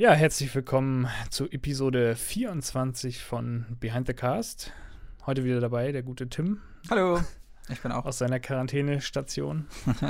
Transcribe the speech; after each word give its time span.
Ja, 0.00 0.12
herzlich 0.12 0.54
willkommen 0.54 1.08
zu 1.28 1.44
Episode 1.50 2.16
24 2.16 3.22
von 3.22 3.66
Behind 3.80 4.06
the 4.06 4.14
Cast. 4.14 4.72
Heute 5.26 5.44
wieder 5.44 5.60
dabei 5.60 5.92
der 5.92 6.02
gute 6.02 6.26
Tim 6.30 6.62
Hallo, 6.88 7.20
ich 7.68 7.82
bin 7.82 7.92
auch 7.92 8.06
aus 8.06 8.16
seiner 8.16 8.40
Quarantänestation. 8.40 9.66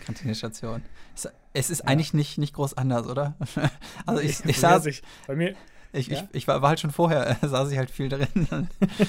Quarantänestation. 0.00 0.82
Es, 1.14 1.28
es 1.52 1.70
ist 1.70 1.82
eigentlich 1.82 2.12
nicht, 2.12 2.38
nicht 2.38 2.54
groß 2.54 2.74
anders, 2.74 3.06
oder? 3.06 3.36
Also 4.06 4.20
ich, 4.20 4.40
ich 4.44 4.56
Ja, 4.56 4.70
saß, 4.70 4.82
sich- 4.82 5.02
bei 5.28 5.36
mir, 5.36 5.54
ich, 5.92 6.08
ja? 6.08 6.18
ich, 6.18 6.24
ich 6.32 6.48
war, 6.48 6.60
war 6.60 6.70
halt 6.70 6.80
schon 6.80 6.90
vorher, 6.90 7.38
äh, 7.40 7.46
saß 7.46 7.70
ich 7.70 7.78
halt 7.78 7.92
viel 7.92 8.08
drin 8.08 8.68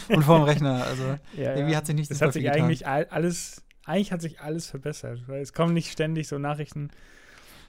und 0.09 0.21
vorm 0.23 0.43
Rechner. 0.43 0.85
Also 0.85 1.17
ja, 1.35 1.55
irgendwie 1.55 1.71
ja. 1.71 1.77
hat 1.77 1.87
sich 1.87 1.95
nicht 1.95 2.11
Es 2.11 2.19
super 2.19 2.27
hat 2.27 2.33
sich 2.33 2.43
viel 2.43 2.51
getan. 2.51 2.65
eigentlich 2.65 2.85
all- 2.87 3.07
alles, 3.09 3.63
eigentlich 3.85 4.11
hat 4.11 4.21
sich 4.21 4.39
alles 4.39 4.67
verbessert, 4.69 5.23
weil 5.25 5.41
es 5.41 5.51
kommen 5.51 5.73
nicht 5.73 5.91
ständig 5.91 6.27
so 6.27 6.37
Nachrichten, 6.37 6.91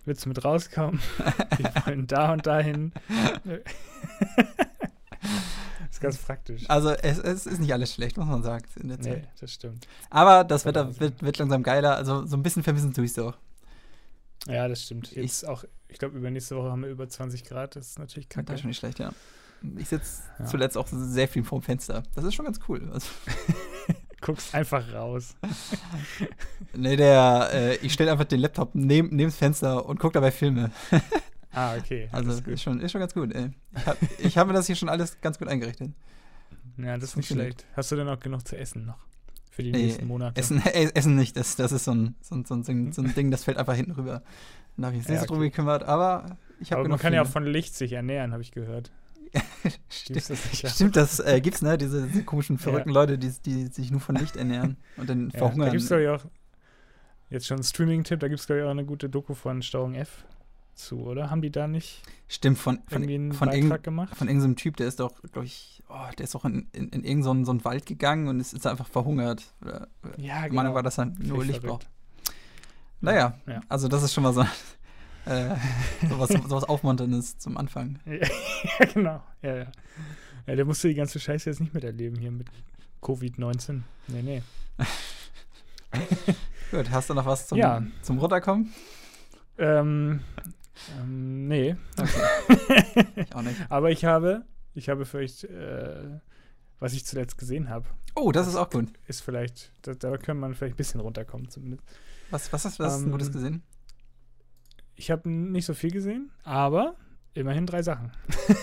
willst 0.08 0.24
du 0.24 0.28
mit 0.28 0.44
rauskommen? 0.44 1.00
Wir 1.58 1.72
wollen 1.86 2.06
da 2.06 2.32
und 2.32 2.46
dahin. 2.46 2.92
das 3.44 3.60
ist 5.90 6.00
ganz 6.00 6.18
praktisch. 6.18 6.68
Also 6.68 6.90
es, 6.90 7.18
es 7.18 7.46
ist 7.46 7.60
nicht 7.60 7.72
alles 7.72 7.94
schlecht, 7.94 8.16
muss 8.16 8.26
man 8.26 8.42
sagen, 8.42 8.64
in 8.80 8.88
der 8.88 8.98
Nee, 8.98 9.04
Zeit. 9.04 9.28
das 9.40 9.52
stimmt. 9.52 9.86
Aber 10.10 10.44
das 10.44 10.64
Wetter 10.64 10.98
wird, 11.00 11.22
wird 11.22 11.38
langsam 11.38 11.62
geiler, 11.62 11.96
also 11.96 12.26
so 12.26 12.36
ein 12.36 12.42
bisschen 12.42 12.62
vermissen 12.62 12.92
tue 12.92 13.04
ich 13.04 13.12
so. 13.12 13.34
Ja, 14.46 14.68
das 14.68 14.82
stimmt. 14.82 15.10
Ich- 15.12 15.16
Jetzt 15.16 15.46
auch, 15.48 15.64
ich 15.88 15.98
glaube, 15.98 16.16
übernächste 16.16 16.56
Woche 16.56 16.70
haben 16.70 16.82
wir 16.82 16.90
über 16.90 17.08
20 17.08 17.44
Grad. 17.44 17.76
Das 17.76 17.88
ist 17.88 17.98
natürlich 17.98 18.28
Das 18.28 18.36
kacke. 18.36 18.52
ist 18.54 18.60
schon 18.60 18.68
nicht 18.68 18.78
schlecht, 18.78 18.98
ja. 18.98 19.12
Ich 19.76 19.88
sitze 19.88 20.22
Ja. 20.38 20.44
zuletzt 20.44 20.78
auch 20.78 20.86
sehr 20.88 21.28
viel 21.28 21.42
vorm 21.44 21.62
Fenster. 21.62 22.04
Das 22.14 22.24
ist 22.24 22.34
schon 22.34 22.44
ganz 22.44 22.60
cool. 22.68 22.88
Also, 22.92 23.08
Guckst 24.20 24.54
einfach 24.54 24.92
raus. 24.92 25.36
nee, 26.76 26.96
der, 26.96 27.50
äh, 27.52 27.76
ich 27.76 27.92
stelle 27.92 28.10
einfach 28.10 28.24
den 28.24 28.40
Laptop 28.40 28.74
neben, 28.74 29.08
neben 29.14 29.28
das 29.30 29.36
Fenster 29.36 29.86
und 29.86 29.98
gucke 30.00 30.14
dabei 30.14 30.30
Filme. 30.30 30.70
Ah, 31.50 31.76
okay. 31.76 32.08
Also 32.12 32.30
ist, 32.30 32.62
schon, 32.62 32.78
ist 32.78 32.92
schon 32.92 33.00
ganz 33.00 33.14
gut. 33.14 33.34
Ey. 33.34 33.50
Ich 34.18 34.36
habe 34.36 34.40
hab 34.40 34.46
mir 34.48 34.52
das 34.52 34.66
hier 34.66 34.76
schon 34.76 34.90
alles 34.90 35.18
ganz 35.22 35.38
gut 35.38 35.48
eingerichtet. 35.48 35.90
Ja, 36.76 36.94
das 36.98 37.10
ist 37.10 37.16
nicht 37.16 37.28
schlecht. 37.28 37.64
Hast 37.74 37.90
du 37.90 37.96
denn 37.96 38.06
auch 38.06 38.20
genug 38.20 38.46
zu 38.46 38.56
essen 38.56 38.84
noch? 38.84 38.98
Für 39.50 39.62
die 39.62 39.72
Ey, 39.72 39.82
nächsten 39.86 40.06
Monate? 40.06 40.38
Essen, 40.38 40.62
äh, 40.66 40.90
Essen 40.94 41.16
nicht, 41.16 41.36
das, 41.36 41.56
das 41.56 41.72
ist 41.72 41.84
so 41.84 41.92
ein, 41.92 42.14
so, 42.20 42.36
ein, 42.36 42.44
so, 42.44 42.54
ein, 42.54 42.92
so 42.92 43.02
ein 43.02 43.14
Ding, 43.14 43.30
das 43.32 43.44
fällt 43.44 43.56
einfach 43.56 43.74
hinten 43.74 43.92
rüber. 43.92 44.22
Da 44.76 44.86
habe 44.86 44.96
ich 44.96 45.00
mich 45.00 45.08
Ja, 45.08 45.14
nicht 45.14 45.22
so 45.22 45.26
drum 45.26 45.38
okay. 45.38 45.48
gekümmert, 45.50 45.82
aber 45.84 46.36
ich 46.60 46.70
habe 46.70 46.80
Aber 46.80 46.90
man 46.90 46.98
genug 46.98 47.00
kann 47.00 47.12
ja 47.14 47.22
auch 47.22 47.26
Filme. 47.26 47.46
von 47.46 47.52
Licht 47.52 47.74
sich 47.74 47.92
ernähren, 47.92 48.32
habe 48.32 48.42
ich 48.42 48.52
gehört. 48.52 48.92
Stimmt, 49.88 50.16
das 50.30 50.30
nicht? 50.30 50.68
Stimmt, 50.68 50.96
das 50.96 51.20
äh, 51.20 51.40
gibt's, 51.40 51.62
ne? 51.62 51.76
Diese, 51.78 52.06
diese 52.06 52.24
komischen, 52.24 52.58
verrückten 52.58 52.90
Leute, 52.90 53.18
die, 53.18 53.30
die 53.44 53.66
sich 53.66 53.90
nur 53.90 54.00
von 54.00 54.16
Licht 54.16 54.36
ernähren 54.36 54.76
und 54.96 55.08
dann 55.08 55.26
Ja, 55.26 55.32
da 55.32 55.38
verhungern. 55.38 55.70
gibt 55.70 55.82
es, 55.82 55.88
glaube 55.88 56.02
ich, 56.04 56.08
auch 56.08 56.24
jetzt 57.30 57.46
schon 57.46 57.56
einen 57.56 57.64
Streaming-Tipp, 57.64 58.20
da 58.20 58.28
gibt 58.28 58.40
es, 58.40 58.46
glaube 58.46 58.60
ich, 58.60 58.66
auch 58.66 58.70
eine 58.70 58.84
gute 58.84 59.08
Doku 59.08 59.34
von 59.34 59.62
Steuerung 59.62 59.94
F 59.94 60.24
zu, 60.74 61.00
oder? 61.00 61.28
Haben 61.30 61.42
die 61.42 61.50
da 61.50 61.66
nicht 61.66 62.02
Stimmt, 62.28 62.58
von, 62.58 62.78
von, 62.88 63.02
irgendwie 63.02 63.14
einen 63.16 63.32
von, 63.32 63.48
Beitrag 63.48 63.82
gemacht? 63.82 64.16
von 64.16 64.28
irgendeinem 64.28 64.56
Typ, 64.56 64.76
der 64.76 64.86
ist 64.86 65.00
doch, 65.00 65.12
glaube 65.32 65.46
ich, 65.46 65.82
oh, 65.88 66.06
der 66.16 66.24
ist 66.24 66.34
doch 66.34 66.44
in, 66.44 66.68
in, 66.72 66.88
in 66.90 67.04
irgendeinen 67.04 67.44
so 67.44 67.64
Wald 67.64 67.84
gegangen 67.84 68.28
und 68.28 68.38
ist, 68.40 68.54
ist 68.54 68.66
einfach 68.66 68.86
verhungert. 68.88 69.44
Oder, 69.60 69.88
ja, 70.16 70.42
genau. 70.42 70.54
Meinung 70.54 70.74
war, 70.74 70.82
dass 70.82 70.98
er 70.98 71.06
nur 71.06 71.44
Licht 71.44 71.62
braucht. 71.62 71.88
Naja, 73.00 73.38
Ja. 73.46 73.60
also 73.68 73.88
das 73.88 74.02
ist 74.02 74.12
schon 74.14 74.24
mal 74.24 74.32
so, 74.32 74.44
äh, 75.28 75.56
sowas, 76.08 76.28
sowas 76.30 76.64
Aufmunterndes 76.64 77.38
zum 77.38 77.56
Anfang. 77.56 77.98
ja, 78.06 78.86
genau. 78.92 79.22
Ja, 79.42 79.56
ja. 79.56 79.66
Ja, 80.46 80.56
der 80.56 80.64
musste 80.64 80.88
die 80.88 80.94
ganze 80.94 81.20
Scheiße 81.20 81.50
jetzt 81.50 81.60
nicht 81.60 81.74
miterleben 81.74 82.18
hier 82.18 82.30
mit 82.30 82.48
Covid-19. 83.02 83.82
Nee, 84.08 84.22
nee. 84.22 84.42
Gut, 86.70 86.90
hast 86.90 87.10
du 87.10 87.14
noch 87.14 87.26
was 87.26 87.46
zum, 87.48 87.58
Ja. 87.58 87.82
zum 88.02 88.18
Runterkommen? 88.18 88.72
Ähm, 89.58 90.20
ähm, 91.00 91.48
nee. 91.48 91.76
Ich 93.16 93.34
auch 93.34 93.42
nicht. 93.42 93.56
Aber 93.68 93.90
ich 93.90 94.04
habe, 94.04 94.44
ich 94.74 94.88
habe 94.88 95.04
für 95.06 95.18
euch, 95.18 95.44
äh, 95.44 96.20
was 96.78 96.92
ich 96.92 97.04
zuletzt 97.04 97.36
gesehen 97.38 97.68
habe, 97.68 97.86
Oh, 98.14 98.32
das 98.32 98.46
ist 98.48 98.56
auch 98.56 98.70
gut. 98.70 98.88
ist 99.06 99.20
vielleicht, 99.22 99.70
da, 99.82 99.94
da 99.94 100.16
kann 100.16 100.38
man 100.38 100.54
vielleicht 100.54 100.74
ein 100.74 100.76
bisschen 100.76 101.00
runterkommen 101.00 101.48
zumindest. 101.50 101.82
Was, 102.30 102.52
was 102.52 102.64
hast 102.64 102.78
du 102.78 102.84
was 102.84 103.02
Ähm, 103.02 103.10
Gutes 103.12 103.32
gesehen? 103.32 103.62
Ich 104.98 105.10
habe 105.12 105.28
nicht 105.30 105.64
so 105.64 105.74
viel 105.74 105.90
gesehen, 105.92 106.30
aber 106.42 106.96
immerhin 107.34 107.66
drei 107.66 107.82
Sachen. 107.82 108.10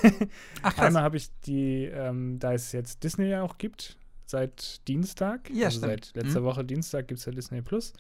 Ach, 0.62 0.78
Einmal 0.78 1.02
habe 1.04 1.16
ich 1.18 1.30
die, 1.46 1.86
ähm, 1.86 2.40
da 2.40 2.54
es 2.54 2.74
jetzt 2.74 3.04
Disney 3.04 3.28
ja 3.30 3.42
auch 3.42 3.58
gibt, 3.58 3.98
seit 4.26 4.86
Dienstag, 4.88 5.50
Ja, 5.50 5.68
also 5.68 5.80
seit 5.80 6.14
letzter 6.14 6.42
Mhm. 6.42 6.46
Woche 6.46 6.66
Dienstag 6.66 7.08
gibt 7.08 7.20
es 7.22 7.26
ja 7.26 7.32
Disney 7.32 7.62
Plus. 7.62 7.94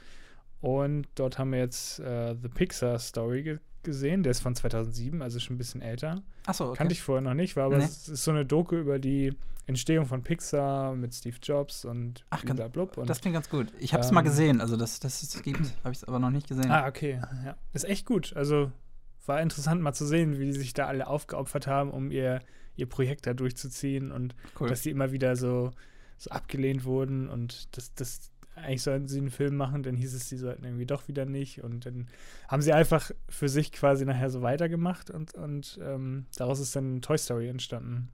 Und 0.61 1.07
dort 1.15 1.37
haben 1.37 1.51
wir 1.51 1.59
jetzt 1.59 1.99
äh, 1.99 2.35
The 2.41 2.49
Pixar 2.49 2.99
Story 2.99 3.43
ge 3.43 3.59
gesehen, 3.83 4.23
der 4.23 4.31
ist 4.31 4.39
von 4.39 4.55
2007, 4.55 5.21
also 5.21 5.39
schon 5.39 5.55
ein 5.55 5.57
bisschen 5.59 5.83
älter. 5.83 6.23
Achso, 6.47 6.69
okay. 6.69 6.77
Kannte 6.77 6.93
ich 6.93 7.03
vorher 7.03 7.21
noch 7.21 7.35
nicht, 7.35 7.55
war 7.55 7.65
aber 7.65 7.77
Nee. 7.77 7.83
es 7.83 8.09
ist 8.09 8.23
so 8.23 8.31
eine 8.31 8.43
Doku 8.43 8.75
über 8.75 8.97
die 8.97 9.35
Entstehung 9.67 10.05
von 10.07 10.23
Pixar 10.23 10.95
mit 10.95 11.13
Steve 11.13 11.37
Jobs 11.41 11.85
und 11.85 12.25
Ach, 12.31 12.43
ganz-. 12.43 12.97
Und 12.97 13.09
das 13.09 13.21
klingt 13.21 13.35
ganz 13.35 13.49
gut. 13.49 13.67
Ich 13.79 13.93
habe 13.93 14.03
es 14.03 14.11
mal 14.11 14.21
ähm, 14.21 14.25
gesehen, 14.25 14.61
also 14.61 14.75
das, 14.75 14.99
das 14.99 15.21
es 15.23 15.41
gibt, 15.43 15.59
habe 15.83 15.91
ich 15.91 15.99
es 15.99 16.03
aber 16.03 16.19
noch 16.19 16.29
nicht 16.31 16.47
gesehen. 16.47 16.69
Ah, 16.71 16.87
okay. 16.87 17.19
Ja. 17.45 17.55
Ist 17.73 17.85
echt 17.85 18.05
gut. 18.05 18.33
Also 18.35 18.71
war 19.25 19.41
interessant 19.41 19.81
mal 19.81 19.93
zu 19.93 20.05
sehen, 20.05 20.39
wie 20.39 20.45
die 20.45 20.53
sich 20.53 20.73
da 20.73 20.85
alle 20.85 21.07
aufgeopfert 21.07 21.67
haben, 21.67 21.91
um 21.91 22.11
ihr, 22.11 22.41
ihr 22.75 22.87
Projekt 22.87 23.25
da 23.25 23.33
durchzuziehen 23.33 24.11
und 24.11 24.35
cool. 24.59 24.69
dass 24.69 24.81
die 24.81 24.91
immer 24.91 25.11
wieder 25.11 25.35
so, 25.35 25.71
so 26.17 26.29
abgelehnt 26.29 26.85
wurden 26.85 27.27
und 27.29 27.75
das, 27.75 27.93
das 27.95 28.31
eigentlich 28.55 28.83
sollten 28.83 29.07
sie 29.07 29.19
einen 29.19 29.29
Film 29.31 29.55
machen, 29.57 29.83
dann 29.83 29.95
hieß 29.95 30.13
es, 30.13 30.29
sie 30.29 30.37
sollten 30.37 30.63
irgendwie 30.63 30.85
doch 30.85 31.07
wieder 31.07 31.25
nicht 31.25 31.63
und 31.63 31.85
dann 31.85 32.07
haben 32.47 32.61
sie 32.61 32.73
einfach 32.73 33.11
für 33.29 33.49
sich 33.49 33.71
quasi 33.71 34.05
nachher 34.05 34.29
so 34.29 34.41
weitergemacht 34.41 35.09
und, 35.11 35.33
und 35.33 35.77
ähm, 35.83 36.25
daraus 36.37 36.59
ist 36.59 36.75
dann 36.75 37.01
Toy 37.01 37.17
Story 37.17 37.49
entstanden. 37.49 38.09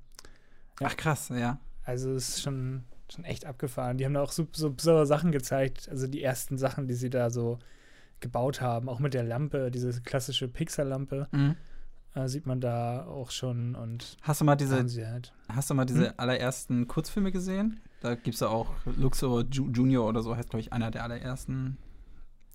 ja. 0.79 0.87
Ach 0.87 0.97
krass, 0.97 1.29
ja. 1.29 1.59
Also 1.83 2.11
es 2.13 2.29
ist 2.29 2.41
schon, 2.43 2.83
schon 3.13 3.23
echt 3.23 3.45
abgefahren. 3.45 3.97
Die 3.97 4.05
haben 4.05 4.13
da 4.13 4.21
auch 4.21 4.31
so, 4.31 4.47
so 4.53 4.71
besondere 4.71 5.05
Sachen 5.05 5.31
gezeigt, 5.31 5.87
also 5.89 6.07
die 6.07 6.23
ersten 6.23 6.57
Sachen, 6.57 6.87
die 6.87 6.93
sie 6.95 7.09
da 7.09 7.29
so 7.29 7.59
gebaut 8.19 8.61
haben, 8.61 8.87
auch 8.89 8.99
mit 8.99 9.13
der 9.13 9.23
Lampe, 9.23 9.71
diese 9.71 9.99
klassische 10.01 10.47
Pixar-Lampe, 10.47 11.27
Mhm. 11.31 11.55
äh, 12.13 12.27
sieht 12.27 12.45
man 12.45 12.61
da 12.61 13.05
auch 13.05 13.31
schon 13.31 13.73
und 13.75 14.17
Hast 14.21 14.41
du 14.41 14.45
mal 14.45 14.55
diese, 14.55 14.75
halt. 15.07 15.33
hast 15.49 15.69
du 15.69 15.73
mal 15.73 15.85
diese 15.85 16.09
Hm? 16.09 16.13
allerersten 16.17 16.87
Kurzfilme 16.87 17.31
gesehen? 17.31 17.79
Da 18.01 18.15
gibt 18.15 18.33
es 18.33 18.41
ja 18.41 18.47
auch 18.47 18.71
Luxor 18.85 19.45
Ju 19.51 19.69
Junior 19.69 20.07
oder 20.07 20.21
so, 20.21 20.35
heißt 20.35 20.49
glaube 20.49 20.61
ich 20.61 20.73
einer 20.73 20.91
der 20.91 21.03
allerersten. 21.03 21.77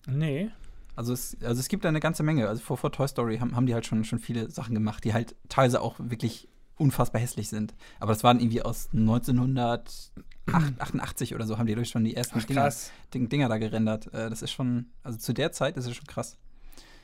Nee. 0.06 0.50
Also 0.96 1.12
es, 1.12 1.36
also 1.42 1.60
es 1.60 1.68
gibt 1.68 1.84
da 1.84 1.88
eine 1.88 2.00
ganze 2.00 2.22
Menge. 2.22 2.48
Also 2.48 2.62
vor, 2.62 2.76
vor 2.76 2.92
Toy 2.92 3.08
Story 3.08 3.38
haben, 3.38 3.56
haben 3.56 3.66
die 3.66 3.74
halt 3.74 3.86
schon, 3.86 4.04
schon 4.04 4.18
viele 4.18 4.50
Sachen 4.50 4.74
gemacht, 4.74 5.04
die 5.04 5.14
halt 5.14 5.34
teilweise 5.48 5.80
auch 5.80 5.94
wirklich 5.98 6.48
unfassbar 6.76 7.20
hässlich 7.20 7.48
sind. 7.48 7.74
Aber 8.00 8.12
das 8.12 8.24
waren 8.24 8.40
irgendwie 8.40 8.62
aus 8.62 8.88
1988 8.92 11.34
oder 11.34 11.46
so, 11.46 11.58
haben 11.58 11.66
die 11.66 11.74
durch 11.74 11.90
schon 11.90 12.04
die 12.04 12.16
ersten 12.16 12.38
Ach, 12.40 12.44
Dinger. 12.44 12.72
Ding, 13.14 13.28
Dinger 13.28 13.48
da 13.48 13.58
gerendert. 13.58 14.12
Äh, 14.12 14.30
das 14.30 14.42
ist 14.42 14.52
schon, 14.52 14.86
also 15.02 15.18
zu 15.18 15.32
der 15.32 15.50
Zeit 15.52 15.76
ist 15.76 15.86
es 15.86 15.96
schon 15.96 16.06
krass. 16.06 16.38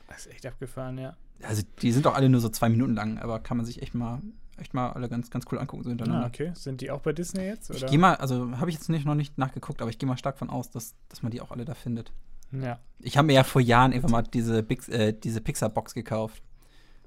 Das 0.07 0.25
ist 0.25 0.33
echt 0.33 0.45
abgefahren, 0.45 0.97
ja. 0.97 1.15
Also 1.41 1.63
die 1.81 1.91
sind 1.91 2.07
auch 2.07 2.15
alle 2.15 2.29
nur 2.29 2.39
so 2.41 2.49
zwei 2.49 2.69
Minuten 2.69 2.95
lang, 2.95 3.19
aber 3.19 3.39
kann 3.39 3.57
man 3.57 3.65
sich 3.65 3.81
echt 3.81 3.95
mal, 3.95 4.21
echt 4.57 4.73
mal 4.73 4.91
alle 4.91 5.09
ganz, 5.09 5.29
ganz 5.29 5.45
cool 5.51 5.59
angucken, 5.59 5.83
so 5.83 5.89
hintereinander. 5.89 6.25
Ah, 6.25 6.29
okay. 6.29 6.51
Sind 6.55 6.81
die 6.81 6.91
auch 6.91 7.01
bei 7.01 7.13
Disney 7.13 7.43
jetzt? 7.43 7.69
Oder? 7.69 7.79
Ich 7.79 7.85
gehe 7.85 7.99
mal, 7.99 8.15
also 8.15 8.57
habe 8.59 8.69
ich 8.69 8.75
jetzt 8.75 8.89
nicht, 8.89 9.05
noch 9.05 9.15
nicht 9.15 9.37
nachgeguckt, 9.37 9.81
aber 9.81 9.89
ich 9.89 9.97
gehe 9.97 10.07
mal 10.07 10.17
stark 10.17 10.37
von 10.37 10.49
aus, 10.49 10.69
dass, 10.69 10.95
dass 11.09 11.23
man 11.23 11.31
die 11.31 11.41
auch 11.41 11.51
alle 11.51 11.65
da 11.65 11.73
findet. 11.73 12.11
Ja. 12.51 12.79
Ich 12.99 13.17
habe 13.17 13.25
mir 13.27 13.33
ja 13.33 13.43
vor 13.43 13.61
Jahren 13.61 13.93
einfach 13.93 14.09
mal 14.09 14.21
diese, 14.21 14.63
Big, 14.63 14.87
äh, 14.89 15.13
diese 15.13 15.41
Pixar-Box 15.41 15.93
gekauft, 15.93 16.43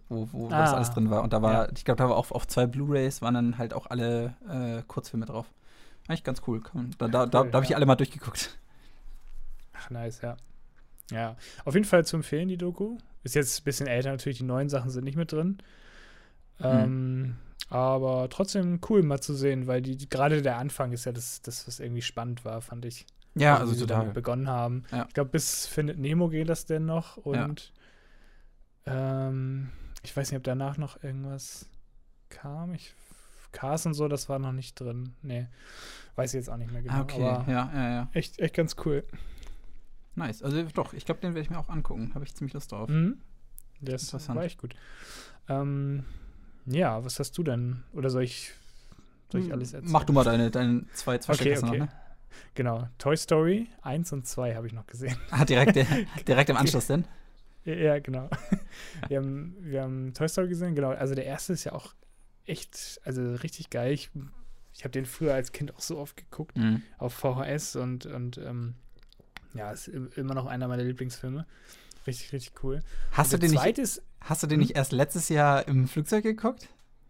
wo, 0.09 0.29
wo, 0.33 0.41
wo 0.41 0.49
das 0.49 0.71
Ah, 0.71 0.77
alles 0.77 0.91
drin 0.91 1.11
war. 1.11 1.23
Und 1.23 1.33
da 1.33 1.43
war, 1.43 1.53
ja. 1.53 1.69
ich 1.75 1.85
glaube, 1.85 1.99
da 1.99 2.09
war 2.09 2.17
auch 2.17 2.31
auf 2.33 2.47
zwei 2.47 2.67
Blu-Rays 2.67 3.23
waren 3.23 3.35
dann 3.35 3.59
halt 3.59 3.75
auch 3.75 3.87
alle 3.87 4.35
äh, 4.49 4.83
Kurzfilme 4.87 5.27
drauf. 5.27 5.47
Eigentlich 6.09 6.25
ganz 6.25 6.43
cool. 6.47 6.63
Da, 6.99 7.09
da, 7.09 7.27
da, 7.27 7.41
Cool, 7.43 7.51
da 7.51 7.57
habe 7.57 7.65
ich 7.65 7.71
ja. 7.71 7.77
alle 7.77 7.87
mal 7.87 7.97
durchgeguckt. 7.97 8.59
Ach, 9.73 9.91
nice, 9.91 10.21
ja. 10.21 10.37
Ja. 11.11 11.37
Auf 11.65 11.75
jeden 11.75 11.87
Fall 11.87 12.05
zu 12.05 12.17
empfehlen, 12.17 12.49
die 12.49 12.57
Doku. 12.57 12.99
Ist 13.23 13.35
jetzt 13.35 13.61
ein 13.61 13.65
bisschen 13.65 13.87
älter, 13.87 14.11
natürlich, 14.11 14.39
die 14.39 14.45
neuen 14.45 14.69
Sachen 14.69 14.91
sind 14.91 15.05
nicht 15.05 15.17
mit 15.17 15.33
drin. 15.33 15.59
Hm. 16.59 16.85
Ähm, 16.85 17.37
aber 17.69 18.29
trotzdem 18.31 18.81
cool 18.89 19.03
mal 19.03 19.21
zu 19.21 19.35
sehen, 19.35 19.67
weil 19.67 19.83
die, 19.83 19.97
die 19.97 20.09
gerade 20.09 20.41
der 20.43 20.59
Anfang 20.59 20.93
ist 20.93 21.05
ja 21.05 21.13
das, 21.13 21.43
das, 21.43 21.67
was 21.67 21.81
irgendwie 21.81 22.03
spannend 22.03 22.45
war, 22.45 22.61
fand 22.61 22.85
ich. 22.85 23.07
Ja, 23.35 23.57
wie 23.57 23.61
also 23.61 23.75
sie 23.75 23.81
total. 23.81 23.99
damit 24.01 24.15
begonnen 24.15 24.49
haben. 24.49 24.85
Ja. 24.93 25.05
Ich 25.09 25.15
glaube, 25.15 25.31
bis 25.31 25.67
Findet 25.67 25.99
Nemo 25.99 26.29
geht 26.29 26.49
das 26.49 26.65
denn 26.65 26.87
noch 26.87 27.17
und 27.19 27.73
ähm, 28.87 29.71
ich 30.03 30.17
weiß 30.17 30.31
nicht, 30.31 30.39
ob 30.39 30.45
danach 30.45 30.79
noch 30.79 31.03
irgendwas 31.03 31.69
kam. 32.29 32.73
Ich, 32.73 32.95
Cars 33.53 33.85
und 33.85 33.95
so, 33.95 34.09
das 34.09 34.29
war 34.29 34.39
noch 34.39 34.53
nicht 34.53 34.79
drin. 34.81 35.15
Nee, 35.23 35.49
weiß 36.15 36.33
ich 36.33 36.39
jetzt 36.39 36.49
auch 36.49 36.57
nicht 36.57 36.73
mehr 36.73 36.83
genau. 36.83 37.01
Okay, 37.01 37.23
Aber 37.23 37.51
ja, 37.51 37.71
ja, 37.75 37.91
ja. 37.91 38.09
echt, 38.13 38.39
echt 38.39 38.55
ganz 38.55 38.77
cool. 38.85 39.05
Nice. 40.15 40.43
Also 40.43 40.63
doch, 40.75 40.95
ich 40.95 41.05
glaube, 41.05 41.21
den 41.21 41.35
werde 41.35 41.43
ich 41.43 41.51
mir 41.51 41.59
auch 41.59 41.69
angucken. 41.69 42.13
Habe 42.15 42.25
ich 42.25 42.35
ziemlich 42.35 42.55
Lust 42.55 42.73
drauf. 42.73 42.89
Mhm. 42.89 43.21
Das 43.81 44.05
Interessant. 44.05 44.39
war 44.39 44.45
echt 44.45 44.59
gut. 44.59 44.75
Ähm, 45.49 46.05
ja, 46.67 47.05
was 47.05 47.19
hast 47.19 47.37
du 47.39 47.43
denn? 47.43 47.83
Oder 47.93 48.11
soll 48.11 48.23
ich, 48.25 48.53
soll 49.31 49.41
ich 49.43 49.53
alles 49.53 49.73
erzählen? 49.73 49.93
Mach 49.93 50.05
du 50.05 50.13
mal 50.13 50.25
deine, 50.25 50.51
deine 50.51 50.85
zwei, 50.95 51.19
zwei 51.19 51.35
Okay, 51.35 51.55
du 51.55 51.61
okay. 51.67 51.79
noch, 51.79 51.87
ne? 51.87 51.93
Genau. 52.55 52.89
Toy 52.99 53.17
Story 53.17 53.67
1 53.83 54.13
und 54.13 54.27
2 54.27 54.55
habe 54.55 54.67
ich 54.67 54.73
noch 54.73 54.87
gesehen. 54.87 55.17
Ah, 55.31 55.45
direkt, 55.45 55.77
direkt 56.29 56.51
im 56.51 56.57
Anschluss 56.57 56.87
denn? 56.87 57.05
Ja, 57.65 57.99
genau. 57.99 58.29
wir, 59.09 59.17
haben, 59.19 59.57
wir 59.61 59.83
haben 59.83 60.13
Toy 60.15 60.29
Story 60.29 60.49
gesehen, 60.49 60.75
genau. 60.75 60.91
Also 60.91 61.15
der 61.15 61.25
erste 61.25 61.53
ist 61.55 61.65
ja 61.65 61.73
auch 61.73 61.95
echt, 62.45 63.01
also 63.05 63.35
richtig 63.37 63.71
geil. 63.71 63.93
Ich, 63.93 64.11
ich 64.75 64.85
habe 64.85 64.91
den 64.93 65.07
früher 65.07 65.35
als 65.35 65.53
Kind 65.53 65.75
auch 65.75 65.81
so 65.81 65.99
oft 65.99 66.17
geguckt, 66.17 66.57
Mhm. 66.57 66.83
auf 66.99 67.15
VHS 67.15 67.77
und, 67.77 68.07
und 68.07 68.39
ähm, 68.39 68.75
ja, 69.55 69.73
ist 69.73 69.89
im- 69.89 70.11
immer 70.17 70.35
noch 70.35 70.47
einer 70.47 70.69
meiner 70.69 70.85
Lieblingsfilme. 70.85 71.47
Richtig, 72.07 72.33
richtig 72.33 72.63
cool. 72.63 72.83
Hast, 73.13 73.33
du 73.33 73.37
Und 73.37 73.43
den 73.43 73.51
der 73.53 73.61
nicht, 73.63 73.65
hast 74.29 74.43
du 74.43 74.47
den 74.47 74.61
nicht 74.61 74.77
erst 74.77 74.93
letztes 74.93 75.29
Jahr 75.29 75.67
im 75.69 75.89
Flugzeug 75.89 76.23
geguckt? 76.23 76.69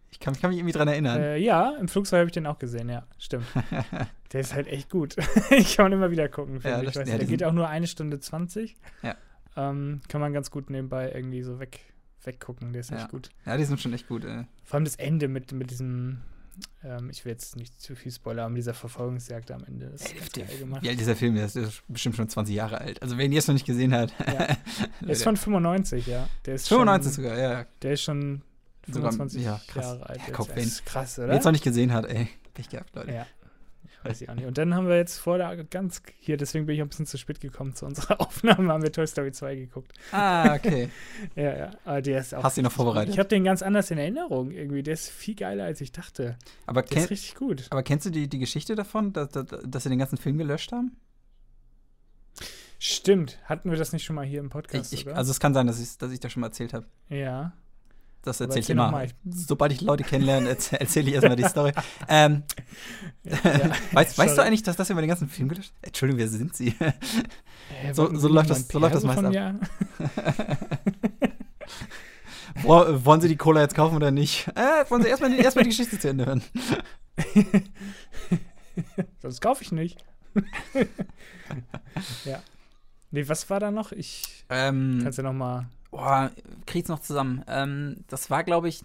Ich 0.09 0.19
kann, 0.19 0.33
ich 0.33 0.41
kann 0.41 0.49
mich 0.51 0.59
irgendwie 0.59 0.73
dran 0.73 0.87
erinnern. 0.87 1.19
äh, 1.21 1.37
ja, 1.37 1.75
im 1.79 1.87
Flugzeug 1.89 2.19
habe 2.19 2.27
ich 2.27 2.33
den 2.33 2.45
auch 2.47 2.59
gesehen, 2.59 2.89
ja, 2.89 3.05
stimmt. 3.19 3.45
Der 4.33 4.41
ist 4.41 4.53
halt 4.53 4.67
echt 4.67 4.89
gut. 4.89 5.15
ich 5.51 5.75
kann 5.75 5.85
man 5.85 5.93
immer 5.93 6.11
wieder 6.11 6.27
gucken. 6.29 6.59
Ja, 6.63 6.81
ich. 6.81 6.95
Weiß 6.95 7.07
ja, 7.07 7.17
der 7.17 7.25
geht 7.27 7.43
auch 7.43 7.51
nur 7.53 7.67
eine 7.67 7.87
Stunde 7.87 8.19
20. 8.19 8.75
Ja. 9.03 9.15
Ähm, 9.55 10.01
kann 10.07 10.21
man 10.21 10.33
ganz 10.33 10.49
gut 10.51 10.69
nebenbei 10.69 11.11
irgendwie 11.13 11.43
so 11.43 11.59
weg, 11.59 11.79
weggucken. 12.23 12.73
Der 12.73 12.81
ist 12.81 12.89
Ja. 12.91 12.97
echt 12.97 13.09
gut. 13.09 13.29
ja, 13.45 13.57
die 13.57 13.63
sind 13.65 13.79
schon 13.79 13.93
echt 13.93 14.07
gut. 14.07 14.23
Äh. 14.25 14.43
Vor 14.63 14.75
allem 14.75 14.85
das 14.85 14.95
Ende 14.95 15.27
mit, 15.27 15.51
mit 15.51 15.71
diesem, 15.71 16.21
ähm, 16.83 17.09
ich 17.09 17.23
will 17.25 17.31
jetzt 17.31 17.55
nicht 17.55 17.79
zu 17.81 17.95
viel 17.95 18.11
spoilern, 18.11 18.51
mit 18.53 18.59
dieser 18.59 18.73
Verfolgungsjagd 18.73 19.51
am 19.51 19.63
Ende. 19.65 19.87
Ist 19.87 20.15
ganz 20.15 20.31
geil 20.31 20.57
gemacht. 20.59 20.85
Ist 20.85 21.07
der 21.07 21.15
Film? 21.15 21.35
Der 21.35 21.45
ist- 21.45 21.55
der 21.55 21.69
bestimmt 21.87 22.15
schon 22.15 22.29
20 22.29 22.55
Jahre 22.55 22.79
alt. 22.81 23.01
Also, 23.01 23.17
wer 23.17 23.25
ihn 23.25 23.31
jetzt 23.31 23.47
noch 23.47 23.53
nicht 23.53 23.65
gesehen 23.65 23.93
hat. 23.93 24.13
Ja. 24.27 24.55
Der 25.01 25.09
ist 25.09 25.23
von 25.23 25.37
95, 25.37 26.07
ja. 26.07 26.27
Der 26.45 26.55
ist 26.55 26.67
95 26.67 27.13
schon, 27.15 27.23
sogar, 27.23 27.37
ja. 27.39 27.65
Der 27.81 27.93
ist 27.93 28.01
schon 28.03 28.41
Sogar- 28.87 29.11
25 29.11 29.43
ja, 29.43 29.59
krass. 29.67 29.85
Jahre 29.85 30.09
alt. 30.09 30.21
Ja, 30.27 30.55
wen- 30.55 30.63
ist 30.63 30.85
krass, 30.85 31.17
Wer 31.17 31.25
oder? 31.25 31.33
jetzt 31.35 31.43
noch 31.45 31.51
nicht 31.51 31.63
gesehen 31.63 31.91
hat, 31.93 32.05
ey. 32.05 32.29
Pech 32.53 32.69
gehabt, 32.69 32.95
Leute. 32.95 33.11
Ja. 33.11 33.25
Weiß 34.09 34.21
ich 34.21 34.29
auch 34.29 34.35
nicht. 34.35 34.45
Und 34.45 34.57
dann 34.57 34.73
haben 34.73 34.87
wir 34.87 34.95
jetzt 34.97 35.17
vor 35.17 35.37
der 35.37 35.63
ganz 35.65 36.01
hier, 36.19 36.37
deswegen 36.37 36.65
bin 36.65 36.75
ich 36.75 36.81
ein 36.81 36.87
bisschen 36.89 37.05
zu 37.05 37.17
spät 37.17 37.39
gekommen 37.39 37.75
zu 37.75 37.85
unserer 37.85 38.19
Aufnahme, 38.21 38.71
haben 38.71 38.83
wir 38.83 38.91
Toy 38.91 39.05
Story 39.07 39.31
2 39.31 39.55
geguckt. 39.55 39.91
Ah, 40.11 40.55
okay. 40.55 40.89
Ja, 41.35 41.57
ja. 41.57 41.71
Aber 41.85 42.01
der 42.01 42.19
ist 42.21 42.33
auch. 42.33 42.43
Hast 42.43 42.57
du 42.57 42.61
ihn 42.61 42.65
noch 42.65 42.71
vorbereitet? 42.71 43.13
Ich 43.13 43.19
habe 43.19 43.29
den 43.29 43.43
ganz 43.43 43.61
anders 43.61 43.91
in 43.91 43.97
Erinnerung 43.97 44.51
irgendwie. 44.51 44.83
Der 44.83 44.93
ist 44.93 45.09
viel 45.09 45.35
geiler, 45.35 45.65
als 45.65 45.81
ich 45.81 45.91
dachte. 45.91 46.37
Aber, 46.65 46.81
Der 46.83 47.03
ist 47.03 47.09
richtig 47.09 47.35
gut. 47.35 47.65
aber 47.69 47.83
kennst 47.83 48.05
du 48.05 48.09
die, 48.09 48.27
die 48.27 48.39
Geschichte 48.39 48.75
davon, 48.75 49.13
dass, 49.13 49.29
dass, 49.29 49.45
dass 49.65 49.83
sie 49.83 49.89
den 49.89 49.99
ganzen 49.99 50.17
Film 50.17 50.37
gelöscht 50.37 50.71
haben? 50.71 50.97
Stimmt. 52.79 53.39
Hatten 53.45 53.71
wir 53.71 53.77
das 53.77 53.91
nicht 53.93 54.03
schon 54.03 54.15
mal 54.15 54.25
hier 54.25 54.39
im 54.39 54.49
Podcast? 54.49 54.93
Ich, 54.93 55.07
ich, 55.07 55.15
also 55.15 55.31
es 55.31 55.39
kann 55.39 55.53
sein, 55.53 55.65
dass 55.67 55.79
ich, 55.79 55.97
dass 55.97 56.11
ich 56.11 56.19
das 56.19 56.31
schon 56.31 56.41
mal 56.41 56.47
erzählt 56.47 56.73
habe. 56.73 56.85
ja. 57.09 57.53
Das 58.23 58.41
erzähle 58.41 58.59
ich 58.59 58.69
immer. 58.69 59.03
ich- 59.05 59.13
Sobald 59.29 59.71
ich 59.71 59.79
Leute 59.81 60.03
kennenlerne, 60.03 60.49
erzähle 60.49 60.81
erzähl 60.81 61.07
ich 61.07 61.13
erstmal 61.13 61.35
die 61.37 61.43
Story. 61.45 61.71
Ähm, 62.09 62.43
ja. 63.23 63.33
weißt, 63.93 64.17
weißt 64.17 64.37
du 64.37 64.41
eigentlich, 64.43 64.63
dass 64.63 64.75
das 64.75 64.89
über 64.89 65.01
den 65.01 65.07
ganzen 65.09 65.29
Film 65.29 65.47
gelöscht 65.49 65.71
Entschuldigung, 65.81 66.19
wer 66.19 66.27
sind 66.27 66.55
Sie? 66.55 66.71
Hä, 66.79 67.93
so- 67.93 68.13
so 68.17 68.27
läuft 68.27 68.49
das- 68.49 68.67
so 68.67 68.79
läuft 68.79 68.95
das 68.95 69.03
meist 69.03 69.21
mir? 69.21 69.59
Wo, 72.63 72.85
wollen 73.05 73.21
Sie 73.21 73.27
die 73.27 73.35
Cola 73.37 73.61
jetzt 73.61 73.75
kaufen 73.75 73.95
oder 73.95 74.09
nicht? 74.11 74.47
Äh, 74.55 74.89
wollen 74.89 75.03
Sie 75.03 75.09
erstmal 75.09 75.29
die, 75.31 75.37
erstmal 75.37 75.63
die 75.63 75.69
Geschichte 75.69 75.99
zu 75.99 76.09
Ende 76.09 76.25
hören? 76.25 76.41
Sonst 79.21 79.41
kaufe 79.41 79.63
ich 79.63 79.71
nicht. 79.71 80.03
ja. 82.25 82.41
Nee, 83.11 83.27
was 83.29 83.49
war 83.49 83.59
da 83.59 83.69
noch? 83.71 83.91
Ich 83.91 84.43
Ähm, 84.49 84.99
kannst 85.03 85.17
ja 85.17 85.23
noch 85.23 85.33
mal. 85.33 85.67
Boah, 85.91 86.31
krieg's 86.65 86.89
noch 86.89 86.99
zusammen. 86.99 87.43
Ähm, 87.47 87.97
das 88.07 88.29
war, 88.29 88.43
glaube 88.43 88.67
ich, 88.69 88.83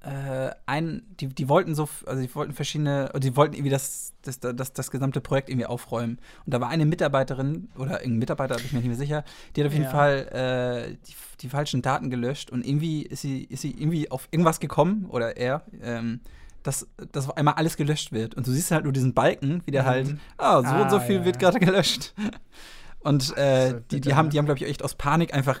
äh, 0.00 0.50
ein, 0.66 1.02
die, 1.18 1.26
die 1.28 1.48
wollten 1.48 1.74
so, 1.74 1.88
also 2.06 2.22
die 2.22 2.32
wollten 2.34 2.52
verschiedene, 2.52 3.10
die 3.18 3.34
wollten 3.34 3.54
irgendwie 3.54 3.70
das, 3.70 4.12
das, 4.22 4.38
das, 4.38 4.72
das 4.72 4.90
gesamte 4.90 5.20
Projekt 5.20 5.48
irgendwie 5.48 5.66
aufräumen. 5.66 6.18
Und 6.44 6.54
da 6.54 6.60
war 6.60 6.68
eine 6.68 6.86
Mitarbeiterin 6.86 7.68
oder 7.76 8.00
irgendein 8.00 8.18
Mitarbeiter, 8.20 8.56
bin 8.56 8.66
ich 8.66 8.72
mir 8.72 8.78
nicht 8.78 8.88
mehr 8.88 8.96
sicher, 8.96 9.24
die 9.56 9.62
hat 9.62 9.66
auf 9.66 9.72
jeden 9.72 9.84
Ja. 9.86 9.90
Fall 9.90 10.88
äh, 10.92 10.96
die, 11.08 11.14
die 11.40 11.48
falschen 11.48 11.82
Daten 11.82 12.10
gelöscht 12.10 12.50
und 12.50 12.64
irgendwie 12.64 13.02
ist 13.02 13.22
sie, 13.22 13.44
ist 13.44 13.62
sie 13.62 13.72
irgendwie 13.72 14.10
auf 14.10 14.28
irgendwas 14.30 14.60
gekommen, 14.60 15.06
oder 15.08 15.36
er, 15.36 15.62
ähm, 15.82 16.20
dass, 16.62 16.86
dass 17.12 17.28
auf 17.28 17.36
einmal 17.36 17.54
alles 17.54 17.76
gelöscht 17.76 18.12
wird. 18.12 18.34
Und 18.36 18.46
du 18.46 18.52
siehst 18.52 18.70
halt 18.70 18.84
nur 18.84 18.92
diesen 18.92 19.14
Balken, 19.14 19.62
wie 19.66 19.70
der 19.72 19.82
Mhm. 19.82 19.86
halt, 19.86 20.16
ah, 20.38 20.62
so 20.62 20.74
und 20.82 20.90
so 20.90 20.96
Ah, 20.96 21.00
viel 21.00 21.16
ja, 21.16 21.24
wird 21.24 21.36
ja. 21.36 21.40
gerade 21.50 21.58
gelöscht. 21.64 22.14
Und 23.00 23.36
äh, 23.36 23.80
die, 23.92 24.00
die 24.00 24.14
haben, 24.16 24.26
ne? 24.26 24.30
die 24.32 24.38
haben, 24.38 24.46
glaube 24.46 24.58
ich, 24.58 24.66
echt 24.66 24.82
aus 24.82 24.96
Panik 24.96 25.32
einfach 25.32 25.60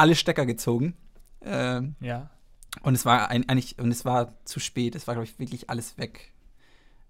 alle 0.00 0.14
Stecker 0.16 0.46
gezogen. 0.46 0.96
Ähm, 1.42 1.94
Ja. 2.00 2.30
und 2.82 2.94
es 2.94 3.04
war 3.04 3.28
ein, 3.30 3.48
eigentlich, 3.48 3.78
und 3.78 3.90
es 3.90 4.04
war 4.04 4.34
zu 4.44 4.60
spät. 4.60 4.94
Es 4.94 5.06
war, 5.06 5.14
glaube 5.14 5.24
ich, 5.26 5.38
wirklich 5.38 5.70
alles 5.70 5.96
weg. 5.98 6.32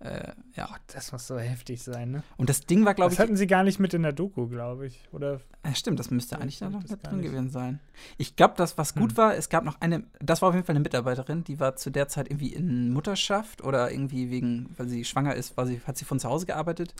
Äh, 0.02 0.32
ja. 0.54 0.66
Das 0.94 1.12
muss 1.12 1.26
so 1.26 1.38
heftig 1.38 1.82
sein, 1.82 2.10
ne? 2.10 2.22
Und 2.38 2.48
das 2.48 2.62
Ding 2.64 2.86
war, 2.86 2.94
glaube 2.94 3.10
Das 3.10 3.14
ich. 3.14 3.20
hatten 3.20 3.36
sie 3.36 3.46
gar 3.46 3.64
nicht 3.64 3.78
mit 3.78 3.92
in 3.92 4.02
der 4.02 4.14
Doku, 4.14 4.48
glaube 4.48 4.86
ich. 4.86 4.98
Oder 5.12 5.40
Ja, 5.62 5.74
stimmt, 5.74 5.98
das 5.98 6.10
müsste 6.10 6.36
eigentlich 6.40 6.54
ich 6.54 6.58
da 6.60 6.70
noch 6.70 6.80
das 6.80 6.92
mit 6.92 7.06
drin 7.06 7.18
nicht. 7.18 7.26
gewesen 7.30 7.50
sein. 7.50 7.80
Ich 8.16 8.34
glaube, 8.34 8.54
das, 8.56 8.78
was 8.78 8.94
gut 8.94 9.10
Hm. 9.10 9.16
war, 9.18 9.34
es 9.36 9.50
gab 9.50 9.62
noch 9.64 9.78
eine, 9.82 10.04
das 10.18 10.40
war 10.40 10.48
auf 10.48 10.54
jeden 10.54 10.64
Fall 10.66 10.72
eine 10.74 10.82
Mitarbeiterin, 10.82 11.44
die 11.44 11.60
war 11.60 11.76
zu 11.76 11.90
der 11.90 12.08
Zeit 12.08 12.30
irgendwie 12.30 12.54
in 12.54 12.90
Mutterschaft 12.94 13.62
oder 13.62 13.90
irgendwie 13.90 14.30
wegen, 14.30 14.70
weil 14.78 14.88
sie 14.88 15.04
schwanger 15.04 15.34
ist, 15.34 15.58
war 15.58 15.66
sie, 15.66 15.82
hat 15.86 15.98
sie 15.98 16.06
von 16.06 16.18
zu 16.18 16.30
Hause 16.30 16.46
gearbeitet. 16.46 16.94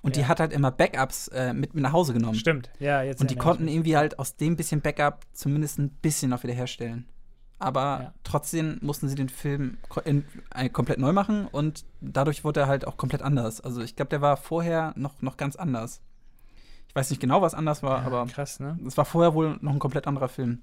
Und 0.00 0.16
die 0.16 0.20
Ja. 0.20 0.28
hat 0.28 0.40
halt 0.40 0.54
immer 0.54 0.70
Backups 0.70 1.28
äh, 1.28 1.52
mit, 1.52 1.74
mit 1.74 1.82
nach 1.82 1.92
Hause 1.92 2.14
genommen. 2.14 2.36
stimmt. 2.36 2.70
Ja, 2.78 3.02
jetzt. 3.02 3.20
Und 3.20 3.30
die 3.30 3.36
konnten 3.36 3.68
irgendwie 3.68 3.98
halt 3.98 4.18
aus 4.18 4.36
dem 4.36 4.56
bisschen 4.56 4.80
Backup 4.80 5.26
zumindest 5.34 5.78
ein 5.78 5.90
bisschen 5.90 6.30
noch 6.30 6.42
wieder 6.42 6.54
herstellen. 6.54 7.04
Aber 7.58 7.80
Ja. 8.02 8.14
trotzdem 8.22 8.78
mussten 8.82 9.08
sie 9.08 9.14
den 9.14 9.28
Film 9.30 9.78
ko- 9.88 10.00
in, 10.00 10.24
äh, 10.54 10.68
komplett 10.68 10.98
neu 10.98 11.12
machen 11.12 11.46
und 11.46 11.84
dadurch 12.02 12.44
wurde 12.44 12.60
er 12.60 12.66
halt 12.66 12.86
auch 12.86 12.96
komplett 12.98 13.22
anders. 13.22 13.60
Also 13.62 13.80
ich 13.80 13.96
glaube, 13.96 14.10
der 14.10 14.20
war 14.20 14.36
vorher 14.36 14.92
noch, 14.96 15.22
noch 15.22 15.36
ganz 15.38 15.56
anders. 15.56 16.02
Ich 16.88 16.94
weiß 16.94 17.08
nicht 17.10 17.20
genau, 17.20 17.40
was 17.42 17.54
anders 17.54 17.82
war, 17.82 18.00
Ja, 18.00 18.06
aber 18.06 18.26
krass, 18.26 18.60
ne? 18.60 18.78
es 18.86 18.96
war 18.98 19.04
vorher 19.06 19.32
wohl 19.34 19.56
noch 19.62 19.72
ein 19.72 19.78
komplett 19.78 20.06
anderer 20.06 20.28
Film. 20.28 20.62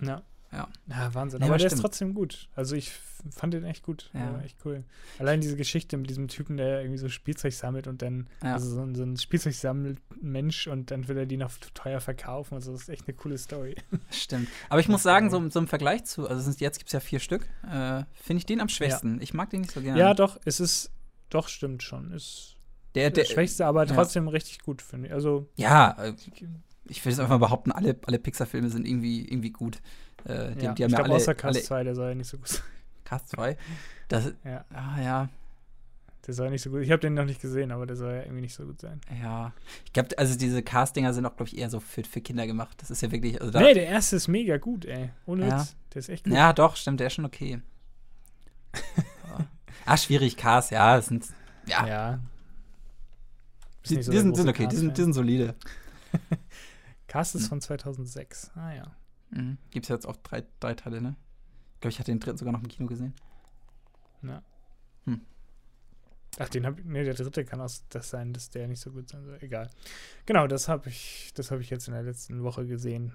Ja. 0.00 0.22
Ja. 0.52 0.68
Ja, 0.88 1.14
Wahnsinn. 1.14 1.40
Ja, 1.40 1.46
aber 1.46 1.58
der 1.58 1.66
ist 1.66 1.72
stimmt. 1.72 1.82
trotzdem 1.82 2.14
gut. 2.14 2.48
Also 2.56 2.74
ich 2.74 2.90
fand 3.30 3.54
den 3.54 3.64
echt 3.64 3.84
gut. 3.84 4.10
Ja. 4.14 4.40
Echt 4.40 4.56
cool. 4.64 4.82
Allein 5.18 5.40
diese 5.40 5.56
Geschichte 5.56 5.96
mit 5.96 6.10
diesem 6.10 6.26
Typen, 6.28 6.56
der 6.56 6.80
irgendwie 6.80 6.98
so 6.98 7.08
Spielzeug 7.08 7.52
sammelt 7.52 7.86
und 7.86 8.02
dann, 8.02 8.28
Ja. 8.42 8.54
also 8.54 8.68
so 8.68 8.82
ein, 8.82 8.94
so 8.94 9.04
ein 9.04 9.16
Spielzeug 9.16 9.54
sammelt 9.54 9.98
Mensch 10.20 10.66
und 10.66 10.90
dann 10.90 11.06
will 11.06 11.16
er 11.18 11.26
die 11.26 11.36
noch 11.36 11.52
teuer 11.74 12.00
verkaufen. 12.00 12.54
Also 12.54 12.72
das 12.72 12.82
ist 12.82 12.88
echt 12.88 13.06
eine 13.06 13.16
coole 13.16 13.38
Story. 13.38 13.76
Stimmt. 14.10 14.48
Aber 14.68 14.80
ich 14.80 14.88
muss 14.88 15.02
sagen, 15.04 15.30
so, 15.30 15.48
so 15.50 15.60
im 15.60 15.68
Vergleich 15.68 16.04
zu, 16.04 16.28
also 16.28 16.50
jetzt 16.58 16.78
gibt 16.78 16.88
es 16.88 16.92
ja 16.92 17.00
vier 17.00 17.20
Stück, 17.20 17.48
äh, 17.70 18.02
finde 18.14 18.38
ich 18.38 18.46
den 18.46 18.60
am 18.60 18.68
schwächsten. 18.68 19.20
Ich 19.20 19.34
mag 19.34 19.50
den 19.50 19.60
nicht 19.60 19.72
so 19.72 19.80
gerne. 19.80 19.98
Ja, 20.00 20.14
doch, 20.14 20.38
es 20.44 20.58
ist, 20.58 20.90
doch, 21.28 21.46
stimmt 21.48 21.82
schon. 21.82 22.10
Ist 22.12 22.56
der, 22.96 23.10
der 23.10 23.24
der, 23.24 23.30
schwächste, 23.32 23.66
aber 23.66 23.86
ja. 23.86 23.94
trotzdem 23.94 24.26
richtig 24.26 24.60
gut, 24.60 24.82
finde 24.82 25.08
ich. 25.08 25.12
Also, 25.14 25.48
ja, 25.56 25.92
äh, 26.02 26.14
ich 26.88 27.04
will 27.04 27.12
es 27.12 27.20
einfach 27.20 27.30
mal 27.30 27.46
behaupten, 27.46 27.70
alle, 27.70 27.96
alle 28.06 28.18
Pixar-Filme 28.18 28.68
sind 28.68 28.86
irgendwie, 28.86 29.24
irgendwie 29.24 29.50
gut. 29.50 29.80
Äh, 30.24 30.54
die, 30.54 30.64
ja. 30.64 30.72
die 30.74 30.84
haben 30.84 30.90
ich 30.90 30.96
ja 30.96 30.98
glaube, 31.02 31.10
außer 31.14 31.34
Cast 31.34 31.56
alle 31.56 31.64
2, 31.64 31.84
der 31.84 31.94
soll 31.94 32.08
ja 32.10 32.14
nicht 32.14 32.28
so 32.28 32.36
gut 32.38 32.48
sein. 32.48 32.62
Cast 33.04 33.28
2. 33.30 33.56
Das, 34.08 34.32
Ja, 34.44 34.64
ah, 34.72 35.00
ja, 35.00 35.28
der 36.26 36.34
soll 36.34 36.46
ja 36.46 36.50
nicht 36.52 36.62
so 36.62 36.70
gut 36.70 36.82
Ich 36.82 36.90
habe 36.90 37.00
den 37.00 37.14
noch 37.14 37.24
nicht 37.24 37.40
gesehen, 37.40 37.72
aber 37.72 37.86
der 37.86 37.96
soll 37.96 38.12
ja 38.12 38.22
irgendwie 38.22 38.42
nicht 38.42 38.54
so 38.54 38.64
gut 38.66 38.80
sein. 38.80 39.00
ja. 39.22 39.52
Ich 39.84 39.92
glaube, 39.92 40.16
also 40.18 40.36
diese 40.38 40.62
Castinger 40.62 41.12
sind 41.14 41.24
auch, 41.26 41.34
glaube 41.36 41.48
ich, 41.48 41.58
eher 41.58 41.70
so 41.70 41.80
für, 41.80 42.04
für 42.04 42.20
Kinder 42.20 42.46
gemacht. 42.46 42.76
Das 42.80 42.90
ist 42.90 43.00
ja 43.02 43.10
wirklich, 43.10 43.40
also 43.40 43.58
Nee, 43.58 43.74
der 43.74 43.86
erste 43.86 44.16
ist 44.16 44.28
mega 44.28 44.58
gut, 44.58 44.84
ey. 44.84 45.10
Ohne 45.26 45.48
Ja. 45.48 45.60
Witz. 45.60 45.76
Der 45.94 45.98
ist 46.00 46.08
echt 46.08 46.24
gut. 46.24 46.32
ja, 46.34 46.52
doch, 46.52 46.76
stimmt, 46.76 47.00
der 47.00 47.06
ist 47.08 47.14
schon 47.14 47.24
okay. 47.24 47.60
Ah, 49.86 49.96
schwierig, 49.96 50.36
Cast, 50.36 50.70
ja, 50.70 50.96
das 50.96 51.06
sind, 51.06 51.26
ja, 51.66 51.86
Ja. 51.86 52.20
Die, 53.88 54.02
so 54.02 54.12
die 54.12 54.18
sind, 54.18 54.36
sind 54.36 54.48
okay, 54.48 54.66
die 54.66 54.76
sind, 54.76 54.96
die 54.96 55.02
sind 55.02 55.14
solide. 55.14 55.54
Cast 57.08 57.34
ist 57.34 57.44
Hm. 57.44 57.48
von 57.48 57.60
2006. 57.62 58.50
Ah 58.54 58.72
ja. 58.72 58.84
Mhm. 59.30 59.58
Gibt 59.70 59.86
es 59.86 59.88
jetzt 59.88 60.06
auch 60.06 60.16
drei, 60.16 60.44
drei 60.60 60.74
Teile, 60.74 61.00
ne? 61.00 61.16
Ich 61.74 61.80
glaube, 61.80 61.92
ich 61.92 61.98
hatte 61.98 62.12
den 62.12 62.20
dritten 62.20 62.38
sogar 62.38 62.52
noch 62.52 62.62
im 62.62 62.68
Kino 62.68 62.86
gesehen. 62.86 63.14
ja. 64.22 64.42
Hm. 65.04 65.22
Ach, 66.38 66.48
den 66.48 66.66
hab 66.66 66.84
Nee, 66.84 67.04
der 67.04 67.14
dritte 67.14 67.44
kann 67.44 67.60
auch 67.60 67.70
das 67.88 68.10
sein, 68.10 68.32
dass 68.32 68.50
der 68.50 68.68
nicht 68.68 68.80
so 68.80 68.90
gut 68.90 69.08
sein 69.08 69.24
soll. 69.24 69.38
Egal. 69.40 69.70
Genau, 70.26 70.46
das 70.46 70.68
habe 70.68 70.88
ich, 70.88 71.32
das 71.34 71.50
habe 71.50 71.62
ich 71.62 71.70
jetzt 71.70 71.88
in 71.88 71.94
der 71.94 72.02
letzten 72.02 72.42
Woche 72.42 72.66
gesehen. 72.66 73.12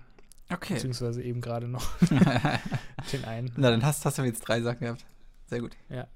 Okay. 0.52 0.74
Beziehungsweise 0.76 1.24
eben 1.24 1.42
gerade 1.42 1.68
noch 1.68 1.98
den 3.12 3.26
einen. 3.26 3.52
Na, 3.56 3.72
dann 3.72 3.84
hast, 3.84 4.06
hast 4.06 4.18
du 4.18 4.24
jetzt 4.24 4.42
drei 4.42 4.62
Sachen 4.62 4.80
gehabt. 4.80 5.06
Sehr 5.48 5.62
gut. 5.62 5.76
Ja. 5.90 6.08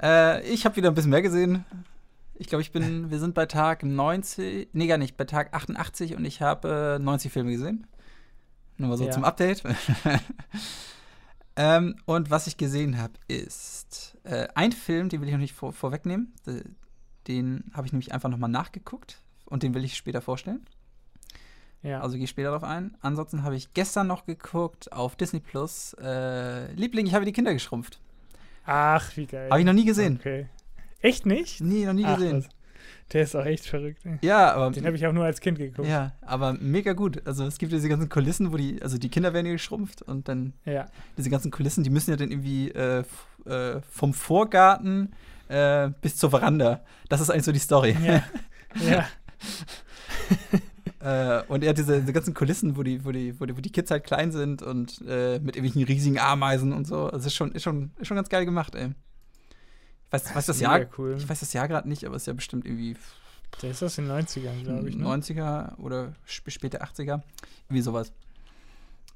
Äh, 0.00 0.48
ich 0.48 0.64
habe 0.64 0.76
wieder 0.76 0.88
ein 0.90 0.94
bisschen 0.94 1.10
mehr 1.10 1.22
gesehen. 1.22 1.64
Ich 2.34 2.48
glaube, 2.48 2.62
ich 2.62 2.72
bin, 2.72 3.10
wir 3.10 3.18
sind 3.18 3.34
bei 3.34 3.46
Tag 3.46 3.82
90, 3.82 4.68
nee, 4.72 4.86
gar 4.86 4.98
nicht, 4.98 5.16
bei 5.16 5.24
Tag 5.24 5.54
88 5.54 6.16
und 6.16 6.24
ich 6.24 6.42
habe 6.42 6.96
äh, 7.00 7.02
90 7.02 7.32
Filme 7.32 7.50
gesehen. 7.50 7.86
Nur 8.78 8.88
mal 8.90 8.96
so 8.98 9.04
Ja. 9.06 9.10
zum 9.10 9.24
Update. 9.24 9.62
ähm, 11.56 11.96
und 12.04 12.30
was 12.30 12.46
ich 12.46 12.56
gesehen 12.56 12.98
habe, 12.98 13.14
ist 13.28 14.16
äh, 14.24 14.48
ein 14.54 14.72
Film, 14.72 15.08
den 15.08 15.20
will 15.20 15.28
ich 15.28 15.32
noch 15.34 15.40
nicht 15.40 15.54
vor, 15.54 15.72
vorwegnehmen. 15.72 16.34
Den 17.26 17.64
habe 17.72 17.86
ich 17.86 17.92
nämlich 17.92 18.12
einfach 18.12 18.28
nochmal 18.28 18.50
nachgeguckt 18.50 19.22
und 19.46 19.62
den 19.62 19.74
will 19.74 19.84
ich 19.84 19.96
später 19.96 20.20
vorstellen. 20.20 20.66
Ja. 21.82 22.00
Also 22.00 22.16
gehe 22.16 22.24
ich 22.24 22.30
später 22.30 22.48
darauf 22.50 22.64
ein. 22.64 22.96
Ansonsten 23.00 23.42
habe 23.42 23.56
ich 23.56 23.72
gestern 23.72 24.06
noch 24.06 24.26
geguckt 24.26 24.92
auf 24.92 25.16
Disney 25.16 25.40
Plus. 25.40 25.94
Äh, 26.00 26.72
Liebling, 26.72 27.06
ich 27.06 27.14
habe 27.14 27.24
die 27.24 27.32
Kinder 27.32 27.52
geschrumpft. 27.52 28.00
Ach, 28.64 29.16
wie 29.16 29.26
geil. 29.26 29.48
Habe 29.50 29.60
ich 29.60 29.66
noch 29.66 29.72
nie 29.72 29.84
gesehen. 29.84 30.16
Okay. 30.18 30.48
Echt 31.00 31.26
nicht? 31.26 31.60
Nee, 31.60 31.84
noch 31.86 31.92
nie 31.92 32.04
Ach, 32.04 32.16
gesehen. 32.16 32.38
was. 32.38 32.48
Der 33.12 33.22
ist 33.22 33.36
auch 33.36 33.44
echt 33.44 33.66
verrückt. 33.66 34.04
Ey. 34.04 34.18
Ja, 34.22 34.52
aber. 34.54 34.70
Den 34.70 34.84
habe 34.84 34.96
ich 34.96 35.06
auch 35.06 35.12
nur 35.12 35.24
als 35.24 35.40
Kind 35.40 35.58
geguckt. 35.58 35.88
Ja, 35.88 36.12
aber 36.22 36.54
mega 36.54 36.92
gut. 36.92 37.22
Also 37.24 37.44
es 37.46 37.56
gibt 37.58 37.72
diese 37.72 37.88
ganzen 37.88 38.08
Kulissen, 38.08 38.52
wo 38.52 38.56
die, 38.56 38.82
also 38.82 38.98
die 38.98 39.08
Kinder 39.08 39.32
werden 39.32 39.46
ja 39.46 39.52
geschrumpft 39.52 40.02
und 40.02 40.28
dann 40.28 40.54
Ja. 40.64 40.86
diese 41.16 41.30
ganzen 41.30 41.50
Kulissen, 41.52 41.84
die 41.84 41.90
müssen 41.90 42.10
ja 42.10 42.16
dann 42.16 42.30
irgendwie 42.30 42.70
äh, 42.70 43.04
äh, 43.46 43.80
vom 43.88 44.12
Vorgarten 44.12 45.12
äh, 45.48 45.90
bis 46.00 46.16
zur 46.16 46.30
Veranda. 46.30 46.80
Das 47.08 47.20
ist 47.20 47.30
eigentlich 47.30 47.44
so 47.44 47.52
die 47.52 47.60
Story. 47.60 47.96
Ja. 48.04 48.24
ja. 48.90 49.06
Äh, 51.00 51.42
und 51.46 51.62
er 51.62 51.70
hat 51.70 51.78
diese, 51.78 52.00
diese 52.00 52.12
ganzen 52.12 52.34
Kulissen, 52.34 52.76
wo 52.76 52.82
die, 52.82 53.04
wo, 53.04 53.12
die, 53.12 53.38
wo, 53.38 53.46
die, 53.46 53.56
wo 53.56 53.60
die 53.60 53.70
Kids 53.70 53.90
halt 53.92 54.02
klein 54.04 54.32
sind 54.32 54.62
und 54.62 55.00
äh, 55.06 55.38
mit 55.38 55.54
irgendwelchen 55.54 55.84
riesigen 55.84 56.18
Ameisen 56.18 56.72
und 56.72 56.86
so. 56.86 57.06
Also 57.06 57.28
ist 57.28 57.34
schon, 57.34 57.52
ist 57.52 57.62
schon, 57.62 57.92
ist 57.98 58.08
schon 58.08 58.16
ganz 58.16 58.28
geil 58.28 58.44
gemacht, 58.44 58.74
ey. 58.74 58.90
Ich 60.06 60.12
weiß, 60.12 60.34
weiß 60.34 60.46
das 60.46 60.60
Jahr, 60.60 60.80
cool. 60.98 61.16
ich 61.18 61.28
weiß 61.28 61.40
das 61.40 61.52
Jahr 61.52 61.68
gerade 61.68 61.88
nicht, 61.88 62.04
aber 62.04 62.16
es 62.16 62.22
ist 62.22 62.26
ja 62.26 62.32
bestimmt 62.32 62.64
irgendwie 62.64 62.96
Der 63.62 63.70
ist 63.70 63.82
aus 63.82 63.96
den 63.96 64.08
90ern, 64.10 64.62
glaube 64.62 64.88
ich. 64.88 64.96
Ne? 64.96 65.04
90er 65.04 65.76
oder 65.78 66.12
sp 66.26 66.50
späte 66.50 66.82
80er. 66.82 67.22
Irgendwie 67.68 67.82
sowas. 67.82 68.12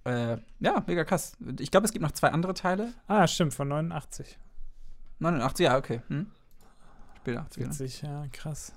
Äh, 0.05 0.39
ja, 0.61 0.83
mega 0.87 1.05
krass. 1.05 1.37
Ich 1.59 1.71
glaube, 1.71 1.87
es 1.87 1.93
gibt 1.93 2.03
noch 2.03 2.13
zwei 2.13 2.29
andere 2.29 2.55
Teile. 2.55 2.93
Ah, 3.07 3.27
stimmt, 3.27 3.55
von 3.55 3.69
89. 3.69 4.39
89, 5.19 5.65
ja, 5.65 5.77
okay. 5.77 6.01
Hm? 6.09 6.27
Später 7.19 7.43
80er. 7.43 7.67
Witzig, 7.67 8.03
ja, 8.03 8.27
krass. 8.33 8.73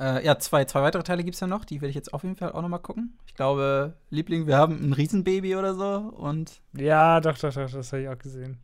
Äh, 0.00 0.24
ja, 0.24 0.38
zwei, 0.38 0.64
zwei 0.64 0.82
weitere 0.82 1.02
Teile 1.02 1.22
gibt 1.22 1.34
es 1.34 1.40
ja 1.40 1.46
noch. 1.46 1.64
Die 1.64 1.80
werde 1.80 1.90
ich 1.90 1.94
jetzt 1.94 2.12
auf 2.12 2.24
jeden 2.24 2.34
Fall 2.34 2.52
auch 2.52 2.62
noch 2.62 2.68
mal 2.68 2.78
gucken. 2.78 3.18
Ich 3.26 3.34
glaube, 3.34 3.94
Liebling, 4.08 4.46
wir 4.46 4.56
haben 4.56 4.80
ein 4.82 4.92
Riesenbaby 4.92 5.54
oder 5.56 5.74
so. 5.74 6.12
Und, 6.16 6.60
Ja, 6.72 7.20
doch, 7.20 7.38
doch, 7.38 7.52
doch, 7.52 7.70
das 7.70 7.92
habe 7.92 8.02
ich 8.02 8.08
auch 8.08 8.18
gesehen. 8.18 8.58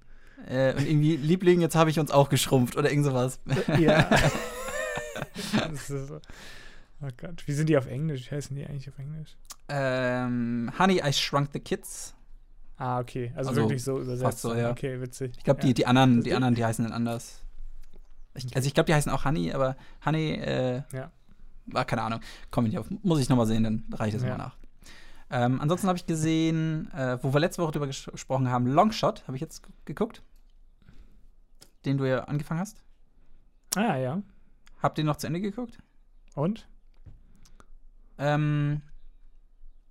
Äh, 0.48 0.74
und 0.74 0.86
irgendwie, 0.86 1.16
Liebling, 1.16 1.60
jetzt 1.60 1.74
habe 1.76 1.90
ich 1.90 1.98
uns 1.98 2.10
auch 2.10 2.28
geschrumpft 2.28 2.76
oder 2.76 2.90
irgend 2.90 3.06
sowas. 3.06 3.40
Ja. 3.78 4.08
das 5.68 5.90
ist 5.90 6.08
so. 6.08 6.20
Oh 7.02 7.08
Gott, 7.16 7.42
wie 7.46 7.52
sind 7.52 7.68
die 7.68 7.76
auf 7.76 7.86
Englisch? 7.86 8.30
Wie 8.30 8.34
heißen 8.34 8.56
die 8.56 8.64
eigentlich 8.66 8.88
auf 8.88 8.98
Englisch? 8.98 9.36
ähm, 9.68 10.70
Honey, 10.78 11.00
I 11.04 11.12
Shrunk 11.12 11.50
the 11.52 11.60
Kids. 11.60 12.14
Ah, 12.78 13.00
okay. 13.00 13.32
Also, 13.34 13.50
Also, 13.50 13.62
wirklich 13.62 13.82
so 13.82 14.00
übersetzt. 14.00 14.40
so, 14.40 14.54
ja. 14.54 14.70
Okay, 14.70 15.00
witzig. 15.00 15.32
Ich 15.38 15.44
glaube, 15.44 15.60
ja. 15.60 15.66
die, 15.68 15.74
die 15.74 15.86
anderen, 15.86 16.22
die 16.22 16.34
anderen, 16.34 16.54
die 16.54 16.64
heißen 16.64 16.84
dann 16.84 16.92
anders. 16.92 17.42
Ich, 18.34 18.54
also 18.54 18.66
ich 18.66 18.74
glaube, 18.74 18.86
die 18.86 18.94
heißen 18.94 19.10
auch 19.10 19.24
Honey, 19.24 19.52
aber 19.52 19.76
Honey, 20.04 20.32
äh, 20.34 20.82
Ja. 20.92 21.10
war 21.66 21.84
keine 21.86 22.02
Ahnung, 22.02 22.20
komme 22.50 22.68
ich 22.68 22.74
nicht 22.74 22.80
auf. 22.80 22.86
Muss 23.02 23.18
ich 23.20 23.28
noch 23.30 23.36
mal 23.36 23.46
sehen, 23.46 23.64
dann 23.64 23.84
reiche 23.92 24.16
ich 24.16 24.22
das 24.22 24.22
Ja. 24.22 24.36
mal 24.36 24.44
nach. 24.44 24.56
Ähm, 25.30 25.60
ansonsten 25.60 25.88
habe 25.88 25.98
ich 25.98 26.06
gesehen, 26.06 26.90
äh, 26.92 27.18
wo 27.22 27.32
wir 27.32 27.40
letzte 27.40 27.62
Woche 27.62 27.72
drüber 27.72 27.86
ges 27.86 28.08
gesprochen 28.10 28.50
haben, 28.50 28.66
Longshot, 28.66 29.24
habe 29.26 29.36
ich 29.36 29.40
jetzt 29.40 29.62
geguckt. 29.84 30.22
Den 31.84 31.98
du 31.98 32.04
ja 32.04 32.24
angefangen 32.24 32.60
hast. 32.60 32.82
Ah, 33.74 33.96
ja. 33.96 34.22
Habt 34.82 34.98
ihr 34.98 35.04
noch 35.04 35.16
zu 35.16 35.26
Ende 35.26 35.40
geguckt? 35.40 35.78
Und? 36.34 36.68
Ähm, 38.18 38.82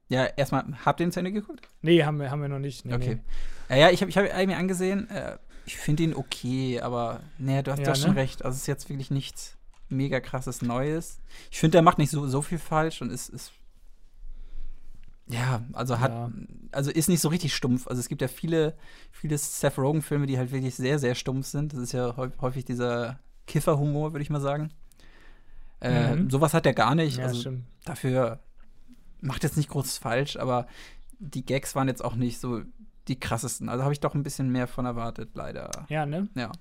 ja, 0.07 0.25
erstmal, 0.25 0.65
habt 0.85 0.99
ihr 0.99 1.07
ihn 1.07 1.11
zu 1.11 1.19
Ende 1.19 1.31
geguckt? 1.31 1.67
Nee, 1.81 2.03
haben 2.03 2.19
wir, 2.19 2.31
haben 2.31 2.41
wir 2.41 2.49
noch 2.49 2.59
nicht. 2.59 2.85
Nee, 2.85 2.93
okay. 2.93 3.21
Nee. 3.69 3.75
Ja, 3.75 3.87
ja, 3.87 3.91
ich 3.91 4.01
habe 4.01 4.09
ich 4.09 4.17
hab 4.17 4.25
ihn 4.25 4.47
mir 4.49 4.57
angesehen. 4.57 5.09
Äh, 5.09 5.37
ich 5.65 5.77
finde 5.77 6.03
ihn 6.03 6.15
okay, 6.15 6.79
aber 6.81 7.21
nee, 7.37 7.61
du 7.63 7.71
hast, 7.71 7.79
Ja, 7.79 7.85
du 7.85 7.91
hast 7.91 8.01
schon 8.01 8.13
ne? 8.13 8.21
recht. 8.21 8.45
Also 8.45 8.55
es 8.55 8.61
ist 8.61 8.67
jetzt 8.67 8.89
wirklich 8.89 9.09
nichts 9.09 9.57
mega 9.89 10.19
krasses 10.19 10.61
Neues. 10.61 11.19
Ich 11.51 11.59
finde, 11.59 11.73
der 11.73 11.81
macht 11.81 11.97
nicht 11.97 12.11
so, 12.11 12.27
so 12.27 12.41
viel 12.41 12.59
falsch 12.59 13.01
und 13.01 13.11
ist, 13.11 13.29
ist 13.29 13.51
ja, 15.27 15.63
also 15.73 15.99
hat, 15.99 16.11
Ja. 16.11 16.31
also 16.71 16.91
ist 16.91 17.09
nicht 17.09 17.21
so 17.21 17.29
richtig 17.29 17.55
stumpf. 17.55 17.87
Also 17.87 17.99
es 17.99 18.09
gibt 18.09 18.21
ja 18.21 18.27
viele, 18.27 18.75
viele 19.11 19.37
Seth 19.37 19.77
Rogen-Filme, 19.77 20.27
die 20.27 20.37
halt 20.37 20.51
wirklich 20.51 20.75
sehr, 20.75 20.99
sehr 20.99 21.15
stumpf 21.15 21.47
sind. 21.47 21.73
Das 21.73 21.79
ist 21.79 21.91
ja 21.93 22.15
häu- 22.15 22.31
häufig 22.41 22.65
dieser 22.65 23.19
Kiffer-Humor, 23.47 24.13
würde 24.13 24.21
ich 24.23 24.29
mal 24.29 24.41
sagen. 24.41 24.71
Äh, 25.81 26.15
Mhm. 26.15 26.29
Sowas 26.29 26.53
hat 26.53 26.65
er 26.65 26.73
gar 26.73 26.95
nicht. 26.95 27.17
Ja, 27.17 27.25
also 27.25 27.39
stimmt. 27.41 27.63
dafür 27.85 28.39
macht 29.21 29.43
jetzt 29.43 29.57
nicht 29.57 29.69
groß 29.69 29.97
falsch, 29.97 30.37
aber 30.37 30.67
die 31.19 31.45
Gags 31.45 31.75
waren 31.75 31.87
jetzt 31.87 32.03
auch 32.03 32.15
nicht 32.15 32.39
so 32.39 32.61
die 33.07 33.19
krassesten. 33.19 33.69
Also 33.69 33.83
habe 33.83 33.93
ich 33.93 33.99
doch 33.99 34.15
ein 34.15 34.23
bisschen 34.23 34.49
mehr 34.51 34.67
von 34.67 34.85
erwartet, 34.85 35.29
leider. 35.33 35.85
Ja, 35.89 36.05
ne? 36.05 36.27
Ja. 36.35 36.51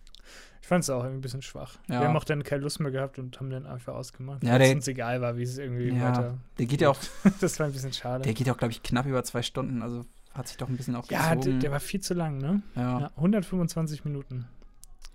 Ich 0.64 0.68
fand 0.68 0.83
es 0.83 0.88
auch 0.88 1.00
irgendwie 1.00 1.18
ein 1.18 1.21
bisschen 1.21 1.42
schwach. 1.42 1.76
Ja. 1.90 2.00
Wir 2.00 2.09
haben 2.09 2.16
auch 2.16 2.25
dann 2.25 2.42
keine 2.42 2.62
Lust 2.62 2.80
mehr 2.80 2.90
gehabt 2.90 3.18
und 3.18 3.38
haben 3.38 3.50
dann 3.50 3.66
einfach 3.66 3.92
ausgemacht. 3.92 4.42
Ja, 4.42 4.54
weil 4.54 4.62
es 4.62 4.75
uns 4.75 4.88
egal 4.88 5.21
war, 5.21 5.37
wie 5.37 5.42
es 5.42 5.59
irgendwie 5.59 5.90
Ja, 5.90 6.09
weiter. 6.09 6.38
Der 6.56 6.64
geht 6.64 6.80
ja 6.80 6.88
auch, 6.88 6.99
Das 7.40 7.59
war 7.61 7.66
ein 7.66 7.73
bisschen 7.75 7.92
schade. 7.92 8.25
der 8.25 8.33
geht 8.33 8.47
ja 8.47 8.54
auch, 8.54 8.56
glaube 8.56 8.73
ich, 8.73 8.83
knapp 8.83 9.04
über 9.04 9.23
zwei 9.25 9.42
Stunden. 9.42 9.83
Also 9.83 10.06
hat 10.33 10.49
sich 10.49 10.56
doch 10.56 10.66
ein 10.66 10.78
bisschen 10.78 10.97
auch 10.97 11.11
ja, 11.11 11.35
der, 11.35 11.59
der 11.59 11.71
war 11.71 11.80
viel 11.80 12.00
zu 12.00 12.14
lang, 12.14 12.38
ne? 12.38 12.62
ja. 12.76 12.99
Ja, 13.00 13.11
125 13.16 14.06
Minuten. 14.06 14.47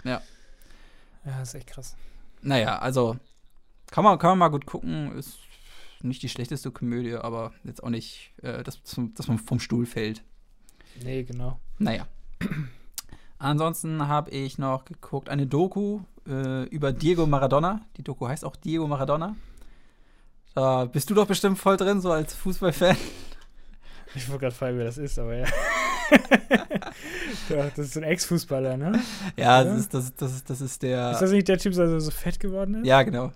Ja. 0.04 0.22
Ja, 1.26 1.42
ist 1.42 1.56
echt 1.56 1.66
krass. 1.66 1.96
Naja, 2.44 2.78
also 2.78 3.18
kann 3.90 4.04
man, 4.04 4.20
kann 4.20 4.30
man 4.30 4.38
mal 4.38 4.50
gut 4.50 4.68
gucken. 4.68 5.18
Ist 5.18 5.40
nicht 6.04 6.22
die 6.22 6.30
schlechteste 6.30 6.70
Komödie, 6.70 7.16
aber 7.16 7.54
jetzt 7.64 7.82
auch 7.82 7.90
nicht, 7.90 8.34
äh, 8.44 8.62
dass, 8.62 8.80
dass 9.16 9.28
man 9.28 9.40
vom 9.40 9.60
Stuhl 9.60 9.88
fällt. 9.88 10.24
Nee, 11.04 11.24
genau. 11.24 11.60
Naja. 11.80 12.08
Ansonsten 13.40 14.08
habe 14.08 14.32
ich 14.32 14.58
noch 14.58 14.86
geguckt, 14.86 15.30
eine 15.30 15.48
Doku 15.48 16.02
äh, 16.28 16.64
über 16.66 16.92
Diego 16.92 17.26
Maradona. 17.26 17.82
Die 17.98 18.04
Doku 18.04 18.28
heißt 18.28 18.44
auch 18.46 18.56
Diego 18.58 18.86
Maradona. 18.88 19.36
Da 20.56 20.86
bist 20.86 21.10
du 21.10 21.14
doch 21.14 21.26
bestimmt 21.26 21.58
voll 21.58 21.78
drin, 21.78 22.02
so 22.02 22.12
als 22.12 22.34
Fußballfan. 22.36 22.96
Ich 24.16 24.28
wollte 24.28 24.42
gerade 24.46 24.56
fragen, 24.56 24.78
wer 24.80 24.86
das 24.86 24.98
ist, 24.98 25.20
aber 25.20 25.36
ja. 25.36 25.46
das 27.50 27.78
ist 27.78 27.96
ein 27.96 28.02
Ex-Fußballer, 28.02 28.76
ne? 28.76 29.00
Ja, 29.38 29.64
das 29.64 29.80
ist, 29.82 29.94
das, 29.94 30.16
das, 30.16 30.34
ist- 30.34 30.50
das 30.50 30.62
ist 30.62 30.82
der. 30.82 31.12
Ist 31.12 31.20
das 31.22 31.30
nicht 31.30 31.48
der 31.48 31.60
Typ, 31.60 31.74
der 31.76 31.88
so, 31.88 32.00
so 32.00 32.10
fett 32.10 32.40
geworden 32.40 32.74
ist? 32.82 32.88
ja, 32.88 33.04
genau. 33.04 33.32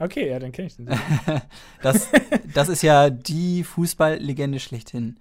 Okay, 0.00 0.28
ja, 0.28 0.40
dann 0.40 0.50
kenne 0.50 0.66
ich 0.66 0.74
den. 0.76 0.88
Das, 1.82 2.08
das 2.52 2.68
ist 2.68 2.82
ja 2.82 3.10
die 3.10 3.62
Fußballlegende 3.62 4.58
schlechthin. 4.58 5.18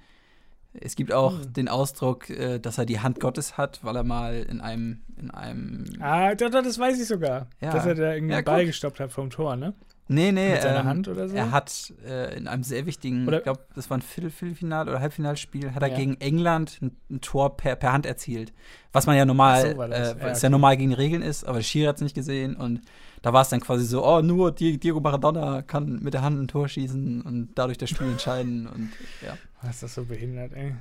Es 0.73 0.95
gibt 0.95 1.11
auch 1.11 1.33
Hm. 1.39 1.53
den 1.53 1.67
Ausdruck, 1.67 2.29
äh, 2.29 2.59
dass 2.59 2.77
er 2.77 2.85
die 2.85 2.99
Hand 3.01 3.19
Gottes 3.19 3.57
hat, 3.57 3.83
weil 3.83 3.95
er 3.95 4.03
mal 4.03 4.35
in 4.49 4.61
einem, 4.61 5.01
in 5.17 5.29
einem. 5.31 5.85
ah, 5.99 6.33
das 6.33 6.79
weiß 6.79 6.99
ich 6.99 7.07
sogar. 7.07 7.47
Ja. 7.59 7.71
Dass 7.71 7.85
er 7.85 7.95
da 7.95 8.13
irgendwie 8.13 8.31
Ja, 8.31 8.37
einen 8.37 8.45
Ball 8.45 8.65
gestoppt 8.65 8.99
hat 8.99 9.11
vom 9.11 9.29
Tor, 9.29 9.55
ne? 9.57 9.73
Nee, 10.07 10.33
nee, 10.33 10.51
Mit 10.51 10.61
seiner 10.61 10.81
ähm, 10.81 10.85
Hand 10.87 11.07
oder 11.07 11.29
so? 11.29 11.35
Er 11.37 11.51
hat 11.51 11.93
äh, 12.05 12.35
in 12.35 12.47
einem 12.49 12.63
sehr 12.63 12.85
wichtigen, 12.85 13.27
Oder- 13.27 13.37
ich 13.37 13.43
glaube, 13.43 13.61
das 13.75 13.89
war 13.89 13.97
ein 13.97 14.01
Viertel, 14.01 14.29
Viertelfinal- 14.29 14.89
oder 14.89 14.99
Halbfinalspiel, 14.99 15.73
hat 15.73 15.81
er 15.83 15.89
Ja. 15.89 15.95
gegen 15.95 16.19
England 16.19 16.79
ein, 16.81 16.97
ein 17.09 17.21
Tor 17.21 17.55
per, 17.55 17.75
per 17.77 17.93
Hand 17.93 18.05
erzielt. 18.05 18.51
Was 18.91 19.05
man 19.05 19.15
ja 19.15 19.23
normal, 19.25 19.73
so 19.73 19.81
äh, 19.81 19.89
Ja, 19.89 20.15
was 20.21 20.41
ja 20.41 20.47
okay. 20.47 20.49
normal 20.49 20.75
gegen 20.75 20.89
die 20.89 20.95
Regeln 20.97 21.21
ist, 21.21 21.45
aber 21.45 21.61
Schiri 21.61 21.85
hat 21.87 21.95
es 21.97 22.01
nicht 22.01 22.15
gesehen 22.15 22.55
und 22.57 22.81
da 23.21 23.33
war 23.33 23.41
es 23.43 23.49
dann 23.49 23.59
quasi 23.59 23.85
so, 23.85 24.05
oh, 24.05 24.21
nur 24.21 24.51
Di- 24.51 24.77
Diego 24.79 24.99
Maradona 24.99 25.61
kann 25.61 25.99
mit 26.01 26.13
der 26.13 26.21
Hand 26.23 26.41
ein 26.41 26.47
Tor 26.47 26.67
schießen 26.67 27.21
und 27.21 27.49
dadurch 27.55 27.77
das 27.77 27.89
Spiel 27.89 28.07
entscheiden 28.07 28.67
und 28.67 28.89
ja. 29.25 29.37
Was 29.63 29.75
ist 29.75 29.83
das 29.83 29.93
so 29.93 30.05
behindert, 30.05 30.53
ey? 30.53 30.73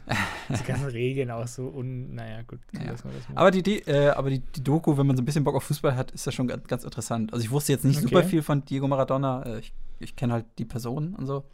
Die 0.49 0.65
ganzen 0.65 0.87
Regeln 0.91 1.31
auch 1.31 1.47
so 1.47 1.69
un. 1.69 2.15
Naja, 2.15 2.41
gut, 2.47 2.61
Ja. 2.73 2.95
Aber 3.35 3.51
die, 3.51 3.63
die, 3.63 3.81
äh, 3.81 4.09
aber 4.09 4.31
die, 4.31 4.39
die 4.41 4.65
Doku, 4.65 4.97
wenn 4.97 5.07
man 5.07 5.17
so 5.19 5.23
ein 5.23 5.27
bisschen 5.27 5.45
Bock 5.45 5.55
auf 5.55 5.65
Fußball 5.65 5.95
hat, 5.97 6.13
ist 6.13 6.27
das 6.27 6.33
schon 6.33 6.49
ganz, 6.49 6.67
ganz 6.67 6.85
interessant. 6.85 7.31
Also 7.35 7.45
ich 7.45 7.51
wusste 7.51 7.73
jetzt 7.73 7.85
nicht 7.85 7.99
Okay. 7.99 8.09
super 8.09 8.25
viel 8.25 8.43
von 8.43 8.65
Diego 8.65 8.89
Maradona. 8.89 9.43
Äh, 9.43 9.59
ich 9.59 9.75
ich 9.99 10.17
kenne 10.17 10.33
halt 10.33 10.47
die 10.57 10.65
Person 10.65 11.15
und 11.15 11.27
so. 11.27 11.45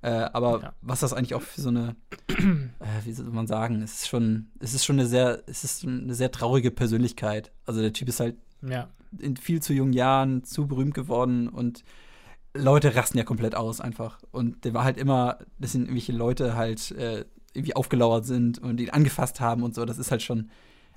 Äh, 0.00 0.08
aber 0.32 0.62
Ja. 0.62 0.72
was 0.80 1.00
das 1.00 1.12
eigentlich 1.12 1.34
auch 1.34 1.42
für 1.42 1.60
so 1.60 1.68
eine, 1.68 1.96
äh, 2.28 3.04
wie 3.04 3.12
soll 3.12 3.26
man 3.26 3.46
sagen, 3.46 3.82
es 3.82 3.92
ist 3.98 4.08
schon, 4.08 4.46
es 4.58 4.72
ist 4.72 4.86
schon 4.86 4.98
eine 4.98 5.06
sehr, 5.06 5.42
es 5.46 5.64
ist 5.64 5.84
eine 5.86 6.14
sehr 6.14 6.30
traurige 6.30 6.70
Persönlichkeit. 6.70 7.52
Also 7.66 7.82
der 7.82 7.92
Typ 7.92 8.08
ist 8.08 8.20
halt 8.20 8.36
ja. 8.62 8.88
In 9.18 9.36
viel 9.36 9.60
zu 9.62 9.72
jungen 9.72 9.92
Jahren 9.92 10.44
zu 10.44 10.66
berühmt 10.66 10.94
geworden 10.94 11.48
und 11.48 11.84
Leute 12.54 12.94
rasten 12.96 13.18
ja 13.18 13.24
komplett 13.24 13.54
aus 13.54 13.80
einfach. 13.80 14.18
Und 14.32 14.64
der 14.64 14.74
war 14.74 14.84
halt 14.84 14.96
immer, 14.98 15.38
dass 15.58 15.74
ihn 15.74 15.82
irgendwelche 15.82 16.12
Leute 16.12 16.56
halt 16.56 16.90
äh, 16.92 17.24
irgendwie 17.52 17.76
aufgelauert 17.76 18.24
sind 18.26 18.58
und 18.58 18.80
ihn 18.80 18.90
angefasst 18.90 19.40
haben 19.40 19.62
und 19.62 19.74
so. 19.74 19.84
Das 19.84 19.98
ist 19.98 20.10
halt 20.10 20.22
schon, 20.22 20.50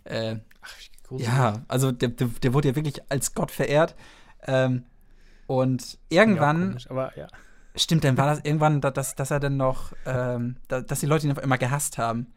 äh, 0.05 0.37
Ach, 0.61 0.73
ja, 1.17 1.63
also 1.67 1.91
der, 1.91 2.09
der, 2.09 2.27
der 2.27 2.53
wurde 2.53 2.69
ja 2.69 2.75
wirklich 2.75 3.01
als 3.11 3.33
Gott 3.35 3.51
verehrt. 3.51 3.95
Ähm, 4.47 4.83
und 5.45 5.99
irgendwann, 6.09 6.69
komisch, 6.69 6.89
aber 6.89 7.15
ja. 7.17 7.27
stimmt, 7.75 8.03
dann 8.03 8.17
war 8.17 8.27
das 8.27 8.39
irgendwann, 8.43 8.81
da- 8.81 8.91
dass, 8.91 9.13
dass 9.15 9.29
er 9.31 9.39
dann 9.39 9.57
noch, 9.57 9.93
ähm, 10.05 10.55
da, 10.67 10.81
dass 10.81 11.01
die 11.01 11.05
Leute 11.05 11.27
ihn 11.27 11.31
auf 11.31 11.43
immer 11.43 11.57
gehasst 11.57 11.97
haben. 11.97 12.27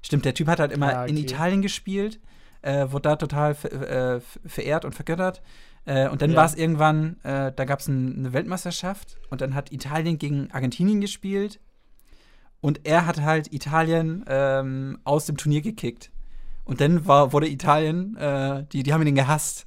Stimmt, 0.00 0.24
der 0.24 0.34
Typ 0.34 0.48
hat 0.48 0.60
halt 0.60 0.72
immer 0.72 0.96
Ah, 0.96 1.04
in 1.06 1.16
okay. 1.16 1.24
Italien 1.24 1.60
gespielt, 1.62 2.20
äh, 2.62 2.90
wurde 2.90 3.10
da 3.10 3.16
total 3.16 3.52
äh, 3.52 4.20
verehrt 4.48 4.84
und 4.84 4.94
vergöttert. 4.94 5.42
Äh, 5.84 6.08
und 6.08 6.22
dann 6.22 6.30
Ja. 6.30 6.36
war 6.36 6.44
es 6.46 6.54
irgendwann, 6.54 7.18
äh, 7.24 7.52
da 7.52 7.64
gab 7.64 7.80
es 7.80 7.88
ein, 7.88 8.16
eine 8.18 8.32
Weltmeisterschaft 8.32 9.18
und 9.30 9.40
dann 9.40 9.54
hat 9.54 9.72
Italien 9.72 10.18
gegen 10.18 10.50
Argentinien 10.52 11.00
gespielt. 11.00 11.60
Und 12.60 12.86
er 12.86 13.06
hat 13.06 13.20
halt 13.20 13.52
Italien 13.52 14.24
ähm, 14.28 14.98
aus 15.02 15.26
dem 15.26 15.36
Turnier 15.36 15.62
gekickt. 15.62 16.12
Und 16.64 16.80
dann 16.80 17.06
war, 17.08 17.32
wurde 17.32 17.48
Italien, 17.48 18.16
äh, 18.16 18.64
die, 18.72 18.84
die 18.84 18.92
haben 18.92 19.04
ihn 19.04 19.16
gehasst. 19.16 19.66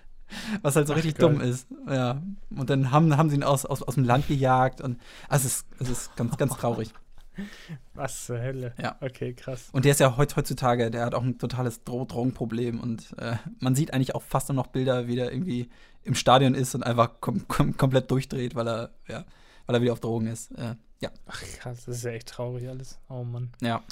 Was 0.62 0.74
halt 0.74 0.86
so 0.88 0.94
Ach, 0.94 0.96
richtig 0.96 1.16
geil. 1.16 1.30
dumm 1.30 1.40
ist. 1.40 1.68
Ja. 1.88 2.20
Und 2.56 2.68
dann 2.70 2.90
haben, 2.90 3.16
haben 3.16 3.30
sie 3.30 3.36
ihn 3.36 3.44
aus, 3.44 3.64
aus, 3.64 3.82
aus 3.82 3.94
dem 3.94 4.02
Land 4.04 4.26
gejagt. 4.26 4.80
Und 4.80 4.98
also 5.28 5.46
es 5.46 5.58
ist, 5.58 5.66
es 5.78 5.88
ist 5.90 6.16
ganz, 6.16 6.36
ganz 6.36 6.56
traurig. 6.56 6.92
Was 7.94 8.26
zur 8.26 8.38
Hölle? 8.40 8.74
Ja. 8.80 8.96
Okay, 9.00 9.34
krass. 9.34 9.68
Und 9.72 9.84
der 9.84 9.92
ist 9.92 10.00
ja 10.00 10.16
heut, 10.16 10.36
heutzutage, 10.36 10.90
der 10.90 11.04
hat 11.06 11.14
auch 11.14 11.22
ein 11.22 11.38
totales 11.38 11.84
Dro 11.84 12.04
Drogenproblem 12.04 12.80
und 12.80 13.14
äh, 13.18 13.36
man 13.60 13.74
sieht 13.74 13.92
eigentlich 13.94 14.14
auch 14.14 14.22
fast 14.22 14.48
nur 14.48 14.56
noch 14.56 14.68
Bilder, 14.68 15.06
wie 15.06 15.16
der 15.16 15.32
irgendwie 15.32 15.68
im 16.04 16.14
Stadion 16.14 16.54
ist 16.54 16.74
und 16.74 16.82
einfach 16.82 17.20
kom 17.20 17.46
kom 17.48 17.76
komplett 17.76 18.10
durchdreht, 18.10 18.54
weil 18.54 18.68
er, 18.68 18.90
ja, 19.08 19.24
weil 19.66 19.76
er 19.76 19.82
wieder 19.82 19.92
auf 19.92 20.00
Drogen 20.00 20.26
ist. 20.26 20.50
Äh, 20.52 20.74
ja. 21.00 21.10
Ach 21.26 21.42
krass, 21.58 21.84
das 21.84 21.96
ist 21.98 22.04
ja 22.04 22.10
echt 22.12 22.28
traurig 22.28 22.68
alles. 22.68 22.98
Oh 23.08 23.24
Mann. 23.24 23.50
Ja. 23.60 23.82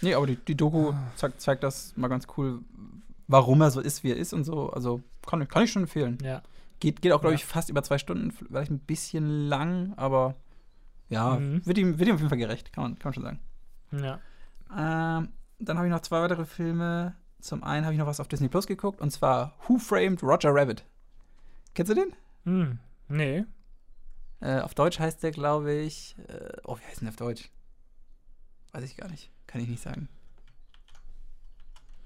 Nee, 0.00 0.14
aber 0.14 0.26
die, 0.26 0.36
die 0.36 0.56
Doku 0.56 0.92
zeigt, 1.16 1.40
zeigt 1.40 1.62
das 1.62 1.96
mal 1.96 2.08
ganz 2.08 2.26
cool, 2.36 2.60
warum 3.28 3.60
er 3.62 3.70
so 3.70 3.80
ist, 3.80 4.04
wie 4.04 4.10
er 4.10 4.16
ist 4.16 4.32
und 4.34 4.44
so. 4.44 4.70
Also 4.70 5.02
kann, 5.26 5.46
kann 5.48 5.62
ich 5.64 5.72
schon 5.72 5.82
empfehlen. 5.82 6.18
Ja. 6.22 6.42
Geht, 6.80 7.00
geht 7.00 7.12
auch, 7.12 7.20
glaube 7.20 7.34
Ja. 7.34 7.38
ich, 7.38 7.44
fast 7.46 7.70
über 7.70 7.82
zwei 7.82 7.96
Stunden, 7.98 8.30
vielleicht 8.32 8.70
ein 8.70 8.80
bisschen 8.80 9.48
lang, 9.48 9.94
aber 9.96 10.34
ja, 11.14 11.36
Mhm. 11.38 11.64
wird, 11.66 11.78
ihm, 11.78 11.98
wird 11.98 12.08
ihm 12.08 12.14
auf 12.14 12.20
jeden 12.20 12.28
Fall 12.28 12.38
gerecht, 12.38 12.72
kann 12.72 12.82
man, 12.84 12.98
kann 12.98 13.10
man 13.10 13.14
schon 13.14 13.22
sagen. 13.24 13.40
Ja. 13.92 14.18
Ähm, 15.18 15.28
dann 15.58 15.76
habe 15.78 15.86
ich 15.86 15.92
noch 15.92 16.00
zwei 16.00 16.20
weitere 16.20 16.44
Filme. 16.44 17.14
Zum 17.40 17.62
einen 17.62 17.84
habe 17.84 17.94
ich 17.94 17.98
noch 17.98 18.06
was 18.06 18.20
auf 18.20 18.28
Disney 18.28 18.48
Plus 18.48 18.66
geguckt 18.66 19.00
und 19.00 19.10
zwar 19.10 19.54
Who 19.66 19.78
Framed 19.78 20.22
Roger 20.22 20.54
Rabbit. 20.54 20.84
Kennst 21.74 21.90
du 21.90 21.94
den? 21.94 22.12
Hm. 22.44 22.78
Nee. 23.08 23.44
Äh, 24.40 24.60
auf 24.60 24.74
Deutsch 24.74 24.98
heißt 24.98 25.22
der, 25.22 25.30
glaube 25.30 25.72
ich. 25.72 26.16
Äh, 26.28 26.56
oh, 26.64 26.76
wie 26.78 26.82
heißt 26.86 27.00
denn 27.00 27.06
der 27.06 27.10
auf 27.12 27.16
Deutsch? 27.16 27.50
Weiß 28.72 28.84
ich 28.84 28.96
gar 28.96 29.08
nicht. 29.08 29.30
Kann 29.46 29.60
ich 29.60 29.68
nicht 29.68 29.82
sagen. 29.82 30.08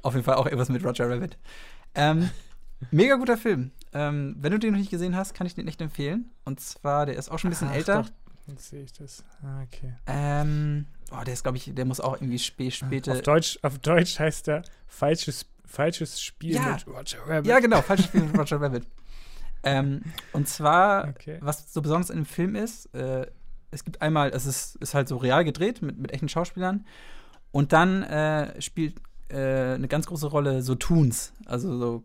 Auf 0.03 0.15
jeden 0.15 0.25
Fall 0.25 0.37
auch 0.37 0.47
irgendwas 0.47 0.69
mit 0.69 0.85
Roger 0.85 1.09
Rabbit. 1.11 1.39
Ähm, 1.95 2.31
mega 2.91 3.17
guter 3.17 3.37
Film. 3.37 3.71
Ähm, 3.93 4.37
wenn 4.39 4.53
du 4.53 4.59
den 4.59 4.73
noch 4.73 4.79
nicht 4.79 4.91
gesehen 4.91 5.17
hast, 5.17 5.35
kann 5.35 5.47
ich 5.47 5.55
den 5.55 5.67
echt 5.69 5.81
empfehlen. 5.81 6.31
Und 6.45 6.61
zwar, 6.61 7.07
der 7.07 7.17
ist 7.17 7.31
auch 7.31 7.39
schon 7.39 7.49
ein 7.49 7.53
bisschen 7.53 7.69
Ach, 7.71 7.75
älter. 7.75 8.03
Doch. 8.03 8.11
Jetzt 8.49 8.71
sehe 8.71 8.83
ich 8.83 8.93
das. 8.93 9.23
Ah, 9.43 9.63
okay. 9.63 9.93
Ähm, 10.07 10.87
oh, 11.13 11.23
der 11.25 11.35
ist, 11.35 11.43
glaube 11.43 11.59
ich, 11.59 11.73
der 11.75 11.85
muss 11.85 12.01
auch 12.01 12.15
irgendwie 12.15 12.39
spä 12.39 12.71
später. 12.71 13.13
Auf 13.13 13.23
Deutsch, 13.23 13.59
auf 13.63 13.79
Deutsch 13.79 14.19
heißt 14.19 14.47
der 14.47 14.63
falsches, 14.87 15.47
falsches 15.65 16.21
Spiel 16.21 16.55
Ja. 16.55 16.73
mit 16.73 16.87
Roger 16.87 17.19
Rabbit. 17.27 17.47
Ja, 17.47 17.61
genau, 17.61 17.83
falsches 17.83 18.07
Spiel 18.07 18.23
mit 18.23 18.37
Roger 18.39 18.61
Rabbit. 18.61 18.87
Ähm, 19.65 20.03
und 20.33 20.47
zwar, 20.49 21.09
Okay. 21.09 21.39
was 21.41 21.73
so 21.73 21.83
besonders 21.83 22.11
in 22.11 22.19
dem 22.19 22.27
Film 22.27 22.55
ist, 22.55 22.95
äh, 22.95 23.27
es 23.73 23.85
gibt 23.85 24.01
einmal, 24.01 24.31
es 24.31 24.47
ist, 24.47 24.77
ist 24.77 24.95
halt 24.95 25.09
so 25.09 25.17
real 25.17 25.45
gedreht 25.45 25.83
mit, 25.83 25.99
mit 25.99 26.13
echten 26.13 26.29
Schauspielern. 26.29 26.87
Und 27.51 27.73
dann 27.73 28.05
äh, 28.05 28.63
spielt 28.63 29.01
äh, 29.31 29.75
eine 29.75 29.89
ganz 29.89 30.07
große 30.07 30.29
Rolle 30.29 30.63
so 30.63 30.77
Toons, 30.77 31.33
also 31.45 31.77
so 31.77 32.05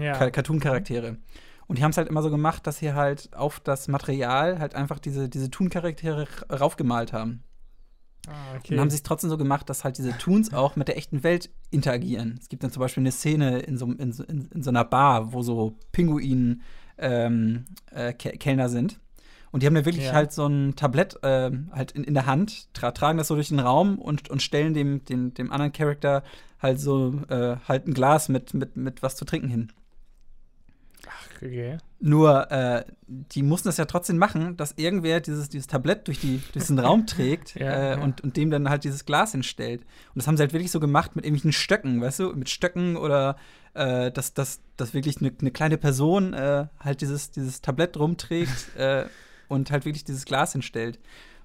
Ja. 0.00 0.30
Cartoon-Charaktere. 0.30 1.18
Und 1.66 1.78
die 1.78 1.82
haben 1.82 1.90
es 1.90 1.96
halt 1.96 2.08
immer 2.08 2.22
so 2.22 2.30
gemacht, 2.30 2.66
dass 2.66 2.78
sie 2.78 2.92
halt 2.92 3.34
auf 3.34 3.60
das 3.60 3.88
Material 3.88 4.58
halt 4.58 4.74
einfach 4.74 4.98
diese, 4.98 5.28
diese 5.28 5.50
Toon-Charaktere 5.50 6.26
raufgemalt 6.50 7.12
haben. 7.12 7.42
Ah, 8.26 8.56
okay. 8.56 8.74
Und 8.74 8.80
haben 8.80 8.90
sie 8.90 8.96
es 8.96 9.02
trotzdem 9.02 9.30
so 9.30 9.36
gemacht, 9.36 9.68
dass 9.68 9.84
halt 9.84 9.98
diese 9.98 10.16
Toons 10.16 10.52
auch 10.52 10.76
mit 10.76 10.88
der 10.88 10.96
echten 10.96 11.22
Welt 11.22 11.50
interagieren. 11.70 12.38
Es 12.40 12.48
gibt 12.48 12.62
dann 12.62 12.70
zum 12.70 12.80
Beispiel 12.80 13.02
eine 13.02 13.12
Szene 13.12 13.58
in 13.60 13.76
so, 13.76 13.86
in, 13.86 13.98
in, 13.98 14.48
in 14.50 14.62
so 14.62 14.70
einer 14.70 14.84
Bar, 14.84 15.32
wo 15.32 15.42
so 15.42 15.78
Pinguin 15.92 16.62
ähm, 16.96 17.66
äh, 17.90 18.12
Ke- 18.12 18.38
Kellner 18.38 18.68
sind. 18.68 19.00
Und 19.50 19.62
die 19.62 19.66
haben 19.66 19.74
da 19.74 19.84
wirklich 19.84 20.06
Ja. 20.06 20.12
halt 20.12 20.32
so 20.32 20.46
ein 20.46 20.74
Tablett 20.74 21.18
ähm, 21.22 21.70
halt 21.72 21.92
in, 21.92 22.02
in 22.04 22.14
der 22.14 22.26
Hand, 22.26 22.72
tra 22.74 22.90
tragen 22.90 23.18
das 23.18 23.28
so 23.28 23.34
durch 23.34 23.48
den 23.48 23.60
Raum 23.60 23.98
und, 23.98 24.28
und 24.30 24.42
stellen 24.42 24.74
dem, 24.74 25.04
dem, 25.04 25.32
dem 25.34 25.52
anderen 25.52 25.72
Charakter 25.72 26.24
halt 26.60 26.80
so 26.80 27.22
äh, 27.28 27.56
halt 27.68 27.86
ein 27.86 27.94
Glas 27.94 28.28
mit, 28.28 28.52
mit, 28.54 28.76
mit 28.76 29.02
was 29.02 29.16
zu 29.16 29.24
trinken 29.24 29.48
hin. 29.48 29.72
Okay. 31.36 31.78
Nur, 32.00 32.50
äh, 32.50 32.84
die 33.06 33.42
mussten 33.42 33.68
das 33.68 33.76
ja 33.76 33.84
trotzdem 33.84 34.18
machen, 34.18 34.56
dass 34.56 34.72
irgendwer 34.76 35.20
dieses, 35.20 35.48
dieses 35.48 35.66
Tablett 35.66 36.06
durch, 36.06 36.20
die, 36.20 36.40
durch 36.52 36.64
diesen 36.64 36.78
Raum 36.78 37.06
trägt 37.06 37.54
Ja, 37.54 37.72
äh, 37.72 37.90
ja. 37.90 38.02
Und, 38.02 38.22
und 38.22 38.36
dem 38.36 38.50
dann 38.50 38.68
halt 38.68 38.84
dieses 38.84 39.04
Glas 39.04 39.32
hinstellt. 39.32 39.82
Und 39.82 40.16
das 40.16 40.26
haben 40.26 40.36
sie 40.36 40.42
halt 40.42 40.52
wirklich 40.52 40.70
so 40.70 40.80
gemacht 40.80 41.16
mit 41.16 41.24
irgendwelchen 41.24 41.52
Stöcken, 41.52 42.00
weißt 42.00 42.20
du? 42.20 42.32
Mit 42.34 42.50
Stöcken 42.50 42.96
oder 42.96 43.36
äh, 43.74 44.10
dass, 44.10 44.34
dass, 44.34 44.60
dass 44.76 44.94
wirklich 44.94 45.18
eine, 45.18 45.32
eine 45.38 45.50
kleine 45.50 45.78
Person 45.78 46.32
äh, 46.34 46.66
halt 46.80 47.00
dieses, 47.00 47.30
dieses 47.30 47.60
Tablett 47.60 47.96
rumträgt 47.98 48.74
äh, 48.76 49.06
und 49.48 49.70
halt 49.70 49.84
wirklich 49.84 50.04
dieses 50.04 50.24
Glas 50.24 50.52
hinstellt. 50.52 50.98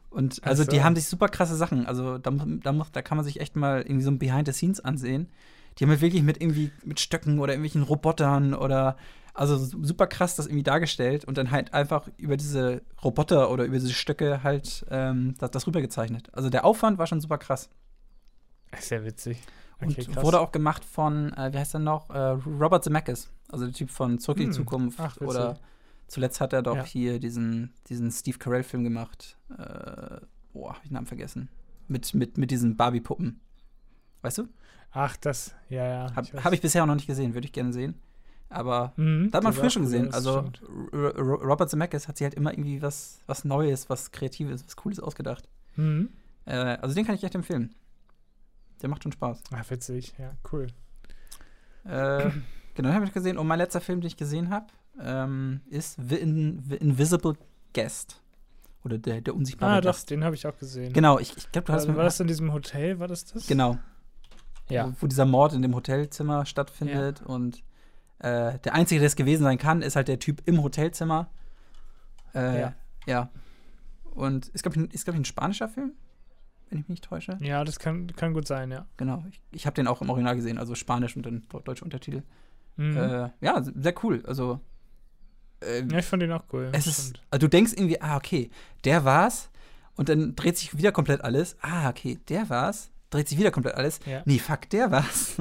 Und 0.10 0.44
also 0.44 0.64
Ach 0.64 0.68
die 0.68 0.84
haben 0.84 0.96
sich 0.96 1.06
super 1.06 1.28
krasse 1.28 1.56
Sachen. 1.56 1.86
Also 1.86 2.18
da, 2.18 2.32
da, 2.32 2.72
muss, 2.72 2.92
da 2.92 3.02
kann 3.02 3.18
man 3.18 3.26
sich 3.26 3.40
echt 3.40 3.56
mal 3.56 3.82
irgendwie 3.82 4.04
so 4.04 4.12
ein 4.12 4.20
Behind 4.20 4.48
the 4.48 4.54
Scenes 4.54 4.80
ansehen. 4.80 5.28
Die 5.78 5.84
haben 5.84 5.92
halt 5.92 6.02
wirklich 6.02 6.24
mit 6.24 6.42
irgendwie 6.42 6.72
mit 6.84 7.00
Stöcken 7.00 7.40
oder 7.40 7.54
irgendwelchen 7.54 7.84
Robotern 7.84 8.54
oder 8.54 8.98
also 9.40 9.58
super 9.58 10.06
krass 10.08 10.36
das 10.36 10.46
irgendwie 10.48 10.64
dargestellt 10.64 11.26
und 11.26 11.38
dann 11.38 11.50
halt 11.52 11.74
einfach 11.74 12.08
über 12.18 12.36
diese 12.38 12.82
Roboter 13.04 13.50
oder 13.52 13.64
über 13.66 13.78
diese 13.80 13.94
Stöcke 13.94 14.44
halt 14.44 14.86
ähm, 14.90 15.36
das, 15.40 15.52
das 15.52 15.66
rübergezeichnet. 15.68 16.30
Also 16.34 16.50
der 16.50 16.66
Aufwand 16.66 16.98
war 16.98 17.08
schon 17.08 17.22
super 17.22 17.38
krass. 17.38 17.70
Sehr 18.80 19.04
witzig. 19.06 19.42
Und 19.82 19.92
Okay, 19.92 20.04
krass. 20.12 20.24
wurde 20.24 20.42
auch 20.42 20.52
gemacht 20.52 20.84
von, 20.84 21.32
äh, 21.34 21.54
wie 21.54 21.58
heißt 21.58 21.74
er 21.74 21.80
noch? 21.80 22.10
Äh, 22.10 22.18
Robert 22.60 22.84
Zemeckis. 22.84 23.32
Also 23.50 23.66
der 23.66 23.74
Typ 23.74 23.90
von 23.90 24.20
Zurück 24.20 24.38
in 24.40 24.44
die 24.44 24.48
Hm. 24.50 24.54
Zukunft. 24.66 25.00
Ach, 25.00 25.18
oder 25.22 25.58
zuletzt 26.08 26.42
hat 26.42 26.52
er 26.54 26.62
doch 26.62 26.76
Ja. 26.76 26.84
hier 26.84 27.20
diesen, 27.20 27.74
diesen 27.88 28.12
Steve 28.12 28.38
Carell-Film 28.38 28.84
gemacht. 28.84 29.38
Äh, 29.52 30.20
boah, 30.54 30.74
hab 30.76 30.84
ich 30.84 30.90
den 30.90 30.94
Namen 30.96 31.08
vergessen. 31.08 31.50
Mit, 31.88 32.14
mit, 32.14 32.38
mit 32.38 32.52
diesen 32.52 32.76
Barbie-Puppen. 32.76 33.40
Weißt 34.22 34.40
du? 34.40 34.50
Ach, 34.92 35.16
das, 35.18 35.56
ja, 35.70 35.86
ja. 35.88 36.16
Habe 36.16 36.44
hab 36.44 36.52
ich 36.54 36.62
bisher 36.62 36.84
auch 36.84 36.88
noch 36.88 36.96
nicht 36.96 37.08
gesehen, 37.08 37.34
würde 37.34 37.46
ich 37.48 37.54
gerne 37.54 37.72
sehen. 37.72 37.96
Aber 38.50 38.94
Mhm, 38.96 39.30
da 39.32 39.38
hat 39.38 39.44
man 39.44 39.52
das 39.54 39.60
früher 39.60 39.70
schon 39.70 39.84
gesehen. 39.84 40.12
Also 40.14 40.44
Robert 40.92 41.70
Zemeckis 41.70 42.08
hat 42.08 42.18
sich 42.18 42.26
halt 42.26 42.34
immer 42.34 42.52
irgendwie 42.52 42.82
was, 42.82 43.20
was 43.28 43.46
Neues, 43.46 43.90
was 43.90 44.12
Kreatives, 44.12 44.66
was 44.66 44.76
Cooles 44.76 45.00
ausgedacht. 45.00 45.48
Mhm. 45.76 46.10
Äh, 46.46 46.56
also 46.56 46.96
den 46.96 47.06
kann 47.06 47.16
ich 47.16 47.24
echt 47.24 47.36
empfehlen. 47.36 47.76
Der 48.82 48.90
macht 48.90 49.04
schon 49.04 49.12
Spaß. 49.12 49.42
Ach, 49.54 49.70
witzig. 49.70 50.14
Ja, 50.18 50.32
cool. 50.52 50.68
Äh, 51.86 52.32
genau, 52.74 52.90
habe 52.90 53.06
ich 53.06 53.14
gesehen. 53.14 53.38
Und 53.38 53.46
mein 53.48 53.60
letzter 53.60 53.82
Film, 53.82 54.02
den 54.02 54.08
ich 54.08 54.18
gesehen 54.18 54.50
habe, 54.50 54.68
ähm, 55.00 55.62
ist 55.70 55.98
The, 56.10 56.16
In 56.16 56.64
The 56.68 56.76
Invisible 56.78 57.34
Guest. 57.74 58.22
Oder 58.84 58.98
der, 58.98 59.22
der 59.22 59.36
unsichtbare 59.36 59.74
Ah, 59.74 59.82
doch, 59.82 59.90
Gast. 59.92 60.10
den 60.10 60.24
habe 60.24 60.36
ich 60.36 60.48
auch 60.48 60.58
gesehen. 60.58 60.94
Genau, 60.94 61.20
ich, 61.20 61.36
ich 61.38 61.52
glaube, 61.52 61.68
du 61.68 61.74
hast 61.74 61.88
War, 61.88 61.98
war 61.98 62.04
das 62.06 62.20
in 62.20 62.28
diesem 62.28 62.54
Hotel? 62.54 62.98
War 63.00 63.08
das 63.10 63.26
das? 63.26 63.46
Genau. 63.46 63.78
Ja. 64.70 64.88
Wo, 64.88 64.94
wo 65.02 65.08
dieser 65.08 65.26
Mord 65.26 65.54
in 65.54 65.62
dem 65.62 65.76
Hotelzimmer 65.76 66.46
stattfindet. 66.46 67.22
Und 67.22 67.62
äh, 68.20 68.60
der 68.60 68.74
Einzige, 68.74 69.00
der 69.00 69.08
es 69.08 69.16
gewesen 69.16 69.44
sein 69.44 69.58
kann, 69.58 69.82
ist 69.82 69.96
halt 69.96 70.08
der 70.08 70.20
Typ 70.20 70.42
im 70.46 70.62
Hotelzimmer. 70.64 71.30
Äh, 72.36 72.60
Ja. 72.62 72.74
ja. 73.06 73.30
Und 74.16 74.48
ist, 74.50 74.64
glaube 74.64 74.80
ich, 74.82 74.94
ist, 74.94 75.06
glaub 75.06 75.16
ich, 75.16 75.22
ein 75.22 75.26
spanischer 75.26 75.70
Film, 75.70 75.94
wenn 76.70 76.80
ich 76.80 76.84
mich 76.84 76.90
nicht 76.90 77.04
täusche. 77.06 77.38
Ja, 77.42 77.64
das 77.64 77.80
kann, 77.80 78.14
kann 78.16 78.34
gut 78.34 78.48
sein, 78.48 78.72
ja. 78.72 78.86
Genau. 78.98 79.24
Ich, 79.30 79.40
ich 79.52 79.66
habe 79.66 79.76
den 79.76 79.88
auch 79.88 80.02
im 80.02 80.10
Original 80.10 80.36
gesehen, 80.36 80.58
also 80.58 80.76
Spanisch 80.76 81.16
und 81.16 81.26
dann 81.26 81.44
deu- 81.50 81.62
deutsche 81.64 81.84
Untertitel. 81.86 82.24
Mhm. 82.76 82.98
Äh, 82.98 83.30
ja, 83.42 83.62
sehr 83.64 83.94
cool. 84.04 84.24
Also. 84.28 84.60
äh, 85.62 85.84
ja, 85.86 86.00
ich 86.00 86.06
fand 86.06 86.22
den 86.22 86.32
auch 86.32 86.44
cool. 86.54 86.70
es 86.74 86.88
ist, 86.88 87.22
also 87.32 87.46
du 87.48 87.50
denkst 87.50 87.74
irgendwie, 87.74 88.02
ah, 88.02 88.18
okay, 88.18 88.50
der 88.84 89.06
war's. 89.06 89.50
Und 89.96 90.08
dann 90.10 90.36
dreht 90.36 90.58
sich 90.58 90.78
wieder 90.78 90.92
komplett 90.94 91.22
alles. 91.22 91.58
Ah, 91.62 91.90
okay, 91.90 92.20
der 92.30 92.50
war's. 92.50 92.90
Dreht 93.10 93.28
sich 93.28 93.38
wieder 93.40 93.50
komplett 93.52 93.76
alles. 93.76 94.00
Ja. 94.06 94.22
Nee, 94.26 94.38
fuck, 94.40 94.70
der 94.70 94.92
war's. 94.92 95.36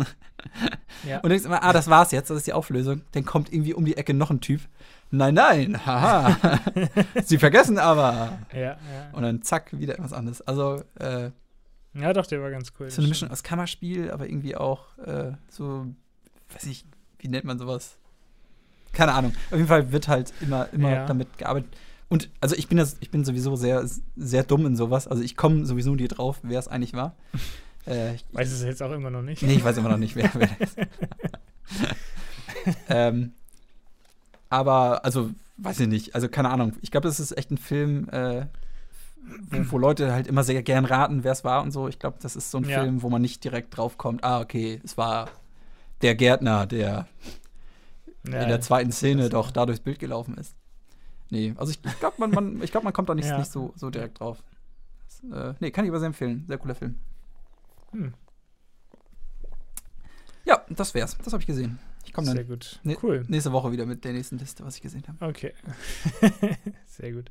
Ja. 1.06 1.16
Und 1.16 1.24
du 1.24 1.28
denkst 1.30 1.44
immer, 1.44 1.62
ah, 1.62 1.72
das 1.72 1.88
war's 1.90 2.12
jetzt, 2.12 2.30
das 2.30 2.38
ist 2.38 2.46
die 2.46 2.52
Auflösung. 2.52 3.02
Dann 3.12 3.24
kommt 3.24 3.52
irgendwie 3.52 3.74
um 3.74 3.84
die 3.84 3.96
Ecke 3.96 4.14
noch 4.14 4.30
ein 4.30 4.40
Typ. 4.40 4.60
Nein, 5.10 5.34
nein, 5.34 5.84
haha. 5.86 6.58
Sie 7.24 7.38
vergessen 7.38 7.78
aber. 7.78 8.38
ja, 8.54 8.60
ja. 8.60 8.76
Und 9.12 9.22
dann 9.22 9.42
zack, 9.42 9.78
wieder 9.78 9.94
etwas 9.94 10.12
anderes. 10.12 10.40
Also, 10.42 10.82
äh, 10.98 11.30
Ja, 11.94 12.12
doch, 12.12 12.26
der 12.26 12.40
war 12.42 12.50
ganz 12.50 12.72
cool. 12.78 12.90
so 12.90 13.00
eine 13.02 13.08
Mischung 13.08 13.30
aus 13.30 13.42
Kammerspiel, 13.42 14.10
aber 14.10 14.26
irgendwie 14.28 14.56
auch 14.56 14.96
äh, 14.98 15.32
so, 15.48 15.86
weiß 16.52 16.64
ich, 16.64 16.84
wie 17.18 17.28
nennt 17.28 17.44
man 17.44 17.58
sowas? 17.58 17.98
Keine 18.92 19.12
Ahnung. 19.12 19.34
Auf 19.50 19.56
jeden 19.56 19.68
Fall 19.68 19.92
wird 19.92 20.08
halt 20.08 20.32
immer, 20.40 20.68
immer 20.72 20.90
Ja. 20.90 21.06
damit 21.06 21.36
gearbeitet. 21.36 21.70
Und 22.08 22.30
also 22.40 22.56
ich 22.56 22.68
bin 22.68 22.78
das, 22.78 22.96
ich 23.00 23.10
bin 23.10 23.24
sowieso 23.24 23.56
sehr, 23.56 23.84
sehr 24.16 24.42
dumm 24.42 24.66
in 24.66 24.76
sowas. 24.76 25.06
Also 25.06 25.22
ich 25.22 25.36
komme 25.36 25.66
sowieso 25.66 25.94
nie 25.94 26.08
drauf, 26.08 26.40
wer 26.42 26.58
es 26.58 26.68
eigentlich 26.68 26.94
war. 26.94 27.14
Äh, 27.86 28.16
ich, 28.16 28.24
Weiß 28.32 28.52
es 28.52 28.62
jetzt 28.62 28.82
auch 28.82 28.92
immer 28.92 29.08
noch 29.08 29.22
nicht. 29.22 29.42
nee, 29.42 29.54
ich 29.54 29.64
weiß 29.64 29.78
immer 29.78 29.88
noch 29.88 29.96
nicht, 29.96 30.14
wer, 30.14 30.30
wer 30.34 30.48
das 30.58 30.74
ist. 30.74 30.76
ähm, 32.90 33.32
aber, 34.50 35.06
also, 35.06 35.30
weiß 35.56 35.80
ich 35.80 35.88
nicht. 35.88 36.14
Also, 36.14 36.28
keine 36.28 36.50
Ahnung. 36.50 36.74
Ich 36.82 36.90
glaube, 36.90 37.08
das 37.08 37.18
ist 37.18 37.32
echt 37.38 37.50
ein 37.50 37.56
Film, 37.56 38.08
äh, 38.10 38.44
wo, 39.50 39.72
wo 39.72 39.78
Leute 39.78 40.12
halt 40.12 40.26
immer 40.26 40.44
sehr 40.44 40.62
gern 40.62 40.84
raten, 40.84 41.24
wer 41.24 41.32
es 41.32 41.44
war 41.44 41.62
und 41.62 41.70
so. 41.70 41.88
Ich 41.88 41.98
glaube, 41.98 42.18
das 42.20 42.36
ist 42.36 42.50
so 42.50 42.58
ein 42.58 42.68
Ja. 42.68 42.82
Film, 42.82 43.02
wo 43.02 43.08
man 43.08 43.22
nicht 43.22 43.42
direkt 43.44 43.76
drauf 43.76 43.96
kommt, 43.98 44.24
ah, 44.24 44.40
okay, 44.40 44.80
es 44.84 44.96
war 44.96 45.30
der 46.02 46.14
Gärtner, 46.14 46.66
der 46.66 47.06
Ja, 48.30 48.40
in 48.42 48.48
der 48.48 48.60
zweiten 48.60 48.92
Szene 48.92 49.30
doch 49.30 49.50
da 49.50 49.66
durchs 49.66 49.80
Bild 49.80 49.98
gelaufen 49.98 50.36
ist. 50.36 50.54
Nee, 51.30 51.54
also 51.56 51.70
ich, 51.72 51.78
ich 51.84 51.98
glaube, 52.00 52.16
man, 52.18 52.30
man, 52.30 52.62
ich 52.62 52.70
glaub, 52.70 52.84
man 52.84 52.92
kommt 52.92 53.08
da 53.08 53.14
nicht, 53.14 53.28
Ja. 53.28 53.38
nicht 53.38 53.50
so, 53.50 53.72
so 53.76 53.90
direkt 53.90 54.20
drauf. 54.20 54.42
Das, 55.30 55.52
äh, 55.52 55.54
nee, 55.60 55.70
kann 55.70 55.84
ich 55.84 55.90
aber 55.90 55.98
sehr 55.98 56.06
empfehlen. 56.06 56.44
Sehr 56.46 56.58
cooler 56.58 56.74
Film. 56.74 56.96
Hm, 57.92 58.14
Ja, 60.44 60.64
das 60.70 60.94
wär's. 60.94 61.16
Das 61.18 61.32
habe 61.32 61.42
ich 61.42 61.46
gesehen. 61.46 61.78
Ich 62.06 62.12
komme 62.14 62.26
sehr 62.26 62.36
dann 62.36 62.46
gut. 62.46 62.80
Nee. 62.84 62.96
Cool. 63.02 63.24
nächste 63.28 63.52
Woche 63.52 63.70
wieder 63.70 63.84
mit 63.84 64.04
der 64.04 64.12
nächsten 64.14 64.38
Liste, 64.38 64.64
was 64.64 64.76
ich 64.76 64.82
gesehen 64.82 65.02
habe. 65.06 65.26
Okay. 65.26 65.52
sehr 66.86 67.12
gut. 67.12 67.30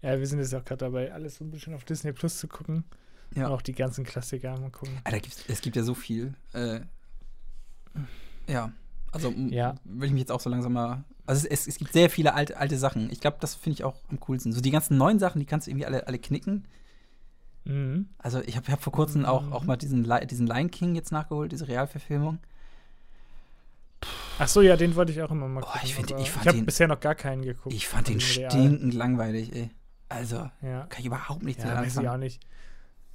Ja, 0.00 0.18
wir 0.18 0.26
sind 0.26 0.38
jetzt 0.38 0.54
auch 0.54 0.64
gerade 0.64 0.78
dabei, 0.86 1.12
alles 1.12 1.36
so 1.36 1.44
ein 1.44 1.50
bisschen 1.50 1.74
auf 1.74 1.84
Disney 1.84 2.12
Plus 2.12 2.38
zu 2.38 2.48
gucken. 2.48 2.84
Ja. 3.34 3.46
Und 3.48 3.52
auch 3.52 3.62
die 3.62 3.74
ganzen 3.74 4.04
Klassiker 4.04 4.58
mal 4.58 4.70
gucken. 4.70 4.96
Alter, 5.04 5.28
es 5.48 5.60
gibt 5.60 5.76
ja 5.76 5.82
so 5.82 5.94
viel. 5.94 6.32
Äh, 6.54 6.80
ja, 8.46 8.72
also 9.12 9.30
Ja. 9.32 9.74
will 9.84 10.06
ich 10.06 10.12
mich 10.12 10.20
jetzt 10.20 10.32
auch 10.32 10.40
so 10.40 10.48
langsam 10.48 10.72
mal. 10.72 11.04
Also 11.26 11.46
es, 11.50 11.66
es, 11.66 11.78
gibt 11.78 11.92
sehr 11.92 12.08
viele 12.10 12.34
alte, 12.34 12.56
alte 12.56 12.78
Sachen. 12.78 13.10
Ich 13.10 13.20
glaube, 13.20 13.36
das 13.40 13.54
finde 13.54 13.74
ich 13.74 13.84
auch 13.84 13.96
am 14.10 14.20
coolsten. 14.20 14.52
So 14.52 14.60
die 14.60 14.70
ganzen 14.70 14.96
neuen 14.96 15.18
Sachen, 15.18 15.40
die 15.40 15.46
kannst 15.46 15.66
du 15.66 15.70
irgendwie 15.70 15.86
alle, 15.86 16.06
alle 16.06 16.18
knicken. 16.18 16.66
Mhm. 17.64 18.08
Also 18.18 18.40
ich 18.42 18.56
habe 18.56 18.70
hab 18.70 18.80
vor 18.82 18.92
kurzem 18.92 19.24
auch, 19.26 19.42
Mhm. 19.46 19.52
auch 19.52 19.64
mal 19.64 19.76
diesen, 19.76 20.04
diesen 20.28 20.46
Lion 20.46 20.70
King 20.70 20.94
jetzt 20.94 21.10
nachgeholt, 21.12 21.50
diese 21.52 21.66
Realverfilmung. 21.68 22.38
Ach 24.38 24.48
so, 24.48 24.60
ja, 24.60 24.76
den 24.76 24.94
wollte 24.94 25.12
ich 25.12 25.22
auch 25.22 25.30
immer 25.30 25.48
mal 25.48 25.62
Oh, 25.62 25.66
gucken. 25.66 25.80
ich 25.84 25.94
find- 25.94 26.12
aber 26.12 26.20
ich 26.20 26.30
fand 26.30 26.46
ich 26.46 26.52
habe 26.52 26.62
bisher 26.62 26.88
noch 26.88 27.00
gar 27.00 27.14
keinen 27.14 27.42
geguckt. 27.42 27.74
Ich 27.74 27.88
fand 27.88 28.08
den 28.08 28.20
stinkend 28.20 28.92
langweilig, 28.94 29.52
ey. 29.54 29.70
Also, 30.08 30.48
Ja, 30.62 30.86
kann 30.86 31.00
ich 31.00 31.06
überhaupt 31.06 31.42
nichts 31.42 31.64
ja 31.64 31.70
mit 31.74 31.86
weiß 31.86 31.96
ich 31.98 32.08
auch 32.08 32.16
nicht. 32.18 32.40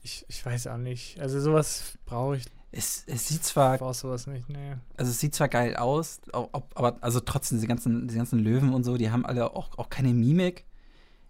Ich, 0.01 0.25
ich 0.27 0.43
weiß 0.45 0.67
auch 0.67 0.77
nicht. 0.77 1.19
Also 1.19 1.39
sowas 1.39 1.97
brauche 2.05 2.37
ich. 2.37 2.45
Es, 2.73 3.03
es 3.07 3.27
sieht 3.27 3.43
zwar, 3.43 3.77
brauche 3.77 3.93
sowas 3.93 4.27
nicht. 4.27 4.47
Nee. 4.47 4.75
also 4.95 5.11
es 5.11 5.19
sieht 5.19 5.35
zwar 5.35 5.49
geil 5.49 5.75
aus, 5.75 6.21
au- 6.31 6.47
ob, 6.53 6.71
aber 6.75 6.95
also 7.01 7.19
trotzdem 7.19 7.57
diese 7.57 7.67
ganzen, 7.67 8.07
diese 8.07 8.17
ganzen 8.17 8.39
Löwen 8.39 8.73
und 8.73 8.83
so, 8.85 8.95
die 8.97 9.11
haben 9.11 9.25
alle 9.25 9.53
auch, 9.53 9.77
auch 9.77 9.89
keine 9.89 10.13
Mimik. 10.13 10.65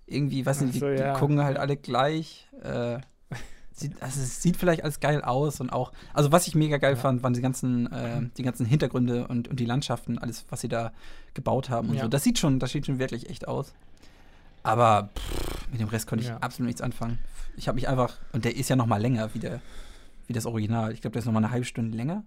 Irgendwie, 0.06 0.46
weiß 0.46 0.62
nicht, 0.62 0.80
so, 0.80 0.88
die, 0.88 0.98
ja. 1.00 1.14
die 1.14 1.20
gucken 1.20 1.42
halt 1.44 1.58
alle 1.58 1.78
gleich. 1.78 2.48
Äh, 2.62 3.00
sieht, 3.74 4.00
also 4.04 4.20
es 4.22 4.42
sieht 4.44 4.58
vielleicht 4.58 4.84
alles 4.84 5.00
geil 5.00 5.24
aus 5.24 5.62
und 5.62 5.72
auch, 5.72 5.94
also 6.14 6.32
was 6.32 6.46
ich 6.48 6.54
mega 6.54 6.78
geil 6.78 6.94
Ja. 6.94 7.00
fand, 7.00 7.24
waren 7.24 7.34
die 7.34 7.42
ganzen, 7.42 7.92
äh, 7.92 8.22
die 8.38 8.44
ganzen 8.44 8.66
Hintergründe 8.68 9.28
und, 9.28 9.48
und 9.48 9.60
die 9.60 9.66
Landschaften, 9.66 10.20
alles, 10.20 10.46
was 10.50 10.62
sie 10.62 10.68
da 10.68 10.92
gebaut 11.34 11.70
haben 11.70 11.90
und 11.90 11.96
Ja. 11.96 12.04
so. 12.04 12.08
Das 12.08 12.24
sieht 12.24 12.38
schon, 12.38 12.60
das 12.60 12.72
sieht 12.72 12.86
schon 12.86 13.00
wirklich 13.00 13.30
echt 13.32 13.48
aus. 13.48 13.74
Aber 14.64 15.10
pff, 15.18 15.72
mit 15.72 15.80
dem 15.82 15.88
Rest 15.88 16.06
konnte 16.06 16.24
ich 16.26 16.32
absolut 16.32 16.68
nichts 16.68 16.82
anfangen. 16.82 17.18
Ich 17.58 17.68
habe 17.68 17.76
mich 17.76 17.88
einfach, 17.88 18.18
und 18.34 18.46
der 18.46 18.56
ist 18.56 18.70
ja 18.70 18.76
noch 18.76 18.86
mal 18.86 19.02
länger 19.02 19.34
wie, 19.34 19.40
der, 19.40 19.60
wie 20.28 20.34
das 20.34 20.46
Original. 20.46 20.92
Ich 20.94 21.02
glaube, 21.02 21.14
der 21.14 21.20
ist 21.20 21.26
noch 21.26 21.34
mal 21.34 21.40
eine 21.40 21.52
halbe 21.52 21.66
Stunde 21.66 21.96
länger 21.98 22.24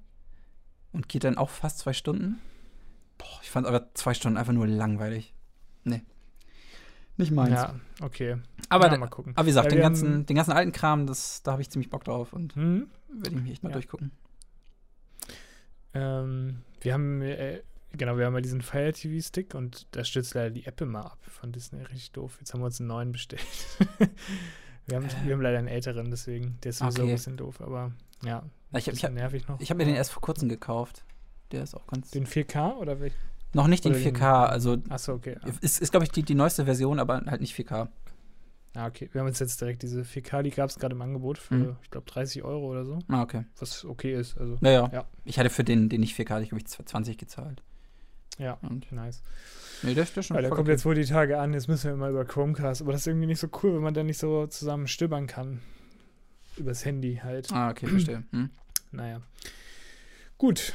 und 0.93 1.09
geht 1.09 1.25
dann 1.25 1.39
auch 1.39 1.51
fast 1.51 1.79
zwei 1.79 1.93
Stunden. 1.93 2.41
Boah, 3.19 3.39
ich 3.43 3.51
fand 3.51 3.67
aber 3.67 3.95
zwei 3.95 4.15
Stunden 4.15 4.37
einfach 4.39 4.53
nur 4.53 4.67
langweilig. 4.67 5.35
Nee. 5.85 6.03
Nicht 7.17 7.31
meins. 7.31 7.53
Ja, 7.53 7.79
okay. 8.03 8.39
aber, 8.69 8.91
ja, 8.91 8.99
mal 8.99 9.07
gucken. 9.07 9.33
aber 9.37 9.47
wie 9.47 9.51
gesagt, 9.51 9.67
Ja, 9.67 9.71
den, 9.77 9.83
ganzen, 9.83 10.27
den 10.27 10.35
ganzen 10.37 10.51
alten 10.53 10.73
Kram, 10.73 11.07
das, 11.07 11.43
da 11.45 11.53
habe 11.53 11.63
ich 11.63 11.71
ziemlich 11.71 11.89
Bock 11.91 12.03
drauf 12.05 12.33
und 12.33 12.57
Hm? 12.57 12.89
werde 13.09 13.37
ich 13.37 13.43
mich 13.43 13.53
echt 13.53 13.63
mal 13.63 13.69
Ja. 13.69 13.75
durchgucken. 13.75 14.11
Ähm, 15.95 16.63
wir 16.81 16.93
haben, 16.93 17.23
äh, 17.23 17.63
genau, 17.93 18.17
wir 18.19 18.27
haben 18.27 18.35
ja 18.35 18.41
diesen 18.41 18.63
Fire 18.63 18.93
TV 18.93 19.25
Stick 19.25 19.55
und 19.55 19.87
da 19.93 20.03
stürzt 20.05 20.35
leider 20.35 20.51
die 20.51 20.67
App 20.67 20.81
immer 20.81 21.05
ab 21.07 21.19
von 21.29 21.53
Disney. 21.53 21.83
Richtig 21.83 22.11
doof. 22.13 22.37
Jetzt 22.41 22.53
haben 22.53 22.61
wir 22.61 22.67
uns 22.67 22.81
einen 22.81 22.89
neuen 22.89 23.13
bestellt. 23.13 23.47
wir, 24.87 24.97
haben, 24.97 25.09
wir 25.25 25.33
haben 25.35 25.41
leider 25.43 25.59
einen 25.59 25.69
älteren, 25.69 26.11
deswegen. 26.11 26.59
Der 26.63 26.71
ist 26.71 26.79
sowieso 26.79 27.03
Okay. 27.03 27.11
ein 27.11 27.15
bisschen 27.17 27.37
doof, 27.37 27.61
aber 27.61 27.93
ja. 28.25 28.43
Ich 28.43 28.73
habe 28.73 28.79
ich 28.79 28.85
bisschen 28.87 29.03
hab, 29.09 29.13
nervig 29.15 29.47
noch. 29.49 29.61
ich 29.61 29.71
hab 29.71 29.77
mir 29.79 29.85
den 29.85 29.95
erst 29.95 30.13
vor 30.13 30.21
kurzem 30.23 30.49
gekauft. 30.49 31.05
Der 31.53 31.63
ist 31.63 31.75
auch 31.75 31.87
ganz. 31.87 32.11
Den 32.11 32.27
4K 32.27 32.77
oder 32.77 33.01
welch? 33.01 33.13
noch 33.53 33.69
nicht 33.69 33.85
den 33.85 33.93
oder 33.93 34.01
den- 34.01 34.17
4K, 34.17 34.47
also 34.47 34.79
Achso, 34.89 35.13
okay. 35.15 35.37
Ah. 35.43 35.49
ist, 35.61 35.81
ist 35.81 35.91
glaube 35.93 36.05
ich, 36.05 36.11
die, 36.11 36.23
die 36.25 36.35
neueste 36.35 36.65
Version, 36.65 36.99
aber 36.99 37.23
halt 37.27 37.41
nicht 37.41 37.55
4K. 37.55 37.89
Ah, 38.77 38.87
okay. 38.89 39.09
Wir 39.13 39.21
haben 39.21 39.29
uns 39.29 39.39
jetzt 39.39 39.61
direkt 39.61 39.83
diese 39.85 40.03
4K, 40.03 40.43
die 40.43 40.51
gab 40.51 40.69
es 40.69 40.77
gerade 40.81 40.97
im 40.97 41.03
Angebot 41.03 41.39
für, 41.39 41.55
Mhm. 41.55 41.77
ich 41.85 41.91
glaube, 41.91 42.11
30 42.11 42.43
Euro 42.43 42.67
oder 42.73 42.85
so. 42.85 42.99
Ah, 43.07 43.23
okay. 43.23 43.45
Was 43.61 43.85
okay 43.85 44.13
ist. 44.15 44.37
Also, 44.37 44.57
Naja. 44.61 44.91
Ja. 44.93 45.05
Ich 45.25 45.39
hatte 45.39 45.51
für 45.51 45.63
den, 45.63 45.89
den 45.89 46.01
nicht 46.01 46.17
4K, 46.19 46.31
hatte 46.31 46.43
ich, 46.43 46.49
glaube 46.49 46.63
ich, 46.63 46.67
20 46.67 47.17
gezahlt. 47.17 47.63
Ja, 48.39 48.59
Und 48.63 48.91
nice. 48.91 49.23
nee, 49.83 49.95
der 49.95 50.05
ist 50.05 50.25
schon 50.25 50.35
Weil 50.37 50.43
der 50.43 50.51
kommt 50.51 50.69
jetzt 50.69 50.85
wohl 50.85 50.95
die 50.95 51.05
Tage 51.05 51.39
an, 51.39 51.53
jetzt 51.55 51.69
müssen 51.69 51.85
wir 51.85 51.93
immer 51.93 52.09
über 52.09 52.25
Chromecast. 52.25 52.83
Aber 52.83 52.93
das 52.93 53.03
ist 53.03 53.07
irgendwie 53.07 53.27
nicht 53.27 53.41
so 53.41 53.49
cool, 53.63 53.75
wenn 53.75 53.83
man 53.83 53.95
dann 53.95 54.07
nicht 54.07 54.19
so 54.19 54.47
zusammen 54.47 54.89
stöbern 54.89 55.27
kann. 55.27 55.61
Übers 56.57 56.85
Handy 56.85 57.21
halt. 57.23 57.53
Ah, 57.53 57.71
okay, 57.71 57.87
verstehe. 57.87 58.25
Hm. 58.31 58.51
Naja. 58.93 59.21
Gut. 60.39 60.75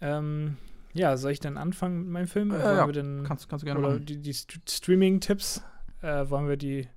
Ähm, 0.00 0.56
ja, 0.94 1.16
soll 1.16 1.32
ich 1.32 1.40
dann 1.40 1.56
anfangen 1.56 2.04
mit 2.04 2.08
meinem 2.08 2.26
Film? 2.26 2.50
Äh, 2.52 2.58
ja, 2.58 2.86
denn, 2.86 3.24
Kannst, 3.26 3.48
kannst 3.48 3.62
du 3.62 3.66
gerne 3.66 3.80
oder 3.80 3.90
machen. 3.90 4.06
die, 4.06 4.18
die 4.20 4.32
St 4.32 4.58
Streaming-Tipps? 4.68 5.62
Äh, 6.02 6.28
wollen 6.30 6.48
wir 6.48 6.56
die. 6.56 6.88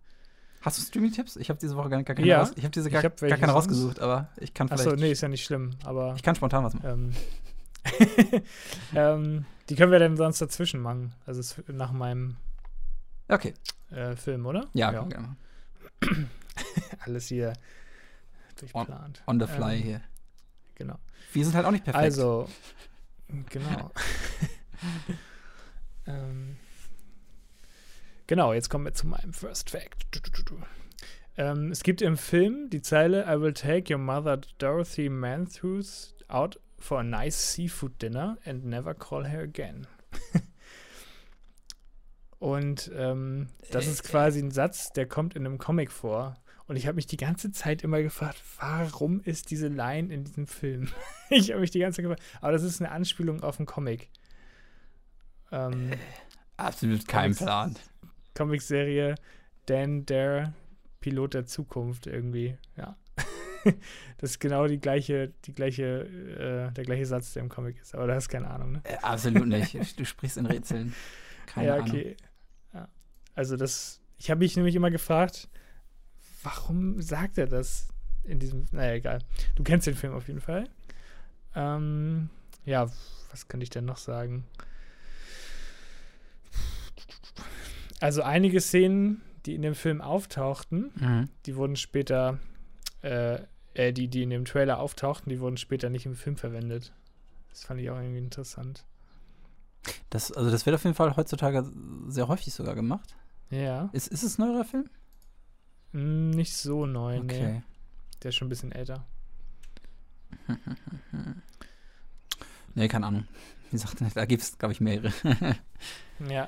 Hast 0.61 0.77
du 0.77 0.81
Streaming-Tipps? 0.83 1.35
Ich 1.37 1.49
habe 1.49 1.59
diese 1.59 1.75
Woche 1.75 1.89
gar, 1.89 2.03
gar 2.03 2.15
keine, 2.15 2.27
Ja, 2.27 2.39
raus, 2.39 2.53
ich 2.55 2.63
hab 2.63 2.71
diese 2.71 2.87
ich 2.87 2.93
gar, 2.93 3.03
hab 3.03 3.19
gar 3.19 3.37
keine 3.37 3.51
rausgesucht, 3.51 3.99
aber 3.99 4.29
ich 4.37 4.53
kann 4.53 4.67
vielleicht. 4.67 4.87
Achso, 4.87 4.95
nee, 4.95 5.11
ist 5.11 5.21
ja 5.21 5.27
nicht 5.27 5.43
schlimm, 5.43 5.71
aber. 5.83 6.13
Ich 6.15 6.23
kann 6.23 6.35
spontan 6.35 6.63
was 6.63 6.73
machen. 6.75 7.13
Ähm, 7.83 8.41
ähm, 8.95 9.45
die 9.71 9.77
können 9.77 9.93
wir 9.93 9.99
dann 9.99 10.17
sonst 10.17 10.41
dazwischen 10.41 10.81
machen. 10.81 11.13
Also 11.25 11.61
nach 11.71 11.93
meinem 11.93 12.35
Okay. 13.29 13.53
äh, 13.89 14.17
Film, 14.17 14.45
oder? 14.45 14.67
Ja, 14.73 14.91
wir 14.91 15.07
gerne. 15.07 15.37
Alles 16.99 17.27
hier 17.27 17.53
durchplant. 18.59 19.23
On 19.27 19.39
the 19.39 19.47
fly 19.47 19.77
Ähm, 19.77 19.81
hier. 19.81 20.01
Genau. 20.75 20.99
Wir 21.31 21.45
sind 21.45 21.55
halt 21.55 21.65
auch 21.65 21.71
nicht 21.71 21.85
perfekt. 21.85 22.03
Also, 22.03 22.49
genau. 23.49 23.91
ähm, 26.05 26.57
genau, 28.27 28.51
jetzt 28.51 28.69
kommen 28.69 28.83
wir 28.83 28.93
zu 28.93 29.07
meinem 29.07 29.31
First 29.31 29.69
Fact. 29.69 30.05
Du, 30.11 30.19
du, 30.19 30.43
du. 30.43 30.61
Ähm, 31.37 31.71
es 31.71 31.83
gibt 31.83 32.01
im 32.01 32.17
Film 32.17 32.69
die 32.69 32.81
Zeile 32.81 33.23
I 33.23 33.39
will 33.39 33.53
take 33.53 33.93
your 33.93 34.01
mother 34.01 34.35
Dorothy 34.57 35.07
Manthews 35.07 36.13
out 36.27 36.59
for 36.81 36.99
a 36.99 37.03
nice 37.03 37.35
seafood 37.35 38.01
dinner 38.01 38.37
and 38.45 38.65
never 38.65 38.93
call 38.93 39.25
her 39.25 39.41
again. 39.41 39.87
Und 42.39 42.91
ähm, 42.95 43.49
das 43.71 43.85
ist 43.85 44.03
quasi 44.03 44.39
ein 44.39 44.49
Satz, 44.51 44.91
der 44.91 45.07
kommt 45.07 45.35
in 45.35 45.45
einem 45.45 45.59
Comic 45.59 45.91
vor. 45.91 46.35
Und 46.65 46.75
ich 46.75 46.87
habe 46.87 46.95
mich 46.95 47.05
die 47.05 47.17
ganze 47.17 47.51
Zeit 47.51 47.83
immer 47.83 48.01
gefragt, 48.01 48.41
warum 48.59 49.21
ist 49.21 49.51
diese 49.51 49.67
Line 49.67 50.11
in 50.11 50.23
diesem 50.23 50.47
Film? 50.47 50.89
ich 51.29 51.51
habe 51.51 51.61
mich 51.61 51.71
die 51.71 51.79
ganze 51.79 51.97
Zeit 51.97 52.03
gefragt. 52.03 52.23
Aber 52.41 52.51
das 52.51 52.63
ist 52.63 52.81
eine 52.81 52.91
Anspielung 52.91 53.43
auf 53.43 53.59
einen 53.59 53.67
Comic. 53.67 54.09
Ähm, 55.51 55.91
Absolut 56.57 57.07
kein. 57.07 57.35
Plan. 57.35 57.75
Comicserie 58.33 59.15
Dan 59.65 60.05
der 60.05 60.53
Pilot 60.99 61.33
der 61.33 61.45
Zukunft 61.45 62.07
irgendwie. 62.07 62.57
Ja. 62.77 62.95
das 64.17 64.31
ist 64.31 64.39
genau 64.39 64.67
die 64.67 64.79
gleiche, 64.79 65.33
die 65.45 65.53
gleiche, 65.53 66.69
äh, 66.69 66.73
der 66.73 66.83
gleiche 66.83 67.05
Satz, 67.05 67.33
der 67.33 67.43
im 67.43 67.49
Comic 67.49 67.79
ist. 67.81 67.93
Aber 67.95 68.07
da 68.07 68.15
hast 68.15 68.29
keine 68.29 68.49
Ahnung, 68.49 68.71
ne? 68.73 68.81
Äh, 68.83 68.97
absolut 69.01 69.47
nicht. 69.47 69.99
Du 69.99 70.05
sprichst 70.05 70.37
in 70.37 70.45
Rätseln. 70.45 70.93
Keine 71.47 71.67
ja, 71.67 71.75
Ahnung. 71.75 71.89
okay. 71.89 72.17
Ja. 72.73 72.87
Also 73.35 73.57
das, 73.57 74.01
ich 74.17 74.29
habe 74.29 74.39
mich 74.39 74.55
nämlich 74.55 74.75
immer 74.75 74.91
gefragt, 74.91 75.49
warum 76.43 77.01
sagt 77.01 77.37
er 77.37 77.47
das 77.47 77.87
in 78.23 78.39
diesem, 78.39 78.65
naja, 78.71 78.93
egal. 78.93 79.19
Du 79.55 79.63
kennst 79.63 79.87
den 79.87 79.95
Film 79.95 80.13
auf 80.13 80.27
jeden 80.27 80.41
Fall. 80.41 80.65
Ähm, 81.55 82.29
ja, 82.65 82.89
was 83.31 83.47
könnte 83.47 83.63
ich 83.63 83.69
denn 83.69 83.85
noch 83.85 83.97
sagen? 83.97 84.45
Also 87.99 88.23
einige 88.23 88.59
Szenen, 88.61 89.21
die 89.45 89.55
in 89.55 89.61
dem 89.61 89.75
Film 89.75 90.01
auftauchten, 90.01 90.91
Mhm. 90.95 91.29
die 91.45 91.55
wurden 91.55 91.75
später, 91.75 92.39
äh, 93.01 93.39
äh, 93.73 93.93
die, 93.93 94.07
die 94.07 94.23
in 94.23 94.29
dem 94.29 94.45
Trailer 94.45 94.79
auftauchten, 94.79 95.29
die 95.29 95.39
wurden 95.39 95.57
später 95.57 95.89
nicht 95.89 96.05
im 96.05 96.15
Film 96.15 96.37
verwendet. 96.37 96.93
Das 97.49 97.63
fand 97.65 97.79
ich 97.81 97.89
auch 97.89 97.97
irgendwie 97.97 98.19
interessant. 98.19 98.85
Das, 100.09 100.31
also 100.31 100.51
das 100.51 100.65
wird 100.65 100.75
auf 100.75 100.83
jeden 100.83 100.95
Fall 100.95 101.15
heutzutage 101.17 101.69
sehr 102.07 102.27
häufig 102.27 102.53
sogar 102.53 102.75
gemacht. 102.75 103.15
Ja. 103.49 103.89
Ist, 103.93 104.07
ist 104.07 104.23
es 104.23 104.37
ein 104.37 104.47
neuerer 104.47 104.65
Film? 104.65 104.89
Mm, 105.91 106.29
Nicht 106.31 106.55
so 106.55 106.85
neu, 106.85 107.19
nee. 107.19 107.23
Okay. 107.23 107.63
Der 108.23 108.29
ist 108.29 108.35
schon 108.35 108.45
ein 108.47 108.49
bisschen 108.49 108.71
älter. 108.71 109.05
Nee, 112.73 112.87
keine 112.87 113.07
Ahnung. 113.07 113.27
Wie 113.69 113.71
gesagt, 113.71 113.97
da 114.15 114.25
gibt 114.25 114.43
es, 114.43 114.57
glaube 114.57 114.73
ich, 114.73 114.81
mehrere. 114.81 115.11
Ja. 116.29 116.47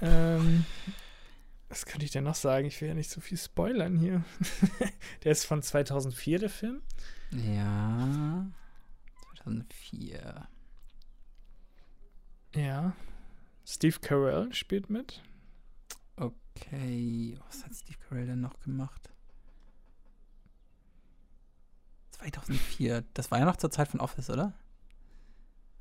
ähm, 0.00 0.64
was 1.70 1.86
könnte 1.86 2.04
ich 2.04 2.10
denn 2.10 2.24
noch 2.24 2.34
sagen? 2.34 2.66
Ich 2.66 2.80
will 2.80 2.88
ja 2.88 2.94
nicht 2.94 3.10
so 3.10 3.20
viel 3.20 3.38
spoilern 3.38 3.96
hier. 3.96 4.22
der 5.24 5.32
ist 5.32 5.46
von 5.46 5.62
2004, 5.62 6.38
der 6.40 6.50
Film. 6.50 6.82
ja. 7.30 8.46
2004. 9.42 10.48
Ja. 12.56 12.92
Steve 13.64 13.98
Carell 14.00 14.52
spielt 14.52 14.90
mit. 14.90 15.22
Okay. 16.16 17.38
Was 17.46 17.64
hat 17.64 17.72
Steve 17.74 17.96
Carell 18.08 18.26
denn 18.26 18.40
noch 18.40 18.58
gemacht? 18.60 19.08
2004. 22.10 23.04
Das 23.14 23.30
war 23.30 23.38
ja 23.38 23.44
noch 23.44 23.56
zur 23.56 23.70
Zeit 23.70 23.88
von 23.88 24.00
Office, 24.00 24.28
oder? 24.28 24.52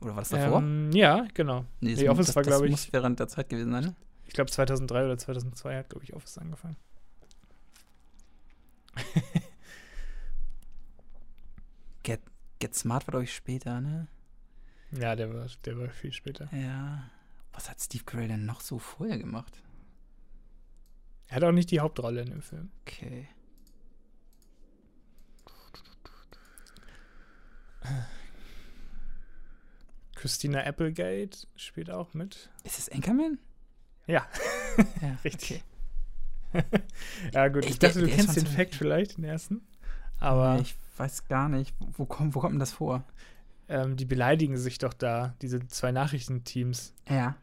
Oder 0.01 0.11
war 0.11 0.21
das 0.21 0.29
davor? 0.29 0.59
Ähm, 0.59 0.91
ja, 0.93 1.27
genau. 1.33 1.61
nee, 1.81 1.95
nee, 1.95 1.95
das, 1.95 2.07
Office 2.09 2.27
das, 2.27 2.35
war, 2.35 2.43
glaub 2.43 2.59
das 2.59 2.65
ich- 2.65 2.71
muss 2.71 2.93
während 2.93 3.19
der 3.19 3.27
Zeit 3.27 3.49
gewesen 3.49 3.71
sein, 3.71 3.83
ne? 3.83 3.95
Ich 4.29 4.35
glaube 4.35 4.51
2003 4.51 5.05
oder 5.05 5.17
2002 5.17 5.75
hat, 5.75 5.89
glaube 5.89 6.05
ich, 6.05 6.13
Office 6.13 6.37
angefangen. 6.37 6.77
Get, 12.03 12.21
Get 12.59 12.75
Smart 12.75 13.07
war, 13.07 13.13
glaube 13.13 13.23
ich, 13.23 13.33
später, 13.33 13.81
ne? 13.81 14.07
Ja, 14.91 15.15
der 15.15 15.33
war, 15.33 15.47
der 15.65 15.79
war 15.79 15.89
viel 15.89 16.13
später. 16.13 16.47
Ja. 16.55 17.09
Was 17.53 17.71
hat 17.71 17.81
Steve 17.81 18.03
Carell 18.03 18.27
denn 18.27 18.45
noch 18.45 18.61
so 18.61 18.77
vorher 18.77 19.17
gemacht? 19.17 19.63
Er 21.25 21.37
hat 21.37 21.43
auch 21.43 21.51
nicht 21.51 21.71
die 21.71 21.79
Hauptrolle 21.79 22.21
in 22.21 22.29
dem 22.29 22.43
Film. 22.43 22.69
Okay. 22.81 23.29
Christina 30.13 30.61
Applegate 30.67 31.47
spielt 31.55 31.89
auch 31.89 32.13
mit. 32.13 32.51
Ist 32.63 32.77
es 32.77 32.89
Anchorman? 32.89 33.39
Ja. 34.09 34.27
ja, 35.01 35.17
Richtig. 35.23 35.63
okay. 36.53 36.63
Ja, 37.33 37.47
gut, 37.47 37.63
ich, 37.65 37.71
Ich- 37.71 37.79
dachte, 37.79 37.99
der- 37.99 38.01
du 38.03 38.07
der 38.07 38.15
kennst 38.17 38.35
den 38.35 38.47
Fact 38.47 38.75
vielleicht, 38.75 39.17
den 39.17 39.23
ersten. 39.23 39.61
Aber 40.19 40.55
Nee, 40.55 40.61
ich 40.61 40.75
weiß 40.97 41.27
gar 41.27 41.47
nicht. 41.47 41.73
Wo 41.95 42.05
kommt, 42.05 42.33
wo 42.35 42.39
kommt 42.39 42.53
denn 42.53 42.59
das 42.59 42.71
vor? 42.73 43.03
ähm, 43.71 43.95
die 43.95 44.05
beleidigen 44.05 44.57
sich 44.57 44.79
doch 44.79 44.93
da, 44.95 45.35
diese 45.43 45.65
zwei 45.67 45.91
Nachrichtenteams. 45.91 46.93
Ja. 47.07 47.35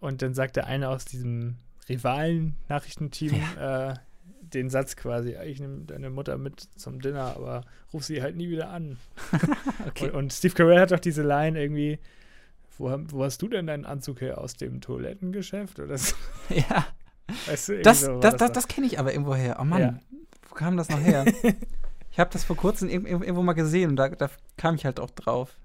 Und 0.00 0.20
dann 0.20 0.34
sagt 0.34 0.56
der 0.56 0.66
eine 0.66 0.90
aus 0.90 1.06
diesem 1.06 1.56
Rivalen-Nachrichtenteam 1.88 3.34
äh, 3.58 3.94
den 4.42 4.68
Satz 4.70 4.96
quasi, 4.96 5.34
ich 5.46 5.58
nehme 5.60 5.84
deine 5.86 6.10
Mutter 6.10 6.36
mit 6.38 6.60
zum 6.76 7.00
Dinner, 7.00 7.34
aber 7.36 7.62
ruf 7.92 8.04
sie 8.04 8.22
halt 8.22 8.36
nie 8.36 8.50
wieder 8.50 8.68
an. 8.70 8.98
Okay. 9.88 10.10
Und, 10.10 10.14
und 10.16 10.32
Steve 10.34 10.52
Carell 10.54 10.78
hat 10.80 10.90
doch 10.90 11.00
diese 11.00 11.22
Line 11.22 11.58
irgendwie, 11.60 11.98
wo, 12.78 12.96
wo 13.08 13.24
hast 13.24 13.40
du 13.42 13.48
denn 13.48 13.66
deinen 13.66 13.84
Anzug 13.84 14.20
her? 14.20 14.38
Aus 14.38 14.54
dem 14.54 14.80
Toilettengeschäft? 14.80 15.78
Oder 15.80 15.96
so? 15.98 16.14
ja. 16.50 16.86
Weißt 17.46 17.68
du, 17.70 17.82
Das, 17.82 18.00
so 18.02 18.20
das, 18.20 18.36
das, 18.36 18.52
das 18.52 18.68
kenne 18.68 18.86
ich 18.86 18.98
aber 18.98 19.12
irgendwo 19.12 19.34
her. 19.34 19.56
Oh 19.60 19.64
Mann, 19.64 19.80
Ja. 19.80 19.98
wo 20.48 20.54
kam 20.54 20.76
das 20.76 20.88
noch 20.88 21.00
her? 21.00 21.24
ich 22.10 22.18
habe 22.20 22.30
das 22.32 22.44
vor 22.44 22.56
kurzem 22.56 22.88
irg- 22.88 23.04
irg- 23.06 23.22
irgendwo 23.22 23.42
mal 23.42 23.52
gesehen 23.54 23.90
und 23.90 23.96
da, 23.96 24.08
da 24.08 24.30
kam 24.56 24.74
ich 24.76 24.84
halt 24.84 25.00
auch 25.00 25.10
drauf. 25.10 25.56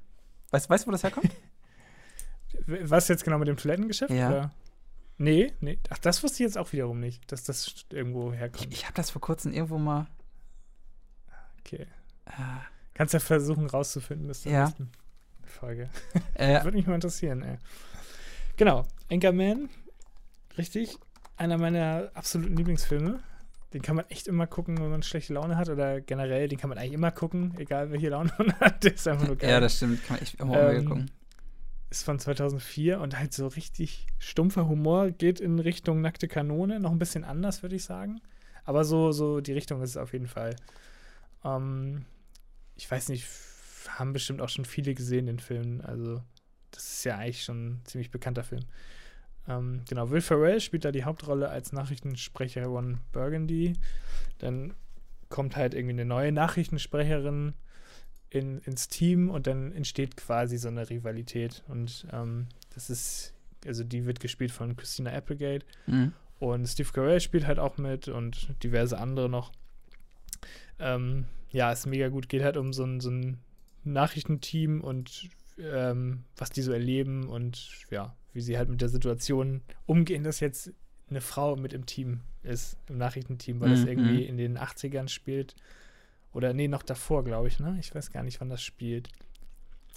Weißt 0.51 0.69
du, 0.69 0.87
wo 0.87 0.91
das 0.91 1.03
herkommt? 1.03 1.31
Was 2.67 3.07
jetzt 3.07 3.23
genau 3.23 3.37
mit 3.37 3.47
dem 3.47 3.57
Toilettengeschäft? 3.57 4.11
Ja. 4.13 4.29
Oder? 4.29 4.51
Nee, 5.17 5.53
nee. 5.59 5.79
Ach, 5.89 5.97
das 5.99 6.23
wusste 6.23 6.35
ich 6.43 6.47
jetzt 6.47 6.57
auch 6.57 6.71
wiederum 6.73 6.99
nicht, 6.99 7.31
dass 7.31 7.43
das 7.43 7.85
irgendwo 7.91 8.31
Ich, 8.33 8.39
herkommt. 8.39 8.67
ich 8.73 8.83
habe 8.85 8.93
das 8.95 9.09
vor 9.11 9.21
kurzem 9.21 9.53
irgendwo 9.53 9.77
mal. 9.77 10.07
Okay. 11.59 11.85
Äh, 12.25 12.31
Kannst 12.93 13.13
ja 13.13 13.19
versuchen 13.19 13.67
rauszufinden 13.67 14.27
bis 14.27 14.41
zur 14.41 14.51
Ja. 14.51 14.65
nächsten 14.65 14.91
Folge. 15.51 15.89
äh, 16.35 16.63
Würde 16.63 16.77
mich 16.77 16.87
mal 16.87 16.95
interessieren, 16.95 17.43
ey. 17.43 17.57
Genau, 18.57 18.85
Anchorman, 19.11 19.69
richtig, 20.57 20.97
einer 21.37 21.57
meiner 21.57 22.11
absoluten 22.13 22.55
Lieblingsfilme. 22.57 23.21
Den 23.73 23.81
kann 23.81 23.95
man 23.95 24.05
echt 24.09 24.27
immer 24.27 24.47
gucken, 24.47 24.77
wenn 24.81 24.89
man 24.89 25.01
schlechte 25.01 25.33
Laune 25.33 25.55
hat 25.57 25.69
oder 25.69 26.01
generell, 26.01 26.49
den 26.49 26.59
kann 26.59 26.69
man 26.69 26.77
eigentlich 26.77 26.93
immer 26.93 27.11
gucken, 27.11 27.53
egal 27.57 27.91
welche 27.91 28.09
Laune 28.09 28.31
man 28.37 28.51
hat. 28.59 28.83
Der 28.83 28.93
ist 28.93 29.07
einfach 29.07 29.27
nur 29.27 29.37
geil. 29.37 29.49
ja, 29.49 29.59
das 29.61 29.77
stimmt. 29.77 30.03
Kann 30.05 30.15
man 30.17 30.23
echt 30.23 30.39
immer 30.41 30.71
Ähm, 30.73 30.85
gucken. 30.85 31.11
ist 31.89 32.03
von 32.03 32.19
2004 32.19 32.99
und 32.99 33.17
halt 33.17 33.33
so 33.33 33.47
richtig 33.47 34.07
stumpfer 34.19 34.67
Humor, 34.67 35.11
geht 35.11 35.39
in 35.39 35.59
Richtung 35.59 36.01
nackte 36.01 36.27
Kanone, 36.27 36.79
noch 36.81 36.91
ein 36.91 36.99
bisschen 36.99 37.23
anders, 37.23 37.61
würde 37.63 37.77
ich 37.77 37.85
sagen. 37.85 38.19
Aber 38.65 38.83
so, 38.83 39.11
so 39.13 39.39
die 39.39 39.53
Richtung 39.53 39.81
ist 39.81 39.91
es 39.91 39.97
auf 39.97 40.11
jeden 40.11 40.27
Fall. 40.27 40.55
Ähm, 41.45 42.03
ich 42.75 42.91
weiß 42.91 43.07
nicht, 43.09 43.25
haben 43.89 44.13
bestimmt 44.13 44.41
auch 44.41 44.49
schon 44.49 44.65
viele 44.65 44.93
gesehen, 44.93 45.25
den 45.27 45.39
Film. 45.39 45.81
Also, 45.83 46.21
das 46.71 46.83
ist 46.93 47.03
ja 47.03 47.17
eigentlich 47.17 47.43
schon 47.43 47.67
ein 47.73 47.81
ziemlich 47.85 48.11
bekannter 48.11 48.43
Film. 48.43 48.63
Ähm, 49.47 49.81
genau, 49.89 50.09
Will 50.11 50.21
Ferrell 50.21 50.59
spielt 50.61 50.85
da 50.85 50.91
die 50.91 51.03
Hauptrolle 51.03 51.49
als 51.49 51.73
Nachrichtensprecher 51.73 52.65
Ron 52.65 52.99
Burgundy. 53.11 53.73
Dann 54.39 54.73
kommt 55.29 55.55
halt 55.55 55.73
irgendwie 55.73 55.93
eine 55.93 56.05
neue 56.05 56.31
Nachrichtensprecherin 56.31 57.53
in, 58.29 58.59
ins 58.59 58.87
Team 58.87 59.29
und 59.29 59.47
dann 59.47 59.71
entsteht 59.73 60.15
quasi 60.15 60.57
so 60.57 60.67
eine 60.67 60.89
Rivalität. 60.89 61.63
Und 61.67 62.05
ähm, 62.13 62.47
das 62.73 62.89
ist, 62.89 63.33
also 63.65 63.83
die 63.83 64.05
wird 64.05 64.19
gespielt 64.19 64.51
von 64.51 64.75
Christina 64.77 65.11
Applegate 65.11 65.65
Mhm. 65.87 66.13
und 66.39 66.65
Steve 66.67 66.89
Carell 66.93 67.19
spielt 67.19 67.47
halt 67.47 67.59
auch 67.59 67.77
mit 67.77 68.07
und 68.07 68.53
diverse 68.63 68.97
andere 68.97 69.27
noch. 69.29 69.51
Ähm, 70.79 71.25
ja, 71.51 71.71
ist 71.71 71.85
mega 71.87 72.07
gut. 72.09 72.29
Geht 72.29 72.43
halt 72.43 72.57
um 72.57 72.73
so 72.73 72.83
ein, 72.83 72.99
so 73.01 73.09
ein 73.09 73.37
Nachrichtenteam 73.83 74.81
und 74.81 75.29
ähm, 75.57 76.23
was 76.37 76.49
die 76.49 76.61
so 76.61 76.71
erleben 76.71 77.27
und 77.27 77.69
ja, 77.89 78.15
wie 78.33 78.41
sie 78.41 78.57
halt 78.57 78.69
mit 78.69 78.81
der 78.81 78.89
Situation 78.89 79.61
umgehen, 79.85 80.23
dass 80.23 80.39
jetzt 80.39 80.71
eine 81.09 81.21
Frau 81.21 81.55
mit 81.55 81.73
im 81.73 81.85
Team 81.85 82.21
ist, 82.43 82.77
im 82.87 82.97
Nachrichtenteam, 82.97 83.59
weil 83.59 83.69
das 83.69 83.81
Mhm, 83.81 83.87
irgendwie 83.87 84.21
mhm. 84.23 84.29
in 84.29 84.37
den 84.37 84.57
80ern 84.57 85.07
spielt. 85.09 85.55
Oder 86.33 86.53
nee, 86.53 86.67
noch 86.69 86.83
davor, 86.83 87.23
glaube 87.25 87.49
ich, 87.49 87.59
ne? 87.59 87.77
Ich 87.81 87.93
weiß 87.93 88.11
gar 88.11 88.23
nicht, 88.23 88.39
wann 88.39 88.49
das 88.49 88.61
spielt. 88.63 89.09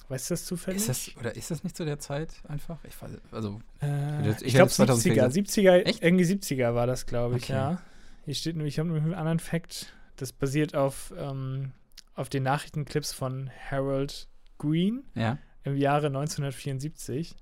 Weißt 0.09 0.29
du 0.29 0.35
das 0.35 0.45
zufällig? 0.45 0.81
Ist 0.81 0.89
das, 0.89 1.17
oder 1.17 1.35
ist 1.35 1.51
das 1.51 1.63
nicht 1.65 1.77
zu 1.77 1.85
der 1.85 1.99
Zeit 1.99 2.31
einfach? 2.49 2.79
Ich 2.85 3.01
weiß, 3.01 3.13
also, 3.31 3.61
Äh, 3.81 4.31
ich 4.33 4.43
ich 4.43 4.55
glaube 4.55 4.71
2004 4.71 5.15
70er, 5.31 5.31
70er, 5.33 5.73
Echt? 5.87 6.03
irgendwie 6.03 6.25
70er 6.25 6.75
war 6.75 6.87
das, 6.87 7.07
glaube 7.07 7.37
ich, 7.37 7.45
Okay. 7.45 7.53
ja. 7.55 7.81
Hier 8.25 8.35
steht 8.35 8.57
nur, 8.57 8.67
ich 8.67 8.79
habe 8.79 8.89
nämlich 8.89 9.05
einen 9.05 9.15
anderen 9.15 9.39
Fact, 9.39 9.95
das 10.17 10.33
basiert 10.33 10.75
auf, 10.75 11.15
ähm, 11.17 11.71
auf 12.15 12.29
den 12.29 12.43
Nachrichtenclips 12.45 13.13
von 13.13 13.51
Harold 13.71 14.29
Green 14.59 15.05
ja. 15.15 15.39
im 15.65 15.77
Jahre 15.77 16.07
1974. 16.07 17.35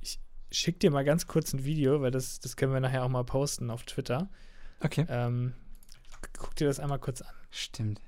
Ich 0.00 0.18
schicke 0.50 0.78
dir 0.78 0.90
mal 0.90 1.04
ganz 1.04 1.26
kurz 1.26 1.52
ein 1.52 1.64
Video, 1.64 2.00
weil 2.00 2.10
das, 2.10 2.40
das 2.40 2.56
können 2.56 2.72
wir 2.72 2.80
nachher 2.80 3.04
auch 3.04 3.08
mal 3.08 3.24
posten 3.24 3.70
auf 3.70 3.82
Twitter. 3.84 4.28
Okay. 4.80 5.06
Ähm, 5.08 5.54
guck 6.38 6.54
dir 6.56 6.66
das 6.66 6.80
einmal 6.80 6.98
kurz 6.98 7.22
an. 7.22 7.32
Stimmt. 7.50 8.00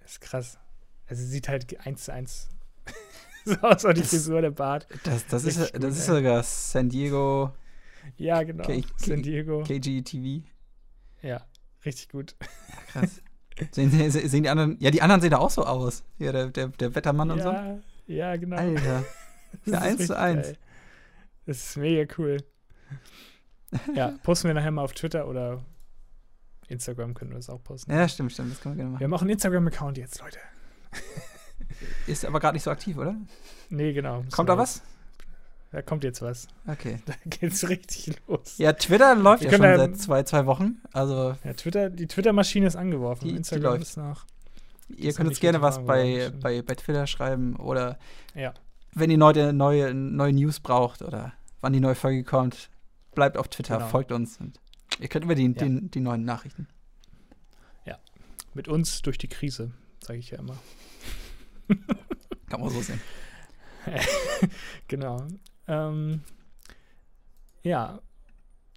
Das 0.00 0.12
ist 0.12 0.20
krass. 0.20 0.58
Also 1.06 1.24
sieht 1.24 1.48
halt 1.48 1.78
eins 1.86 2.04
zu 2.04 2.12
eins 2.12 2.48
so 3.44 3.54
aus, 3.60 3.84
auch 3.84 3.92
die 3.92 4.00
Das- 4.00 4.10
Frisur, 4.10 4.40
der 4.42 4.50
Bart. 4.50 4.86
Das, 5.04 5.26
das, 5.26 5.44
ist, 5.44 5.58
das 5.58 5.72
gut, 5.72 5.84
ist 5.84 6.06
sogar 6.06 6.42
San 6.42 6.88
Diego 6.88 7.52
Ja, 8.16 8.42
genau. 8.42 8.64
K- 8.64 8.84
San 8.96 9.22
Diego. 9.22 9.62
KGTV. 9.64 10.42
Ja, 11.22 11.44
richtig 11.84 12.08
gut. 12.10 12.36
Ja, 12.40 12.82
krass. 13.00 13.22
sehen, 13.72 14.10
sehen, 14.10 14.42
die 14.42 14.48
anderen, 14.48 14.76
ja, 14.80 14.90
die 14.90 15.02
anderen 15.02 15.20
sehen 15.20 15.30
da 15.30 15.38
auch 15.38 15.50
so 15.50 15.64
aus. 15.64 16.02
Hier, 16.18 16.32
der, 16.32 16.46
der, 16.48 16.68
der 16.68 16.94
Wettermann 16.94 17.30
und 17.30 17.42
so. 17.42 17.50
ja, 17.50 17.78
ja, 18.06 18.36
genau. 18.36 18.56
Alter. 18.56 19.04
Das 19.64 19.72
Ja, 19.72 19.78
ist 19.80 19.84
eins 19.84 19.96
zu 19.96 20.00
richtig 20.02 20.16
eins. 20.16 20.46
geil. 20.46 20.56
Das 21.46 21.56
ist 21.58 21.76
mega 21.76 22.14
cool. 22.18 22.36
Ja, 23.94 24.14
posten 24.22 24.46
wir 24.48 24.54
nachher 24.54 24.70
mal 24.70 24.82
auf 24.82 24.92
Twitter 24.92 25.26
oder 25.26 25.64
Instagram 26.68 27.14
können 27.14 27.30
wir 27.32 27.36
das 27.36 27.50
auch 27.50 27.62
posten. 27.62 27.90
Ja, 27.90 28.06
stimmt, 28.08 28.30
stimmt. 28.32 28.52
Das 28.52 28.60
können 28.60 28.76
wir 28.76 28.84
gerne 28.84 28.90
Wir 28.90 28.92
machen. 28.94 29.04
haben 29.04 29.14
auch 29.14 29.22
einen 29.22 29.30
Instagram-Account 29.30 29.98
jetzt, 29.98 30.20
Leute. 30.20 30.38
Ist 32.06 32.24
aber 32.24 32.38
gerade 32.40 32.54
nicht 32.54 32.62
so 32.62 32.70
aktiv, 32.70 32.96
oder? 32.96 33.16
Nee, 33.70 33.92
genau. 33.92 34.24
Kommt 34.30 34.48
wir 34.48 34.54
da 34.54 34.58
was? 34.58 34.82
Da 35.72 35.82
kommt 35.82 36.02
jetzt 36.04 36.20
was. 36.22 36.48
Okay. 36.66 36.98
Da 37.06 37.14
geht's 37.26 37.68
richtig 37.68 38.16
los. 38.26 38.58
Ja, 38.58 38.72
Twitter 38.72 39.14
läuft 39.14 39.42
Wir 39.42 39.50
ja 39.50 39.56
schon 39.56 39.64
können 39.66 39.78
seit 39.78 39.92
da- 39.92 39.98
zwei, 39.98 40.22
zwei 40.24 40.46
Wochen. 40.46 40.80
Also, 40.92 41.36
Ja, 41.44 41.52
Twitter, 41.54 41.90
die 41.90 42.06
Twitter-Maschine 42.06 42.66
ist 42.66 42.76
angeworfen. 42.76 43.24
Die- 43.24 43.30
die 43.32 43.36
Instagram 43.38 43.72
läuft. 43.74 43.82
ist 43.82 43.96
noch. 43.96 44.26
ihr 44.88 45.12
könnt 45.12 45.28
uns 45.28 45.38
gerne 45.40 45.60
was 45.62 45.84
bei, 45.84 46.32
bei, 46.40 46.62
bei 46.62 46.74
Twitter 46.74 47.06
schreiben 47.06 47.54
oder 47.56 47.98
Ja. 48.34 48.52
wenn 48.92 49.10
ihr 49.10 49.18
neue, 49.18 49.52
neue, 49.52 49.94
neue 49.94 50.32
News 50.32 50.58
braucht 50.58 51.02
oder 51.02 51.32
wann 51.60 51.72
die 51.72 51.78
neue 51.80 51.94
Folge 51.94 52.24
kommt, 52.24 52.68
bleibt 53.14 53.36
auf 53.36 53.46
Twitter, 53.48 53.76
Genau. 53.76 53.88
folgt 53.88 54.10
uns 54.10 54.38
und 54.40 54.58
ihr 54.98 55.06
könnt 55.08 55.24
über 55.24 55.36
die, 55.36 55.44
Ja. 55.46 55.52
die, 55.52 55.88
die 55.90 56.00
neuen 56.00 56.24
Nachrichten. 56.24 56.66
Mit 58.52 58.66
uns 58.66 59.00
durch 59.02 59.16
die 59.16 59.28
Krise, 59.28 59.70
sage 60.04 60.18
ich 60.18 60.30
ja 60.30 60.38
immer. 60.40 60.56
Kann 62.48 62.60
man 62.60 62.68
so 62.68 62.80
sehen. 62.82 63.00
Genau. 64.88 65.24
Ähm, 65.70 66.20
ja, 67.62 68.00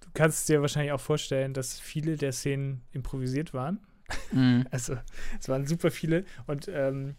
du 0.02 0.08
kannst 0.14 0.48
dir 0.48 0.60
wahrscheinlich 0.60 0.92
auch 0.92 1.00
vorstellen, 1.00 1.54
dass 1.54 1.80
viele 1.80 2.16
der 2.16 2.32
Szenen 2.32 2.82
improvisiert 2.92 3.52
waren. 3.54 3.80
Mhm. 4.32 4.66
Also 4.70 4.96
es 5.40 5.48
waren 5.48 5.66
super 5.66 5.90
viele 5.90 6.24
und 6.46 6.68
ähm, 6.68 7.16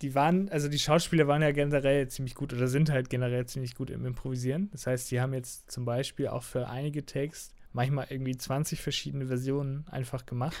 die 0.00 0.14
waren, 0.14 0.48
also 0.50 0.68
die 0.68 0.78
Schauspieler 0.78 1.26
waren 1.26 1.42
ja 1.42 1.50
generell 1.50 2.08
ziemlich 2.08 2.34
gut 2.36 2.52
oder 2.52 2.68
sind 2.68 2.90
halt 2.90 3.10
generell 3.10 3.46
ziemlich 3.46 3.74
gut 3.74 3.90
im 3.90 4.06
Improvisieren. 4.06 4.70
Das 4.70 4.86
heißt, 4.86 5.10
die 5.10 5.20
haben 5.20 5.34
jetzt 5.34 5.70
zum 5.70 5.84
Beispiel 5.84 6.28
auch 6.28 6.44
für 6.44 6.68
einige 6.68 7.04
Takes 7.04 7.50
manchmal 7.72 8.06
irgendwie 8.10 8.36
20 8.36 8.80
verschiedene 8.80 9.26
Versionen 9.26 9.84
einfach 9.90 10.24
gemacht 10.24 10.56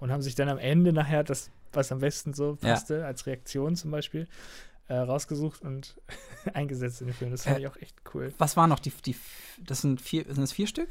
und 0.00 0.10
haben 0.10 0.22
sich 0.22 0.34
dann 0.34 0.48
am 0.48 0.58
Ende 0.58 0.92
nachher 0.92 1.22
das, 1.24 1.50
was 1.72 1.92
am 1.92 2.00
besten 2.00 2.34
so 2.34 2.58
Ja. 2.62 2.70
passte, 2.70 3.06
als 3.06 3.26
Reaktion 3.26 3.76
zum 3.76 3.90
Beispiel, 3.92 4.26
äh, 4.90 4.96
rausgesucht 4.96 5.62
und 5.62 5.96
eingesetzt 6.52 7.00
in 7.00 7.06
den 7.06 7.14
Film. 7.14 7.30
Das 7.30 7.44
fand 7.44 7.56
Äh, 7.56 7.60
ich 7.60 7.66
auch 7.68 7.76
echt 7.76 7.96
cool. 8.12 8.34
Was 8.38 8.56
waren 8.56 8.68
noch 8.70 8.80
die, 8.80 8.92
die 9.06 9.16
das 9.64 9.80
sind 9.82 10.00
vier, 10.00 10.24
sind 10.24 10.38
das 10.40 10.52
vier 10.52 10.66
Stück? 10.66 10.88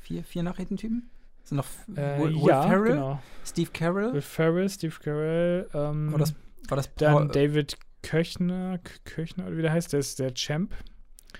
Vier, 0.00 0.24
vier 0.24 0.42
Nachrichtentypen? 0.42 1.10
Sind 1.44 1.58
noch 1.58 1.66
Äh, 1.94 2.18
Will, 2.18 2.34
Will 2.34 2.48
ja, 2.48 2.62
Ferrell, 2.62 2.92
genau. 2.94 3.22
Steve 3.44 3.70
Carell? 3.72 4.12
Will 4.14 4.22
Ferrell, 4.22 4.68
Steve 4.68 4.94
Carell, 5.02 5.68
ähm, 5.74 6.12
War 6.12 6.18
das, 6.18 6.34
war 6.68 6.76
das 6.76 6.92
dann 6.94 7.12
Paul, 7.12 7.28
David 7.28 7.76
Köchner, 8.02 8.78
Köchner 9.04 9.46
oder 9.46 9.56
wie 9.56 9.62
der 9.62 9.72
heißt, 9.72 9.92
der 9.92 10.00
ist 10.00 10.18
der 10.18 10.32
Champ. 10.34 10.72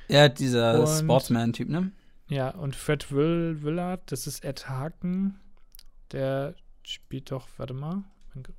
Ja, 0.09 0.28
dieser 0.28 0.87
Sportsman-Typ, 0.87 1.68
ne? 1.68 1.92
Ja, 2.28 2.50
und 2.50 2.76
Fred 2.76 3.11
Will, 3.12 3.62
Willard, 3.62 4.02
das 4.12 4.26
ist 4.26 4.44
Ed 4.44 4.68
Haken. 4.68 5.40
Der 6.12 6.54
spielt 6.82 7.30
doch, 7.30 7.48
warte 7.56 7.72
mal, 7.74 8.04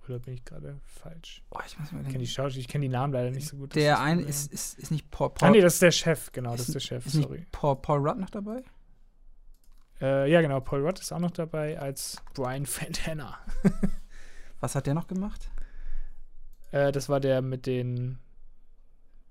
oder 0.07 0.19
bin 0.19 0.33
ich 0.35 0.45
gerade 0.45 0.79
falsch? 0.85 1.43
Oh, 1.51 1.59
ich 1.65 1.77
muss 1.79 1.91
mal 1.91 2.01
Ich 2.01 2.07
kenne 2.07 2.19
die. 2.19 2.27
Schauspieler, 2.27 2.61
ich 2.61 2.67
kenne 2.67 2.83
die 2.83 2.89
Namen 2.89 3.13
leider 3.13 3.31
nicht 3.31 3.47
so 3.47 3.57
gut. 3.57 3.75
Der 3.75 3.99
eine 3.99 4.21
ist, 4.21 4.51
ist, 4.51 4.77
ist 4.79 4.91
nicht 4.91 5.09
Paul, 5.11 5.27
Ah, 5.27 5.33
Paul, 5.35 5.51
nee, 5.51 5.61
das 5.61 5.73
ist 5.75 5.81
der 5.81 5.91
Chef, 5.91 6.31
genau, 6.31 6.51
das 6.51 6.61
ist 6.61 6.67
ist 6.69 6.73
der 6.75 6.79
Chef, 6.81 7.05
ist 7.05 7.15
nicht 7.15 7.27
sorry. 7.27 7.45
Paul, 7.51 7.75
Paul 7.81 7.99
Rudd 8.07 8.17
noch 8.19 8.29
dabei? 8.29 8.63
Äh, 10.01 10.31
ja, 10.31 10.41
genau, 10.41 10.59
Paul 10.59 10.85
Rudd 10.85 10.99
ist 10.99 11.11
auch 11.11 11.19
noch 11.19 11.31
dabei 11.31 11.79
als 11.79 12.17
Brian 12.33 12.65
Fantana. 12.65 13.37
Was 14.59 14.75
hat 14.75 14.85
der 14.87 14.93
noch 14.93 15.07
gemacht? 15.07 15.49
Äh, 16.71 16.91
das 16.91 17.09
war 17.09 17.19
der 17.19 17.41
mit 17.41 17.65
den 17.65 18.19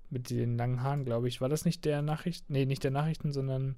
mit 0.09 0.29
den 0.29 0.57
langen 0.57 0.83
Haaren, 0.83 1.03
glaube 1.03 1.27
ich. 1.27 1.41
War 1.41 1.49
das 1.49 1.65
nicht 1.65 1.83
der 1.83 2.01
Nachrichten? 2.01 2.53
Nee, 2.53 2.65
nicht 2.65 2.83
der 2.83 2.91
Nachrichten, 2.91 3.31
sondern. 3.33 3.75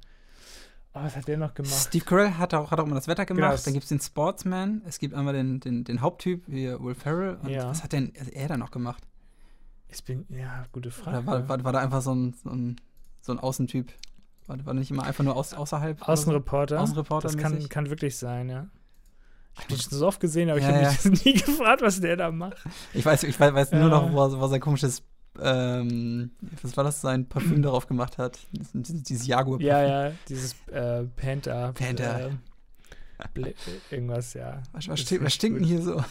Oh, 0.93 1.02
was 1.04 1.15
hat 1.15 1.28
der 1.28 1.38
noch 1.38 1.54
gemacht? 1.54 1.71
Steve 1.73 2.04
Carell 2.04 2.32
hat 2.34 2.54
auch, 2.54 2.71
hat 2.71 2.80
auch 2.80 2.86
immer 2.86 2.95
das 2.95 3.08
Wetter 3.08 3.25
gemacht. 3.25 3.52
Genau. 3.52 3.63
Dann 3.63 3.73
gibt 3.73 3.84
es 3.84 3.89
den 3.89 3.99
Sportsman. 3.99 4.82
Es 4.88 4.97
gibt 4.99 5.13
einmal 5.13 5.34
den, 5.34 5.60
den, 5.60 5.84
den 5.84 6.02
Haupttyp, 6.02 6.43
wie 6.47 6.67
Will 6.80 6.95
Ferrell. 6.95 7.38
Und 7.43 7.49
Ja. 7.49 7.69
was 7.69 7.84
hat 7.84 7.93
denn 7.93 8.12
er 8.15 8.47
da 8.47 8.58
noch 8.58 8.71
gemacht? 8.71 9.04
Ich 9.89 10.04
bin, 10.04 10.25
ja, 10.30 10.65
gute 10.71 10.91
Frage. 10.91 11.25
War, 11.28 11.47
war, 11.47 11.63
war 11.63 11.73
da 11.73 11.80
einfach 11.80 12.02
so 12.02 12.13
ein, 12.13 12.34
so 12.34 12.49
ein, 12.49 12.75
so 13.21 13.32
ein 13.32 13.39
Außentyp? 13.39 13.91
War, 14.47 14.65
war 14.65 14.73
nicht 14.73 14.89
immer 14.91 15.04
einfach 15.04 15.23
nur 15.23 15.36
aus, 15.36 15.54
außerhalb? 15.54 15.97
oder 15.97 16.06
so? 16.06 16.12
Außenreporter. 16.12 16.80
Außenreporter 16.82 17.28
Das 17.28 17.38
kann, 17.38 17.69
kann 17.69 17.89
wirklich 17.89 18.17
sein, 18.17 18.49
ja. 18.49 18.67
Ich 19.56 19.60
habe 19.65 19.73
den 19.73 19.80
schon 19.82 19.97
so 19.97 20.08
oft 20.08 20.19
gesehen, 20.19 20.49
aber 20.49 20.60
Ja, 20.60 20.69
ich 20.69 20.73
habe 20.75 20.84
ja. 21.04 21.10
mich 21.12 21.25
nie 21.25 21.34
gefragt, 21.34 21.82
was 21.82 21.99
der 22.02 22.17
da 22.17 22.32
macht. 22.32 22.58
Ich 22.93 23.06
weiß, 23.06 23.23
ich 23.23 23.39
weiß, 23.39 23.54
weiß 23.54 23.71
nur 23.73 23.89
noch, 23.89 24.12
wo 24.12 24.21
er, 24.25 24.39
wo 24.39 24.43
er 24.45 24.49
sein 24.49 24.60
komisches, 24.62 25.04
ähm, 25.41 26.31
was 26.61 26.75
war 26.77 26.83
das, 26.83 27.01
sein 27.01 27.27
Parfüm 27.27 27.61
darauf 27.61 27.87
gemacht 27.87 28.17
hat. 28.17 28.39
Dieses, 28.51 29.03
dieses 29.03 29.27
Jaguar. 29.27 29.59
Ja, 29.61 29.81
ja, 30.07 30.11
dieses 30.27 30.55
äh, 30.67 31.03
Panther. 31.15 31.73
Panther. 31.73 32.29
Äh, 32.29 32.31
Bl- 33.35 33.53
irgendwas, 33.91 34.33
ja. 34.33 34.61
Was, 34.71 34.87
was, 34.87 34.99
Das 34.99 34.99
stinkt, 35.01 35.25
was 35.25 35.33
stinkt 35.33 35.59
denn 35.59 35.65
hier 35.67 35.81
so? 35.81 35.97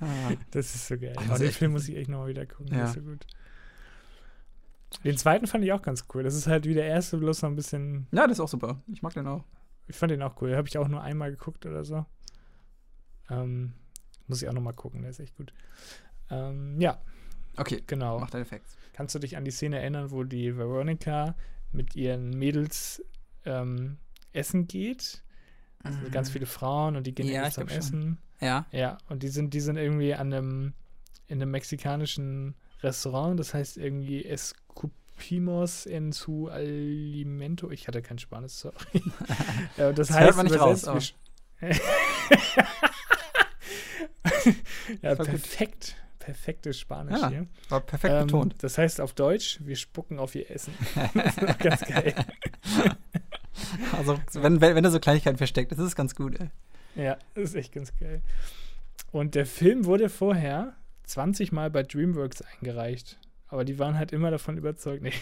ah, 0.00 0.32
Das 0.50 0.74
ist 0.74 0.86
so 0.88 0.98
geil. 0.98 1.14
Ach, 1.16 1.22
Oh, 1.26 1.28
das 1.30 1.38
den 1.40 1.52
Film 1.52 1.72
muss 1.72 1.88
ich 1.88 1.96
echt 1.96 2.08
nochmal 2.10 2.28
wieder 2.28 2.46
gucken. 2.46 2.74
Ja. 2.76 2.84
ist 2.84 2.94
so 2.94 3.00
gut. 3.00 3.26
Den 5.04 5.16
zweiten 5.18 5.46
fand 5.46 5.64
ich 5.64 5.72
auch 5.72 5.82
ganz 5.82 6.04
cool. 6.14 6.22
Das 6.22 6.34
ist 6.34 6.46
halt 6.46 6.64
wie 6.66 6.74
der 6.74 6.86
erste, 6.86 7.18
bloß 7.18 7.42
noch 7.42 7.50
ein 7.50 7.56
bisschen. 7.56 8.06
ja, 8.12 8.22
das 8.26 8.38
ist 8.38 8.40
auch 8.40 8.48
super. 8.48 8.80
Ich 8.88 9.02
mag 9.02 9.12
den 9.14 9.26
auch. 9.26 9.44
Ich 9.86 9.96
fand 9.96 10.10
den 10.12 10.22
auch 10.22 10.40
cool. 10.40 10.56
Habe 10.56 10.68
ich 10.68 10.76
auch 10.78 10.88
nur 10.88 11.02
einmal 11.02 11.30
geguckt 11.30 11.66
oder 11.66 11.84
so. 11.84 12.04
Ähm, 13.30 13.72
muss 14.28 14.42
ich 14.42 14.48
auch 14.48 14.52
nochmal 14.52 14.74
gucken, 14.74 15.02
der 15.02 15.10
ist 15.10 15.20
echt 15.20 15.36
gut. 15.36 15.52
Ähm, 16.30 16.80
ja, 16.80 17.00
Okay, 17.56 17.82
genau. 17.86 18.20
mach 18.20 18.30
deine 18.30 18.44
Facts. 18.44 18.76
Kannst 18.92 19.14
du 19.14 19.18
dich 19.18 19.36
an 19.36 19.44
die 19.44 19.50
Szene 19.50 19.78
erinnern, 19.80 20.10
wo 20.12 20.22
die 20.24 20.56
Veronica 20.56 21.34
mit 21.72 21.96
ihren 21.96 22.30
Mädels 22.30 23.02
ähm, 23.44 23.96
essen 24.32 24.68
geht? 24.68 25.22
Also 25.82 25.98
ganz 26.10 26.30
viele 26.30 26.46
Frauen 26.46 26.96
und 26.96 27.06
die 27.06 27.14
gehen 27.14 27.26
Mhm. 27.26 27.32
Ja, 27.32 27.50
zum 27.50 27.66
glaub 27.66 27.70
schon. 27.70 27.78
Essen. 27.78 28.18
Ja. 28.40 28.66
Ja, 28.70 28.98
und 29.08 29.22
die 29.24 29.28
sind, 29.28 29.54
die 29.54 29.60
sind 29.60 29.76
irgendwie 29.76 30.14
an 30.14 30.32
einem, 30.32 30.72
in 31.26 31.40
einem 31.42 31.50
mexikanischen 31.50 32.54
Restaurant, 32.82 33.38
das 33.40 33.54
heißt 33.54 33.76
irgendwie 33.76 34.24
Escupimos 34.24 35.86
en 35.86 36.12
su 36.12 36.48
alimento. 36.48 37.70
Ich 37.72 37.88
hatte 37.88 38.02
kein 38.02 38.18
Spanisch, 38.18 38.52
sorry. 38.52 38.76
das, 39.76 39.94
Das 39.96 40.10
heißt 40.10 40.20
hört 40.20 40.36
man 40.36 40.46
nicht 40.46 40.60
raus, 40.60 40.82
ja, 45.02 45.14
perfekt. 45.14 45.96
Perfektes 46.18 46.78
Spanisch 46.78 47.20
Ja, 47.20 47.28
hier. 47.30 47.46
War 47.70 47.80
perfekt 47.80 48.12
Ähm, 48.14 48.26
betont. 48.26 48.54
Das 48.62 48.76
heißt 48.76 49.00
auf 49.00 49.14
Deutsch, 49.14 49.60
wir 49.62 49.76
spucken 49.76 50.18
auf 50.18 50.34
ihr 50.34 50.50
Essen. 50.50 50.74
das 51.14 51.36
ist 51.38 51.58
ganz 51.60 51.80
geil. 51.82 52.14
Also, 53.96 54.20
wenn, 54.34 54.60
wenn, 54.60 54.74
wenn 54.74 54.84
er 54.84 54.90
so 54.90 55.00
Kleinigkeiten 55.00 55.38
versteckt, 55.38 55.72
das 55.72 55.78
ist 55.78 55.96
ganz 55.96 56.14
gut, 56.14 56.38
ey. 56.38 56.50
Ja, 57.02 57.16
das 57.34 57.44
ist 57.50 57.54
echt 57.54 57.72
ganz 57.72 57.92
geil. 57.98 58.22
Und 59.10 59.34
der 59.34 59.46
Film 59.46 59.84
wurde 59.86 60.08
vorher 60.10 60.74
20 61.04 61.52
Mal 61.52 61.70
bei 61.70 61.82
DreamWorks 61.82 62.42
eingereicht. 62.42 63.18
Aber 63.50 63.64
die 63.64 63.78
waren 63.78 63.96
halt 63.96 64.12
immer 64.12 64.30
davon 64.30 64.58
überzeugt, 64.58 65.02
nee, 65.02 65.12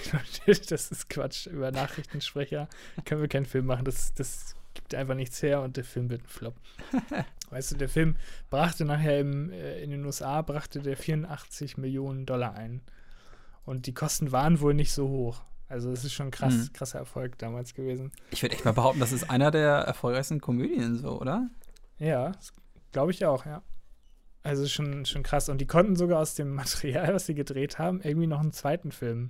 das 0.46 0.90
ist 0.90 1.08
Quatsch. 1.08 1.46
Über 1.46 1.70
Nachrichtensprecher 1.70 2.68
können 3.04 3.20
wir 3.20 3.28
keinen 3.28 3.46
Film 3.46 3.66
machen. 3.66 3.84
Das, 3.84 4.12
das 4.14 4.55
gibt 4.76 4.94
einfach 4.94 5.14
nichts 5.14 5.42
her 5.42 5.60
und 5.62 5.76
der 5.76 5.84
Film 5.84 6.08
wird 6.10 6.22
ein 6.22 6.28
Flop. 6.28 6.54
weißt 7.50 7.72
du, 7.72 7.76
der 7.76 7.88
Film 7.88 8.16
brachte 8.50 8.84
nachher 8.84 9.18
im, 9.20 9.50
äh, 9.50 9.80
in 9.80 9.90
den 9.90 10.04
USA 10.04 10.40
brachte 10.42 10.80
der 10.80 10.96
84 10.96 11.76
Millionen 11.76 12.24
Dollar 12.26 12.54
ein. 12.54 12.82
Und 13.64 13.86
die 13.86 13.94
Kosten 13.94 14.30
waren 14.30 14.60
wohl 14.60 14.74
nicht 14.74 14.92
so 14.92 15.08
hoch. 15.08 15.42
Also 15.68 15.90
es 15.90 16.04
ist 16.04 16.12
schon 16.12 16.30
krass, 16.30 16.54
Mhm. 16.54 16.72
krasser 16.72 17.00
Erfolg 17.00 17.38
damals 17.38 17.74
gewesen. 17.74 18.12
Ich 18.30 18.40
würde 18.42 18.54
echt 18.54 18.64
mal 18.64 18.72
behaupten, 18.72 19.00
das 19.00 19.10
ist 19.10 19.28
einer 19.28 19.50
der 19.50 19.70
erfolgreichsten 19.72 20.40
Komödien, 20.40 20.96
so, 20.96 21.20
oder? 21.20 21.50
Ja, 21.98 22.32
glaube 22.92 23.10
ich 23.10 23.24
auch, 23.26 23.44
ja. 23.46 23.62
Also 24.44 24.68
schon, 24.68 25.04
schon 25.06 25.24
krass. 25.24 25.48
Und 25.48 25.58
die 25.60 25.66
konnten 25.66 25.96
sogar 25.96 26.20
aus 26.20 26.36
dem 26.36 26.50
Material, 26.54 27.12
was 27.14 27.26
sie 27.26 27.34
gedreht 27.34 27.80
haben, 27.80 28.00
irgendwie 28.00 28.28
noch 28.28 28.38
einen 28.38 28.52
zweiten 28.52 28.92
Film 28.92 29.28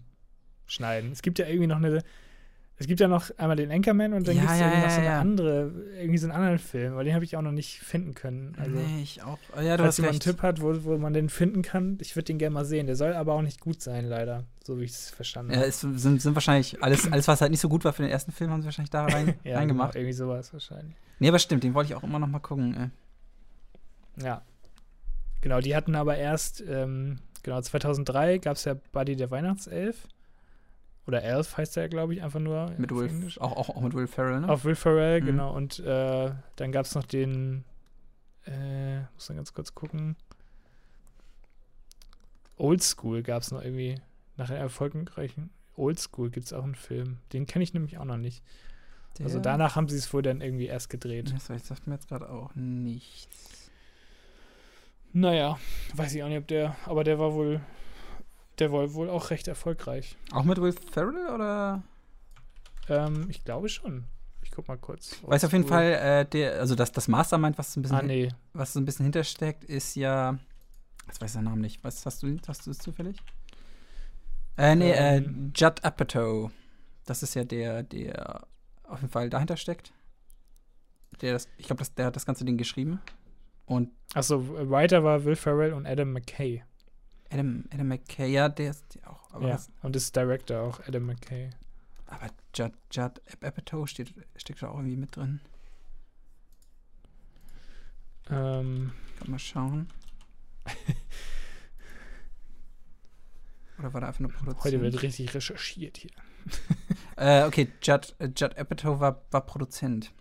schneiden. 0.66 1.10
Es 1.12 1.22
gibt 1.22 1.38
ja 1.38 1.46
irgendwie 1.46 1.68
noch 1.68 1.76
eine. 1.78 2.02
Es 2.78 2.86
gibt 2.86 3.00
ja 3.00 3.08
noch 3.08 3.30
einmal 3.38 3.56
den 3.56 3.70
Anchorman 3.70 4.12
und 4.12 4.28
dann 4.28 4.36
Ja, 4.36 4.42
gibt 4.42 4.52
es 4.52 4.60
ja, 4.60 4.66
irgendwie 4.66 4.82
noch 4.82 4.88
ja, 4.88 4.94
so 4.94 5.00
eine 5.00 5.10
ja. 5.10 5.20
andere, 5.20 5.72
irgendwie 5.98 6.18
so 6.18 6.26
einen 6.26 6.36
anderen 6.36 6.58
Film, 6.58 6.92
aber 6.92 7.04
den 7.04 7.14
habe 7.14 7.24
ich 7.24 7.34
auch 7.34 7.40
noch 7.42 7.52
nicht 7.52 7.78
finden 7.78 8.14
können. 8.14 8.54
Also, 8.58 8.76
nee, 8.76 9.00
ich 9.02 9.22
auch. 9.22 9.38
Oh, 9.56 9.60
ja, 9.62 9.78
du 9.78 9.84
falls 9.84 9.96
jemand 9.96 10.12
einen. 10.12 10.20
Tipp 10.20 10.42
hat, 10.42 10.60
wo, 10.60 10.84
wo 10.84 10.98
man 10.98 11.14
den 11.14 11.30
finden 11.30 11.62
kann, 11.62 11.96
ich 12.02 12.14
würde 12.16 12.24
den 12.24 12.36
gerne 12.38 12.52
mal 12.52 12.66
sehen. 12.66 12.86
Der 12.86 12.94
soll 12.96 13.14
aber 13.14 13.32
auch 13.32 13.40
nicht 13.40 13.60
gut 13.60 13.80
sein, 13.80 14.04
leider. 14.04 14.44
So 14.62 14.78
wie 14.78 14.84
ich 14.84 14.90
es 14.90 15.08
verstanden 15.08 15.52
Ja, 15.52 15.58
habe. 15.58 15.68
es 15.68 15.80
sind, 15.80 16.20
sind 16.20 16.34
wahrscheinlich 16.34 16.82
alles, 16.82 17.10
alles, 17.10 17.26
was 17.28 17.40
halt 17.40 17.50
nicht 17.50 17.60
so 17.60 17.70
gut 17.70 17.84
war 17.86 17.94
für 17.94 18.02
den 18.02 18.10
ersten 18.10 18.30
Film, 18.32 18.50
haben 18.50 18.60
sie 18.60 18.66
wahrscheinlich 18.66 18.90
da 18.90 19.06
rein, 19.06 19.34
Ja, 19.44 19.56
reingemacht. 19.56 19.92
Genau, 19.92 20.02
irgendwie 20.02 20.12
sowas 20.16 20.52
wahrscheinlich. 20.52 20.94
Nee, 21.18 21.28
aber 21.28 21.38
stimmt, 21.38 21.64
den 21.64 21.72
wollte 21.72 21.92
ich 21.92 21.96
auch 21.96 22.02
immer 22.02 22.18
noch 22.18 22.26
mal 22.28 22.40
gucken. 22.40 22.92
Ey. 24.18 24.24
Ja. 24.26 24.42
Genau, 25.40 25.60
die 25.60 25.74
hatten 25.76 25.94
aber 25.94 26.16
erst, 26.18 26.62
ähm, 26.68 27.20
genau, 27.42 27.60
2003 27.60 28.36
gab 28.38 28.56
es 28.56 28.64
ja 28.64 28.74
Buddy 28.92 29.16
der 29.16 29.30
Weihnachtself. 29.30 30.08
Oder 31.06 31.22
Elf 31.22 31.56
heißt 31.56 31.76
er, 31.76 31.88
glaube 31.88 32.14
ich, 32.14 32.22
einfach 32.22 32.40
nur. 32.40 32.70
Mit 32.78 32.90
Will, 32.90 33.08
Englisch. 33.08 33.40
auch, 33.40 33.52
auch, 33.56 33.68
auch 33.68 33.80
mit 33.80 33.94
Will 33.94 34.06
Ferrell, 34.08 34.40
ne? 34.40 34.48
Auf 34.48 34.64
Will 34.64 34.74
Ferrell, 34.74 35.20
Mhm. 35.20 35.26
genau. 35.26 35.54
Und 35.54 35.78
äh, 35.80 36.32
dann 36.56 36.72
gab 36.72 36.84
es 36.86 36.94
noch 36.94 37.04
den, 37.04 37.64
äh, 38.46 39.00
muss 39.14 39.26
dann 39.28 39.36
ganz 39.36 39.52
kurz 39.54 39.74
gucken. 39.74 40.16
Old 42.56 42.82
School 42.82 43.22
gab 43.22 43.42
es 43.42 43.50
noch 43.50 43.62
irgendwie, 43.62 44.00
nach 44.36 44.50
einem 44.50 44.60
erfolgreichen 44.60 45.50
Old 45.76 46.00
School 46.00 46.30
gibt 46.30 46.46
es 46.46 46.52
auch 46.52 46.64
einen 46.64 46.74
Film. 46.74 47.18
Den 47.32 47.46
kenne 47.46 47.62
ich 47.62 47.74
nämlich 47.74 47.98
auch 47.98 48.04
noch 48.04 48.16
nicht. 48.16 48.42
Also 49.20 49.34
Der- 49.40 49.52
danach 49.52 49.76
haben 49.76 49.88
sie 49.88 49.96
es 49.96 50.12
wohl 50.12 50.22
dann 50.22 50.40
irgendwie 50.40 50.66
erst 50.66 50.88
gedreht. 50.90 51.32
Das 51.34 51.46
sagt- 51.46 51.66
sagt 51.66 51.86
mir 51.86 51.94
jetzt 51.94 52.08
gerade 52.08 52.28
auch 52.30 52.54
nichts. 52.54 53.70
Naja, 55.12 55.58
weiß 55.94 56.14
ich 56.14 56.22
auch 56.22 56.28
nicht, 56.28 56.38
ob 56.38 56.46
der, 56.48 56.76
aber 56.86 57.04
der 57.04 57.18
war 57.18 57.32
wohl, 57.34 57.60
der 58.58 58.72
war 58.72 58.94
wohl 58.94 59.10
auch 59.10 59.30
recht 59.30 59.48
erfolgreich. 59.48 60.16
Auch 60.32 60.44
mit 60.44 60.60
Will 60.60 60.72
Ferrell 60.72 61.28
oder? 61.34 61.82
Ähm, 62.88 63.26
ich 63.30 63.44
glaube 63.44 63.68
schon. 63.68 64.04
Ich 64.42 64.50
guck 64.52 64.68
mal 64.68 64.78
kurz. 64.78 65.16
Weiß 65.22 65.44
auf 65.44 65.52
jeden. 65.52 65.66
Fall, 65.66 65.92
äh, 65.92 66.24
der, 66.24 66.60
also 66.60 66.74
das, 66.76 66.92
das 66.92 67.08
Mastermind, 67.08 67.58
was 67.58 67.72
so 67.72 67.80
ein 67.80 67.82
bisschen, 67.82 67.98
Ah, 67.98 68.02
nee. 68.02 68.28
was 68.52 68.72
so 68.72 68.80
ein 68.80 68.84
bisschen 68.84 69.04
hintersteckt, 69.04 69.64
ist 69.64 69.96
ja. 69.96 70.38
Jetzt 71.06 71.20
weiß 71.20 71.32
ich 71.32 71.36
den 71.36 71.44
Namen 71.44 71.60
nicht. 71.60 71.82
Was 71.84 72.04
hast 72.06 72.22
du, 72.22 72.36
hast 72.46 72.66
du 72.66 72.70
es 72.70 72.78
zufällig? 72.78 73.16
Äh, 74.56 74.74
nee, 74.76 74.92
Ähm. 74.92 75.52
äh, 75.54 75.58
Judd 75.58 75.84
Apatow. 75.84 76.50
Das 77.04 77.22
ist 77.22 77.34
ja 77.34 77.44
der, 77.44 77.82
der 77.82 78.46
auf 78.84 79.00
jeden 79.00 79.12
Fall 79.12 79.30
dahinter 79.30 79.56
steckt. 79.56 79.92
Der 81.20 81.32
das, 81.32 81.48
ich 81.58 81.66
glaube, 81.66 81.84
der 81.96 82.06
hat 82.06 82.16
das 82.16 82.26
ganze 82.26 82.44
Ding 82.44 82.56
geschrieben. 82.56 83.00
Und 83.66 83.90
Achso, 84.14 84.42
Writer 84.70 85.02
war 85.04 85.24
Will 85.24 85.36
Ferrell 85.36 85.72
und 85.72 85.86
Adam 85.86 86.12
McKay. 86.12 86.62
Adam, 87.30 87.64
Adam 87.72 87.88
McKay, 87.88 88.30
ja, 88.32 88.48
der 88.48 88.70
ist 88.70 88.84
der 88.94 89.10
auch. 89.10 89.30
Aber, 89.32 89.48
ja. 89.48 89.60
Und 89.82 89.96
ist 89.96 90.14
Director 90.14 90.60
auch, 90.62 90.80
Adam 90.86 91.06
McKay. 91.06 91.50
aber 92.06 92.28
Judd, 92.54 92.72
Judd 92.90 93.20
Ap- 93.32 93.44
Apatow 93.44 93.86
steht, 93.86 94.14
steckt 94.36 94.62
da 94.62 94.68
auch 94.68 94.76
irgendwie 94.76 94.96
mit 94.96 95.14
drin. 95.16 95.40
Ähm, 98.30 98.92
Kann 99.18 99.30
mal 99.30 99.38
schauen. 99.38 99.88
Oder 103.78 103.92
war 103.92 104.00
da 104.00 104.06
einfach 104.08 104.20
nur 104.20 104.30
Produzent? 104.32 104.64
heute 104.64 104.80
wird 104.80 105.02
richtig 105.02 105.34
recherchiert 105.34 105.98
hier. 105.98 106.10
Äh, 107.18 107.44
okay, 107.44 107.68
Judd, 107.82 108.14
äh, 108.18 108.26
Judd 108.26 108.58
Apatow 108.58 109.00
war, 109.00 109.22
war 109.30 109.40
Produzent. 109.46 110.12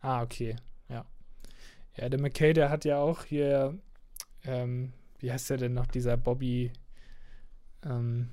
Ah, 0.00 0.22
okay. 0.22 0.54
Ja. 0.88 1.04
Ja, 1.96 2.08
der 2.08 2.20
McKay, 2.20 2.52
der 2.52 2.70
hat 2.70 2.84
ja 2.84 2.98
auch 2.98 3.24
hier, 3.24 3.76
ähm, 4.44 4.92
wie 5.20 5.32
heißt 5.32 5.50
der 5.50 5.56
denn 5.58 5.74
noch, 5.74 5.86
dieser 5.86 6.16
Bobby, 6.16 6.72
ähm, 7.84 8.28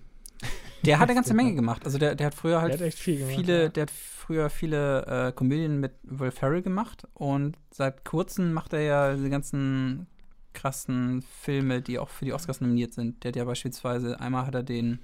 Der 0.85 0.97
hat 0.99 1.09
eine 1.09 1.15
ganze. 1.15 1.33
Menge 1.33 1.53
gemacht. 1.55 1.85
Also 1.85 1.97
der, 1.97 2.15
der 2.15 2.27
hat 2.27 2.35
früher 2.35 2.61
halt 2.61 2.79
hat 2.81 2.93
viel 2.93 3.17
gemacht. 3.19 3.35
viele, 3.35 3.61
ja. 3.63 3.69
der 3.69 3.81
hat 3.83 3.91
früher 3.91 4.49
viele 4.49 5.05
äh, 5.27 5.31
Komödien 5.31 5.79
mit 5.79 5.91
Will 6.03 6.31
Ferrell 6.31 6.61
gemacht 6.63 7.07
und 7.13 7.57
seit 7.71 8.03
kurzem 8.05 8.51
macht 8.53 8.73
er 8.73 8.81
ja 8.81 9.13
diese 9.13 9.29
ganzen 9.29 10.07
krassen 10.53 11.21
Filme, 11.21 11.81
die 11.81 11.99
auch 11.99 12.09
für 12.09 12.25
die 12.25 12.33
Oscars 12.33 12.59
nominiert 12.61 12.93
sind. 12.93 13.23
Der 13.23 13.29
hat 13.29 13.35
ja 13.35 13.45
beispielsweise, 13.45 14.19
einmal 14.19 14.45
hat 14.47 14.55
er 14.55 14.63
den 14.63 14.99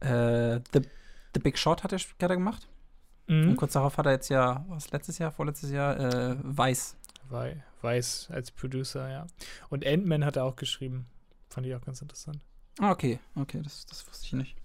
äh, 0.00 0.60
The, 0.72 0.80
The 1.34 1.40
Big 1.40 1.56
Short 1.58 1.84
hat 1.84 1.92
er, 1.92 1.98
hat 1.98 2.06
er 2.20 2.36
gemacht. 2.36 2.66
Und 3.28 3.46
Mhm. 3.50 3.56
kurz 3.56 3.74
darauf 3.74 3.96
hat 3.96 4.06
er 4.06 4.12
jetzt 4.12 4.28
ja, 4.28 4.64
was 4.68 4.90
letztes 4.90 5.18
Jahr, 5.18 5.30
vorletztes 5.30 5.70
Jahr, 5.70 5.98
äh, 6.00 6.36
Weiß. 6.42 6.96
Wei- 7.28 7.62
Weiß 7.82 8.28
als 8.30 8.50
Producer, 8.50 9.08
ja. 9.10 9.26
Und 9.68 9.86
Ant-Man 9.86 10.24
hat 10.24 10.36
er 10.36 10.44
auch 10.44 10.56
geschrieben. 10.56 11.06
Fand 11.48 11.66
ich 11.66 11.74
auch 11.74 11.80
ganz 11.80 12.02
interessant. 12.02 12.40
Ah, 12.78 12.90
okay, 12.92 13.18
okay, 13.34 13.60
das, 13.62 13.86
das 13.86 14.06
wusste 14.08 14.26
ich 14.26 14.32
nicht. 14.34 14.56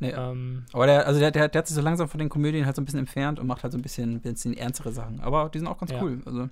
Nee, 0.00 0.10
Ähm, 0.10 0.64
aber 0.72 0.86
der, 0.86 1.06
also 1.06 1.20
der, 1.20 1.30
der, 1.30 1.48
der 1.48 1.58
hat 1.60 1.66
sich 1.68 1.76
so 1.76 1.80
langsam 1.80 2.08
von 2.08 2.18
den 2.18 2.28
Komödien 2.28 2.66
halt 2.66 2.74
so 2.76 2.82
ein 2.82 2.84
bisschen 2.84 2.98
entfernt 3.00 3.38
und 3.38 3.46
macht 3.46 3.62
halt 3.62 3.72
so 3.72 3.78
ein 3.78 3.82
bisschen, 3.82 4.20
bisschen 4.20 4.56
ernstere 4.56 4.92
Sachen. 4.92 5.20
Aber 5.20 5.48
die 5.48 5.58
sind 5.58 5.68
auch 5.68 5.78
ganz 5.78 5.92
Ja. 5.92 6.02
cool. 6.02 6.20
Also, 6.24 6.48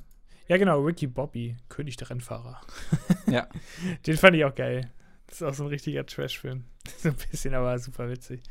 Ja, 0.48 0.56
genau, 0.56 0.80
Ricky 0.82 1.06
Bobby, 1.06 1.56
König 1.68 1.96
der 1.96 2.10
Rennfahrer. 2.10 2.60
Ja. 3.26 3.48
Den 4.06 4.16
fand 4.16 4.36
ich 4.36 4.44
auch 4.44 4.54
geil. 4.54 4.90
Das 5.26 5.36
ist 5.36 5.42
auch 5.42 5.54
so 5.54 5.64
ein 5.64 5.68
richtiger 5.68 6.04
Trash-Film. 6.06 6.64
so 6.98 7.08
ein 7.08 7.16
bisschen, 7.30 7.54
aber 7.54 7.78
super 7.78 8.08
witzig. 8.08 8.42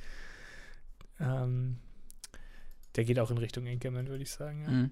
Ähm, 1.19 1.77
der 2.95 3.03
geht 3.03 3.19
auch 3.19 3.31
in 3.31 3.37
Richtung 3.37 3.67
Anchorman, 3.67 4.07
würde 4.07 4.23
ich 4.23 4.31
sagen. 4.31 4.63
Ja. 4.63 4.69
Mhm. 4.69 4.91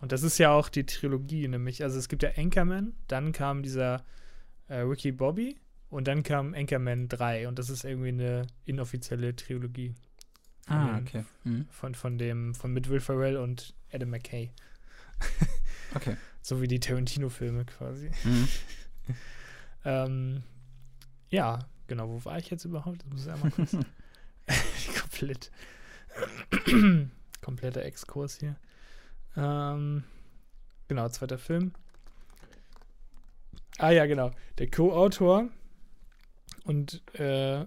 Und 0.00 0.12
das 0.12 0.22
ist 0.22 0.38
ja 0.38 0.50
auch 0.52 0.68
die 0.68 0.84
Trilogie, 0.86 1.48
nämlich. 1.48 1.82
Also 1.82 1.98
es 1.98 2.08
gibt 2.08 2.22
ja 2.22 2.30
Anchorman, 2.36 2.94
dann 3.08 3.32
kam 3.32 3.62
dieser 3.62 4.04
äh, 4.68 4.76
Ricky 4.80 5.12
Bobby 5.12 5.56
und 5.88 6.06
dann 6.08 6.22
kam 6.22 6.54
Anchorman 6.54 7.08
3 7.08 7.48
und 7.48 7.58
das 7.58 7.70
ist 7.70 7.84
irgendwie 7.84 8.08
eine 8.08 8.46
inoffizielle 8.64 9.34
Trilogie. 9.36 9.94
Ah, 10.66 10.96
den- 10.98 11.06
okay. 11.06 11.24
Mhm. 11.44 11.66
Von, 11.70 11.94
von 11.94 12.18
dem, 12.18 12.54
von 12.54 12.72
mit 12.72 12.88
Will 12.88 13.00
Ferrell 13.00 13.36
und 13.36 13.74
Adam 13.92 14.10
McKay. 14.10 14.50
Okay. 15.92 16.16
So 16.40 16.62
wie 16.62 16.68
die 16.68 16.78
Tarantino-Filme 16.78 17.64
quasi. 17.64 18.10
Mhm. 18.24 18.48
Ähm, 19.84 20.42
ja, 21.30 21.58
genau, 21.86 22.08
wo 22.10 22.24
war 22.26 22.38
ich 22.38 22.50
jetzt 22.50 22.64
überhaupt? 22.66 23.02
Das 23.02 23.08
muss 23.10 23.24
ich 23.26 23.32
einmal 23.32 23.50
kurz. 23.50 23.76
Komplett. 25.00 25.50
Kompletter 27.40 27.82
Exkurs 27.84 28.38
hier. 28.38 28.56
Ähm, 29.36 30.04
genau, 30.88 31.08
zweiter 31.08 31.38
Film. 31.38 31.72
Ah 33.78 33.90
ja, 33.90 34.06
genau. 34.06 34.30
Der 34.58 34.70
Co-Autor 34.70 35.48
und 36.64 37.02
äh, 37.18 37.64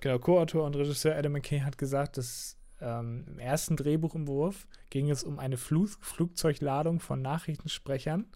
genau, 0.00 0.18
Co-Autor 0.18 0.64
und 0.64 0.76
Regisseur 0.76 1.16
Adam 1.16 1.32
McKay 1.32 1.60
hat 1.60 1.78
gesagt, 1.78 2.16
dass 2.16 2.56
ähm, 2.80 3.24
im 3.28 3.38
ersten 3.38 3.76
Drehbuchentwurf 3.76 4.66
ging 4.90 5.10
es 5.10 5.24
um 5.24 5.38
eine 5.38 5.56
Flu 5.56 5.86
Flugzeugladung 6.00 7.00
von 7.00 7.22
Nachrichtensprechern, 7.22 8.26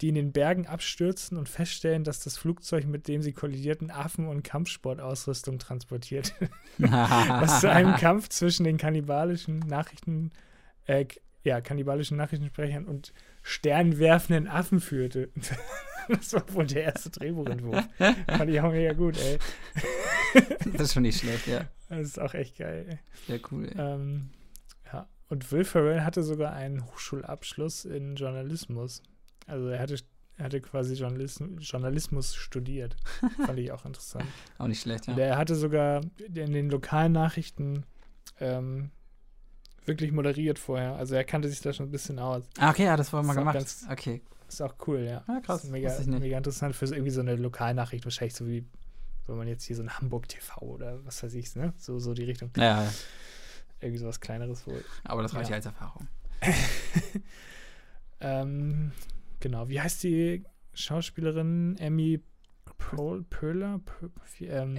die 0.00 0.08
in 0.08 0.14
den 0.14 0.32
Bergen 0.32 0.66
abstürzen 0.66 1.38
und 1.38 1.48
feststellen, 1.48 2.02
dass 2.02 2.20
das 2.20 2.36
Flugzeug, 2.36 2.86
mit 2.86 3.06
dem 3.06 3.22
sie 3.22 3.32
kollidierten, 3.32 3.90
Affen- 3.90 4.26
und 4.26 4.42
Kampfsportausrüstung 4.42 5.58
transportiert. 5.58 6.34
was 6.78 7.60
zu 7.60 7.70
einem 7.70 7.94
Kampf 7.98 8.28
zwischen 8.30 8.64
den 8.64 8.78
kannibalischen 8.78 9.60
Nachrichten, 9.60 10.32
äh, 10.86 11.06
ja, 11.44 11.60
kannibalischen 11.60 12.16
Nachrichtensprechern 12.16 12.86
und 12.86 13.12
sternwerfenden 13.42 14.48
Affen 14.48 14.80
führte. 14.80 15.30
das 16.08 16.32
war 16.32 16.52
wohl 16.54 16.66
der 16.66 16.84
erste 16.84 17.10
Drehbuchentwurf. 17.10 17.84
Fand 17.98 18.50
ich 18.50 18.60
auch 18.60 18.72
mega 18.72 18.94
gut, 18.94 19.16
ey. 19.18 19.38
das 20.72 20.80
ist 20.80 20.94
schon 20.94 21.02
nicht 21.02 21.20
schlecht, 21.20 21.46
ja. 21.46 21.68
Das 21.88 22.00
ist 22.00 22.20
auch 22.20 22.34
echt 22.34 22.58
geil, 22.58 22.86
ey. 22.88 22.98
Sehr 23.26 23.40
cool. 23.50 23.66
Ey. 23.66 23.74
Ähm, 23.76 24.30
ja. 24.90 25.06
Und 25.28 25.52
Will 25.52 25.64
Ferrell 25.64 26.02
hatte 26.02 26.22
sogar 26.22 26.54
einen 26.54 26.84
Hochschulabschluss 26.86 27.84
in 27.84 28.16
Journalismus. 28.16 29.02
Also 29.46 29.68
er 29.68 29.80
hatte, 29.80 29.96
er 30.36 30.46
hatte 30.46 30.62
quasi 30.62 30.94
Journalismus, 30.94 31.70
Journalismus 31.70 32.34
studiert. 32.34 32.96
Fand 33.46 33.58
ich 33.58 33.70
auch 33.70 33.84
interessant. 33.84 34.24
Auch 34.56 34.66
nicht 34.66 34.80
schlecht, 34.80 35.06
ja. 35.06 35.12
Und 35.12 35.18
er 35.18 35.36
hatte 35.36 35.54
sogar 35.54 36.00
in 36.18 36.52
den 36.52 36.70
lokalen 36.70 37.12
Nachrichten 37.12 37.84
ähm, 38.40 38.90
wirklich 39.86 40.12
moderiert 40.12 40.58
vorher. 40.58 40.94
Also 40.96 41.14
er 41.14 41.24
kannte 41.24 41.48
sich 41.48 41.60
da 41.60 41.72
schon 41.72 41.86
ein 41.86 41.90
bisschen 41.92 42.18
aus. 42.18 42.44
Ah, 42.58 42.70
okay, 42.70 42.84
ja, 42.84 42.96
das 42.96 43.12
war 43.12 43.22
mal 43.22 43.34
gemacht. 43.34 43.54
ganz- 43.56 43.86
Okay. 43.90 44.20
Ist 44.48 44.60
auch 44.62 44.74
cool, 44.86 45.00
ja. 45.00 45.24
Ah, 45.26 45.40
krass. 45.40 45.64
Ist 45.64 45.70
mega, 45.70 45.92
mega 46.06 46.36
interessant 46.36 46.76
für 46.76 46.84
irgendwie 46.86 47.10
so 47.10 47.20
eine 47.20 47.34
Lokalnachricht. 47.36 48.04
Wahrscheinlich 48.04 48.34
so 48.34 48.46
wie, 48.46 48.64
wenn 49.26 49.36
man 49.36 49.48
jetzt 49.48 49.64
hier 49.64 49.74
so 49.76 49.82
ein 49.82 49.90
Hamburg 49.98 50.28
TV 50.28 50.60
oder 50.60 51.04
was 51.04 51.22
weiß 51.22 51.34
ich, 51.34 51.54
ne? 51.56 51.72
So, 51.78 51.98
so 51.98 52.14
die 52.14 52.24
Richtung. 52.24 52.50
Ja, 52.56 52.82
ja, 52.84 52.92
Irgendwie 53.80 53.98
sowas 53.98 54.20
Kleineres 54.20 54.66
wohl. 54.66 54.84
aber 55.02 55.22
das 55.22 55.34
reicht 55.34 55.46
Ja. 55.50 55.50
ja 55.50 55.56
als 55.56 55.66
Erfahrung. 55.66 56.06
Ähm, 58.20 58.92
genau, 59.40 59.68
wie 59.68 59.80
heißt 59.80 60.02
die 60.02 60.44
Schauspielerin? 60.72 61.76
Emmy 61.78 62.22
Pöhler? 62.78 63.80
Pö 63.84 64.08
ähm, 64.40 64.76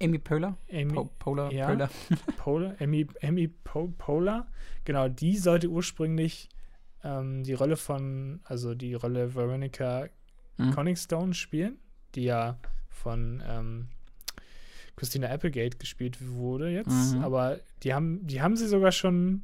Amy 0.00 0.18
Poehler? 0.18 0.56
Emmy 0.68 0.92
Po 0.94 1.10
Poehler? 1.18 1.52
ja. 1.52 1.66
Poehler? 1.66 1.90
Poehler? 2.36 2.80
Emmy, 2.80 3.06
Emmy 3.20 3.48
po 3.48 3.92
Poehler? 3.98 4.46
Genau, 4.84 5.08
die 5.08 5.36
sollte 5.36 5.68
ursprünglich 5.68 6.48
ähm, 7.04 7.42
die 7.44 7.52
Rolle 7.54 7.76
von, 7.76 8.40
also 8.44 8.74
die 8.74 8.94
Rolle 8.94 9.34
Veronica 9.34 10.08
Mhm. 10.58 10.72
Conningstone 10.72 11.34
spielen, 11.34 11.78
die 12.16 12.24
ja 12.24 12.58
von 12.90 13.42
ähm, 13.46 13.86
Christina 14.96 15.28
Applegate 15.28 15.78
gespielt 15.78 16.18
wurde 16.26 16.68
jetzt. 16.70 17.14
Mhm. 17.14 17.22
Aber 17.22 17.60
die 17.84 17.94
haben, 17.94 18.26
die 18.26 18.42
haben 18.42 18.56
sie 18.56 18.66
sogar 18.66 18.90
schon, 18.90 19.42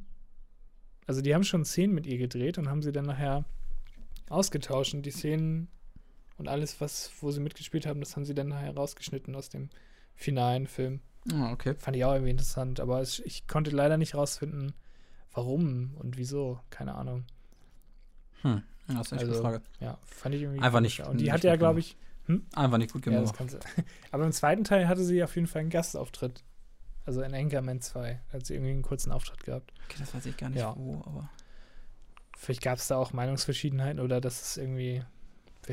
also 1.07 1.21
die 1.21 1.33
haben 1.33 1.45
schon 1.45 1.63
Szenen 1.63 1.93
mit 1.95 2.05
ihr 2.05 2.17
gedreht 2.17 2.57
und 2.57 2.67
haben 2.69 2.81
sie 2.81 2.91
dann 2.91 3.05
nachher 3.05 3.45
ausgetauscht 4.27 4.93
und 4.93 5.05
die 5.05 5.11
Szenen 5.11 5.69
und 6.37 6.49
alles, 6.49 6.81
was, 6.81 7.11
wo 7.21 7.31
sie 7.31 7.39
mitgespielt 7.39 7.85
haben, 7.85 8.01
das 8.01 8.17
haben 8.17 8.25
sie 8.25 8.33
dann 8.33 8.49
nachher 8.49 8.75
rausgeschnitten 8.75 9.33
aus 9.35 9.47
dem 9.47 9.69
finalen 10.15 10.67
Film. 10.67 11.01
Ah, 11.33 11.51
okay. 11.51 11.75
Fand 11.75 11.95
ich 11.97 12.05
auch 12.05 12.13
irgendwie 12.13 12.31
interessant, 12.31 12.79
aber 12.79 13.01
es, 13.01 13.19
ich 13.19 13.47
konnte 13.47 13.71
leider 13.71 13.97
nicht 13.97 14.15
rausfinden, 14.15 14.73
warum 15.33 15.95
und 15.95 16.17
wieso. 16.17 16.59
Keine 16.69 16.95
Ahnung. 16.95 17.25
Hm. 18.41 18.61
Ja, 18.87 18.95
Das 18.95 19.07
ist 19.07 19.13
eine 19.13 19.21
Also, 19.21 19.41
Frage. 19.41 19.61
Ja, 19.79 19.97
fand 20.05 20.35
ich 20.35 20.41
irgendwie. 20.43 20.61
Einfach 20.61 20.79
nicht- 20.81 20.99
Und 21.01 21.17
die 21.17 21.23
nicht 21.25 21.33
hatte 21.33 21.47
ja, 21.47 21.55
glaube 21.55 21.79
ich, 21.79 21.97
Einfach 22.55 22.79
nicht 22.79 22.91
gut 22.91 23.05
ja, 23.05 23.11
gemacht. 23.19 23.35
du. 23.39 23.59
Aber 24.11 24.25
im 24.25 24.31
zweiten 24.31 24.63
Teil 24.63 24.87
hatte 24.87 25.03
sie 25.03 25.23
auf 25.23 25.35
jeden 25.35 25.45
Fall 25.47 25.61
einen 25.61 25.69
Gastauftritt. 25.69 26.43
Also 27.05 27.21
in 27.21 27.35
Anchorman 27.35 27.81
2 27.81 28.19
hat 28.33 28.45
sie 28.47 28.55
irgendwie 28.55 28.71
einen 28.71 28.81
kurzen 28.81 29.11
Auftritt 29.11 29.43
gehabt. 29.43 29.71
okay, 29.85 29.97
das 29.99 30.11
weiß 30.15 30.25
ich 30.25 30.35
gar 30.37 30.49
nicht 30.49 30.59
Ja. 30.59 30.73
wo, 30.75 30.95
aber. 31.05 31.29
Vielleicht 32.35 32.63
gab 32.63 32.79
es 32.79 32.87
da 32.87 32.97
auch 32.97 33.13
Meinungsverschiedenheiten 33.13 33.99
oder 33.99 34.21
dass 34.21 34.41
es 34.41 34.57
irgendwie. 34.57 35.03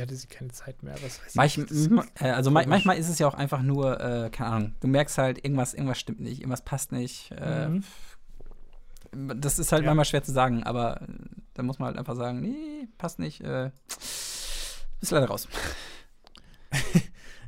Hatte 0.01 0.16
sie 0.16 0.26
keine 0.26 0.51
Zeit 0.51 0.82
mehr? 0.82 0.95
Was 1.03 1.22
weiß 1.24 1.34
Manch, 1.34 1.59
ich. 1.59 1.66
Das- 1.66 1.86
m- 1.86 2.03
äh, 2.20 2.30
also 2.30 2.51
komisch. 2.51 2.66
manchmal 2.66 2.97
ist 2.99 3.09
es 3.09 3.18
ja 3.18 3.26
auch 3.28 3.34
einfach 3.34 3.62
nur, 3.62 4.01
äh, 4.01 4.30
keine 4.30 4.51
Ahnung, 4.51 4.74
du 4.80 4.86
merkst 4.88 5.18
halt, 5.18 5.45
irgendwas, 5.45 5.74
irgendwas 5.74 5.99
stimmt 6.01 6.20
nicht, 6.20 6.40
irgendwas 6.40 6.62
passt 6.62 6.93
nicht. 6.93 7.30
Äh, 7.32 7.68
Mhm. 7.68 7.84
Das 9.40 9.59
ist 9.59 9.72
halt 9.72 9.82
Ja. 9.82 9.88
manchmal 9.88 10.07
schwer 10.07 10.22
zu 10.22 10.32
sagen, 10.32 10.62
aber 10.62 11.03
äh, 11.03 11.07
da 11.53 11.62
muss 11.62 11.78
man 11.78 11.88
halt 11.88 11.99
einfach 11.99 12.16
sagen, 12.16 12.40
nee, 12.40 12.88
passt 12.97 13.18
nicht. 13.18 13.43
Äh, 13.43 13.70
ist 15.01 15.11
leider 15.11 15.26
raus. 15.26 15.49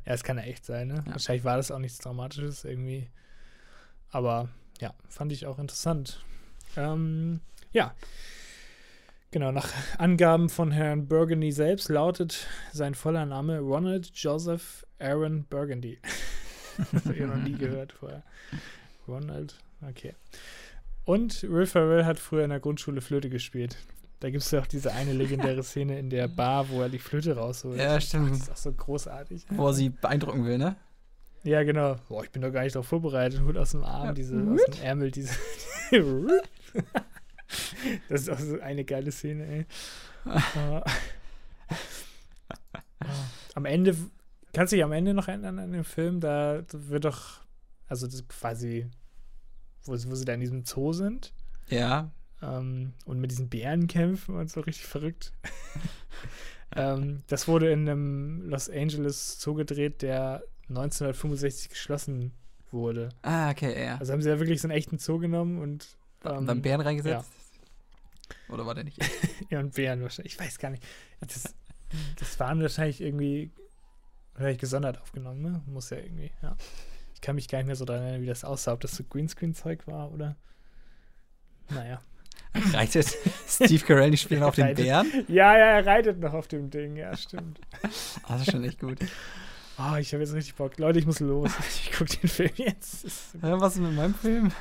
Ja, 0.07 0.12
es 0.12 0.22
kann 0.22 0.36
ja 0.36 0.42
echt 0.45 0.66
sein, 0.66 0.88
ne? 0.88 1.03
Ja. 1.07 1.12
Wahrscheinlich 1.12 1.45
war 1.45 1.57
das 1.57 1.70
auch 1.70 1.78
nichts 1.78 1.97
Dramatisches 1.97 2.64
irgendwie. 2.66 3.09
Aber 4.11 4.51
ja, 4.78 4.92
fand 5.09 5.32
ich 5.32 5.47
auch 5.47 5.59
interessant. 5.59 6.22
Ähm, 6.76 7.40
ja. 7.72 7.95
Genau, 9.35 9.51
nach 9.51 9.68
Angaben 9.99 10.49
von 10.49 10.70
Herrn 10.70 11.09
Burgundy 11.09 11.51
selbst 11.51 11.89
lautet 11.89 12.47
sein 12.72 12.95
voller 12.95 13.26
Name 13.26 13.59
Ronald 13.59 14.12
Joseph 14.14 14.87
Aaron 15.01 15.45
Burgundy. 15.51 15.99
das 16.93 17.05
habe 17.05 17.16
ich 17.16 17.20
noch 17.26 17.35
nie 17.35 17.51
gehört 17.59 17.95
vorher. 17.95 18.22
Ronald, 19.09 19.59
okay. 19.82 20.14
Und 21.05 21.43
Will 21.51 21.66
Ferrell 21.66 22.05
hat 22.05 22.20
früher 22.20 22.45
in 22.45 22.51
der 22.51 22.61
Grundschule 22.61 23.01
Flöte 23.01 23.28
gespielt. 23.28 23.76
Da 24.20 24.30
gibt 24.30 24.45
es 24.45 24.53
ja 24.53 24.61
auch 24.61 24.68
diese 24.68 24.93
eine 24.93 25.12
legendäre 25.12 25.64
Szene 25.64 25.99
in 25.99 26.11
der 26.11 26.28
Bar, 26.28 26.68
wo 26.68 26.80
er 26.82 26.89
die 26.89 27.01
Flöte 27.01 27.35
rausholt. 27.35 27.76
Ja, 27.76 28.01
stimmt. 28.01 28.30
Das 28.30 28.39
ist 28.43 28.51
auch 28.53 28.57
so 28.57 28.72
großartig. 28.72 29.47
Wo 29.51 29.66
er 29.66 29.72
sie 29.74 29.89
beeindrucken 29.89 30.45
will, 30.45 30.59
ne? 30.59 30.76
Ja, 31.43 31.64
genau. 31.64 31.97
Boah, 32.09 32.22
ich 32.22 32.30
bin 32.30 32.41
doch 32.41 32.53
gar 32.53 32.62
nicht 32.62 32.76
darauf 32.76 32.87
vorbereitet. 32.87 33.43
Holt 33.45 33.59
aus 33.59 33.72
dem 33.72 33.82
Arm 33.82 34.05
Ja. 34.07 34.12
diese, 34.12 34.37
aus 34.37 34.64
dem 34.76 34.80
Ärmel 34.85 35.11
diese. 35.11 35.35
das 38.09 38.22
ist 38.22 38.28
auch 38.30 38.38
so 38.38 38.61
eine 38.61 38.84
geile 38.84 39.12
Szene, 39.12 39.47
ey. 39.47 39.66
Äh, 40.26 40.80
am 43.55 43.64
Ende, 43.64 43.97
kannst 44.53 44.72
du 44.72 44.76
dich 44.76 44.84
am 44.84 44.92
Ende 44.92 45.14
noch 45.14 45.28
erinnern 45.28 45.59
an 45.59 45.72
den 45.72 45.84
Film? 45.84 46.20
Da 46.20 46.62
wird 46.72 47.05
doch, 47.05 47.40
also 47.88 48.07
das 48.07 48.26
quasi, 48.28 48.86
wo, 49.84 49.97
sie- 49.97 50.11
wo 50.11 50.14
sie 50.14 50.24
da 50.24 50.32
in 50.34 50.40
diesem 50.40 50.64
Zoo 50.64 50.92
sind 50.92 51.32
Ja. 51.68 52.11
ähm, 52.42 52.92
und 53.05 53.20
mit 53.20 53.30
diesen 53.30 53.49
Bären 53.49 53.86
kämpfen 53.86 54.36
und 54.36 54.51
so 54.51 54.61
richtig 54.61 54.86
verrückt. 54.86 55.32
ähm, 56.76 57.22
das 57.26 57.47
wurde 57.49 57.70
in 57.70 57.88
einem 57.88 58.49
Los 58.49 58.68
Angeles 58.70 59.40
Zoo 59.40 59.55
gedreht, 59.55 60.03
der 60.03 60.42
1965 60.70 61.68
geschlossen 61.68 62.32
wurde. 62.70 63.11
Ah, 63.22 63.51
okay, 63.51 63.84
ja. 63.84 63.97
Also 63.99 64.12
haben 64.12 64.22
sie 64.22 64.30
ja 64.30 64.38
wirklich 64.40 64.61
so 64.61 64.68
einen 64.68 64.76
echten 64.76 64.99
Zoo 64.99 65.18
genommen 65.18 65.61
und 65.61 65.86
Da- 66.22 66.38
ähm, 66.38 66.47
dann 66.47 66.62
Bären 66.62 66.80
reingesetzt? 66.80 67.28
Oder 68.49 68.66
war 68.66 68.74
der 68.74 68.84
nicht? 68.84 68.99
ja, 69.51 69.61
und 69.61 69.74
Bären 69.74 70.03
wahrscheinlich. 70.03 70.34
Ich 70.34 70.40
weiß 70.40 70.59
gar 70.59 70.70
nicht. 70.70 70.82
Das, 71.20 71.55
das 72.18 72.40
waren 72.40 72.61
wahrscheinlich 72.61 73.01
irgendwie 73.01 73.51
vielleicht 74.34 74.61
gesondert 74.61 75.01
aufgenommen, 75.01 75.42
ne? 75.42 75.62
Muss 75.66 75.90
ja 75.90 75.99
irgendwie, 75.99 76.30
ja. 76.42 76.57
Ich 77.14 77.20
kann 77.20 77.36
mich 77.36 77.49
gar 77.49 77.59
nicht 77.59 77.66
mehr 77.66 77.76
so 77.76 77.84
daran 77.84 78.03
erinnern, 78.03 78.22
wie 78.22 78.26
das 78.26 78.45
aussah, 78.45 78.72
ob 78.72 78.80
das 78.80 78.95
so 78.97 79.05
Greenscreen-Zeug 79.05 79.86
war 79.86 80.12
oder. 80.12 80.36
Naja. 81.70 82.03
Reitet 82.72 83.16
Steve 83.49 83.84
Carell 83.84 84.11
nicht 84.11 84.22
spielen 84.22 84.42
auf 84.42 84.55
den 84.55 84.66
Reitet. 84.66 84.84
Bären? 84.84 85.24
Ja, 85.28 85.57
ja, 85.57 85.64
er 85.64 85.86
reitet 85.86 86.20
noch 86.20 86.34
auf 86.34 86.47
dem 86.47 86.70
Ding, 86.70 86.97
ja, 86.97 87.16
stimmt. 87.16 87.61
Das 88.28 88.42
ist 88.42 88.53
schon 88.53 88.64
echt 88.64 88.80
gut. 88.80 88.99
Oh, 89.76 89.97
ich 89.97 90.12
habe 90.12 90.22
jetzt 90.22 90.34
richtig 90.34 90.55
Bock. 90.55 90.78
Leute, 90.78 91.01
ich 91.01 91.07
muss 91.07 91.20
los. 91.20 91.51
Ich 91.68 91.92
gucke 91.92 92.16
den 92.16 92.28
Film 92.28 92.51
jetzt. 92.57 93.05
Was 93.40 93.74
ist 93.74 93.82
mit 93.82 93.95
meinem 93.95 94.14
Film? 94.14 94.53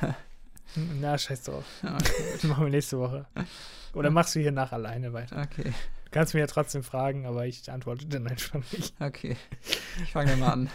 Na, 1.00 1.16
scheiß 1.18 1.42
drauf. 1.44 1.64
Ja, 1.82 1.94
okay, 2.00 2.46
machen 2.46 2.64
wir 2.64 2.70
nächste 2.70 2.98
Woche. 2.98 3.26
Oder 3.94 4.10
machst 4.10 4.34
du 4.34 4.40
hier 4.40 4.52
nach 4.52 4.72
alleine 4.72 5.12
weiter? 5.12 5.42
okay, 5.42 5.72
Du 6.04 6.10
kannst 6.10 6.34
mir 6.34 6.40
ja 6.40 6.46
trotzdem 6.46 6.82
fragen, 6.82 7.26
aber 7.26 7.46
ich 7.46 7.70
antworte 7.70 8.06
dann 8.06 8.26
einfach 8.28 8.60
nicht. 8.72 8.94
okay. 9.00 9.36
Ich 10.02 10.12
fange 10.12 10.30
dann 10.30 10.40
mal 10.40 10.52
an. 10.52 10.70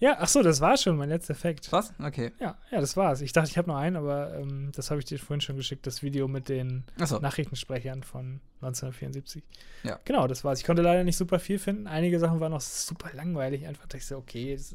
Ja, 0.00 0.16
ach 0.18 0.28
so, 0.28 0.42
das 0.42 0.60
war 0.60 0.76
schon 0.76 0.96
mein 0.96 1.08
letzter 1.08 1.32
Effekt. 1.32 1.70
Was? 1.72 1.92
Okay. 2.02 2.32
Ja, 2.40 2.58
ja, 2.70 2.80
das 2.80 2.96
war's. 2.96 3.20
Ich 3.20 3.32
dachte, 3.32 3.48
ich 3.50 3.56
habe 3.56 3.68
noch 3.68 3.76
einen, 3.76 3.96
aber 3.96 4.34
ähm, 4.36 4.70
das 4.74 4.90
habe 4.90 4.98
ich 5.00 5.06
dir 5.06 5.18
vorhin 5.18 5.40
schon 5.40 5.56
geschickt, 5.56 5.86
das 5.86 6.02
Video 6.02 6.26
mit 6.28 6.48
den 6.48 6.84
Achso. 6.98 7.20
Nachrichtensprechern 7.20 8.02
von 8.02 8.40
1974. 8.60 9.42
Ja. 9.84 9.98
Genau, 10.04 10.26
das 10.26 10.44
war's. 10.44 10.58
Ich 10.58 10.66
konnte 10.66 10.82
leider 10.82 11.04
nicht 11.04 11.16
super 11.16 11.38
viel 11.38 11.58
finden. 11.58 11.86
Einige 11.86 12.18
Sachen 12.18 12.40
waren 12.40 12.50
noch 12.52 12.60
super 12.60 13.10
langweilig. 13.14 13.66
Einfach 13.66 13.84
dachte 13.84 13.98
ich 13.98 14.06
so, 14.06 14.16
okay, 14.16 14.52
ist 14.54 14.74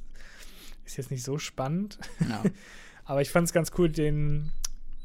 jetzt 0.97 1.11
nicht 1.11 1.23
so 1.23 1.37
spannend. 1.37 1.99
Ja. 2.27 2.41
Aber 3.09 3.21
ich 3.23 3.31
fand 3.31 3.47
es 3.47 3.53
ganz 3.53 3.71
cool, 3.79 3.89
den, 3.89 4.51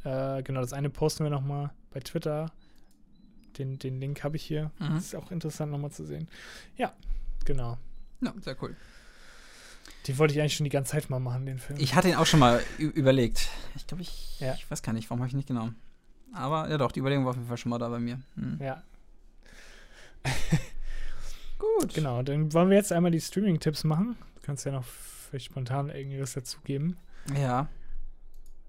äh, 0.04 0.42
genau, 0.42 0.60
das 0.60 0.74
eine 0.74 0.90
posten 0.90 1.24
wir 1.24 1.30
nochmal 1.30 1.70
bei 1.90 2.00
Twitter. 2.00 2.52
Den, 3.56 3.78
den 3.78 3.98
Link 3.98 4.22
habe 4.22 4.36
ich 4.36 4.42
hier. 4.44 4.70
Mhm. 4.78 4.96
Das 4.96 5.04
ist 5.06 5.14
auch 5.16 5.30
interessant 5.30 5.72
nochmal 5.72 5.90
zu 5.90 6.04
sehen. 6.04 6.28
Ja, 6.76 6.92
genau. 7.46 7.78
ja, 8.20 8.34
sehr 8.42 8.62
cool. 8.62 8.76
Die 10.06 10.18
wollte 10.18 10.34
ich 10.34 10.40
eigentlich 10.40 10.54
schon 10.54 10.64
die 10.64 10.70
ganze 10.70 10.92
Zeit 10.92 11.08
mal 11.08 11.18
machen, 11.18 11.46
den 11.46 11.58
Film. 11.58 11.78
Ich 11.80 11.94
hatte 11.94 12.08
ihn 12.10 12.16
auch 12.16 12.26
schon 12.26 12.40
mal 12.40 12.62
überlegt. 12.78 13.48
Ich 13.74 13.86
glaube, 13.86 14.02
ich, 14.02 14.38
Ja. 14.38 14.52
ich 14.52 14.70
weiß 14.70 14.82
gar 14.82 14.92
nicht, 14.92 15.08
warum 15.08 15.20
habe 15.20 15.28
ich 15.28 15.32
ihn 15.34 15.38
nicht 15.38 15.48
genommen. 15.48 15.74
Aber 16.34 16.68
ja 16.68 16.76
doch, 16.76 16.92
die 16.92 17.00
Überlegung 17.00 17.24
war 17.24 17.30
auf 17.30 17.36
jeden 17.36 17.48
Fall 17.48 17.56
schon 17.56 17.70
mal 17.70 17.78
da 17.78 17.88
bei 17.88 18.00
mir. 18.00 18.20
Hm. 18.34 18.58
ja, 18.60 18.82
Gut. 21.58 21.94
genau. 21.94 22.22
Dann 22.22 22.52
wollen 22.52 22.68
wir 22.68 22.76
jetzt 22.76 22.92
einmal 22.92 23.10
die 23.12 23.20
Streaming-Tipps 23.20 23.84
machen. 23.84 24.16
Du 24.34 24.40
kannst 24.42 24.66
ja 24.66 24.72
noch 24.72 24.84
vielleicht 24.84 25.46
spontan 25.46 25.88
irgendwas 25.88 26.34
dazugeben. 26.34 26.96
Ja. 27.34 27.68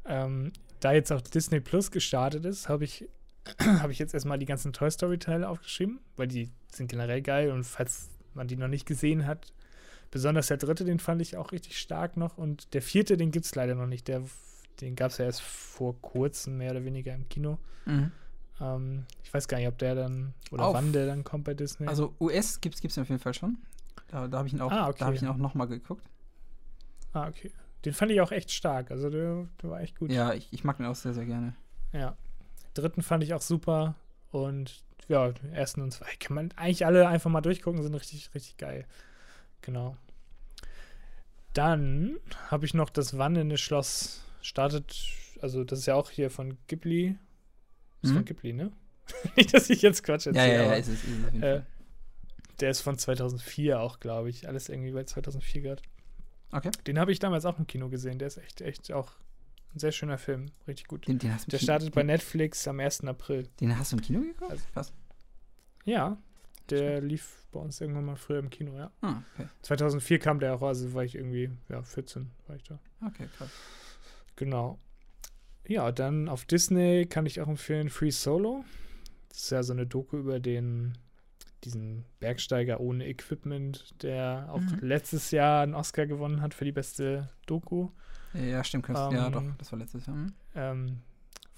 Ähm, 0.05 0.51
da 0.79 0.91
jetzt 0.93 1.11
auch 1.11 1.21
Disney 1.21 1.59
Plus 1.59 1.91
gestartet 1.91 2.45
ist, 2.45 2.69
habe 2.69 2.83
ich, 2.83 3.07
habe 3.59 3.91
ich 3.91 3.99
jetzt 3.99 4.13
erstmal 4.13 4.37
die 4.39 4.45
ganzen 4.45 4.73
Toy 4.73 4.89
Story-Teile 4.91 5.47
aufgeschrieben, 5.49 5.99
weil 6.15 6.27
die 6.27 6.51
sind 6.71 6.87
generell 6.89 7.21
geil 7.21 7.51
und 7.51 7.63
falls 7.63 8.09
man 8.33 8.47
die 8.47 8.55
noch 8.57 8.67
nicht 8.67 8.85
gesehen 8.85 9.25
hat, 9.25 9.53
besonders 10.11 10.47
der 10.47 10.57
dritte, 10.57 10.83
den 10.85 10.99
fand 10.99 11.21
ich 11.21 11.37
auch 11.37 11.51
richtig 11.51 11.79
stark 11.79 12.17
noch 12.17 12.37
und 12.37 12.73
der 12.73 12.81
vierte, 12.81 13.17
den 13.17 13.31
gibt 13.31 13.45
es 13.45 13.55
leider 13.55 13.75
noch 13.75 13.87
nicht. 13.87 14.07
Der, 14.07 14.21
den 14.81 14.95
gab 14.95 15.11
es 15.11 15.17
ja 15.17 15.25
erst 15.25 15.41
vor 15.41 15.99
kurzem 16.01 16.57
mehr 16.57 16.71
oder 16.71 16.83
weniger 16.85 17.13
im 17.15 17.27
Kino. 17.29 17.57
Mhm. 17.85 18.11
Ähm, 18.61 19.05
ich 19.23 19.33
weiß 19.33 19.47
gar 19.47 19.57
nicht, 19.57 19.67
ob 19.67 19.77
der 19.77 19.95
dann 19.95 20.33
oder 20.51 20.65
Auf- 20.65 20.75
wann 20.75 20.91
der 20.93 21.05
dann 21.07 21.23
kommt 21.23 21.45
bei 21.45 21.53
Disney. 21.53 21.87
Also 21.87 22.13
US 22.19 22.61
gibt 22.61 22.75
es 22.75 22.97
auf 22.97 23.09
jeden 23.09 23.19
Fall 23.21 23.33
schon. 23.33 23.57
Da, 24.07 24.27
da 24.27 24.37
habe 24.37 24.47
ich 24.47 24.53
ihn 24.53 24.61
auch, 24.61 24.71
Ah, 24.71 24.87
okay. 24.89 24.97
da 24.99 25.05
habe 25.05 25.15
ich 25.15 25.21
ihn 25.21 25.27
auch 25.29 25.37
nochmal 25.37 25.67
geguckt. 25.67 26.03
ah, 27.13 27.27
okay. 27.27 27.51
Den 27.85 27.93
fand 27.93 28.11
ich 28.11 28.19
auch 28.21 28.31
echt 28.31 28.51
stark. 28.51 28.91
Also 28.91 29.09
der, 29.09 29.47
der 29.61 29.69
war 29.69 29.81
echt 29.81 29.97
gut. 29.99 30.11
Ja, 30.11 30.33
ich, 30.33 30.47
ich 30.51 30.63
mag 30.63 30.79
ihn 30.79 30.85
auch 30.85 30.95
sehr, 30.95 31.13
sehr 31.13 31.25
gerne. 31.25 31.55
Ja. 31.93 32.17
Dritten 32.73 33.01
fand 33.03 33.23
ich 33.23 33.33
auch 33.33 33.41
super. 33.41 33.95
Und 34.31 34.83
ja, 35.07 35.31
den 35.31 35.53
ersten 35.53 35.81
und 35.81 35.91
zwei 35.91 36.09
kann 36.19 36.33
man 36.35 36.51
eigentlich 36.55 36.85
alle 36.85 37.07
einfach 37.07 37.29
mal 37.29 37.41
durchgucken, 37.41 37.81
sind 37.83 37.93
richtig, 37.93 38.33
richtig 38.33 38.57
geil. 38.57 38.85
Genau. 39.61 39.95
Dann 41.53 42.17
habe 42.49 42.65
ich 42.65 42.73
noch 42.73 42.89
das 42.89 43.17
wandelnde 43.17 43.57
Schloss 43.57 44.21
startet, 44.41 44.93
also 45.41 45.63
das 45.63 45.79
ist 45.79 45.85
ja 45.85 45.95
auch 45.95 46.09
hier 46.09 46.29
von 46.29 46.57
Ghibli. 46.67 47.17
Ist 48.01 48.09
Mhm. 48.11 48.15
von 48.15 48.25
Ghibli, 48.25 48.53
ne? 48.53 48.71
Nicht, 49.37 49.53
dass 49.53 49.69
ich 49.69 49.81
jetzt 49.81 50.03
Quatsch 50.03 50.25
Ja, 50.25 50.31
erzähle. 50.33 50.53
ja, 50.53 50.61
ja, 50.61 50.65
aber, 50.67 50.77
ist 50.77 50.87
es, 50.87 51.03
ist 51.03 51.09
es 51.35 51.41
äh, 51.41 51.61
der 52.59 52.69
ist 52.71 52.81
von 52.81 52.97
2004 52.97 53.79
auch, 53.79 53.99
glaube 53.99 54.29
ich. 54.29 54.47
Alles 54.47 54.69
irgendwie 54.69 54.91
bei 54.91 55.03
2004 55.03 55.61
gerade. 55.61 55.81
Okay. 56.55 56.71
Den 56.87 56.99
habe 56.99 57.11
ich 57.11 57.19
damals 57.19 57.45
auch 57.45 57.59
im 57.59 57.67
Kino 57.67 57.89
gesehen. 57.89 58.17
Der 58.19 58.27
ist 58.27 58.37
echt, 58.37 58.61
echt 58.61 58.91
auch 58.93 59.11
ein 59.73 59.79
sehr 59.79 59.91
schöner 59.91 60.17
Film. 60.17 60.47
Richtig 60.67 60.87
gut. 60.87 61.07
Den, 61.07 61.19
den 61.19 61.33
hast 61.33 61.51
Der 61.51 61.59
Kino- 61.59 61.65
startet 61.65 61.93
bei 61.93 62.01
den, 62.01 62.07
Netflix 62.07 62.67
am 62.67 62.79
1. 62.79 63.03
April. 63.05 63.47
Den 63.59 63.77
hast 63.77 63.91
du 63.91 63.97
im 63.97 64.01
Kino 64.01 64.21
geguckt? 64.21 64.51
Also- 64.51 64.63
Was? 64.73 64.93
Ja, 65.83 66.17
der 66.69 67.01
lief 67.01 67.45
bei 67.51 67.59
uns 67.59 67.79
irgendwann 67.81 68.05
mal 68.05 68.15
früher 68.15 68.39
im 68.39 68.49
Kino, 68.49 68.75
ja. 68.77 68.91
Ah, 69.01 69.21
okay. 69.35 69.47
2004 69.61 70.17
kam 70.19 70.39
der 70.39 70.55
auch, 70.55 70.61
also 70.63 70.93
war 70.93 71.03
ich 71.03 71.15
irgendwie, 71.15 71.51
ja, 71.69 71.83
14 71.83 72.31
war 72.47 72.55
ich 72.55 72.63
da. 72.63 72.79
Okay, 73.05 73.27
krass. 73.37 73.49
Genau. 74.35 74.79
Ja, 75.67 75.91
dann 75.91 76.27
auf 76.29 76.45
Disney 76.45 77.05
kann 77.05 77.25
ich 77.25 77.41
auch 77.41 77.47
empfehlen 77.47 77.89
Free 77.89 78.11
Solo. 78.11 78.63
Das 79.29 79.39
ist 79.39 79.49
ja 79.51 79.61
so 79.63 79.73
eine 79.73 79.85
Doku 79.85 80.17
über 80.17 80.39
den, 80.39 80.97
diesen 81.65 82.05
Bergsteiger 82.19 82.79
ohne 82.79 83.07
Equipment, 83.07 84.01
der 84.03 84.47
auch 84.51 84.61
Mhm. 84.61 84.77
letztes 84.81 85.31
Jahr 85.31 85.63
einen 85.63 85.73
Oscar 85.75 86.05
gewonnen 86.05 86.41
hat 86.41 86.53
für 86.53 86.65
die 86.65 86.71
beste 86.71 87.29
Doku. 87.45 87.89
Ja, 88.33 88.63
stimmt. 88.63 88.85
Chris. 88.85 88.97
ja, 88.97 89.27
Ähm, 89.27 89.31
doch, 89.33 89.43
das 89.57 89.71
war 89.71 89.79
letztes 89.79 90.05
Jahr. 90.05 90.15
Hm? 90.15 90.33
Ähm, 90.55 91.01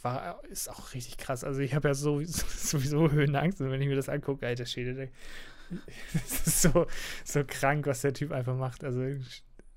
war, 0.01 0.43
ist 0.45 0.69
auch 0.69 0.93
richtig 0.93 1.17
krass. 1.17 1.43
Also 1.43 1.59
ich 1.61 1.73
habe 1.73 1.87
ja 1.87 1.93
so, 1.93 2.21
sowieso 2.23 3.11
Höhenangst 3.11 3.61
und 3.61 3.69
wenn 3.71 3.81
ich 3.81 3.87
mir 3.87 3.95
das 3.95 4.09
angucke, 4.09 4.45
alter 4.47 4.65
Schäde, 4.65 4.93
der, 4.93 5.07
das 6.13 6.47
ist 6.47 6.61
so, 6.61 6.85
so 7.25 7.43
krank, 7.45 7.85
was 7.87 8.01
der 8.01 8.13
Typ 8.13 8.31
einfach 8.31 8.55
macht. 8.55 8.83
Also 8.83 9.01
Ja, 9.01 9.17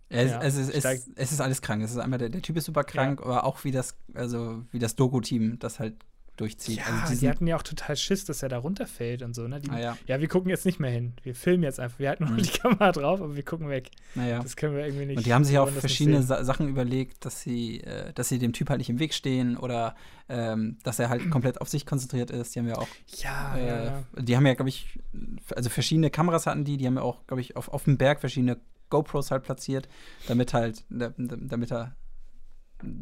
es, 0.08 0.30
Ja, 0.30 0.42
es, 0.42 0.56
ist, 0.56 0.74
es, 0.74 1.08
es 1.14 1.32
ist 1.32 1.40
alles 1.40 1.62
krank. 1.62 1.82
Es 1.82 1.90
ist 1.90 1.98
einmal 1.98 2.18
der, 2.18 2.28
der 2.28 2.42
Typ 2.42 2.56
ist 2.56 2.66
super 2.66 2.84
krank, 2.84 3.20
aber 3.22 3.44
auch 3.44 3.64
wie 3.64 3.70
das, 3.70 3.96
also 4.14 4.64
wie 4.72 4.78
das 4.78 4.94
Doku-Team 4.96 5.58
das 5.58 5.78
halt 5.80 5.96
durchzieht. 6.40 6.78
ja, 6.78 6.84
also 7.02 7.18
die 7.20 7.28
hatten 7.28 7.46
ja 7.46 7.56
auch 7.56 7.62
total 7.62 7.96
Schiss, 7.96 8.24
dass 8.24 8.42
er 8.42 8.48
da 8.48 8.58
runterfällt 8.58 9.22
und 9.22 9.34
so. 9.34 9.46
Ne? 9.46 9.60
Die, 9.60 9.70
ah, 9.70 9.78
ja, 9.78 9.98
ja, 10.06 10.20
wir 10.20 10.28
gucken 10.28 10.50
jetzt 10.50 10.64
nicht 10.66 10.80
mehr 10.80 10.90
hin. 10.90 11.12
Wir 11.22 11.34
filmen 11.34 11.62
jetzt 11.62 11.78
einfach. 11.78 11.98
Wir 11.98 12.08
halten 12.08 12.24
nur 12.24 12.32
Mhm. 12.32 12.42
die 12.42 12.48
Kamera 12.50 12.92
drauf, 12.92 13.20
aber 13.20 13.36
wir 13.36 13.42
gucken 13.44 13.68
weg. 13.68 13.90
naja. 14.14 14.40
Das 14.40 14.56
können 14.56 14.74
wir 14.74 14.84
irgendwie 14.86 15.06
nicht. 15.06 15.18
Und 15.18 15.26
die 15.26 15.32
haben 15.34 15.44
sich 15.44 15.58
auch 15.58 15.68
verschiedene 15.68 16.22
Sachen 16.22 16.68
überlegt, 16.68 17.24
dass 17.24 17.40
sie, 17.40 17.80
äh, 17.82 18.12
dass 18.14 18.28
sie 18.28 18.38
dem 18.38 18.52
Typ 18.52 18.70
halt 18.70 18.78
nicht 18.78 18.90
im 18.90 18.98
Weg 18.98 19.14
stehen 19.14 19.56
oder 19.56 19.94
ähm, 20.28 20.78
dass 20.82 20.98
er 20.98 21.08
halt 21.08 21.30
komplett 21.30 21.60
auf 21.60 21.68
sich 21.68 21.86
konzentriert 21.86 22.30
ist. 22.30 22.54
Die 22.54 22.60
haben 22.60 22.68
ja 22.68 22.76
auch, 22.78 22.88
Ja, 23.18 23.56
äh, 23.56 23.66
ja, 23.86 24.02
die 24.18 24.36
haben 24.36 24.46
ja, 24.46 24.54
glaube 24.54 24.68
ich, 24.68 24.98
also 25.54 25.68
verschiedene 25.70 26.10
Kameras 26.10 26.46
hatten 26.46 26.64
die, 26.64 26.76
die 26.76 26.86
haben 26.86 26.96
ja 26.96 27.02
auch, 27.02 27.26
glaube 27.26 27.40
ich, 27.40 27.56
auf, 27.56 27.68
auf 27.68 27.84
dem 27.84 27.98
Berg 27.98 28.20
verschiedene 28.20 28.58
GoPros 28.90 29.30
halt 29.30 29.42
platziert, 29.44 29.88
damit 30.26 30.52
halt, 30.54 30.84
da- 30.90 31.12
da- 31.16 31.36
damit 31.38 31.70
er, 31.72 31.94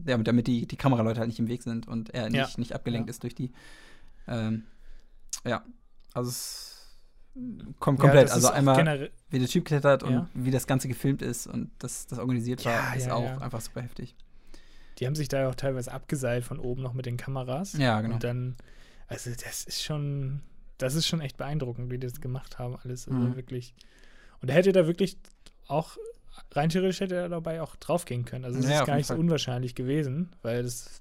ja, 0.07 0.17
damit 0.19 0.47
die, 0.47 0.67
die 0.67 0.77
Kameraleute 0.77 1.21
halt 1.21 1.29
nicht 1.29 1.39
im 1.39 1.49
Weg 1.49 1.63
sind 1.63 1.87
und 1.89 2.11
er 2.15 2.25
nicht, 2.31 2.35
Ja. 2.35 2.49
nicht 2.57 2.75
abgelenkt 2.75 3.09
Ja. 3.09 3.11
ist 3.11 3.23
durch 3.23 3.35
die. 3.35 3.53
Ähm, 4.27 4.65
ja, 5.45 5.65
also 6.15 6.29
es 6.31 6.97
kommt 7.79 7.99
Ja, 8.01 8.05
komplett. 8.07 8.25
das 8.27 8.33
also 8.33 8.49
einmal, 8.49 9.11
wie 9.31 9.39
der 9.39 9.49
Typ 9.49 9.65
klettert 9.65 10.03
und 10.03 10.13
Ja. 10.13 10.29
wie 10.35 10.51
das 10.51 10.67
Ganze 10.67 10.89
gefilmt 10.89 11.23
ist 11.23 11.47
und 11.47 11.71
das, 11.79 12.07
das 12.07 12.19
organisiert 12.19 12.65
war, 12.65 12.73
Ja, 12.73 12.93
ist 12.95 13.07
ja, 13.07 13.15
auch 13.15 13.25
ja. 13.25 13.39
einfach 13.39 13.61
super 13.61 13.81
heftig. 13.83 14.15
Die 14.99 15.07
haben 15.07 15.15
sich 15.15 15.29
da 15.29 15.43
ja 15.43 15.49
auch 15.49 15.55
teilweise 15.55 15.93
abgeseilt 15.93 16.45
von 16.45 16.59
oben 16.59 16.83
noch 16.83 16.93
mit 16.93 17.07
den 17.07 17.17
Kameras. 17.17 17.75
Ja, 17.75 18.01
genau. 18.01 18.15
Und 18.15 18.25
dann, 18.25 18.57
also 19.07 19.31
das 19.31 19.65
ist 19.65 19.83
schon, 19.83 20.41
das 20.79 20.95
ist 20.95 21.07
schon 21.07 21.21
echt 21.21 21.37
beeindruckend, 21.37 21.91
wie 21.91 21.99
die 21.99 22.07
das 22.09 22.21
gemacht 22.21 22.59
haben, 22.59 22.77
alles. 22.83 23.07
Also 23.07 23.21
Mhm. 23.21 23.37
wirklich. 23.37 23.75
Und 24.43 24.49
er 24.49 24.57
hätte 24.57 24.73
da 24.73 24.87
wirklich 24.89 25.17
auch, 25.69 25.97
rein 26.53 26.69
theoretisch 26.71 27.01
hätte 27.01 27.17
er 27.17 27.29
dabei 27.29 27.61
auch 27.63 27.77
draufgehen 27.77 28.25
können. 28.25 28.45
Also 28.45 28.59
es 28.59 28.67
Ja, 28.67 28.77
auf 28.77 28.81
ist 28.83 28.87
gar 28.87 28.97
nicht 28.97 29.07
so 29.07 29.15
Fall. 29.15 29.21
unwahrscheinlich 29.21 29.75
gewesen, 29.75 30.31
weil 30.43 30.63
das 30.63 31.01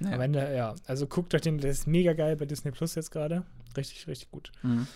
Ja. 0.00 0.10
am 0.12 0.20
Ende, 0.20 0.54
ja, 0.54 0.74
also 0.86 1.06
guckt 1.06 1.34
euch 1.34 1.42
den, 1.42 1.58
der 1.58 1.70
ist 1.70 1.86
mega 1.86 2.12
geil 2.12 2.36
bei 2.36 2.44
Disney 2.46 2.70
Plus 2.72 2.94
jetzt 2.94 3.10
gerade. 3.10 3.44
Richtig, 3.76 4.06
richtig 4.06 4.30
gut. 4.30 4.50
Mhm. 4.62 4.86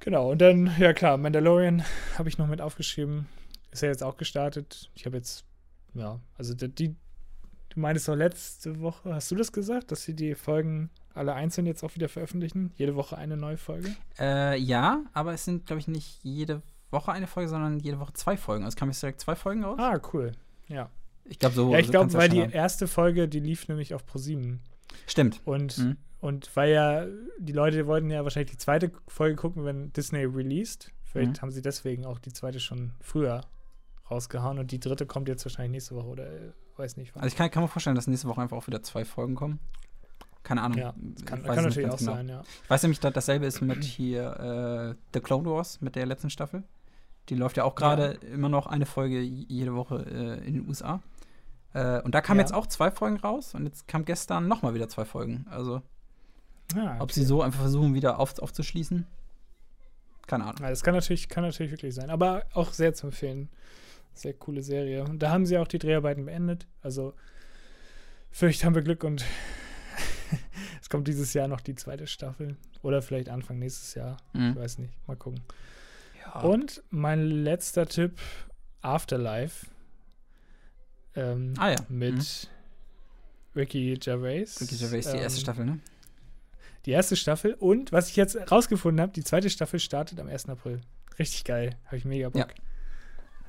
Genau, 0.00 0.30
und 0.30 0.40
dann, 0.40 0.70
ja 0.78 0.92
klar, 0.92 1.16
Mandalorian 1.18 1.84
habe 2.16 2.28
ich 2.28 2.38
noch 2.38 2.46
mit 2.48 2.60
aufgeschrieben. 2.60 3.26
Ist 3.70 3.82
ja 3.82 3.88
jetzt 3.88 4.02
auch 4.02 4.16
gestartet. 4.16 4.90
Ich 4.94 5.04
habe 5.06 5.16
jetzt, 5.16 5.44
ja, 5.94 6.18
also 6.38 6.54
die, 6.54 6.68
die, 6.68 6.88
du 7.68 7.80
meintest 7.80 8.08
doch 8.08 8.16
letzte 8.16 8.80
Woche, 8.80 9.14
hast 9.14 9.30
du 9.30 9.36
das 9.36 9.52
gesagt, 9.52 9.92
dass 9.92 10.02
sie 10.02 10.14
die 10.14 10.34
Folgen 10.34 10.90
alle 11.14 11.34
einzeln 11.34 11.66
jetzt 11.66 11.82
auch 11.84 11.94
wieder 11.94 12.08
veröffentlichen? 12.08 12.72
Jede 12.76 12.96
Woche 12.96 13.16
eine 13.18 13.36
neue 13.36 13.58
Folge? 13.58 13.94
Äh, 14.18 14.58
ja, 14.58 15.04
aber 15.12 15.34
es 15.34 15.44
sind, 15.44 15.66
glaube 15.66 15.80
ich, 15.80 15.88
nicht 15.88 16.18
jede 16.24 16.62
Woche 16.90 17.12
eine 17.12 17.26
Folge, 17.26 17.48
sondern 17.48 17.78
jede 17.80 17.98
Woche 18.00 18.12
zwei 18.14 18.36
Folgen. 18.36 18.64
Also 18.64 18.76
kamen 18.76 18.90
jetzt 18.90 19.02
direkt 19.02 19.20
zwei 19.20 19.34
Folgen 19.36 19.64
raus. 19.64 19.78
Ah, 19.80 20.00
cool. 20.12 20.32
Ja. 20.68 20.90
Ich 21.24 21.38
glaube, 21.38 21.54
so. 21.54 21.72
ja, 21.72 21.78
ich 21.78 21.86
so 21.86 21.92
glaube, 21.92 22.12
weil 22.14 22.28
die 22.28 22.42
haben. 22.42 22.50
erste 22.50 22.88
Folge, 22.88 23.28
die 23.28 23.40
lief 23.40 23.68
nämlich 23.68 23.94
auf 23.94 24.04
ProSieben. 24.06 24.60
Stimmt. 25.06 25.40
Und, 25.44 25.78
Mhm. 25.78 25.96
und 26.20 26.54
weil 26.56 26.72
ja, 26.72 27.06
die 27.38 27.52
Leute 27.52 27.86
wollten 27.86 28.10
ja 28.10 28.24
wahrscheinlich 28.24 28.50
die 28.52 28.58
zweite 28.58 28.90
Folge 29.06 29.36
gucken, 29.36 29.64
wenn 29.64 29.92
Disney 29.92 30.24
released. 30.24 30.90
Vielleicht 31.04 31.36
Mhm. 31.36 31.42
haben 31.42 31.50
sie 31.52 31.62
deswegen 31.62 32.04
auch 32.06 32.18
die 32.18 32.32
zweite 32.32 32.58
schon 32.60 32.92
früher 33.00 33.42
rausgehauen 34.10 34.58
und 34.58 34.72
die 34.72 34.80
dritte 34.80 35.06
kommt 35.06 35.28
jetzt 35.28 35.44
wahrscheinlich 35.44 35.70
nächste 35.72 35.94
Woche 35.94 36.06
oder 36.08 36.26
äh, 36.26 36.52
weiß 36.76 36.96
nicht 36.96 37.14
wann. 37.14 37.22
Also 37.22 37.32
ich 37.32 37.36
kann, 37.38 37.50
kann 37.50 37.62
mir 37.62 37.68
vorstellen, 37.68 37.94
dass 37.96 38.06
nächste 38.08 38.26
Woche 38.28 38.40
einfach 38.40 38.56
auch 38.56 38.66
wieder 38.66 38.82
zwei 38.82 39.04
Folgen 39.04 39.34
kommen. 39.36 39.60
Keine 40.42 40.62
Ahnung. 40.62 40.78
Ja, 40.78 40.94
kann, 41.26 41.42
kann 41.44 41.64
natürlich 41.64 41.90
auch 41.90 41.98
genau. 41.98 42.14
sein, 42.14 42.28
ja. 42.28 42.42
Ich 42.64 42.70
weiß 42.70 42.82
nämlich, 42.82 42.98
dass 42.98 43.12
dasselbe 43.12 43.46
ist 43.46 43.60
mit 43.60 43.84
hier 43.84 44.96
äh, 44.96 45.00
The 45.14 45.20
Clone 45.20 45.44
Wars, 45.48 45.80
mit 45.80 45.94
der 45.96 46.06
letzten 46.06 46.30
Staffel. 46.30 46.64
Die 47.28 47.34
läuft 47.36 47.56
ja 47.56 47.64
auch 47.64 47.74
gerade 47.74 48.18
immer 48.32 48.48
noch 48.48 48.66
eine 48.66 48.86
Folge 48.86 49.20
jede 49.20 49.74
Woche 49.74 50.04
äh, 50.06 50.46
in 50.46 50.54
den 50.54 50.68
USA. 50.68 51.00
Äh, 51.72 52.00
und 52.02 52.14
da 52.14 52.20
kamen 52.20 52.40
Ja. 52.40 52.44
jetzt 52.46 52.52
auch 52.54 52.66
zwei 52.66 52.90
Folgen 52.90 53.18
raus 53.18 53.54
und 53.54 53.64
jetzt 53.66 53.86
kam 53.86 54.04
gestern 54.04 54.48
nochmal 54.48 54.74
wieder 54.74 54.88
zwei 54.88 55.04
Folgen. 55.04 55.46
Also, 55.50 55.82
Ah, 56.76 56.96
ob 57.00 57.10
sie 57.12 57.24
so 57.24 57.42
einfach 57.42 57.60
versuchen, 57.60 57.94
wieder 57.94 58.18
auf, 58.20 58.38
aufzuschließen, 58.38 59.04
keine 60.28 60.44
Ahnung. 60.44 60.56
Ja, 60.62 60.70
das 60.70 60.82
kann 60.84 60.94
natürlich, 60.94 61.28
kann 61.28 61.42
natürlich 61.44 61.72
wirklich 61.72 61.94
sein. 61.94 62.10
Aber 62.10 62.44
auch 62.54 62.72
sehr 62.72 62.94
zu 62.94 63.08
empfehlen. 63.08 63.48
Sehr 64.14 64.34
coole 64.34 64.62
Serie. 64.62 65.04
Und 65.04 65.20
da 65.20 65.30
haben 65.30 65.46
sie 65.46 65.58
auch 65.58 65.66
die 65.68 65.78
Dreharbeiten 65.80 66.26
beendet. 66.26 66.66
Also 66.82 67.14
vielleicht 68.30 68.64
haben 68.64 68.74
wir 68.76 68.82
Glück 68.82 69.02
und 69.04 69.24
es 70.80 70.88
kommt 70.88 71.08
dieses 71.08 71.32
Jahr 71.34 71.48
noch 71.48 71.60
die 71.60 71.74
zweite 71.74 72.06
Staffel. 72.06 72.56
Oder 72.82 73.02
vielleicht 73.02 73.28
Anfang 73.28 73.58
nächstes 73.58 73.94
Jahr. 73.94 74.16
Ich 74.32 74.40
Mhm. 74.40 74.56
weiß 74.56 74.78
nicht. 74.78 74.92
Mal 75.08 75.16
gucken. 75.16 75.40
Ja. 76.24 76.40
Und 76.40 76.82
mein 76.90 77.22
letzter 77.22 77.86
Tipp: 77.86 78.18
Afterlife. 78.82 79.66
Ähm, 81.16 81.54
ah 81.58 81.70
ja. 81.70 81.76
Mit 81.88 82.14
Mhm. 82.16 82.48
Ricky 83.56 83.94
Gervais. 83.94 84.60
Ricky 84.60 84.76
Gervais, 84.76 85.10
die 85.10 85.16
erste 85.18 85.38
Ähm, 85.38 85.42
Staffel, 85.42 85.64
ne? 85.64 85.80
Die 86.86 86.92
erste 86.92 87.16
Staffel. 87.16 87.54
Und 87.54 87.92
was 87.92 88.08
ich 88.08 88.16
jetzt 88.16 88.36
rausgefunden 88.50 89.00
habe, 89.00 89.12
die 89.12 89.24
zweite 89.24 89.50
Staffel 89.50 89.80
startet 89.80 90.18
am 90.20 90.28
1. 90.28 90.48
April. 90.48 90.80
Richtig 91.18 91.44
geil. 91.44 91.76
Habe 91.86 91.96
ich 91.96 92.04
mega 92.04 92.28
Bock. 92.30 92.48
Ja. 92.48 92.62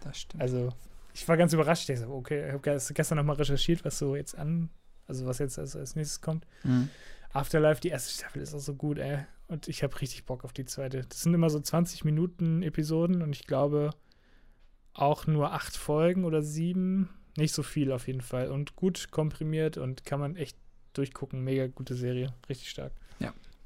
Das 0.01 0.17
stimmt. 0.19 0.41
Also, 0.41 0.73
ich 1.13 1.25
war 1.27 1.37
ganz 1.37 1.53
überrascht. 1.53 1.87
Ich 1.89 1.99
dachte, 1.99 2.11
okay, 2.11 2.47
ich 2.47 2.53
habe 2.53 2.93
gestern 2.93 3.17
nochmal 3.17 3.35
recherchiert, 3.37 3.85
was 3.85 3.97
so 3.99 4.15
jetzt 4.15 4.37
an, 4.37 4.69
also 5.07 5.25
was 5.27 5.37
jetzt 5.39 5.59
als, 5.59 5.75
als 5.75 5.95
nächstes 5.95 6.19
kommt. 6.19 6.45
Mhm. 6.63 6.89
Afterlife, 7.33 7.81
die 7.81 7.89
erste 7.89 8.11
Staffel 8.13 8.41
ist 8.41 8.53
auch 8.53 8.59
so 8.59 8.75
gut, 8.75 8.97
ey. 8.97 9.19
Und 9.47 9.67
ich 9.67 9.83
habe 9.83 9.99
richtig 10.01 10.25
Bock 10.25 10.43
auf 10.45 10.53
die 10.53 10.65
zweite. 10.65 11.01
Das 11.07 11.21
sind 11.21 11.33
immer 11.33 11.49
so 11.49 11.59
20 11.59 12.05
Minuten 12.05 12.63
Episoden 12.63 13.21
und 13.21 13.33
ich 13.35 13.45
glaube 13.47 13.91
auch 14.93 15.27
nur 15.27 15.51
acht 15.53 15.75
Folgen 15.75 16.25
oder 16.25 16.41
sieben. 16.41 17.09
Nicht 17.37 17.53
so 17.53 17.63
viel 17.63 17.91
auf 17.91 18.07
jeden 18.07 18.21
Fall. 18.21 18.49
Und 18.49 18.75
gut 18.75 19.11
komprimiert 19.11 19.77
und 19.77 20.05
kann 20.05 20.19
man 20.19 20.35
echt 20.35 20.57
durchgucken. 20.93 21.41
Mega 21.43 21.67
gute 21.67 21.95
Serie. 21.95 22.33
Richtig 22.49 22.69
stark. 22.69 22.93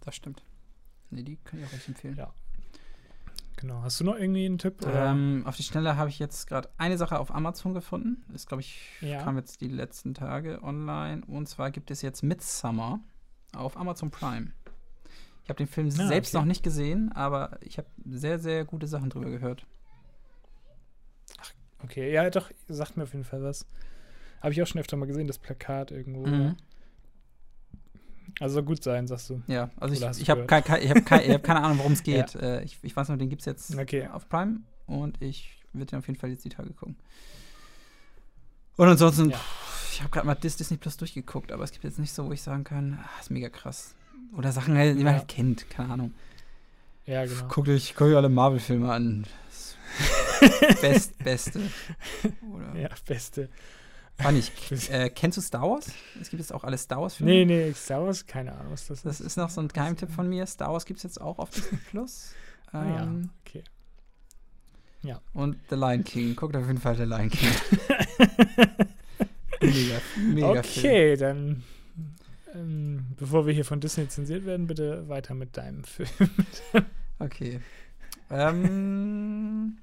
Das 0.01 0.16
stimmt. 0.16 0.43
Nee, 1.09 1.24
die 1.24 1.38
kann 1.38 1.59
ich 1.59 1.66
auch 1.66 1.74
echt 1.74 1.88
empfehlen. 1.88 2.16
Ja. 2.16 2.32
Genau. 3.55 3.82
Hast 3.82 3.99
du 3.99 4.03
noch 4.03 4.16
irgendwie 4.16 4.45
einen 4.45 4.59
Tipp? 4.59 4.86
Ähm, 4.86 5.41
auf 5.47 5.55
die 5.57 5.63
Schnelle 5.63 5.97
habe 5.97 6.09
ich 6.09 6.20
jetzt 6.20 6.45
gerade 6.45 6.70
eine 6.78 6.95
Sache 6.99 7.18
auf 7.18 7.34
Amazon 7.34 7.74
gefunden. 7.74 8.24
Ist, 8.32 8.47
glaube 8.47 8.61
ich, 8.61 8.80
Ja. 9.01 9.24
kam 9.24 9.36
jetzt 9.38 9.61
die 9.61 9.68
letzten 9.68 10.13
Tage 10.13 10.61
online. 10.61 11.24
Und 11.26 11.47
zwar 11.49 11.72
gibt 11.72 11.89
es 11.89 12.03
jetzt 12.03 12.22
Midsummer 12.22 12.99
auf 13.55 13.77
Amazon 13.77 14.11
Prime. 14.11 14.51
Ich 15.43 15.49
habe 15.49 15.57
den 15.57 15.67
Film 15.67 15.87
Ah, 15.87 15.91
selbst 16.07 16.33
okay. 16.33 16.41
noch 16.41 16.47
nicht 16.47 16.63
gesehen, 16.63 17.11
aber 17.13 17.57
ich 17.61 17.77
habe 17.77 17.87
sehr, 18.09 18.39
sehr 18.39 18.65
gute 18.65 18.87
Sachen 18.87 19.09
drüber 19.09 19.29
gehört. 19.29 19.65
Okay, 21.83 22.11
ja, 22.11 22.29
doch, 22.29 22.49
sagt 22.67 22.97
mir 22.97 23.03
auf 23.03 23.13
jeden 23.13 23.25
Fall 23.25 23.43
was. 23.43 23.67
Habe 24.41 24.53
ich 24.53 24.61
auch 24.61 24.67
schon 24.67 24.81
öfter 24.81 24.97
mal 24.97 25.05
gesehen, 25.05 25.27
das 25.27 25.37
Plakat 25.37 25.91
irgendwo. 25.91 26.25
Mhm. 26.25 26.55
Also 28.39 28.55
soll 28.55 28.63
gut 28.63 28.83
sein, 28.83 29.07
sagst 29.07 29.29
du. 29.29 29.41
Ja, 29.47 29.69
also 29.77 29.95
Oder 29.95 30.11
ich, 30.11 30.21
ich 30.21 30.29
habe 30.29 30.45
kein, 30.45 30.63
kein, 30.63 30.89
hab 30.89 31.05
kein, 31.05 31.31
hab 31.31 31.43
keine 31.43 31.61
Ahnung, 31.63 31.77
worum 31.77 31.93
es 31.93 31.99
Ja. 32.05 32.23
geht. 32.23 32.35
Äh, 32.35 32.63
ich, 32.63 32.77
ich 32.81 32.95
weiß 32.95 33.07
nur, 33.09 33.17
den 33.17 33.29
gibt 33.29 33.41
es 33.41 33.45
jetzt 33.45 33.77
Okay. 33.77 34.07
auf 34.07 34.27
Prime 34.27 34.61
und 34.87 35.21
ich 35.21 35.61
werde 35.73 35.85
den 35.91 35.99
auf 35.99 36.07
jeden 36.07 36.19
Fall 36.19 36.31
jetzt 36.31 36.43
die 36.43 36.49
Tage 36.49 36.73
gucken. 36.73 36.97
Und 38.77 38.87
ansonsten, 38.89 39.29
Ja. 39.29 39.39
Ich 39.95 40.01
habe 40.01 40.11
gerade 40.11 40.27
mal 40.27 40.35
Dis 40.35 40.57
Disney 40.57 40.77
Plus 40.77 40.97
durchgeguckt, 40.97 41.51
aber 41.51 41.63
es 41.63 41.71
gibt 41.71 41.83
jetzt 41.85 41.99
nicht 41.99 42.13
so, 42.13 42.25
wo 42.27 42.31
ich 42.33 42.41
sagen 42.41 42.63
kann, 42.63 42.99
ah, 43.01 43.19
ist 43.19 43.31
mega 43.31 43.49
krass. 43.49 43.95
Oder 44.37 44.51
Sachen, 44.51 44.75
die 44.75 45.03
man 45.03 45.13
Ja. 45.13 45.19
halt 45.19 45.27
kennt, 45.29 45.69
keine 45.69 45.93
Ahnung. 45.93 46.13
Ja, 47.05 47.23
genau. 47.25 47.47
Guckt 47.47 47.69
euch, 47.69 47.95
guckt 47.95 48.09
euch 48.11 48.15
alle 48.17 48.29
Marvel-Filme 48.29 48.91
an. 48.91 49.25
Best, 50.81 51.17
Beste. 51.23 51.61
Oder? 52.51 52.75
Ja, 52.77 52.89
beste. 53.07 53.49
War 54.17 54.31
nicht. 54.31 54.51
Äh, 54.91 55.09
kennst 55.09 55.37
du 55.37 55.41
Star 55.41 55.61
Wars? 55.61 55.87
Es 56.19 56.29
gibt 56.29 56.41
jetzt 56.41 56.53
auch 56.53 56.63
alle 56.65 56.77
Star 56.77 57.01
Wars-Filme. 57.01 57.31
Nee, 57.31 57.45
nee, 57.45 57.73
Star 57.73 58.03
Wars, 58.03 58.25
keine 58.25 58.51
Ahnung, 58.53 58.73
was 58.73 58.87
das, 58.87 59.03
Das 59.03 59.21
ist 59.21 59.37
noch 59.37 59.49
so 59.49 59.61
ein 59.61 59.67
Geheimtipp 59.69 60.11
von 60.11 60.27
mir. 60.27 60.45
Star 60.45 60.73
Wars 60.73 60.85
gibt 60.85 60.97
es 60.97 61.03
jetzt 61.03 61.21
auch 61.21 61.39
auf 61.39 61.49
Disney 61.51 61.77
Plus. 61.89 62.33
Ah, 62.71 62.83
ja, 62.85 63.03
Ähm, 63.03 63.29
okay. 63.45 63.63
Und 65.33 65.57
The 65.69 65.75
Lion 65.75 66.03
King. 66.03 66.35
Guckt 66.35 66.55
auf 66.55 66.65
jeden 66.65 66.79
Fall 66.79 66.95
The 66.97 67.03
Lion 67.03 67.29
King. 67.29 67.51
mega, 69.61 70.01
mega 70.17 70.63
Film. 70.63 70.85
Okay, 70.85 71.17
dann, 71.17 71.63
ähm, 72.53 73.05
bevor 73.17 73.45
wir 73.45 73.53
hier 73.53 73.65
von 73.65 73.79
Disney 73.79 74.07
zensiert 74.07 74.45
werden, 74.45 74.67
bitte 74.67 75.07
weiter 75.07 75.33
mit 75.33 75.57
deinem 75.57 75.83
Film. 75.85 76.09
Okay. 77.19 77.59
Ähm, 78.29 79.77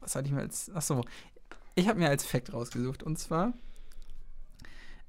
was 0.00 0.14
hatte 0.14 0.26
ich 0.26 0.32
mir 0.32 0.40
als. 0.40 0.70
Achso. 0.74 1.04
Ich 1.74 1.88
habe 1.88 1.98
mir 1.98 2.08
als 2.08 2.24
Fact 2.24 2.52
rausgesucht. 2.52 3.02
Und 3.02 3.18
zwar: 3.18 3.52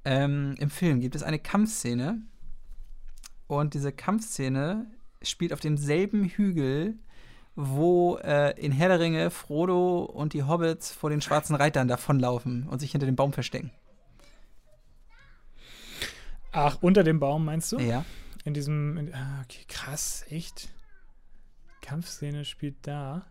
ähm, 0.04 0.54
Im 0.58 0.70
Film 0.70 1.00
gibt 1.00 1.14
es 1.14 1.22
eine 1.22 1.38
Kampfszene. 1.38 2.22
Und 3.46 3.74
diese 3.74 3.92
Kampfszene 3.92 4.86
spielt 5.22 5.52
auf 5.52 5.60
demselben 5.60 6.24
Hügel, 6.24 6.94
wo 7.56 8.16
äh, 8.16 8.58
in 8.60 8.72
Herr 8.72 8.88
der 8.88 9.00
Ringe 9.00 9.30
Frodo 9.30 10.04
und 10.04 10.32
die 10.32 10.42
Hobbits 10.42 10.92
vor 10.92 11.10
den 11.10 11.20
schwarzen 11.20 11.54
Reitern 11.54 11.88
davonlaufen 11.88 12.66
und 12.68 12.80
sich 12.80 12.92
hinter 12.92 13.06
dem 13.06 13.16
Baum 13.16 13.32
verstecken. 13.32 13.70
Ach, 16.54 16.78
unter 16.80 17.02
dem 17.02 17.18
Baum 17.20 17.44
meinst 17.44 17.72
du? 17.72 17.78
Ja. 17.78 18.04
In 18.44 18.54
diesem, 18.54 18.96
in, 18.96 19.14
ah, 19.14 19.42
okay, 19.44 19.64
krass, 19.68 20.24
echt? 20.30 20.68
Kampfszene 21.82 22.44
spielt 22.44 22.76
da. 22.86 23.26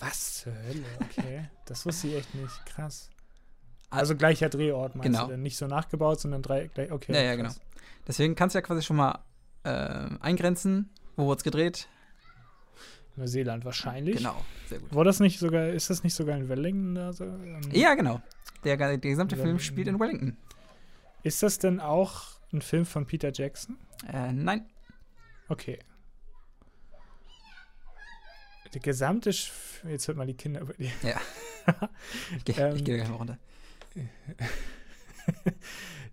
Was 0.00 0.38
zur 0.42 0.52
Hölle, 0.54 0.84
okay. 1.00 1.48
das 1.66 1.84
wusste 1.86 2.08
ich 2.08 2.14
echt 2.16 2.34
nicht, 2.34 2.66
krass. 2.66 3.10
Also 3.90 4.14
gleicher 4.16 4.48
Drehort 4.48 4.94
meinst 4.96 5.06
Genau. 5.06 5.24
du 5.26 5.32
denn? 5.32 5.42
Nicht 5.42 5.56
so 5.56 5.66
nachgebaut, 5.66 6.20
sondern 6.20 6.42
drei, 6.42 6.66
gleich, 6.68 6.92
okay. 6.92 7.12
Ja, 7.14 7.22
ja, 7.22 7.34
genau. 7.36 7.48
krass. 7.48 7.60
Deswegen 8.06 8.34
kannst 8.34 8.54
du 8.54 8.58
ja 8.58 8.62
quasi 8.62 8.82
schon 8.82 8.96
mal 8.96 9.18
äh, 9.64 10.08
eingrenzen, 10.20 10.90
wo 11.16 11.26
wurde 11.26 11.38
es 11.38 11.44
gedreht. 11.44 11.88
Neuseeland 13.16 13.64
wahrscheinlich. 13.64 14.16
Genau, 14.18 14.36
sehr 14.68 14.78
gut. 14.78 14.94
War 14.94 15.04
das 15.04 15.18
nicht 15.20 15.38
sogar, 15.40 15.68
ist 15.68 15.90
das 15.90 16.04
nicht 16.04 16.14
sogar 16.14 16.36
in 16.36 16.48
Wellington 16.48 16.94
da 16.94 17.12
so? 17.12 17.24
Ähm, 17.24 17.60
Ja, 17.72 17.94
genau. 17.94 18.22
Der, 18.64 18.76
der 18.76 18.98
gesamte 18.98 19.34
Film 19.36 19.46
Wellington. 19.48 19.64
spielt 19.64 19.88
in 19.88 19.98
Wellington. 19.98 20.36
Ist 21.28 21.42
das 21.42 21.58
denn 21.58 21.78
auch 21.78 22.40
ein 22.54 22.62
Film 22.62 22.86
von 22.86 23.04
Peter 23.04 23.30
Jackson? 23.30 23.76
Äh, 24.10 24.32
nein. 24.32 24.66
Okay. 25.48 25.78
Der 28.72 28.80
gesamte, 28.80 29.34
Sch 29.34 29.52
jetzt 29.86 30.08
hört 30.08 30.16
mal 30.16 30.26
die 30.26 30.32
Kinder 30.38 30.62
über 30.62 30.72
die. 30.72 30.90
Ja. 31.02 31.20
Ich, 32.46 32.56
Ähm, 32.56 32.76
ich 32.76 32.84
gehe 32.84 32.96
gleich 32.96 33.10
mal 33.10 33.16
runter. 33.16 33.38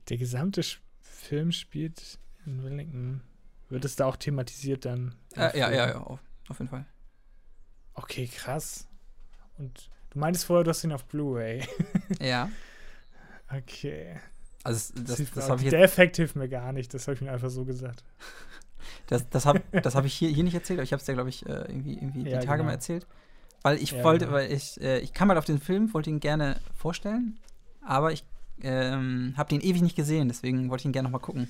Der 0.09 0.17
gesamte 0.17 0.63
Sch 0.63 0.81
Film 0.99 1.53
spielt 1.53 2.19
in 2.45 2.61
Wellington. 2.61 3.21
Wird 3.69 3.85
es 3.85 3.95
da 3.95 4.07
auch 4.07 4.17
thematisiert 4.17 4.83
dann? 4.83 5.15
Äh, 5.37 5.57
ja, 5.57 5.71
ja, 5.71 5.87
ja, 5.87 6.01
auf, 6.01 6.19
auf 6.49 6.59
jeden 6.59 6.69
Fall. 6.69 6.85
Okay, 7.93 8.27
krass. 8.27 8.89
Und 9.57 9.89
du 10.09 10.19
meintest 10.19 10.43
vorher, 10.43 10.65
du 10.65 10.71
hast 10.71 10.83
ihn 10.83 10.91
auf 10.91 11.05
Blu-ray. 11.05 11.65
Ja. 12.19 12.49
Okay. 13.47 14.19
Also 14.65 14.93
das, 14.95 15.17
das 15.17 15.35
mir- 15.35 15.43
habe 15.51 15.63
ich, 15.63 15.69
der 15.69 15.81
Effekt 15.83 16.17
hilft 16.17 16.35
mir 16.35 16.49
gar 16.49 16.73
nicht. 16.73 16.93
Das 16.93 17.07
habe 17.07 17.15
ich 17.15 17.21
mir 17.21 17.31
einfach 17.31 17.49
so 17.49 17.63
gesagt. 17.65 18.03
das, 19.07 19.29
das 19.29 19.45
hab, 19.45 19.57
das 19.71 19.95
hab 19.95 20.05
ich 20.05 20.13
hier, 20.13 20.29
hier 20.29 20.43
nicht 20.43 20.55
erzählt, 20.55 20.79
aber 20.79 20.83
ich 20.83 20.91
habe 20.91 20.99
es 20.99 21.05
dir, 21.05 21.13
glaube 21.13 21.29
ich, 21.29 21.45
äh, 21.45 21.51
irgendwie, 21.67 21.93
irgendwie 21.93 22.23
Ja, 22.29 22.39
die 22.39 22.45
Tage 22.45 22.57
genau. 22.57 22.65
mal 22.65 22.71
erzählt. 22.73 23.05
Weil 23.61 23.77
ich 23.77 23.91
Ja, 23.91 24.03
wollte, 24.03 24.25
genau. 24.25 24.37
weil 24.37 24.51
ich, 24.51 24.79
äh, 24.81 24.99
ich 24.99 25.13
kam 25.13 25.29
halt 25.29 25.37
auf 25.37 25.45
den 25.45 25.59
Film, 25.59 25.93
wollte 25.93 26.09
ihn 26.09 26.19
gerne 26.19 26.59
vorstellen, 26.75 27.37
aber 27.81 28.11
ich 28.11 28.23
ähm, 28.61 29.33
habe 29.37 29.49
den 29.49 29.61
ewig 29.61 29.81
nicht 29.81 29.95
gesehen, 29.95 30.27
deswegen 30.27 30.69
wollte 30.69 30.81
ich 30.81 30.85
ihn 30.85 30.91
gerne 30.93 31.07
nochmal 31.07 31.21
gucken. 31.21 31.47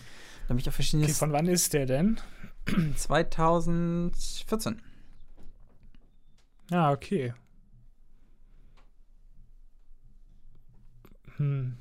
Damit 0.48 0.64
ich 0.64 0.68
auf 0.70 0.76
verschiedene 0.76 1.06
Okay, 1.06 1.14
von 1.14 1.32
wann 1.32 1.48
ist 1.48 1.74
der 1.74 1.86
denn? 1.86 2.20
2014. 2.96 4.82
Ah, 6.72 6.92
okay. 6.92 7.34
Hm. 11.38 11.78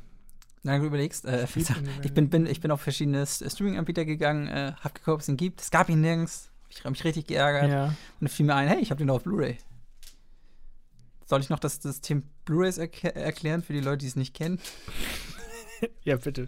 Wenn 0.64 0.80
du 0.80 0.86
überlegst, 0.86 1.24
äh, 1.26 1.46
in 1.54 1.88
ich 2.02 2.12
bin, 2.14 2.30
bin, 2.30 2.46
ich 2.46 2.60
bin 2.60 2.70
auf 2.70 2.80
verschiedene 2.80 3.20
S- 3.20 3.44
Streaming-Anbieter 3.46 4.04
gegangen, 4.04 4.48
äh, 4.48 4.72
hab 4.80 4.94
geguckt, 4.94 5.14
ob 5.14 5.20
es 5.20 5.28
ihn 5.28 5.36
gibt. 5.36 5.60
Es 5.60 5.70
gab 5.70 5.88
ihn 5.90 6.00
nirgends. 6.00 6.50
Ich 6.70 6.80
habe 6.80 6.90
mich 6.90 7.04
richtig 7.04 7.26
geärgert. 7.26 7.70
Ja. 7.70 7.84
Und 7.86 7.94
dann 8.20 8.28
fiel 8.28 8.46
mir 8.46 8.54
ein, 8.54 8.66
hey, 8.68 8.80
ich 8.80 8.90
habe 8.90 8.98
den 8.98 9.10
auf 9.10 9.22
Blu-ray. 9.24 9.58
Soll 11.26 11.40
ich 11.40 11.50
noch 11.50 11.58
das 11.58 11.76
System 11.76 12.24
Blu-rays 12.44 12.78
erk 12.78 13.04
erklären 13.04 13.62
für 13.62 13.72
die 13.74 13.80
Leute, 13.80 13.98
die 13.98 14.06
es 14.08 14.16
nicht 14.16 14.34
kennen? 14.34 14.58
ja, 16.02 16.16
bitte. 16.16 16.46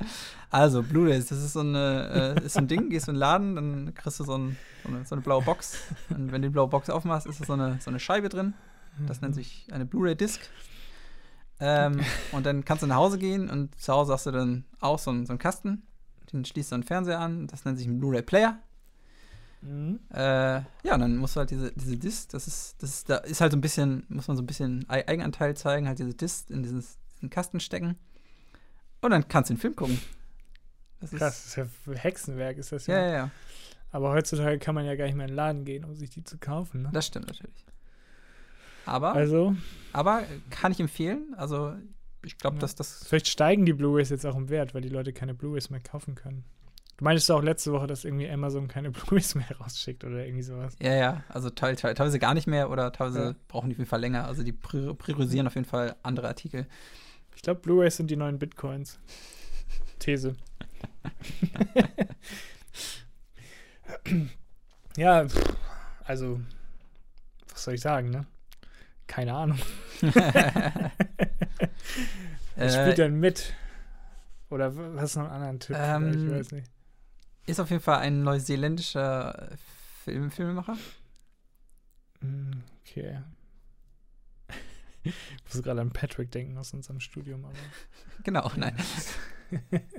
Also, 0.50 0.82
Blu-rays, 0.82 1.26
das 1.26 1.42
ist 1.42 1.52
so, 1.52 1.60
eine, 1.60 2.36
äh, 2.40 2.44
ist 2.44 2.54
so 2.54 2.60
ein 2.60 2.68
Ding, 2.68 2.88
gehst 2.90 3.08
in 3.08 3.14
den 3.14 3.20
Laden, 3.20 3.54
dann 3.56 3.94
kriegst 3.94 4.18
du 4.20 4.24
so, 4.24 4.36
ein, 4.36 4.56
so, 4.82 4.88
eine, 4.88 5.04
so 5.04 5.14
eine 5.14 5.22
blaue 5.22 5.42
Box. 5.42 5.78
Und 6.10 6.32
wenn 6.32 6.42
du 6.42 6.48
die 6.48 6.52
blaue 6.52 6.68
Box 6.68 6.88
aufmachst, 6.90 7.26
ist 7.26 7.40
da 7.40 7.44
so 7.46 7.52
eine, 7.52 7.78
so 7.80 7.90
eine 7.90 8.00
Scheibe 8.00 8.28
drin. 8.28 8.54
Das 9.06 9.20
nennt 9.20 9.34
sich 9.34 9.66
eine 9.72 9.84
Blu-ray-Disc. 9.84 10.40
Ähm, 11.58 12.00
und 12.32 12.44
dann 12.44 12.64
kannst 12.64 12.82
du 12.82 12.86
nach 12.86 12.96
Hause 12.96 13.18
gehen 13.18 13.48
und 13.48 13.78
zu 13.80 13.92
Hause 13.92 14.12
hast 14.12 14.26
du 14.26 14.30
dann 14.30 14.64
auch 14.80 14.98
so 14.98 15.10
einen, 15.10 15.24
so 15.26 15.32
einen 15.32 15.38
Kasten. 15.38 15.82
Den 16.32 16.44
schließt 16.44 16.72
du 16.72 16.76
den 16.76 16.82
Fernseher 16.82 17.20
an. 17.20 17.46
Das 17.46 17.64
nennt 17.64 17.78
sich 17.78 17.86
ein 17.86 17.98
Blu-ray-Player. 17.98 18.58
Mhm. 19.62 20.00
Äh, 20.12 20.18
ja, 20.20 20.94
und 20.94 21.00
dann 21.00 21.16
musst 21.16 21.34
du 21.36 21.40
halt 21.40 21.50
diese, 21.50 21.72
diese 21.72 21.96
Disc, 21.96 22.28
das 22.30 22.46
ist, 22.46 22.76
das 22.82 22.90
ist, 22.90 23.08
da 23.10 23.16
ist 23.18 23.40
halt 23.40 23.52
so 23.52 23.58
ein 23.58 23.62
bisschen, 23.62 24.04
muss 24.08 24.28
man 24.28 24.36
so 24.36 24.42
ein 24.42 24.46
bisschen 24.46 24.84
Ei- 24.88 25.06
Eigenanteil 25.08 25.56
zeigen, 25.56 25.88
halt 25.88 25.98
diese 25.98 26.14
Disc 26.14 26.50
in 26.50 26.62
dieses, 26.62 26.98
diesen 27.16 27.30
Kasten 27.30 27.58
stecken. 27.60 27.96
Und 29.00 29.10
dann 29.10 29.26
kannst 29.28 29.50
du 29.50 29.54
den 29.54 29.60
Film 29.60 29.76
gucken. 29.76 29.98
Das 31.00 31.12
ist, 31.12 31.18
Krass, 31.18 31.42
das 31.42 31.46
ist 31.46 31.56
ja 31.86 31.94
Hexenwerk, 31.94 32.58
ist 32.58 32.72
das 32.72 32.86
Ja, 32.86 32.98
ja. 32.98 33.06
ja, 33.06 33.12
ja. 33.16 33.30
Aber 33.92 34.10
heutzutage 34.12 34.58
kann 34.58 34.74
man 34.74 34.84
ja 34.84 34.94
gar 34.94 35.06
nicht 35.06 35.14
mehr 35.14 35.24
in 35.26 35.30
den 35.32 35.36
Laden 35.36 35.64
gehen, 35.64 35.84
um 35.84 35.94
sich 35.94 36.10
die 36.10 36.24
zu 36.24 36.38
kaufen. 36.38 36.82
Ne? 36.82 36.90
Das 36.92 37.06
stimmt 37.06 37.28
natürlich. 37.28 37.64
Aber, 38.86 39.12
Also, 39.14 39.54
aber 39.92 40.22
kann 40.50 40.72
ich 40.72 40.80
empfehlen. 40.80 41.34
Also, 41.36 41.74
ich 42.24 42.38
glaube, 42.38 42.56
Ja. 42.56 42.60
dass 42.60 42.74
das. 42.74 43.04
Vielleicht 43.06 43.28
steigen 43.28 43.66
die 43.66 43.72
Blu-rays 43.72 44.10
jetzt 44.10 44.26
auch 44.26 44.36
im 44.36 44.48
Wert, 44.48 44.74
weil 44.74 44.82
die 44.82 44.88
Leute 44.88 45.12
keine 45.12 45.34
Blu-rays 45.34 45.70
mehr 45.70 45.80
kaufen 45.80 46.14
können. 46.14 46.44
Du 46.96 47.04
meintest 47.04 47.30
auch 47.30 47.42
letzte 47.42 47.72
Woche, 47.72 47.86
dass 47.86 48.04
irgendwie 48.06 48.28
Amazon 48.30 48.68
keine 48.68 48.90
Blu-rays 48.92 49.34
mehr 49.34 49.46
rausschickt 49.60 50.04
oder 50.04 50.24
irgendwie 50.24 50.42
sowas. 50.42 50.74
Ja, 50.80 50.94
ja, 50.94 51.24
also 51.28 51.50
teil, 51.50 51.76
teil, 51.76 51.94
teilweise 51.94 52.18
gar 52.18 52.32
nicht 52.34 52.46
mehr 52.46 52.70
oder 52.70 52.90
teilweise 52.92 53.22
Ja. 53.22 53.34
brauchen 53.48 53.68
die 53.68 53.74
auf 53.74 53.78
jeden 53.78 53.88
Fall 53.90 54.00
länger. 54.00 54.24
Also 54.26 54.42
die 54.42 54.52
prior- 54.52 54.94
priorisieren 54.94 55.46
auf 55.46 55.54
jeden 55.54 55.66
Fall 55.68 55.94
andere 56.02 56.28
Artikel. 56.28 56.66
Ich 57.34 57.42
glaube, 57.42 57.60
Blu-rays 57.60 57.96
sind 57.96 58.10
die 58.10 58.16
neuen 58.16 58.38
Bitcoins. 58.38 58.98
These. 59.98 60.36
ja, 64.96 65.28
pff, 65.28 65.56
also, 66.04 66.40
was 67.50 67.64
soll 67.64 67.74
ich 67.74 67.80
sagen, 67.80 68.10
ne? 68.10 68.26
Keine 69.06 69.34
Ahnung. 69.34 69.58
Was 72.56 72.74
spielt 72.74 72.88
äh, 72.92 72.94
denn 72.94 73.20
mit? 73.20 73.52
Oder 74.50 74.76
w- 74.76 74.98
hast 75.00 75.16
du 75.16 75.20
noch 75.20 75.26
einen 75.26 75.34
anderen 75.34 75.60
Tipp? 75.60 75.76
Ähm, 75.78 76.26
ich 76.26 76.30
weiß 76.40 76.52
nicht. 76.52 76.70
ist 77.46 77.60
auf 77.60 77.70
jeden 77.70 77.82
Fall 77.82 77.98
ein 77.98 78.22
neuseeländischer 78.22 79.50
Film, 80.04 80.30
Filmemacher. 80.30 80.76
Hm, 82.20 82.62
Okay. 82.82 83.20
Ich 85.04 85.14
muss 85.54 85.62
gerade 85.62 85.80
an 85.80 85.90
Patrick 85.92 86.30
denken 86.32 86.58
aus 86.58 86.72
unserem 86.72 86.98
Studium, 87.00 87.44
aber. 87.44 87.54
Genau, 88.24 88.50
nein. 88.56 88.74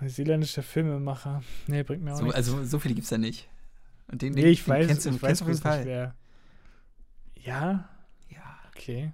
Neuseeländischer 0.00 0.62
Filmemacher. 0.62 1.42
Nee, 1.66 1.82
bringt 1.84 2.02
mir 2.02 2.12
auch 2.14 2.18
So, 2.18 2.24
nichts. 2.24 2.36
also 2.36 2.64
so 2.64 2.78
viele 2.80 2.94
gibt 2.94 3.04
es 3.04 3.10
ja 3.10 3.18
nicht. 3.18 3.48
Und 4.08 4.22
den, 4.22 4.32
nee, 4.34 4.42
den, 4.42 4.50
ich 4.52 4.64
den 4.64 4.72
weiß, 4.74 4.86
kennst 4.88 5.06
du, 5.06 5.10
ich 5.10 5.22
weiß 5.22 5.28
kennst 5.28 5.40
du 5.40 5.44
auf 5.44 5.48
jeden 5.50 5.60
bloß 5.60 5.72
nicht, 5.72 5.84
Fall. 5.84 5.84
wer. 5.86 6.14
Ja, 7.44 7.88
Ja. 8.30 8.58
okay. 8.68 9.12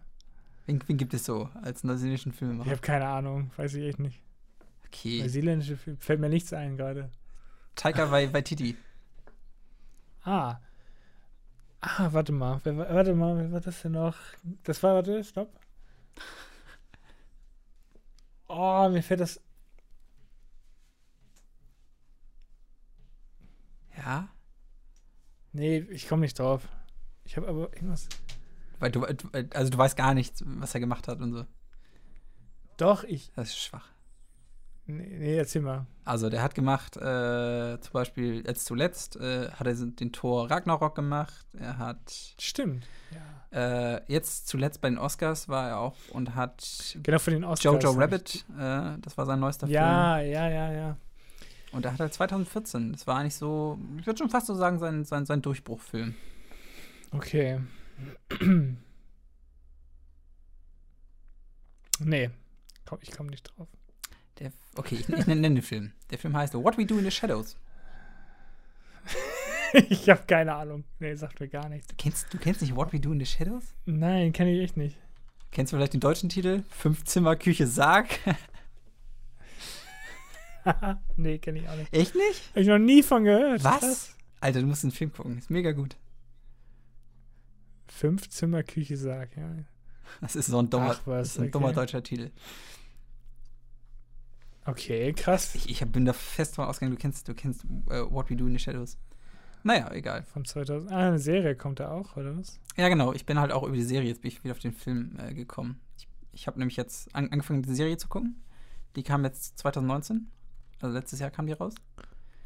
Wen, 0.66 0.80
wen 0.86 0.96
gibt 0.96 1.14
es 1.14 1.24
so 1.24 1.48
als 1.62 1.82
neuseeländischen 1.84 2.32
Ich 2.32 2.38
Filmemacher? 2.38 2.70
habe 2.70 2.80
keine 2.80 3.06
Ahnung, 3.08 3.50
weiß 3.56 3.74
ich 3.74 3.84
echt 3.84 3.98
nicht. 3.98 4.20
Okay. 4.86 5.20
Neuseeländische 5.20 5.76
Film, 5.76 5.98
fällt 5.98 6.20
mir 6.20 6.28
nichts 6.28 6.52
ein 6.52 6.76
gerade. 6.76 7.10
Taika 7.74 8.10
Wai- 8.10 8.32
Waititi. 8.32 8.76
Ah. 10.22 10.58
Ah, 11.80 12.08
warte 12.12 12.32
mal. 12.32 12.60
Wer, 12.64 12.76
war- 12.76 12.94
warte 12.94 13.14
mal, 13.14 13.36
wer 13.38 13.52
war 13.52 13.60
das 13.60 13.80
denn 13.82 13.92
noch? 13.92 14.16
Das 14.64 14.82
war, 14.82 14.94
warte, 14.94 15.24
stopp. 15.24 15.50
Oh, 18.48 18.88
mir 18.90 19.02
fällt 19.02 19.20
das. 19.20 19.40
Ja? 23.96 24.28
Nee, 25.52 25.78
ich 25.90 26.08
komme 26.08 26.22
nicht 26.22 26.38
drauf. 26.38 26.68
Ich 27.30 27.36
habe 27.36 27.46
aber 27.46 27.72
irgendwas. 27.72 28.08
Weil 28.80 28.90
du, 28.90 29.04
also 29.54 29.70
du 29.70 29.78
weißt 29.78 29.96
gar 29.96 30.14
nicht, 30.14 30.42
was 30.44 30.74
er 30.74 30.80
gemacht 30.80 31.06
hat 31.06 31.20
und 31.20 31.32
so. 31.32 31.46
Doch, 32.76 33.04
ich. 33.04 33.30
Das 33.36 33.50
ist 33.50 33.60
schwach. 33.60 33.86
Nee, 34.86 35.16
nee 35.16 35.36
erzähl 35.36 35.62
mal. 35.62 35.86
Also 36.04 36.28
der 36.28 36.42
hat 36.42 36.56
gemacht, 36.56 36.96
äh, 36.96 37.80
zum 37.80 37.92
Beispiel 37.92 38.44
jetzt 38.44 38.66
zuletzt 38.66 39.14
äh, 39.14 39.48
hat 39.52 39.64
er 39.64 39.74
den 39.74 40.10
Tor 40.10 40.50
Ragnarok 40.50 40.96
gemacht. 40.96 41.46
Er 41.56 41.78
hat 41.78 42.34
Stimmt. 42.40 42.84
Ja. 43.52 43.94
äh, 43.94 44.02
jetzt 44.08 44.48
zuletzt 44.48 44.80
bei 44.80 44.88
den 44.88 44.98
Oscars 44.98 45.48
war 45.48 45.68
er 45.68 45.78
auch 45.78 45.94
und 46.10 46.34
hat 46.34 46.98
Genau 47.00 47.20
für 47.20 47.30
den 47.30 47.44
Oscars. 47.44 47.80
Jojo 47.80 47.96
Rabbit, 47.96 48.44
äh, 48.58 48.98
das 49.00 49.16
war 49.16 49.24
sein 49.26 49.38
neuester 49.38 49.68
ja, 49.68 50.18
ja, 50.18 50.48
ja, 50.48 50.72
ja. 50.72 50.82
Film. 50.82 50.96
Und 51.74 51.84
er 51.84 51.92
hat 51.92 52.00
halt 52.00 52.12
2014, 52.12 52.90
das 52.90 53.06
war 53.06 53.18
eigentlich 53.18 53.36
so, 53.36 53.78
ich 54.00 54.06
würde 54.06 54.18
schon 54.18 54.30
fast 54.30 54.48
so 54.48 54.54
sagen, 54.56 54.80
sein, 54.80 55.04
sein, 55.04 55.26
sein 55.26 55.42
Durchbruchfilm. 55.42 56.16
Okay. 57.12 57.60
nee. 62.00 62.30
Komm, 62.86 62.98
ich 63.02 63.10
komme 63.12 63.30
nicht 63.30 63.42
drauf. 63.44 63.68
Der, 64.38 64.52
okay, 64.76 64.96
ich, 64.96 65.08
ich 65.08 65.26
nenne 65.26 65.42
den 65.42 65.62
Film. 65.62 65.92
Der 66.10 66.18
Film 66.18 66.36
heißt 66.36 66.54
What 66.54 66.78
We 66.78 66.86
Do 66.86 66.98
in 66.98 67.04
the 67.04 67.10
Shadows. 67.10 67.56
ich 69.88 70.08
habe 70.08 70.22
keine 70.26 70.54
Ahnung. 70.54 70.84
Nee, 70.98 71.14
sagt 71.14 71.40
mir 71.40 71.48
gar 71.48 71.68
nichts. 71.68 71.88
Du 71.88 71.94
kennst, 71.96 72.32
du 72.32 72.38
kennst 72.38 72.62
nicht 72.62 72.76
What 72.76 72.92
We 72.92 73.00
Do 73.00 73.12
in 73.12 73.18
the 73.20 73.26
Shadows? 73.26 73.74
Nein, 73.86 74.32
kenne 74.32 74.52
ich 74.52 74.62
echt 74.62 74.76
nicht. 74.76 74.96
Kennst 75.50 75.72
du 75.72 75.76
vielleicht 75.76 75.94
den 75.94 76.00
deutschen 76.00 76.28
Titel? 76.28 76.62
Fünf 76.70 77.04
Zimmer, 77.04 77.34
Küche, 77.36 77.66
Sarg? 77.66 78.08
nee, 81.16 81.38
kenne 81.38 81.58
ich 81.60 81.68
auch 81.68 81.76
nicht. 81.76 81.92
Echt 81.92 82.14
nicht? 82.14 82.50
Hab 82.50 82.56
ich 82.56 82.68
noch 82.68 82.78
nie 82.78 83.02
von 83.02 83.24
gehört. 83.24 83.64
Was? 83.64 83.80
Krass. 83.80 84.16
Alter, 84.40 84.60
du 84.60 84.66
musst 84.66 84.84
den 84.84 84.92
Film 84.92 85.12
gucken. 85.12 85.38
Ist 85.38 85.50
mega 85.50 85.72
gut. 85.72 85.96
Fünf 87.90 88.28
Zimmer 88.28 88.62
Küche 88.62 88.96
Sarg, 88.96 89.36
ja. 89.36 89.50
Das 90.20 90.36
ist 90.36 90.46
so 90.46 90.58
ein 90.58 90.70
dummer, 90.70 90.96
Ach 90.98 91.06
was, 91.06 91.36
ein 91.38 91.42
okay. 91.42 91.50
dummer 91.50 91.72
deutscher 91.72 92.02
Titel. 92.02 92.30
Okay, 94.64 95.12
krass. 95.12 95.54
Ich, 95.54 95.70
ich 95.70 95.84
bin 95.90 96.04
da 96.04 96.12
fest 96.12 96.56
von 96.56 96.66
ausgegangen, 96.66 96.96
du 96.96 97.00
kennst, 97.00 97.28
du 97.28 97.34
kennst 97.34 97.64
äh, 97.88 98.02
What 98.10 98.30
We 98.30 98.36
Do 98.36 98.46
in 98.46 98.52
the 98.52 98.58
Shadows. 98.58 98.98
Naja, 99.62 99.90
egal. 99.92 100.22
Von 100.22 100.44
2000. 100.44 100.90
Ah, 100.90 101.08
eine 101.08 101.18
Serie 101.18 101.54
kommt 101.54 101.80
da 101.80 101.90
auch, 101.90 102.16
oder 102.16 102.36
was? 102.36 102.58
Ja, 102.76 102.88
genau. 102.88 103.12
Ich 103.12 103.26
bin 103.26 103.38
halt 103.38 103.52
auch 103.52 103.62
über 103.62 103.76
die 103.76 103.82
Serie, 103.82 104.08
jetzt 104.08 104.22
bin 104.22 104.30
ich 104.30 104.42
wieder 104.42 104.52
auf 104.52 104.58
den 104.58 104.72
Film 104.72 105.16
äh, 105.18 105.34
gekommen. 105.34 105.80
Ich, 105.98 106.08
ich 106.32 106.46
habe 106.46 106.58
nämlich 106.58 106.76
jetzt 106.76 107.14
an, 107.14 107.30
angefangen, 107.30 107.62
die 107.62 107.74
Serie 107.74 107.96
zu 107.96 108.08
gucken. 108.08 108.42
Die 108.96 109.02
kam 109.02 109.24
jetzt 109.24 109.58
2019. 109.58 110.30
Also 110.80 110.94
letztes 110.94 111.20
Jahr 111.20 111.30
kam 111.30 111.46
die 111.46 111.52
raus. 111.52 111.74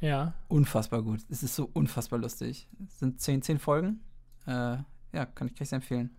Ja. 0.00 0.34
Unfassbar 0.48 1.02
gut. 1.02 1.20
Es 1.28 1.42
ist 1.42 1.54
so 1.54 1.70
unfassbar 1.72 2.18
lustig. 2.18 2.68
Es 2.86 2.98
sind 2.98 3.20
zehn, 3.20 3.42
zehn 3.42 3.58
Folgen. 3.58 4.00
Äh, 4.46 4.78
ja, 5.14 5.26
kann 5.26 5.48
ich 5.48 5.54
gleich 5.54 5.68
sehr 5.68 5.76
empfehlen. 5.76 6.10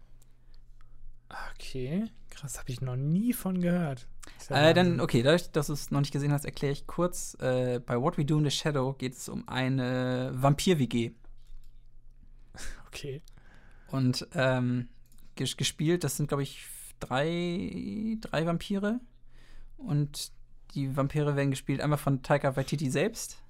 Okay. 1.54 2.06
Krass, 2.30 2.60
habe 2.60 2.70
ich 2.70 2.82
noch 2.82 2.96
nie 2.96 3.34
von 3.34 3.60
gehört. 3.60 4.08
Ja 4.50 4.70
Äh, 4.70 4.74
dann, 4.74 5.00
okay, 5.00 5.24
dadurch, 5.24 5.52
dass 5.52 5.68
du 5.68 5.74
es 5.74 5.90
noch 5.92 6.00
nicht 6.00 6.12
gesehen 6.12 6.32
hast, 6.32 6.46
erkläre 6.46 6.74
ich 6.74 6.86
kurz. 6.88 7.36
Äh, 7.40 7.80
bei 7.80 8.00
What 8.00 8.18
We 8.18 8.26
Do 8.26 8.38
in 8.38 8.44
the 8.46 8.52
Shadow 8.52 8.94
geht 8.94 9.14
es 9.14 9.30
um 9.30 9.48
eine 9.48 10.32
Vampir-WG. 10.36 11.12
Okay. 12.88 13.22
Und 13.88 14.28
ähm, 14.34 14.90
ges 15.36 15.58
gespielt, 15.58 16.04
das 16.04 16.18
sind, 16.18 16.28
glaube 16.28 16.44
ich, 16.44 16.66
drei, 17.00 18.18
drei 18.22 18.46
Vampire. 18.46 19.00
Und 19.78 20.32
die 20.74 20.96
Vampire 20.96 21.36
werden 21.36 21.52
gespielt 21.52 21.82
einmal 21.82 21.98
von 21.98 22.22
Taika 22.24 22.56
Waititi 22.56 22.90
selbst, 22.90 23.42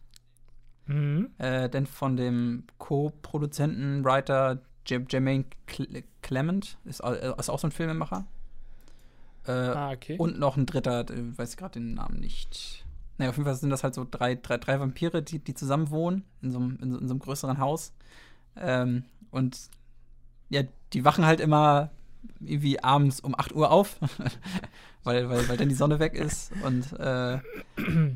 Mhm. 0.87 1.31
äh, 1.39 1.67
dann 1.69 1.87
von 1.87 2.15
dem 2.15 2.65
Co-Produzenten, 2.77 4.03
Writer 4.05 4.61
Jermaine 4.85 5.45
Cle 5.67 6.03
Clement, 6.21 6.77
ist, 6.85 7.01
äh, 7.01 7.33
ist 7.37 7.49
auch 7.49 7.59
so 7.59 7.67
ein 7.67 7.71
Filmemacher. 7.71 8.25
Äh, 9.47 9.51
Ah, 9.51 9.91
okay. 9.91 10.17
Und 10.17 10.39
noch 10.39 10.57
ein 10.57 10.65
dritter, 10.65 11.01
äh, 11.09 11.37
weiß 11.37 11.51
ich 11.51 11.57
gerade 11.57 11.79
den 11.79 11.93
Namen 11.95 12.19
nicht. 12.19 12.85
Naja, 13.17 13.29
auf 13.29 13.37
jeden 13.37 13.45
Fall 13.45 13.55
sind 13.55 13.69
das 13.69 13.83
halt 13.83 13.93
so 13.93 14.05
drei, 14.09 14.35
drei, 14.35 14.57
drei 14.57 14.79
Vampire, 14.79 15.21
die, 15.21 15.39
die 15.39 15.53
zusammen 15.53 15.89
wohnen 15.89 16.23
in 16.41 16.51
so, 16.51 16.59
einem, 16.59 16.77
in, 16.81 16.91
so, 16.91 16.97
in 16.97 17.07
so 17.07 17.13
einem 17.13 17.19
größeren 17.19 17.59
Haus. 17.59 17.93
Ähm, 18.57 19.03
und 19.31 19.69
ja, 20.49 20.63
die 20.93 21.05
wachen 21.05 21.25
halt 21.25 21.39
immer 21.39 21.91
irgendwie 22.39 22.81
abends 22.83 23.19
um 23.19 23.37
8 23.37 23.53
Uhr 23.53 23.71
auf, 23.71 23.99
weil, 25.03 25.29
weil, 25.29 25.47
weil 25.47 25.57
dann 25.57 25.69
die 25.69 25.75
Sonne 25.75 25.99
weg 25.99 26.13
ist. 26.15 26.51
Und 26.63 26.91
äh, 26.99 27.35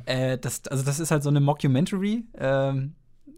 äh, 0.06 0.38
das, 0.38 0.68
also 0.68 0.84
das 0.84 1.00
ist 1.00 1.12
halt 1.12 1.24
so 1.24 1.30
eine 1.30 1.40
Mockumentary. 1.40 2.26
Ähm, 2.38 2.96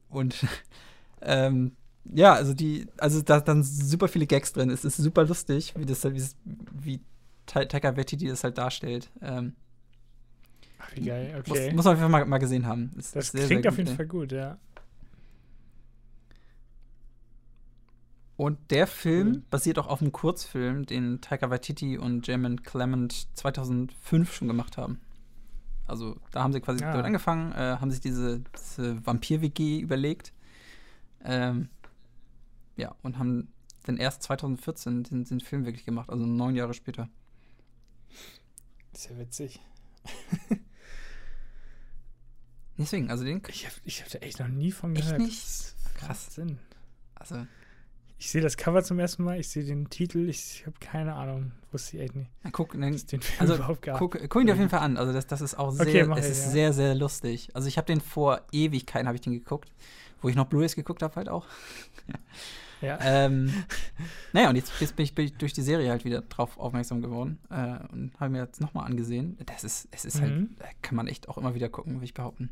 und 0.10 0.46
ähm, 1.22 1.74
ja, 2.06 2.34
also 2.34 2.54
die, 2.54 2.88
also 2.98 3.22
da 3.22 3.40
dann 3.42 3.64
super 3.64 4.08
viele 4.08 4.26
Gags 4.28 4.54
drin. 4.54 4.70
Es 4.70 4.84
ist 4.86 4.98
super 4.98 5.26
lustig, 5.26 5.74
wie 5.78 5.86
das, 5.86 6.04
wie, 6.04 6.18
das- 6.18 6.36
wie 6.72 7.00
Ta- 7.46 7.66
Taika 7.66 7.96
Waititi 7.98 8.28
das 8.28 8.44
halt 8.44 8.58
darstellt. 8.58 9.10
Ähm, 9.22 9.56
Ach, 10.80 10.92
wie 10.96 11.06
geil, 11.06 11.44
muss, 11.48 11.58
okay. 11.58 11.74
muss 11.74 11.86
man 11.86 11.94
auf 11.94 12.00
jeden 12.00 12.12
Fall 12.12 12.22
mal, 12.22 12.26
mal 12.26 12.38
gesehen 12.38 12.66
haben. 12.66 12.92
Das 12.96 13.16
ist 13.16 13.32
sehr, 13.34 13.46
klingt 13.46 13.64
sehr 13.64 13.72
auf 13.72 13.78
jeden 13.78 13.96
Fall 13.96 14.08
gut, 14.08 14.32
ja. 14.32 14.58
Und 18.38 18.58
der 18.72 18.88
Film 18.88 19.28
Cool. 19.34 19.42
basiert 19.52 19.78
auch 19.78 19.88
auf 19.88 20.02
einem 20.02 20.12
Kurzfilm, 20.12 20.86
den 20.88 21.22
Taika 21.22 21.50
Waititi 21.52 21.98
und 21.98 22.26
Jermaine 22.26 22.56
Clement 22.56 23.28
2005 23.38 24.34
schon 24.34 24.48
gemacht 24.48 24.78
haben. 24.78 25.00
Also 25.86 26.18
da 26.32 26.42
haben 26.42 26.54
sie 26.54 26.62
quasi 26.62 26.84
Ah. 26.84 26.94
dort 26.94 27.06
angefangen, 27.06 27.52
äh, 27.52 27.78
haben 27.80 27.92
sich 27.92 28.00
diese, 28.00 28.42
diese 28.58 29.06
Vampir-WG 29.06 29.80
überlegt. 29.80 30.34
Ähm, 31.24 31.70
ja, 32.76 32.96
und 33.02 33.18
haben 33.18 33.52
dann 33.84 33.98
erst 33.98 34.24
2014 34.24 35.04
den, 35.04 35.24
den 35.26 35.40
Film 35.40 35.66
wirklich 35.66 35.86
gemacht, 35.86 36.10
also 36.10 36.26
neun 36.26 36.56
Jahre 36.56 36.74
später. 36.74 37.10
Ist 38.94 39.10
ja 39.10 39.18
witzig. 39.18 39.60
Deswegen, 42.78 43.10
also 43.12 43.24
den, 43.24 43.42
Ich 43.50 43.66
habe 43.66 43.76
ich 43.84 44.02
hab 44.02 44.10
da 44.10 44.20
echt 44.20 44.40
noch 44.40 44.48
nie 44.48 44.72
von 44.72 44.96
Echt 44.96 45.06
gehört. 45.06 45.22
nicht? 45.22 45.40
Das 45.42 45.76
ist 45.76 45.96
Krass. 45.96 46.34
Sinn. 46.36 46.58
also 47.16 47.46
Ich 48.22 48.30
sehe 48.30 48.42
das 48.44 48.56
Cover 48.56 48.84
zum 48.84 49.00
ersten 49.00 49.24
Mal, 49.24 49.40
ich 49.40 49.50
sehe 49.50 49.64
den 49.64 49.90
Titel, 49.90 50.30
ich 50.30 50.64
habe 50.68 50.76
keine 50.80 51.16
Ahnung, 51.16 51.54
wusste 51.72 51.98
ich 51.98 52.04
echt 52.04 52.16
nicht. 52.16 52.30
Na, 52.44 52.52
guck, 52.52 52.76
es 52.76 53.08
den 53.08 53.20
Film 53.20 53.42
also 53.42 53.56
überhaupt 53.56 53.82
gab. 53.82 53.98
guck, 53.98 54.16
guck 54.30 54.42
ihn 54.42 54.46
dir 54.46 54.54
auf 54.54 54.60
jeden 54.60 54.70
Fall 54.70 54.82
an. 54.82 54.96
Also 54.98 55.12
das, 55.12 55.26
das 55.26 55.42
ist 55.42 55.58
auch 55.58 55.72
sehr, 55.72 55.88
Okay, 56.08 56.20
es 56.20 56.26
ich, 56.28 56.32
ist 56.34 56.46
ja. 56.46 56.52
sehr, 56.52 56.74
sehr 56.74 56.94
lustig. 56.94 57.50
Also 57.56 57.68
ich 57.68 57.80
habe 57.80 57.88
den 57.88 58.00
vor 58.00 58.42
Ewigkeiten 58.52 59.08
habe 59.08 59.16
ich 59.16 59.22
den 59.22 59.34
geguckt, 59.34 59.72
wo 60.22 60.30
ich 60.30 60.36
noch 60.36 60.46
Blu-rays 60.46 60.76
geguckt 60.76 61.02
habe 61.02 61.16
halt 61.16 61.30
auch. 61.30 61.48
Ja. 62.80 63.00
ähm, 63.02 63.52
naja, 64.34 64.52
und 64.52 64.56
jetzt, 64.56 64.72
jetzt 64.80 64.96
bin, 64.96 65.04
ich, 65.04 65.16
bin 65.16 65.26
ich 65.26 65.34
durch 65.38 65.54
die 65.54 65.64
Serie 65.64 65.90
halt 65.90 66.06
wieder 66.06 66.22
drauf 66.22 66.60
aufmerksam 66.60 67.02
geworden 67.02 67.40
äh, 67.50 67.80
und 67.92 68.12
habe 68.20 68.30
mir 68.30 68.44
jetzt 68.44 68.62
nochmal 68.62 68.86
angesehen. 68.86 69.36
Das 69.48 69.64
ist, 69.64 69.88
es 69.90 70.06
ist 70.06 70.22
halt, 70.22 70.32
Mhm. 70.32 70.56
äh, 70.60 70.66
kann 70.84 70.96
man 70.96 71.08
echt 71.08 71.28
auch 71.28 71.40
immer 71.40 71.56
wieder 71.56 71.70
gucken, 71.70 71.94
würde 71.96 72.06
ich 72.06 72.14
behaupten. 72.14 72.52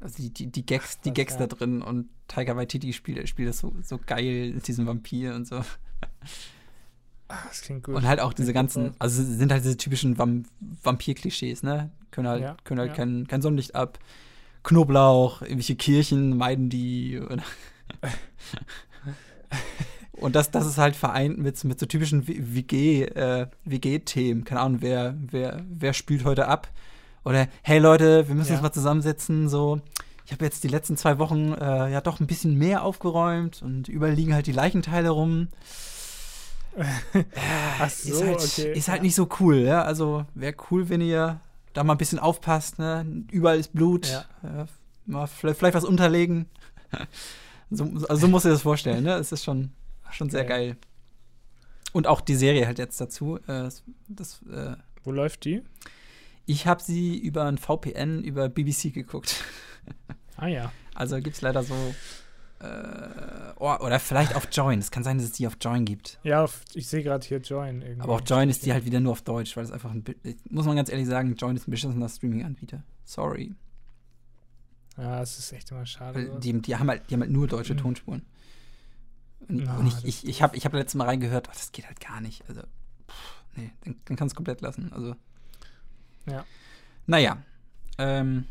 Also 0.00 0.22
die, 0.22 0.32
die, 0.32 0.46
die 0.46 0.64
Gags, 0.64 1.00
die 1.00 1.12
Gags 1.12 1.34
ja. 1.34 1.40
da 1.40 1.46
drin 1.46 1.82
und 1.82 2.08
Tiger 2.28 2.56
Waititi 2.56 2.92
spielt, 2.92 3.28
spielt 3.28 3.48
das 3.48 3.58
so, 3.58 3.74
so 3.82 3.98
geil, 3.98 4.52
diesen 4.66 4.86
Vampir 4.86 5.34
und 5.34 5.46
so. 5.46 5.56
Ah, 7.28 7.44
das 7.46 7.60
klingt 7.60 7.84
gut. 7.84 7.94
Und 7.94 8.06
halt 8.06 8.20
auch 8.20 8.32
diese 8.32 8.52
ganzen, 8.52 8.94
also 8.98 9.22
sind 9.22 9.52
halt 9.52 9.62
diese 9.62 9.76
typischen 9.76 10.16
Vam 10.16 10.44
Vampir-Klischees, 10.82 11.62
ne? 11.62 11.90
Können 12.10 12.28
halt, 12.28 12.42
Ja, 12.42 12.56
können 12.64 12.80
halt 12.80 12.90
ja. 12.90 12.96
kein, 12.96 13.26
kein 13.26 13.42
Sonnenlicht 13.42 13.74
ab. 13.74 13.98
Knoblauch, 14.62 15.42
irgendwelche 15.42 15.76
Kirchen 15.76 16.36
meiden 16.36 16.70
die. 16.70 17.18
Und, 17.18 17.42
und 20.12 20.34
das, 20.34 20.50
das 20.50 20.66
ist 20.66 20.78
halt 20.78 20.96
vereint 20.96 21.38
mit, 21.38 21.62
mit 21.64 21.78
so 21.78 21.86
typischen 21.86 22.26
WG, 22.26 23.04
äh, 23.04 23.46
WG-Themen. 23.64 24.44
Keine 24.44 24.60
Ahnung, 24.60 24.80
wer, 24.80 25.14
wer, 25.18 25.62
wer 25.68 25.92
spült 25.92 26.24
heute 26.24 26.48
ab? 26.48 26.68
Oder, 27.28 27.46
hey 27.60 27.78
Leute, 27.78 28.26
wir 28.26 28.34
müssen 28.34 28.52
Ja. 28.52 28.54
uns 28.54 28.62
mal 28.62 28.72
zusammensetzen, 28.72 29.50
so. 29.50 29.82
Ich 30.24 30.32
habe 30.32 30.46
jetzt 30.46 30.64
die 30.64 30.68
letzten 30.68 30.96
zwei 30.96 31.18
Wochen 31.18 31.52
äh, 31.52 31.90
ja 31.92 32.00
doch 32.00 32.20
ein 32.20 32.26
bisschen 32.26 32.54
mehr 32.56 32.82
aufgeräumt 32.82 33.60
und 33.60 33.86
überall 33.86 34.14
liegen 34.14 34.32
halt 34.32 34.46
die 34.46 34.52
Leichenteile 34.52 35.10
rum. 35.10 35.48
Ach 37.78 37.90
so, 37.90 38.12
ist 38.12 38.24
halt, 38.24 38.36
okay. 38.38 38.72
ist 38.72 38.88
halt 38.88 39.00
ja. 39.00 39.02
nicht 39.02 39.14
so 39.14 39.28
cool, 39.40 39.56
ja. 39.56 39.82
Also 39.82 40.24
wäre 40.34 40.54
cool, 40.70 40.88
wenn 40.88 41.02
ihr 41.02 41.38
da 41.74 41.84
mal 41.84 41.92
ein 41.94 41.98
bisschen 41.98 42.18
aufpasst, 42.18 42.78
ne? 42.78 43.04
Überall 43.30 43.58
ist 43.58 43.74
Blut. 43.74 44.06
Ja. 44.06 44.62
Äh, 44.62 44.66
mal 45.04 45.26
vielleicht, 45.26 45.58
vielleicht 45.58 45.74
was 45.74 45.84
unterlegen. 45.84 46.46
so, 47.70 47.84
also 48.08 48.16
so 48.16 48.28
musst 48.28 48.46
du 48.46 48.48
dir 48.48 48.54
das 48.54 48.62
vorstellen, 48.62 49.04
ne? 49.04 49.16
Es 49.16 49.32
ist 49.32 49.44
schon, 49.44 49.72
schon 50.10 50.30
sehr 50.30 50.46
geil. 50.46 50.78
Und 51.92 52.06
auch 52.06 52.22
die 52.22 52.36
Serie 52.36 52.64
halt 52.64 52.78
jetzt 52.78 52.98
dazu. 53.02 53.36
Äh, 53.46 53.68
das, 54.08 54.40
äh, 54.50 54.76
Wo 55.04 55.12
läuft 55.12 55.44
die? 55.44 55.62
Ich 56.48 56.66
habe 56.66 56.82
sie 56.82 57.16
über 57.18 57.44
ein 57.44 57.58
VPN 57.58 58.24
über 58.24 58.48
BBC 58.48 58.92
geguckt. 58.92 59.44
Ah 60.36 60.48
ja. 60.48 60.72
Also 60.94 61.16
gibt 61.16 61.36
es 61.36 61.42
leider 61.42 61.62
so. 61.62 61.74
Äh, 62.60 63.52
oh, 63.58 63.72
oder 63.80 64.00
vielleicht 64.00 64.34
auf 64.34 64.48
Join. 64.50 64.80
Es 64.80 64.90
kann 64.90 65.04
sein, 65.04 65.18
dass 65.18 65.26
es 65.26 65.32
die 65.32 65.46
auf 65.46 65.56
Join 65.60 65.84
gibt. 65.84 66.18
Ja, 66.24 66.42
auf, 66.42 66.62
ich 66.74 66.88
sehe 66.88 67.04
gerade 67.04 67.24
hier 67.24 67.38
Join 67.38 67.82
irgendwie. 67.82 68.00
Aber 68.00 68.14
auf 68.14 68.22
Join 68.26 68.48
ist 68.48 68.66
die 68.66 68.72
halt 68.72 68.84
wieder 68.84 68.98
nur 68.98 69.12
auf 69.12 69.22
Deutsch, 69.22 69.56
weil 69.56 69.64
es 69.64 69.70
einfach 69.70 69.92
ein. 69.92 70.02
Muss 70.50 70.66
man 70.66 70.74
ganz 70.74 70.88
ehrlich 70.90 71.06
sagen, 71.06 71.34
Join 71.36 71.54
ist 71.56 71.68
ein 71.68 71.70
beschissener 71.70 72.08
Streaming-Anbieter. 72.08 72.82
Sorry. 73.04 73.54
Ja, 74.96 75.22
es 75.22 75.38
ist 75.38 75.52
echt 75.52 75.70
immer 75.70 75.86
schade. 75.86 76.38
Die, 76.40 76.60
die, 76.60 76.76
haben 76.76 76.88
halt, 76.88 77.08
die 77.08 77.14
haben 77.14 77.20
halt 77.20 77.30
nur 77.30 77.46
deutsche 77.46 77.74
Mhm. 77.74 77.78
Tonspuren. 77.78 78.26
Und, 79.48 79.60
Ja, 79.64 79.76
und 79.76 79.86
ich, 79.86 79.94
das 79.94 80.04
ich, 80.04 80.26
ich 80.26 80.42
habe 80.42 80.56
ich 80.56 80.64
hab 80.64 80.72
letztes 80.72 80.96
Mal 80.96 81.04
reingehört, 81.04 81.48
ach, 81.48 81.54
das 81.54 81.70
geht 81.70 81.86
halt 81.86 82.00
gar 82.00 82.20
nicht. 82.20 82.42
Also, 82.48 82.62
pff, 82.62 83.44
nee, 83.56 83.70
dann, 83.84 83.96
dann 84.06 84.16
kannst 84.16 84.34
du 84.34 84.36
komplett 84.36 84.60
lassen. 84.62 84.92
Also. 84.92 85.14
Ja. 86.30 86.44
Naja. 87.06 87.38
Ähm, 87.98 88.44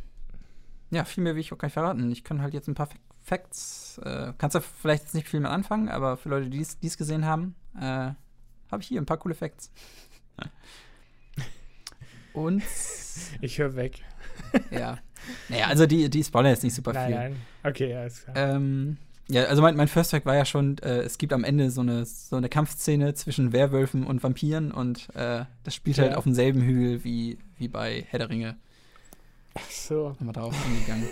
ja, 0.92 1.04
viel 1.06 1.24
mehr 1.24 1.36
will 1.36 1.42
ich 1.42 1.52
auch 1.54 1.58
gar 1.58 1.68
nicht 1.68 1.74
verraten. 1.74 2.12
Ich 2.12 2.24
kann 2.24 2.42
halt 2.42 2.54
jetzt 2.54 2.68
ein 2.68 2.76
paar 2.76 2.88
Fac- 2.88 3.00
Facts. 3.24 3.98
Äh, 4.04 4.34
kannst 4.38 4.56
du 4.56 4.62
vielleicht 4.62 5.04
jetzt 5.04 5.16
nicht 5.16 5.28
viel 5.28 5.40
mehr 5.42 5.52
anfangen, 5.52 5.90
aber 5.90 6.16
für 6.18 6.30
Leute, 6.30 6.50
die 6.50 6.62
es 6.62 6.98
gesehen 6.98 7.26
haben, 7.26 7.56
äh, 7.78 7.82
habe 7.82 8.82
ich 8.82 8.88
hier 8.88 9.02
ein 9.02 9.06
paar 9.06 9.18
coole 9.18 9.36
Facts. 9.36 9.72
Und 12.34 12.64
Ich 13.42 13.58
höre 13.58 13.76
weg. 13.76 14.00
ja. 14.72 14.98
Naja, 15.50 15.68
also 15.68 15.86
die, 15.86 16.10
die 16.10 16.24
Spoiler 16.24 16.50
jetzt 16.50 16.64
nicht 16.64 16.76
super 16.76 16.94
Nein, 16.94 17.08
viel. 17.08 17.16
nein. 17.16 17.36
Okay, 17.64 17.96
alles 17.96 18.24
klar. 18.24 18.36
Ähm, 18.38 18.98
ja, 19.28 19.44
also 19.46 19.62
mein, 19.62 19.76
mein 19.76 19.88
First 19.90 20.12
Fact 20.12 20.26
war 20.26 20.36
ja 20.36 20.46
schon, 20.46 20.78
äh, 20.78 21.00
es 21.00 21.18
gibt 21.18 21.34
am 21.34 21.44
Ende 21.44 21.70
so 21.72 21.82
eine, 21.82 22.06
so 22.06 22.36
eine 22.38 22.48
Kampfszene 22.48 23.14
zwischen 23.16 23.52
Werwölfen 23.52 24.06
und 24.06 24.24
Vampiren 24.24 24.72
und 24.72 25.14
äh, 25.16 25.44
das 25.64 25.76
spielt 25.76 25.98
halt 25.98 26.12
Ja. 26.12 26.18
auf 26.18 26.24
demselben 26.24 26.62
Hügel 26.62 27.04
wie, 27.04 27.38
wie 27.58 27.68
bei 27.68 28.06
Herr 28.10 28.20
der 28.20 28.30
Ringe. 28.30 28.58
Ach 29.56 29.70
so, 29.72 30.10
Nochmal 30.10 30.34
darauf 30.34 30.66
eingegangen. 30.66 31.08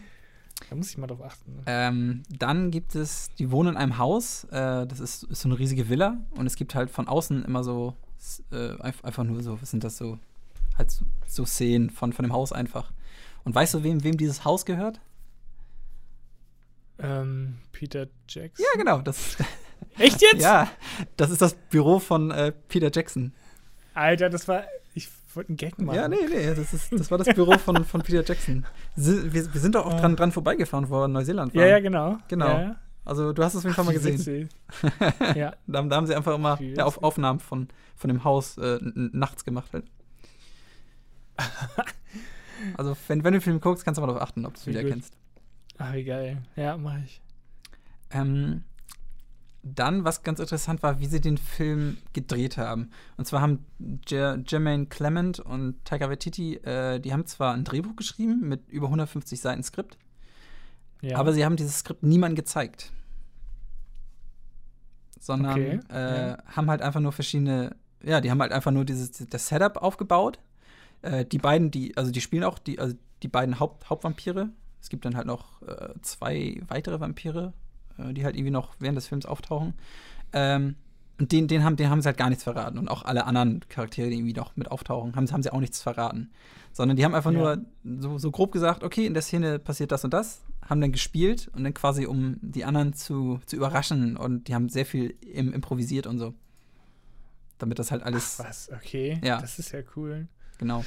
da 0.70 0.76
muss 0.76 0.90
ich 0.90 0.98
mal 0.98 1.06
drauf 1.06 1.22
achten. 1.22 1.56
Ne? 1.56 1.62
ähm, 1.66 2.22
dann 2.28 2.70
gibt 2.70 2.94
es, 2.94 3.30
die 3.38 3.50
wohnen 3.50 3.70
in 3.70 3.76
einem 3.76 3.98
Haus, 3.98 4.44
äh, 4.44 4.86
das 4.86 5.00
ist, 5.00 5.22
ist 5.24 5.40
so 5.42 5.48
eine 5.48 5.58
riesige 5.58 5.88
Villa 5.88 6.18
und 6.32 6.46
es 6.46 6.56
gibt 6.56 6.74
halt 6.74 6.90
von 6.90 7.08
außen 7.08 7.44
immer 7.44 7.64
so, 7.64 7.94
äh, 8.52 8.72
einf- 8.82 9.04
einfach 9.04 9.24
nur 9.24 9.42
so, 9.42 9.60
was 9.62 9.70
sind 9.70 9.84
das 9.84 9.96
so, 9.96 10.18
halt 10.76 10.90
so, 10.90 11.04
so 11.26 11.44
Szenen 11.46 11.90
von, 11.90 12.12
von 12.12 12.24
dem 12.24 12.32
Haus 12.32 12.52
einfach. 12.52 12.92
Und 13.44 13.54
weißt 13.54 13.74
du, 13.74 13.82
wem, 13.82 14.04
wem 14.04 14.16
dieses 14.18 14.44
Haus 14.44 14.66
gehört? 14.66 15.00
Ähm, 16.98 17.58
Peter 17.72 18.08
Jackson. 18.28 18.64
Ja, 18.72 18.78
genau, 18.78 19.00
das 19.00 19.36
Echt 19.98 20.20
jetzt? 20.20 20.40
Ja, 20.42 20.70
das 21.16 21.30
ist 21.30 21.40
das 21.40 21.54
Büro 21.54 21.98
von 22.00 22.30
äh, 22.30 22.52
Peter 22.68 22.90
Jackson. 22.92 23.32
Alter, 23.94 24.28
das 24.28 24.46
war. 24.48 24.64
Ich 24.94 25.08
wollte 25.34 25.50
einen 25.50 25.56
Gag 25.56 25.78
machen. 25.78 25.96
Ja, 25.96 26.08
nee, 26.08 26.16
nee, 26.28 26.46
das, 26.54 26.72
ist, 26.72 26.92
das 26.92 27.10
war 27.10 27.18
das 27.18 27.28
Büro 27.34 27.56
von, 27.58 27.84
von 27.84 28.02
Peter 28.02 28.24
Jackson. 28.24 28.66
Wir, 28.96 29.32
wir 29.32 29.60
sind 29.60 29.74
doch 29.74 29.86
auch 29.86 30.00
dran, 30.00 30.16
dran 30.16 30.32
vorbeigefahren, 30.32 30.88
wo 30.88 30.96
wir 30.96 31.04
in 31.04 31.12
Neuseeland 31.12 31.54
waren. 31.54 31.62
Ja, 31.62 31.68
ja, 31.68 31.80
genau. 31.80 32.18
Genau. 32.28 32.46
Ja, 32.46 32.62
ja. 32.62 32.76
Also 33.04 33.32
du 33.32 33.42
hast 33.42 33.54
es 33.54 33.58
auf 33.58 33.64
jeden 33.64 33.74
Fall 33.74 33.84
mal 33.86 33.94
gesehen. 33.94 34.50
ja. 35.34 35.54
Da, 35.66 35.82
da 35.82 35.96
haben 35.96 36.06
sie 36.06 36.14
einfach 36.14 36.34
immer 36.34 36.60
ja, 36.60 36.84
auf. 36.84 37.02
Aufnahmen 37.02 37.40
von, 37.40 37.68
von 37.96 38.08
dem 38.08 38.22
Haus 38.22 38.58
äh, 38.58 38.78
nachts 38.82 39.44
gemacht. 39.44 39.70
Halt. 39.72 39.86
also 42.76 42.96
wenn, 43.06 43.24
wenn 43.24 43.32
du 43.32 43.38
den 43.38 43.42
Film 43.42 43.60
guckst, 43.60 43.84
kannst 43.84 43.96
du 43.96 44.02
mal 44.02 44.08
darauf 44.08 44.22
achten, 44.22 44.44
ob 44.44 44.54
du 44.54 44.60
es 44.60 44.66
Wie 44.66 44.70
wieder 44.70 44.82
gut. 44.82 44.92
kennst. 44.92 45.14
Ach, 45.78 45.94
wie 45.94 46.04
geil. 46.04 46.42
Ja, 46.56 46.76
mach 46.76 46.98
ich. 47.04 47.22
Ähm, 48.10 48.64
dann, 49.62 50.04
was 50.04 50.22
ganz 50.22 50.38
interessant 50.40 50.82
war, 50.82 51.00
wie 51.00 51.06
sie 51.06 51.20
den 51.20 51.36
Film 51.36 51.98
gedreht 52.12 52.56
haben. 52.56 52.90
Und 53.16 53.26
zwar 53.26 53.40
haben 53.40 53.66
Jer 54.06 54.38
Jermaine 54.46 54.86
Clement 54.86 55.40
und 55.40 55.84
Taika 55.84 56.08
Waititi, 56.08 56.54
äh, 56.56 57.00
die 57.00 57.12
haben 57.12 57.26
zwar 57.26 57.54
ein 57.54 57.64
Drehbuch 57.64 57.96
geschrieben 57.96 58.40
mit 58.48 58.68
über 58.68 58.86
150 58.86 59.40
Seiten 59.40 59.62
Skript, 59.62 59.98
Ja. 61.02 61.18
aber 61.18 61.32
sie 61.32 61.44
haben 61.44 61.56
dieses 61.56 61.80
Skript 61.80 62.02
niemandem 62.02 62.36
gezeigt. 62.36 62.92
Sondern 65.20 65.52
Okay, 65.52 65.80
äh, 65.90 66.28
ja. 66.30 66.38
haben 66.46 66.70
halt 66.70 66.80
einfach 66.80 67.00
nur 67.00 67.12
verschiedene, 67.12 67.74
ja, 68.02 68.20
die 68.20 68.30
haben 68.30 68.40
halt 68.40 68.52
einfach 68.52 68.70
nur 68.70 68.84
dieses 68.84 69.10
das 69.28 69.48
Setup 69.48 69.76
aufgebaut. 69.78 70.38
Äh, 71.02 71.24
die 71.24 71.38
beiden, 71.38 71.70
die, 71.70 71.96
also 71.96 72.10
die 72.12 72.20
spielen 72.20 72.44
auch 72.44 72.58
die, 72.58 72.78
also 72.78 72.94
die 73.22 73.28
beiden 73.28 73.58
Haupt, 73.58 73.90
Hauptvampire. 73.90 74.50
Es 74.80 74.88
gibt 74.88 75.04
dann 75.04 75.16
halt 75.16 75.26
noch 75.26 75.60
äh, 75.62 75.92
zwei 76.02 76.62
weitere 76.68 77.00
Vampire, 77.00 77.52
die 78.12 78.24
halt 78.24 78.36
irgendwie 78.36 78.50
noch 78.52 78.74
während 78.78 78.96
des 78.96 79.06
Films 79.08 79.26
auftauchen. 79.26 79.74
Ähm, 80.32 80.76
und 81.20 81.32
den, 81.32 81.48
den, 81.48 81.64
haben, 81.64 81.74
den 81.76 81.90
haben 81.90 82.00
sie 82.00 82.06
halt 82.06 82.16
gar 82.16 82.28
nichts 82.28 82.44
verraten. 82.44 82.78
Und 82.78 82.88
auch 82.88 83.04
alle 83.04 83.24
anderen 83.26 83.60
Charaktere, 83.68 84.08
die 84.08 84.14
irgendwie 84.16 84.34
noch 84.34 84.54
mit 84.56 84.70
auftauchen, 84.70 85.16
haben, 85.16 85.28
haben 85.32 85.42
sie 85.42 85.52
auch 85.52 85.58
nichts 85.60 85.82
verraten. 85.82 86.30
Sondern 86.72 86.96
die 86.96 87.04
haben 87.04 87.14
einfach 87.14 87.32
Ja. 87.32 87.56
nur 87.84 88.00
so, 88.00 88.18
so 88.18 88.30
grob 88.30 88.52
gesagt, 88.52 88.84
okay, 88.84 89.04
in 89.04 89.14
der 89.14 89.22
Szene 89.22 89.58
passiert 89.58 89.90
das 89.90 90.04
und 90.04 90.14
das, 90.14 90.42
haben 90.68 90.80
dann 90.80 90.92
gespielt 90.92 91.50
und 91.54 91.64
dann 91.64 91.74
quasi, 91.74 92.06
um 92.06 92.36
die 92.40 92.64
anderen 92.64 92.92
zu, 92.92 93.40
zu 93.46 93.56
überraschen. 93.56 94.16
Und 94.16 94.46
die 94.46 94.54
haben 94.54 94.68
sehr 94.68 94.86
viel 94.86 95.16
im, 95.20 95.52
improvisiert 95.52 96.06
und 96.06 96.18
so. 96.18 96.34
Damit 97.58 97.80
das 97.80 97.90
halt 97.90 98.04
alles, 98.04 98.38
Ach, 98.40 98.48
was, 98.48 98.70
okay. 98.70 99.20
Ja. 99.24 99.40
Das 99.40 99.58
ist 99.58 99.72
ja 99.72 99.80
cool. 99.96 100.28
genau. 100.58 100.84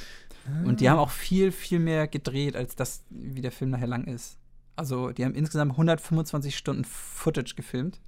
Und 0.64 0.80
die 0.80 0.88
haben 0.88 0.98
auch 0.98 1.10
viel, 1.10 1.52
viel 1.52 1.78
mehr 1.78 2.08
gedreht, 2.08 2.56
als 2.56 2.74
das, 2.74 3.04
wie 3.10 3.42
der 3.42 3.52
Film 3.52 3.70
nachher 3.70 3.86
lang 3.86 4.04
ist. 4.04 4.38
Also, 4.76 5.10
die 5.10 5.24
haben 5.24 5.34
insgesamt 5.34 5.72
125 5.72 6.56
Stunden 6.56 6.84
Footage 6.84 7.54
gefilmt. 7.56 8.00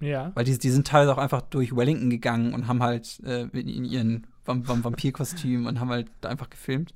Ja. 0.00 0.32
Weil 0.34 0.44
die, 0.44 0.58
die 0.58 0.70
sind 0.70 0.86
teilweise 0.86 1.12
auch 1.14 1.18
einfach 1.18 1.42
durch 1.42 1.74
Wellington 1.76 2.10
gegangen 2.10 2.54
und 2.54 2.66
haben 2.66 2.82
halt 2.82 3.20
äh, 3.24 3.42
in, 3.52 3.84
ihren 3.84 4.26
Vamp 4.44 4.66
Vamp 4.68 4.84
Vampirkostüm 4.84 5.66
und 5.66 5.80
haben 5.80 5.90
halt 5.90 6.10
da 6.20 6.28
einfach 6.28 6.50
gefilmt. 6.50 6.94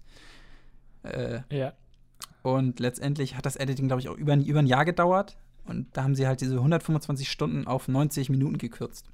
Äh, 1.05 1.41
Ja. 1.51 1.73
und 2.43 2.81
letztendlich 2.81 3.37
hat 3.37 3.47
das 3.47 3.57
Editing, 3.57 3.87
glaube 3.87 4.01
ich, 4.01 4.09
auch 4.09 4.17
über, 4.17 4.33
ein- 4.33 4.45
über 4.45 4.59
ein 4.59 4.67
Jahr 4.67 4.85
gedauert. 4.85 5.37
Und 5.65 5.95
da 5.97 6.03
haben 6.03 6.15
sie 6.15 6.27
halt 6.27 6.41
diese 6.41 6.57
125 6.57 7.31
Stunden 7.31 7.67
auf 7.67 7.89
90 7.89 8.31
Minuten 8.31 8.59
gekürzt. 8.59 9.07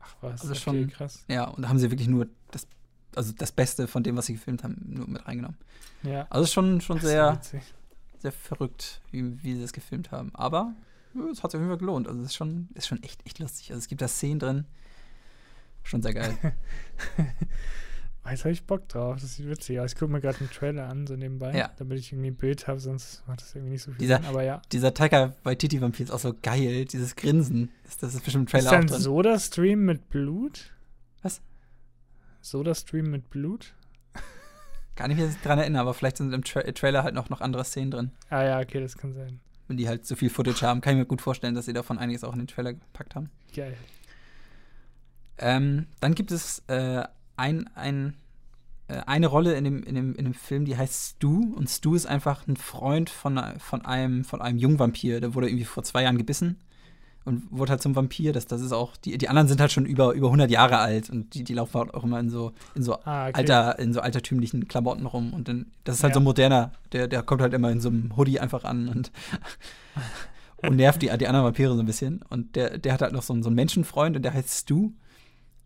Ach 0.00 0.14
was, 0.20 0.40
Also 0.42 0.52
okay, 0.52 0.60
schon- 0.60 0.88
krass. 0.88 1.24
Ja, 1.28 1.44
und 1.48 1.62
da 1.62 1.68
haben 1.68 1.78
sie 1.78 1.90
wirklich 1.90 2.08
nur 2.08 2.28
das, 2.50 2.66
also 3.18 3.32
das 3.36 3.52
Beste 3.52 3.86
von 3.88 4.02
dem, 4.02 4.16
was 4.16 4.26
sie 4.26 4.32
gefilmt 4.34 4.64
haben, 4.64 4.76
nur 4.88 5.06
mit 5.08 5.26
reingenommen. 5.26 5.58
Ja. 6.02 6.26
Also 6.30 6.44
ist 6.44 6.52
schon, 6.52 6.80
schon 6.80 6.98
so 7.00 7.06
sehr, 7.08 7.40
sehr 8.18 8.32
verrückt, 8.32 9.00
wie, 9.10 9.42
wie 9.42 9.54
sie 9.54 9.60
das 9.60 9.72
gefilmt 9.72 10.10
haben. 10.10 10.30
Aber 10.34 10.72
es 11.32 11.42
hat 11.42 11.50
sich 11.50 11.58
auf 11.58 11.62
jeden 11.62 11.68
Fall 11.70 11.78
gelohnt. 11.78 12.06
Also 12.08 12.20
es 12.20 12.26
ist 12.28 12.36
schon, 12.36 12.68
ist 12.74 12.86
schon 12.88 13.02
echt, 13.02 13.26
echt 13.26 13.38
lustig. 13.38 13.70
Also 13.70 13.78
es 13.80 13.88
gibt 13.88 14.00
da 14.00 14.08
Szenen 14.08 14.38
drin. 14.38 14.64
Schon 15.82 16.02
sehr 16.02 16.14
geil. 16.14 16.36
Jetzt 18.30 18.44
habe 18.44 18.52
ich 18.52 18.64
Bock 18.66 18.86
drauf. 18.88 19.16
Das 19.20 19.36
sieht 19.36 19.48
witzig 19.48 19.80
aus. 19.80 19.92
Ich 19.92 19.98
gucke 19.98 20.12
mir 20.12 20.20
gerade 20.20 20.38
einen 20.40 20.50
Trailer 20.50 20.86
an, 20.88 21.06
so 21.06 21.16
nebenbei, 21.16 21.56
Ja. 21.56 21.70
damit 21.78 21.98
ich 21.98 22.12
irgendwie 22.12 22.28
ein 22.30 22.36
Bild 22.36 22.66
habe, 22.66 22.78
sonst 22.78 23.26
macht 23.26 23.40
das 23.40 23.54
irgendwie 23.54 23.72
nicht 23.72 23.82
so 23.82 23.90
viel 23.92 24.00
Dieser- 24.00 24.16
Sinn. 24.18 24.26
Aber 24.26 24.42
ja. 24.42 24.60
Dieser 24.70 24.92
Taika 24.92 25.32
Waititi 25.44 25.80
Vampir 25.80 26.04
ist 26.04 26.10
auch 26.10 26.18
so 26.18 26.34
geil, 26.42 26.84
dieses 26.84 27.16
Grinsen. 27.16 27.70
Das, 27.84 27.96
das 27.96 28.14
ist 28.14 28.24
bestimmt 28.24 28.52
im 28.52 28.58
Ist 28.58 28.64
Trailer 28.66 28.70
da 28.70 28.76
auch 28.76 28.80
ein 28.82 28.86
drin. 28.86 29.00
Soda-Stream 29.00 29.84
mit 29.86 30.10
Blut? 30.10 30.72
Was? 31.22 31.40
Soda-Stream 32.40 33.10
mit 33.10 33.30
Blut? 33.30 33.74
Gar 34.96 35.08
nicht 35.08 35.18
mehr 35.18 35.30
dran 35.44 35.58
erinnern, 35.58 35.80
aber 35.80 35.94
vielleicht 35.94 36.16
sind 36.16 36.32
im 36.32 36.42
Tra 36.42 36.62
Trailer 36.62 37.04
halt 37.04 37.14
noch, 37.14 37.28
noch 37.28 37.40
andere 37.40 37.64
Szenen 37.64 37.90
drin. 37.90 38.10
Ah 38.30 38.42
ja, 38.42 38.60
okay, 38.60 38.80
das 38.80 38.96
kann 38.96 39.12
sein. 39.12 39.40
Wenn 39.68 39.76
die 39.76 39.86
halt 39.86 40.06
so 40.06 40.16
viel 40.16 40.30
Footage 40.30 40.62
haben, 40.62 40.80
kann 40.80 40.94
ich 40.94 40.98
mir 40.98 41.06
gut 41.06 41.20
vorstellen, 41.20 41.54
dass 41.54 41.66
sie 41.66 41.72
davon 41.72 41.98
einiges 41.98 42.24
auch 42.24 42.32
in 42.32 42.40
den 42.40 42.48
Trailer 42.48 42.72
gepackt 42.72 43.14
haben. 43.14 43.30
Geil. 43.54 43.76
Ähm, 45.38 45.86
dann 46.00 46.14
gibt 46.14 46.32
es 46.32 46.64
äh, 46.66 47.04
ein, 47.36 47.70
ein, 47.76 48.14
äh, 48.88 49.02
eine 49.06 49.28
Rolle 49.28 49.54
in 49.54 49.64
dem, 49.64 49.84
in, 49.84 49.94
dem, 49.94 50.14
in 50.16 50.24
dem 50.24 50.34
Film, 50.34 50.64
die 50.64 50.76
heißt 50.76 51.16
Stu. 51.16 51.54
Und 51.54 51.68
Stu 51.68 51.94
ist 51.94 52.06
einfach 52.06 52.48
ein 52.48 52.56
Freund 52.56 53.08
von, 53.08 53.40
von, 53.58 53.84
einem, 53.84 54.24
von 54.24 54.42
einem 54.42 54.58
Jungvampir. 54.58 55.20
Der 55.20 55.34
wurde 55.34 55.48
irgendwie 55.48 55.64
vor 55.64 55.84
zwei 55.84 56.02
Jahren 56.02 56.18
gebissen 56.18 56.58
und 57.24 57.42
wurde 57.50 57.72
halt 57.72 57.82
zum 57.82 57.94
Vampir. 57.94 58.32
Das, 58.32 58.46
das 58.46 58.60
ist 58.62 58.72
auch, 58.72 58.96
die, 58.96 59.18
die 59.18 59.28
anderen 59.28 59.48
sind 59.48 59.60
halt 59.60 59.70
schon 59.72 59.84
über, 59.86 60.12
über 60.12 60.28
100 60.28 60.50
Jahre 60.50 60.78
alt 60.78 61.10
und 61.10 61.34
die, 61.34 61.44
die 61.44 61.54
laufen 61.54 61.78
halt 61.78 61.94
auch 61.94 62.04
immer 62.04 62.18
in 62.20 62.30
so, 62.30 62.52
in 62.74 62.82
so 62.82 62.94
Ah, 63.04 63.24
okay. 63.28 63.32
alter, 63.34 63.78
in 63.78 63.92
so 63.92 64.00
altertümlichen 64.00 64.66
Klamotten 64.68 65.04
rum. 65.06 65.32
Und 65.34 65.48
dann, 65.48 65.66
das 65.84 65.96
ist 65.96 66.02
halt 66.04 66.12
Ja. 66.12 66.14
so 66.14 66.20
moderner. 66.20 66.72
Der, 66.92 67.06
der 67.08 67.22
kommt 67.22 67.42
halt 67.42 67.52
immer 67.54 67.70
in 67.70 67.80
so 67.80 67.88
einem 67.90 68.16
Hoodie 68.16 68.40
einfach 68.40 68.64
an 68.64 68.88
und, 68.88 69.12
und 70.56 70.76
nervt 70.76 71.02
die, 71.02 71.06
die 71.18 71.26
anderen 71.26 71.44
Vampire 71.46 71.74
so 71.74 71.80
ein 71.80 71.86
bisschen. 71.86 72.22
Und 72.30 72.56
der, 72.56 72.78
der 72.78 72.92
hat 72.94 73.02
halt 73.02 73.12
noch 73.12 73.22
so, 73.22 73.32
einen- 73.32 73.42
so 73.42 73.48
einen 73.48 73.56
Menschenfreund 73.56 74.16
und 74.16 74.22
der 74.22 74.32
heißt 74.34 74.50
Stu. 74.50 74.92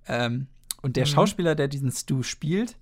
Ähm, 0.09 0.49
und 0.83 0.97
der 0.97 1.05
Mhm. 1.07 1.11
Schauspieler, 1.11 1.55
der 1.55 1.69
diesen 1.69 1.93
Stu 1.93 2.23
spielt, 2.25 2.77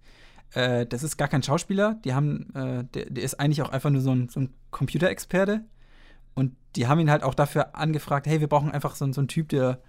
äh, 0.55 0.87
das 0.87 1.03
ist 1.03 1.17
gar 1.19 1.29
kein 1.29 1.43
Schauspieler. 1.43 2.01
Die 2.05 2.15
haben, 2.15 2.49
äh, 2.55 2.85
der, 2.95 3.11
der 3.11 3.23
ist 3.25 3.39
eigentlich 3.39 3.63
auch 3.63 3.69
einfach 3.71 3.91
nur 3.91 4.01
so 4.01 4.11
ein, 4.13 4.29
so 4.29 4.41
ein 4.41 4.51
Computerexperte. 4.71 5.65
Und 6.35 6.57
die 6.77 6.87
haben 6.87 7.01
ihn 7.01 7.11
halt 7.11 7.23
auch 7.23 7.35
dafür 7.35 7.75
angefragt, 7.77 8.27
hey, 8.27 8.41
wir 8.41 8.49
brauchen 8.49 8.71
einfach 8.71 8.95
so, 8.95 9.11
so 9.13 9.21
einen 9.21 9.29
Typ, 9.29 9.49
der, 9.49 9.81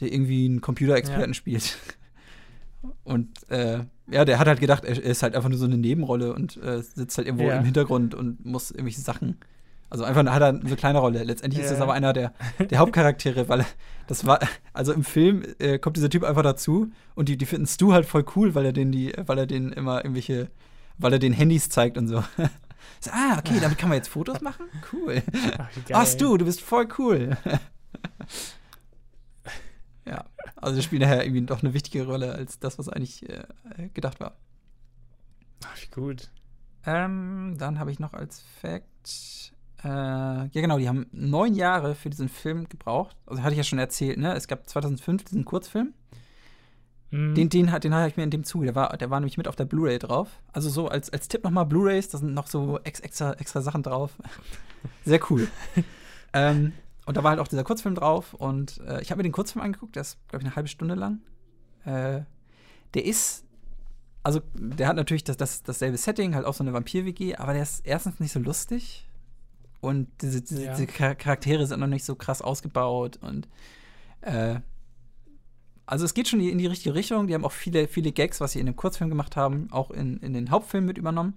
der 0.00 0.12
irgendwie 0.12 0.46
einen 0.46 0.60
Computerexperten 0.60 1.30
Ja. 1.30 1.34
spielt. 1.34 1.76
Und 3.04 3.28
äh, 3.50 3.80
ja, 4.10 4.24
der 4.26 4.38
hat 4.38 4.46
halt 4.46 4.60
gedacht, 4.60 4.84
er 4.84 5.00
ist 5.02 5.22
halt 5.22 5.34
einfach 5.34 5.48
nur 5.48 5.58
so 5.58 5.64
eine 5.64 5.78
Nebenrolle 5.78 6.34
und 6.34 6.58
äh, 6.62 6.82
sitzt 6.82 7.16
halt 7.16 7.26
irgendwo 7.26 7.48
Ja. 7.48 7.56
im 7.56 7.64
Hintergrund 7.64 8.14
und 8.14 8.44
muss 8.44 8.70
irgendwelche 8.70 9.00
Sachen. 9.00 9.38
Also 9.88 10.04
einfach 10.04 10.22
hat 10.26 10.42
er 10.42 10.48
eine 10.48 10.68
so 10.68 10.76
kleine 10.76 10.98
Rolle. 10.98 11.24
Letztendlich 11.24 11.62
ist 11.62 11.68
Ja. 11.70 11.74
das 11.76 11.80
aber 11.82 11.94
einer 11.94 12.12
der, 12.12 12.34
der 12.58 12.78
Hauptcharaktere, 12.78 13.48
weil 13.48 13.64
das 14.06 14.26
war, 14.26 14.40
also 14.74 14.92
im 14.92 15.02
Film 15.04 15.42
äh, 15.60 15.78
kommt 15.78 15.96
dieser 15.96 16.10
Typ 16.10 16.24
einfach 16.24 16.42
dazu 16.42 16.90
und 17.14 17.30
die, 17.30 17.38
die 17.38 17.46
finden 17.46 17.66
Stu 17.66 17.92
halt 17.92 18.04
voll 18.04 18.24
cool, 18.36 18.54
weil 18.54 18.66
er 18.66 18.72
den 18.74 18.92
die, 18.92 19.14
weil 19.24 19.38
er 19.38 19.46
den 19.46 19.72
immer 19.72 19.98
irgendwelche, 20.04 20.50
weil 20.98 21.12
er 21.14 21.18
den 21.18 21.32
Handys 21.32 21.70
zeigt 21.70 21.96
und 21.96 22.08
so. 22.08 22.22
so 23.00 23.10
ah, 23.12 23.38
okay, 23.38 23.58
damit 23.60 23.78
kann 23.78 23.88
man 23.88 23.96
jetzt 23.96 24.08
Fotos 24.08 24.40
machen? 24.40 24.66
Cool. 24.92 25.22
Ach. 25.58 25.68
Ah, 25.92 26.06
Stu, 26.06 26.36
du 26.36 26.44
bist 26.44 26.60
voll 26.60 26.88
cool. 26.98 27.36
ja, 30.06 30.24
also 30.56 30.76
das 30.76 30.84
spielt 30.84 31.02
nachher 31.02 31.24
irgendwie 31.24 31.42
doch 31.42 31.62
eine 31.62 31.74
wichtige 31.74 32.06
Rolle 32.06 32.32
als 32.32 32.58
das, 32.58 32.78
was 32.78 32.88
eigentlich 32.88 33.28
äh, 33.28 33.44
gedacht 33.92 34.20
war. 34.20 34.36
Ach, 35.66 35.82
wie 35.82 35.90
gut. 35.90 36.30
Ähm, 36.86 37.56
dann 37.58 37.78
habe 37.78 37.90
ich 37.90 37.98
noch 37.98 38.12
als 38.12 38.42
Fact. 38.60 39.52
Äh, 39.82 39.88
ja, 39.88 40.48
genau, 40.52 40.78
die 40.78 40.88
haben 40.88 41.06
neun 41.12 41.54
Jahre 41.54 41.94
für 41.94 42.10
diesen 42.10 42.28
Film 42.28 42.68
gebraucht. 42.68 43.16
Also 43.26 43.42
hatte 43.42 43.52
ich 43.52 43.58
ja 43.58 43.64
schon 43.64 43.78
erzählt, 43.78 44.18
ne? 44.18 44.34
Es 44.34 44.48
gab 44.48 44.68
2005 44.68 45.24
diesen 45.24 45.44
Kurzfilm. 45.44 45.94
Mhm. 47.14 47.34
Den, 47.36 47.48
den, 47.48 47.66
den 47.80 47.94
habe 47.94 48.08
ich 48.08 48.16
mir 48.16 48.24
in 48.24 48.30
dem 48.30 48.42
Zuge. 48.42 48.66
Der 48.66 48.74
war, 48.74 48.96
der 48.96 49.08
war 49.08 49.20
nämlich 49.20 49.36
mit 49.36 49.46
auf 49.46 49.54
der 49.54 49.66
Blu-ray 49.66 50.00
drauf. 50.00 50.28
Also 50.52 50.68
so 50.68 50.88
als, 50.88 51.10
als 51.10 51.28
Tipp 51.28 51.44
nochmal 51.44 51.64
Blu-rays, 51.64 52.08
da 52.08 52.18
sind 52.18 52.34
noch 52.34 52.48
so 52.48 52.80
ex, 52.82 52.98
extra, 52.98 53.34
extra 53.34 53.62
Sachen 53.62 53.84
drauf. 53.84 54.18
Sehr 55.04 55.20
cool. 55.30 55.46
ähm, 56.32 56.72
und 57.06 57.16
da 57.16 57.22
war 57.22 57.30
halt 57.30 57.38
auch 57.40 57.46
dieser 57.46 57.62
Kurzfilm 57.62 57.94
drauf. 57.94 58.34
Und 58.34 58.78
äh, 58.80 59.00
ich 59.00 59.12
habe 59.12 59.18
mir 59.18 59.22
den 59.22 59.30
Kurzfilm 59.32 59.64
angeguckt, 59.64 59.94
der 59.94 60.00
ist, 60.00 60.18
glaube 60.28 60.42
ich, 60.42 60.46
eine 60.48 60.56
halbe 60.56 60.68
Stunde 60.68 60.96
lang. 60.96 61.20
Äh, 61.84 62.22
der 62.94 63.04
ist, 63.04 63.44
also 64.24 64.40
der 64.54 64.88
hat 64.88 64.96
natürlich 64.96 65.22
das, 65.22 65.36
das, 65.36 65.62
dasselbe 65.62 65.96
Setting, 65.96 66.34
halt 66.34 66.46
auch 66.46 66.54
so 66.54 66.64
eine 66.64 66.72
Vampir-WG, 66.72 67.36
aber 67.36 67.52
der 67.52 67.62
ist 67.62 67.86
erstens 67.86 68.18
nicht 68.18 68.32
so 68.32 68.40
lustig. 68.40 69.06
Und 69.80 70.08
diese, 70.20 70.42
diese, 70.42 70.64
Ja. 70.64 70.74
diese 70.74 70.86
Char- 70.90 71.14
Charaktere 71.14 71.64
sind 71.66 71.78
noch 71.78 71.86
nicht 71.86 72.04
so 72.04 72.16
krass 72.16 72.42
ausgebaut. 72.42 73.18
Und 73.20 73.46
äh, 74.22 74.56
also 75.86 76.04
es 76.04 76.14
geht 76.14 76.28
schon 76.28 76.40
in 76.40 76.58
die 76.58 76.66
richtige 76.66 76.94
Richtung. 76.94 77.26
Die 77.26 77.34
haben 77.34 77.44
auch 77.44 77.52
viele, 77.52 77.88
viele 77.88 78.12
Gags, 78.12 78.40
was 78.40 78.52
sie 78.52 78.60
in 78.60 78.66
dem 78.66 78.76
Kurzfilm 78.76 79.10
gemacht 79.10 79.36
haben, 79.36 79.68
auch 79.70 79.90
in, 79.90 80.18
in 80.18 80.32
den 80.32 80.50
Hauptfilm 80.50 80.84
mit 80.84 80.98
übernommen. 80.98 81.34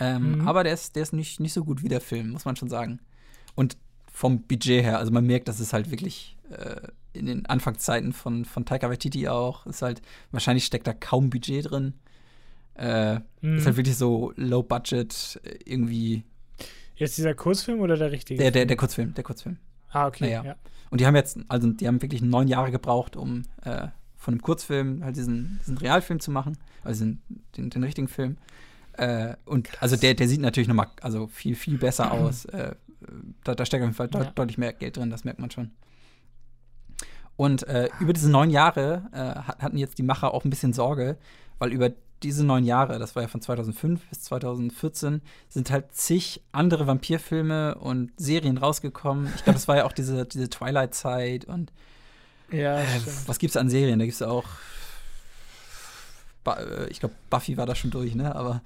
Ähm, 0.00 0.40
Mhm. 0.40 0.48
Aber 0.48 0.64
der 0.64 0.72
ist, 0.74 0.96
der 0.96 1.02
ist 1.02 1.12
nicht, 1.12 1.40
nicht 1.40 1.52
so 1.52 1.64
gut 1.64 1.82
wie 1.82 1.88
der 1.88 2.00
Film, 2.00 2.30
muss 2.30 2.44
man 2.44 2.56
schon 2.56 2.68
sagen. 2.68 3.00
Und 3.54 3.76
vom 4.12 4.42
Budget 4.42 4.82
her, 4.82 4.98
also 4.98 5.12
man 5.12 5.26
merkt, 5.26 5.48
dass 5.48 5.60
es 5.60 5.72
halt 5.72 5.90
wirklich 5.90 6.36
äh, 6.50 6.80
in 7.12 7.26
den 7.26 7.46
Anfangszeiten 7.46 8.12
von, 8.12 8.44
von 8.44 8.64
Taika 8.64 8.88
Waititi 8.90 9.28
auch, 9.28 9.66
ist 9.66 9.82
halt, 9.82 10.02
wahrscheinlich 10.30 10.64
steckt 10.64 10.86
da 10.86 10.92
kaum 10.92 11.30
Budget 11.30 11.70
drin. 11.70 11.94
Äh, 12.74 13.20
Mhm. 13.40 13.56
Ist 13.58 13.66
halt 13.66 13.76
wirklich 13.76 13.96
so 13.96 14.32
low 14.36 14.62
budget, 14.62 15.40
äh, 15.44 15.58
irgendwie. 15.64 16.24
Jetzt 16.96 17.18
dieser 17.18 17.34
Kurzfilm 17.34 17.80
oder 17.80 17.96
der 17.96 18.10
richtige? 18.12 18.40
Der, 18.40 18.50
der, 18.50 18.66
der 18.66 18.76
Kurzfilm, 18.76 19.14
der 19.14 19.22
Kurzfilm. 19.24 19.58
Ah, 19.90 20.06
okay. 20.06 20.24
Naja. 20.24 20.44
Ja. 20.44 20.56
Und 20.90 21.00
die 21.00 21.06
haben 21.06 21.16
jetzt, 21.16 21.38
also 21.48 21.70
die 21.70 21.86
haben 21.86 22.00
wirklich 22.02 22.22
neun 22.22 22.48
Jahre 22.48 22.70
gebraucht, 22.70 23.16
um 23.16 23.42
äh, 23.64 23.88
von 24.16 24.34
einem 24.34 24.42
Kurzfilm 24.42 25.04
halt 25.04 25.16
diesen, 25.16 25.58
diesen 25.60 25.78
Realfilm 25.78 26.20
zu 26.20 26.30
machen, 26.30 26.56
also 26.84 27.04
den, 27.04 27.20
den, 27.56 27.70
den 27.70 27.84
richtigen 27.84 28.08
Film. 28.08 28.36
Äh, 28.94 29.34
und 29.44 29.70
also 29.82 29.96
der, 29.96 30.14
der 30.14 30.26
sieht 30.28 30.40
natürlich 30.40 30.68
nochmal 30.68 30.88
also 31.02 31.26
viel, 31.28 31.54
viel 31.54 31.78
besser 31.78 32.10
aus. 32.12 32.44
Äh, 32.46 32.74
da, 33.44 33.54
da 33.54 33.64
steckt 33.64 33.82
auf 33.82 33.86
jeden 33.88 33.94
Fall 33.96 34.10
Ja. 34.12 34.30
deutlich 34.32 34.58
mehr 34.58 34.72
Geld 34.72 34.96
drin, 34.96 35.10
das 35.10 35.24
merkt 35.24 35.38
man 35.40 35.50
schon. 35.50 35.70
Und 37.36 37.66
äh, 37.68 37.88
über 38.00 38.12
diese 38.12 38.30
neun 38.30 38.50
Jahre 38.50 39.04
äh, 39.12 39.18
hat- 39.40 39.62
hatten 39.62 39.78
jetzt 39.78 39.98
die 39.98 40.02
Macher 40.02 40.34
auch 40.34 40.44
ein 40.44 40.50
bisschen 40.50 40.72
Sorge, 40.72 41.16
weil 41.58 41.72
über 41.72 41.90
diese 42.22 42.44
neun 42.44 42.64
Jahre, 42.64 42.98
das 42.98 43.14
war 43.14 43.22
ja 43.22 43.28
von 43.28 43.40
2005 43.40 44.06
bis 44.08 44.22
2014, 44.22 45.22
sind 45.48 45.70
halt 45.70 45.94
zig 45.94 46.42
andere 46.52 46.86
Vampirfilme 46.86 47.76
und 47.76 48.10
Serien 48.16 48.58
rausgekommen. 48.58 49.26
Ich 49.36 49.44
glaube, 49.44 49.54
das 49.58 49.68
war 49.68 49.76
ja 49.76 49.84
auch 49.84 49.92
diese, 49.92 50.26
diese 50.26 50.48
Twilight-Zeit 50.50 51.44
und 51.44 51.72
Ja, 52.50 52.80
äh, 52.80 52.86
was 53.26 53.38
gibt's 53.38 53.56
an 53.56 53.70
Serien? 53.70 53.98
Da 53.98 54.04
gibt's 54.04 54.20
ja 54.20 54.28
auch. 54.28 54.44
Äh, 56.46 56.88
Ich 56.90 57.00
glaube, 57.00 57.14
Buffy 57.30 57.56
war 57.56 57.66
da 57.66 57.74
schon 57.74 57.90
durch, 57.90 58.14
ne? 58.14 58.34
Aber. 58.34 58.62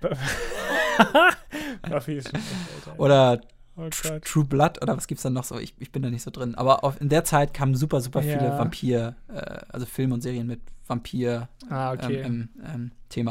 Buffy 1.88 2.16
ist 2.18 2.30
schon 2.30 2.40
Alter. 2.86 3.00
Oder 3.00 3.40
Oh. 3.76 3.88
True 3.88 4.44
Blood 4.44 4.80
oder 4.82 4.96
was 4.96 5.08
gibt's 5.08 5.22
da 5.22 5.30
noch 5.30 5.44
so? 5.44 5.58
Ich, 5.58 5.74
ich 5.78 5.90
bin 5.90 6.02
da 6.02 6.10
nicht 6.10 6.22
so 6.22 6.30
drin. 6.30 6.54
Aber 6.54 6.84
auf, 6.84 7.00
in 7.00 7.08
der 7.08 7.24
Zeit 7.24 7.52
kamen 7.54 7.74
super, 7.74 8.00
super 8.00 8.22
viele 8.22 8.44
Ja. 8.44 8.58
Vampir, 8.58 9.16
äh, 9.28 9.60
also 9.68 9.84
Filme 9.84 10.14
und 10.14 10.20
Serien 10.20 10.46
mit 10.46 10.60
Vampir 10.86 11.48
Ah, 11.68 11.92
okay. 11.92 12.20
ähm, 12.20 12.48
ähm, 12.64 12.92
ähm. 13.16 13.28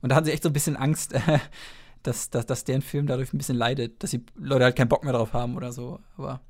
Und 0.00 0.10
da 0.10 0.16
hatten 0.16 0.26
sie 0.26 0.32
echt 0.32 0.42
so 0.42 0.48
ein 0.48 0.52
bisschen 0.52 0.76
Angst, 0.76 1.12
äh, 1.12 1.38
dass, 2.02 2.30
dass, 2.30 2.46
dass 2.46 2.64
deren 2.64 2.82
Film 2.82 3.06
dadurch 3.06 3.32
ein 3.32 3.38
bisschen 3.38 3.56
leidet, 3.56 4.02
dass 4.02 4.10
die 4.10 4.24
Leute 4.36 4.64
halt 4.64 4.76
keinen 4.76 4.88
Bock 4.88 5.04
mehr 5.04 5.12
drauf 5.12 5.32
haben 5.32 5.56
oder 5.56 5.72
so. 5.72 6.00
Aber 6.16 6.40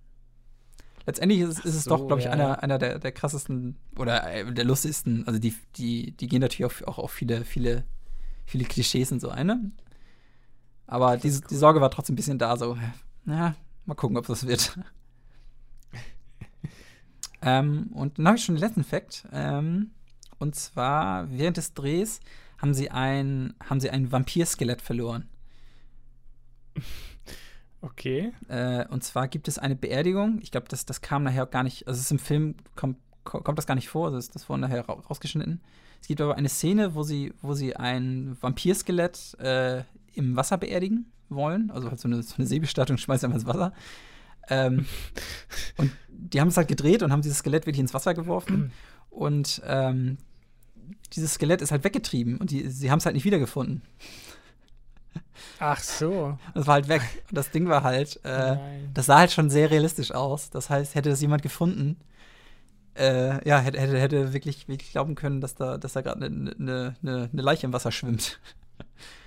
letztendlich 1.06 1.40
ist, 1.40 1.64
ist 1.64 1.74
es 1.74 1.84
so, 1.84 1.90
doch, 1.90 2.06
glaube 2.06 2.20
ich, 2.20 2.26
ja. 2.26 2.32
einer, 2.32 2.62
einer 2.62 2.78
der, 2.78 2.98
der 2.98 3.12
krassesten 3.12 3.76
oder 3.96 4.32
äh, 4.32 4.52
der 4.52 4.64
lustigsten. 4.64 5.26
Also 5.26 5.40
die, 5.40 5.54
die, 5.76 6.12
die 6.12 6.28
gehen 6.28 6.40
natürlich 6.40 6.70
auch, 6.70 6.86
auch 6.86 6.98
auf 6.98 7.10
viele, 7.10 7.44
viele, 7.44 7.84
viele 8.44 8.64
Klischees 8.64 9.10
und 9.10 9.20
so 9.20 9.28
ein. 9.30 9.46
Ne? 9.46 9.70
Aber 10.86 11.16
die, 11.16 11.28
ist 11.28 11.50
die 11.50 11.54
cool. 11.54 11.58
Sorge 11.58 11.80
war 11.80 11.90
trotzdem 11.90 12.14
ein 12.14 12.16
bisschen 12.16 12.38
da, 12.38 12.56
so, 12.56 12.76
na, 13.24 13.54
mal 13.86 13.94
gucken, 13.94 14.16
ob 14.16 14.26
das 14.26 14.46
wird. 14.46 14.78
ähm, 17.42 17.90
und 17.92 18.18
dann 18.18 18.26
habe 18.28 18.36
ich 18.38 18.44
schon 18.44 18.54
den 18.54 18.60
letzten 18.62 18.84
Fakt. 18.84 19.26
Ähm, 19.32 19.90
und 20.38 20.54
zwar, 20.54 21.30
während 21.30 21.56
des 21.56 21.74
Drehs 21.74 22.20
haben 22.58 22.74
sie 22.74 22.90
ein, 22.90 23.54
haben 23.68 23.80
sie 23.80 23.90
ein 23.90 24.10
Vampirskelett 24.12 24.80
verloren. 24.82 25.28
okay. 27.80 28.32
Äh, 28.48 28.86
und 28.88 29.04
zwar 29.04 29.28
gibt 29.28 29.48
es 29.48 29.58
eine 29.58 29.76
Beerdigung. 29.76 30.40
Ich 30.42 30.50
glaube, 30.50 30.68
das, 30.68 30.86
das 30.86 31.00
kam 31.00 31.22
nachher 31.22 31.44
auch 31.44 31.50
gar 31.50 31.62
nicht, 31.62 31.86
also 31.86 31.98
es 31.98 32.06
ist 32.06 32.12
im 32.12 32.18
Film, 32.18 32.56
kommt, 32.76 32.98
ko- 33.24 33.40
kommt 33.40 33.58
das 33.58 33.66
gar 33.66 33.74
nicht 33.74 33.88
vor, 33.88 34.06
also 34.06 34.16
das, 34.18 34.30
das 34.30 34.48
wurde 34.48 34.62
nachher 34.62 34.88
ra- 34.88 34.94
rausgeschnitten. 34.94 35.60
Es 36.00 36.08
gibt 36.08 36.20
aber 36.20 36.36
eine 36.36 36.48
Szene, 36.48 36.94
wo 36.94 37.02
sie, 37.02 37.32
wo 37.40 37.54
sie 37.54 37.76
ein 37.76 38.36
Vampirskelett 38.40 39.34
äh, 39.40 39.84
im 40.12 40.36
Wasser 40.36 40.58
beerdigen 40.58 41.10
wollen. 41.28 41.70
Also 41.70 41.88
halt 41.88 42.00
so 42.00 42.08
eine, 42.08 42.22
so 42.22 42.34
eine 42.36 42.46
Seebestattung, 42.46 42.96
schmeißt 42.98 43.24
einfach 43.24 43.38
ins 43.38 43.46
Wasser. 43.46 43.72
Ähm, 44.48 44.86
und 45.76 45.92
die 46.08 46.40
haben 46.40 46.48
es 46.48 46.56
halt 46.56 46.68
gedreht 46.68 47.02
und 47.02 47.12
haben 47.12 47.22
dieses 47.22 47.38
Skelett 47.38 47.66
wirklich 47.66 47.80
ins 47.80 47.94
Wasser 47.94 48.14
geworfen. 48.14 48.72
Und 49.10 49.62
ähm, 49.64 50.18
dieses 51.12 51.34
Skelett 51.34 51.62
ist 51.62 51.70
halt 51.70 51.84
weggetrieben 51.84 52.38
und 52.38 52.50
die, 52.50 52.68
sie 52.68 52.90
haben 52.90 52.98
es 52.98 53.06
halt 53.06 53.14
nicht 53.14 53.24
wiedergefunden. 53.24 53.82
Ach 55.58 55.80
so. 55.80 56.36
Das 56.54 56.66
war 56.66 56.74
halt 56.74 56.88
weg. 56.88 57.02
Und 57.28 57.38
das 57.38 57.50
Ding 57.50 57.68
war 57.68 57.84
halt, 57.84 58.18
äh, 58.24 58.56
das 58.92 59.06
sah 59.06 59.18
halt 59.18 59.30
schon 59.30 59.50
sehr 59.50 59.70
realistisch 59.70 60.12
aus. 60.12 60.50
Das 60.50 60.70
heißt, 60.70 60.94
hätte 60.94 61.10
das 61.10 61.20
jemand 61.20 61.42
gefunden, 61.42 61.96
äh, 62.96 63.46
ja, 63.48 63.58
hätte, 63.58 63.78
hätte, 63.80 63.98
hätte 63.98 64.32
wirklich, 64.32 64.68
wirklich 64.68 64.92
glauben 64.92 65.14
können, 65.14 65.40
dass 65.40 65.54
da, 65.54 65.78
dass 65.78 65.94
da 65.94 66.00
gerade 66.00 66.24
eine 66.24 66.54
ne, 66.58 66.96
ne, 67.02 67.28
ne 67.32 67.42
Leiche 67.42 67.66
im 67.66 67.72
Wasser 67.72 67.92
schwimmt. 67.92 68.40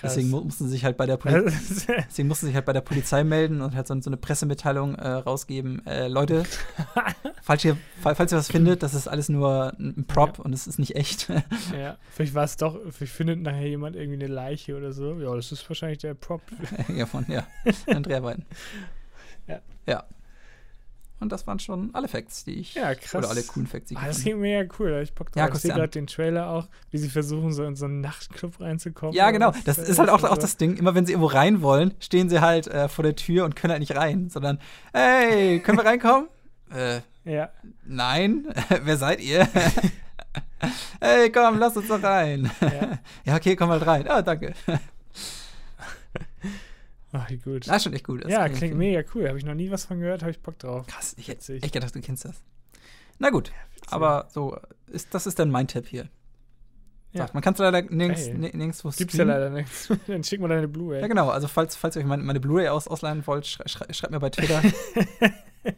Krass. 0.00 0.14
Deswegen 0.14 0.30
mu- 0.30 0.40
mussten 0.42 0.64
sie 0.64 0.70
sich 0.70 0.84
halt 0.84 0.96
bei 0.96 1.06
der 1.06 1.16
Poli 1.16 1.44
deswegen 2.08 2.28
mussten 2.28 2.46
sich 2.46 2.54
halt 2.54 2.64
bei 2.64 2.72
der 2.72 2.80
Polizei 2.80 3.22
melden 3.24 3.60
und 3.60 3.74
halt 3.74 3.86
so, 3.86 4.00
so 4.00 4.10
eine 4.10 4.16
Pressemitteilung 4.16 4.94
äh, 4.94 5.08
rausgeben. 5.08 5.84
Äh, 5.86 6.08
Leute, 6.08 6.44
falls 7.42 7.64
ihr, 7.64 7.76
fall- 8.00 8.14
falls 8.14 8.32
ihr 8.32 8.38
was 8.38 8.50
findet, 8.50 8.82
das 8.82 8.94
ist 8.94 9.08
alles 9.08 9.28
nur 9.28 9.72
ein 9.78 10.04
Prop 10.06 10.38
und 10.38 10.52
es 10.52 10.66
ist 10.66 10.78
nicht 10.78 10.96
echt. 10.96 11.28
ja, 11.78 11.96
vielleicht 12.10 12.34
war 12.34 12.44
es 12.44 12.56
doch, 12.56 12.78
vielleicht 12.90 13.12
findet 13.12 13.40
nachher 13.42 13.68
jemand 13.68 13.96
irgendwie 13.96 14.22
eine 14.24 14.32
Leiche 14.32 14.76
oder 14.76 14.92
so. 14.92 15.14
Ja, 15.20 15.34
das 15.34 15.52
ist 15.52 15.68
wahrscheinlich 15.68 15.98
der 15.98 16.14
Prop. 16.14 16.42
ja, 16.94 17.06
von, 17.06 17.24
ja, 17.28 17.46
an 17.86 18.02
Dreharbeiten. 18.02 18.44
Ja. 19.46 19.60
Ja. 19.86 20.04
Und 21.20 21.32
das 21.32 21.46
waren 21.46 21.58
schon 21.58 21.90
alle 21.94 22.06
Facts, 22.06 22.44
die 22.44 22.52
ich. 22.60 22.74
Ja, 22.74 22.94
krass. 22.94 23.14
Oder 23.16 23.30
alle 23.30 23.42
coolen 23.42 23.66
Facts, 23.66 23.88
die 23.88 23.94
ich 23.94 24.00
Ah, 24.00 24.06
das 24.06 24.22
klingt 24.22 24.38
mega 24.40 24.72
cool, 24.78 25.00
ich 25.02 25.12
Bock 25.14 25.28
Ja, 25.34 25.42
drauf. 25.42 25.48
ich 25.48 25.52
guck's 25.52 25.62
sehe 25.62 25.72
gerade 25.72 25.88
den 25.88 26.06
Trailer 26.06 26.48
auch, 26.50 26.68
wie 26.90 26.98
sie 26.98 27.08
versuchen, 27.08 27.52
so 27.52 27.64
in 27.64 27.74
so 27.74 27.86
einen 27.86 28.00
Nachtclub 28.00 28.60
reinzukommen. 28.60 29.14
Ja, 29.14 29.30
genau. 29.32 29.48
Und 29.48 29.66
Das 29.66 29.78
ist 29.78 29.98
halt 29.98 30.10
auch, 30.10 30.22
auch 30.22 30.38
das 30.38 30.56
Ding. 30.56 30.76
Immer 30.76 30.94
wenn 30.94 31.06
sie 31.06 31.12
irgendwo 31.12 31.26
rein 31.28 31.60
wollen, 31.62 31.94
stehen 32.00 32.28
sie 32.28 32.40
halt 32.40 32.68
äh, 32.68 32.88
vor 32.88 33.02
der 33.02 33.16
Tür 33.16 33.44
und 33.44 33.56
können 33.56 33.72
halt 33.72 33.80
nicht 33.80 33.96
rein, 33.96 34.30
sondern, 34.30 34.60
hey, 34.92 35.60
können 35.60 35.78
wir 35.78 35.84
reinkommen? 35.84 36.28
äh, 36.74 37.00
Ja, 37.24 37.50
nein. 37.84 38.46
Wer 38.84 38.96
seid 38.96 39.20
ihr? 39.20 39.48
hey, 41.00 41.30
komm, 41.32 41.58
lass 41.58 41.76
uns 41.76 41.88
doch 41.88 42.02
rein. 42.02 42.50
ja. 42.60 42.98
ja, 43.24 43.36
okay, 43.36 43.56
komm 43.56 43.68
mal 43.70 43.78
rein. 43.78 44.06
Ah, 44.08 44.22
danke. 44.22 44.54
Ach, 47.12 47.28
wie 47.30 47.38
gut. 47.38 47.66
Das 47.66 47.76
ist 47.78 47.84
schon 47.84 47.92
echt 47.94 48.04
gut. 48.04 48.24
Das 48.24 48.30
ja, 48.30 48.44
klingt 48.44 48.62
empfehlen. 48.62 48.78
mega 48.78 49.02
cool. 49.14 49.26
Habe 49.28 49.38
ich 49.38 49.44
noch 49.44 49.54
nie 49.54 49.70
was 49.70 49.84
von 49.86 49.98
gehört, 50.00 50.22
habe 50.22 50.30
ich 50.30 50.40
Bock 50.40 50.58
drauf. 50.58 50.86
Krass, 50.86 51.14
ich 51.16 51.28
hätte 51.28 51.54
echt 51.54 51.72
gedacht, 51.72 51.94
du 51.94 52.00
kennst 52.00 52.24
das. 52.24 52.42
Na 53.18 53.30
gut, 53.30 53.50
aber 53.86 54.28
so, 54.30 54.56
ist, 54.86 55.12
das 55.14 55.26
ist 55.26 55.38
dann 55.38 55.50
mein 55.50 55.66
Tipp 55.68 55.86
hier. 55.88 56.08
Ja. 57.12 57.22
Sagt, 57.22 57.32
man 57.34 57.42
kann 57.42 57.54
es 57.54 57.58
leider 57.60 57.80
nirgends, 57.82 58.26
ni- 58.28 58.54
nirgendwo 58.54 58.90
Gibt's 58.90 58.98
ja 59.00 59.06
streamen. 59.06 59.28
leider 59.34 59.48
nichts. 59.50 59.88
Dann 60.06 60.22
schick 60.22 60.40
mal 60.42 60.48
deine 60.48 60.68
Blu-ray. 60.68 61.00
Ja, 61.00 61.06
genau. 61.06 61.30
Also, 61.30 61.48
falls, 61.48 61.74
falls 61.74 61.96
ihr 61.96 62.00
euch 62.02 62.06
meine, 62.06 62.22
meine 62.22 62.38
Blu-ray 62.38 62.68
aus, 62.68 62.86
ausleihen 62.86 63.26
wollt, 63.26 63.46
schrei, 63.46 63.66
schrei, 63.66 63.90
schreibt 63.94 64.12
mir 64.12 64.20
bei 64.20 64.28
Twitter. 64.30 64.62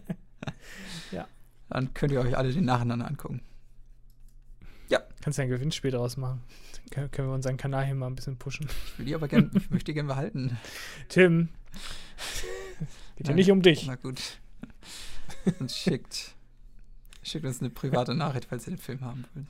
Ja. 1.13 1.27
Dann 1.69 1.95
könnt 1.95 2.13
ihr 2.13 2.21
euch 2.21 2.37
alle 2.37 2.53
den 2.53 2.65
nacheinander 2.65 3.07
angucken. 3.07 3.43
Kannst 5.23 5.39
ja 5.39 5.45
ein 5.45 5.51
Gewinnspiel 5.51 5.91
draus 5.91 6.17
machen. 6.17 6.41
Dann 6.93 7.11
können- 7.11 7.29
wir 7.29 7.35
unseren 7.35 7.57
Kanal 7.59 7.85
hier 7.85 7.95
mal 7.95 8.07
ein 8.07 8.15
bisschen 8.15 8.37
pushen. 8.39 8.67
Ich 8.93 8.99
will 8.99 9.05
die 9.07 9.15
aber 9.15 9.29
gerne, 9.29 9.51
ich 9.55 9.69
möchte 9.71 9.87
die 9.87 9.95
gerne 9.95 10.09
behalten. 10.09 10.57
Tim. 11.11 11.51
Geht 13.17 13.29
ja 13.29 13.35
nicht 13.35 13.51
um 13.51 13.61
dich. 13.61 13.87
Na 13.87 13.97
gut. 13.97 14.21
Und 15.59 15.71
schickt, 15.71 16.35
schickt 17.23 17.45
uns 17.45 17.61
eine 17.61 17.69
private 17.71 18.15
Nachricht, 18.15 18.47
falls 18.49 18.67
ihr 18.67 18.73
den 18.75 18.79
Film 18.79 19.03
haben 19.03 19.25
wollt. 19.35 19.47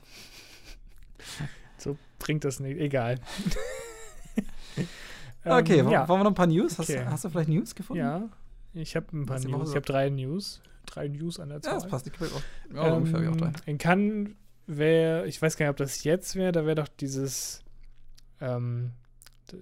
So 1.77 1.97
bringt 2.19 2.43
das 2.43 2.59
nicht. 2.59 2.77
Egal. 2.79 3.19
Okay, 5.43 5.79
Ähm, 5.79 5.85
wollen, 5.85 5.93
ja. 5.93 6.07
wollen 6.07 6.19
wir 6.19 6.23
noch 6.25 6.31
ein 6.31 6.35
paar 6.35 6.45
News? 6.47 6.77
Hast, 6.77 6.89
Okay. 6.89 7.03
hast 7.03 7.23
du 7.25 7.29
vielleicht 7.29 7.49
News 7.49 7.73
gefunden? 7.73 7.99
ja. 8.03 8.29
Ich 8.73 8.95
habe 8.95 9.07
ein 9.11 9.25
paar 9.25 9.39
News. 9.39 9.69
Ich 9.69 9.75
habe 9.75 9.85
drei 9.85 10.09
News. 10.09 10.61
Drei 10.85 11.07
News 11.07 11.39
an 11.39 11.49
der 11.49 11.57
Ja, 11.57 11.61
Zahl. 11.63 11.73
das 11.73 11.87
passt. 11.87 12.05
Ich 12.07 12.13
auch. 12.13 12.41
Ja, 12.75 12.93
ungefähr 12.93 13.15
habe 13.19 13.23
ich 13.25 13.31
auch 13.31 13.37
drei. 13.37 13.47
Ähm, 13.47 13.53
in 13.65 13.77
Cannes 13.79 14.29
wäre, 14.77 15.27
ich 15.27 15.41
weiß 15.41 15.57
gar 15.57 15.65
nicht, 15.65 15.71
ob 15.71 15.77
das 15.77 16.03
jetzt 16.03 16.35
wäre, 16.35 16.51
da 16.51 16.65
wäre 16.65 16.75
doch 16.75 16.87
dieses, 16.87 17.63
ähm, 18.39 18.91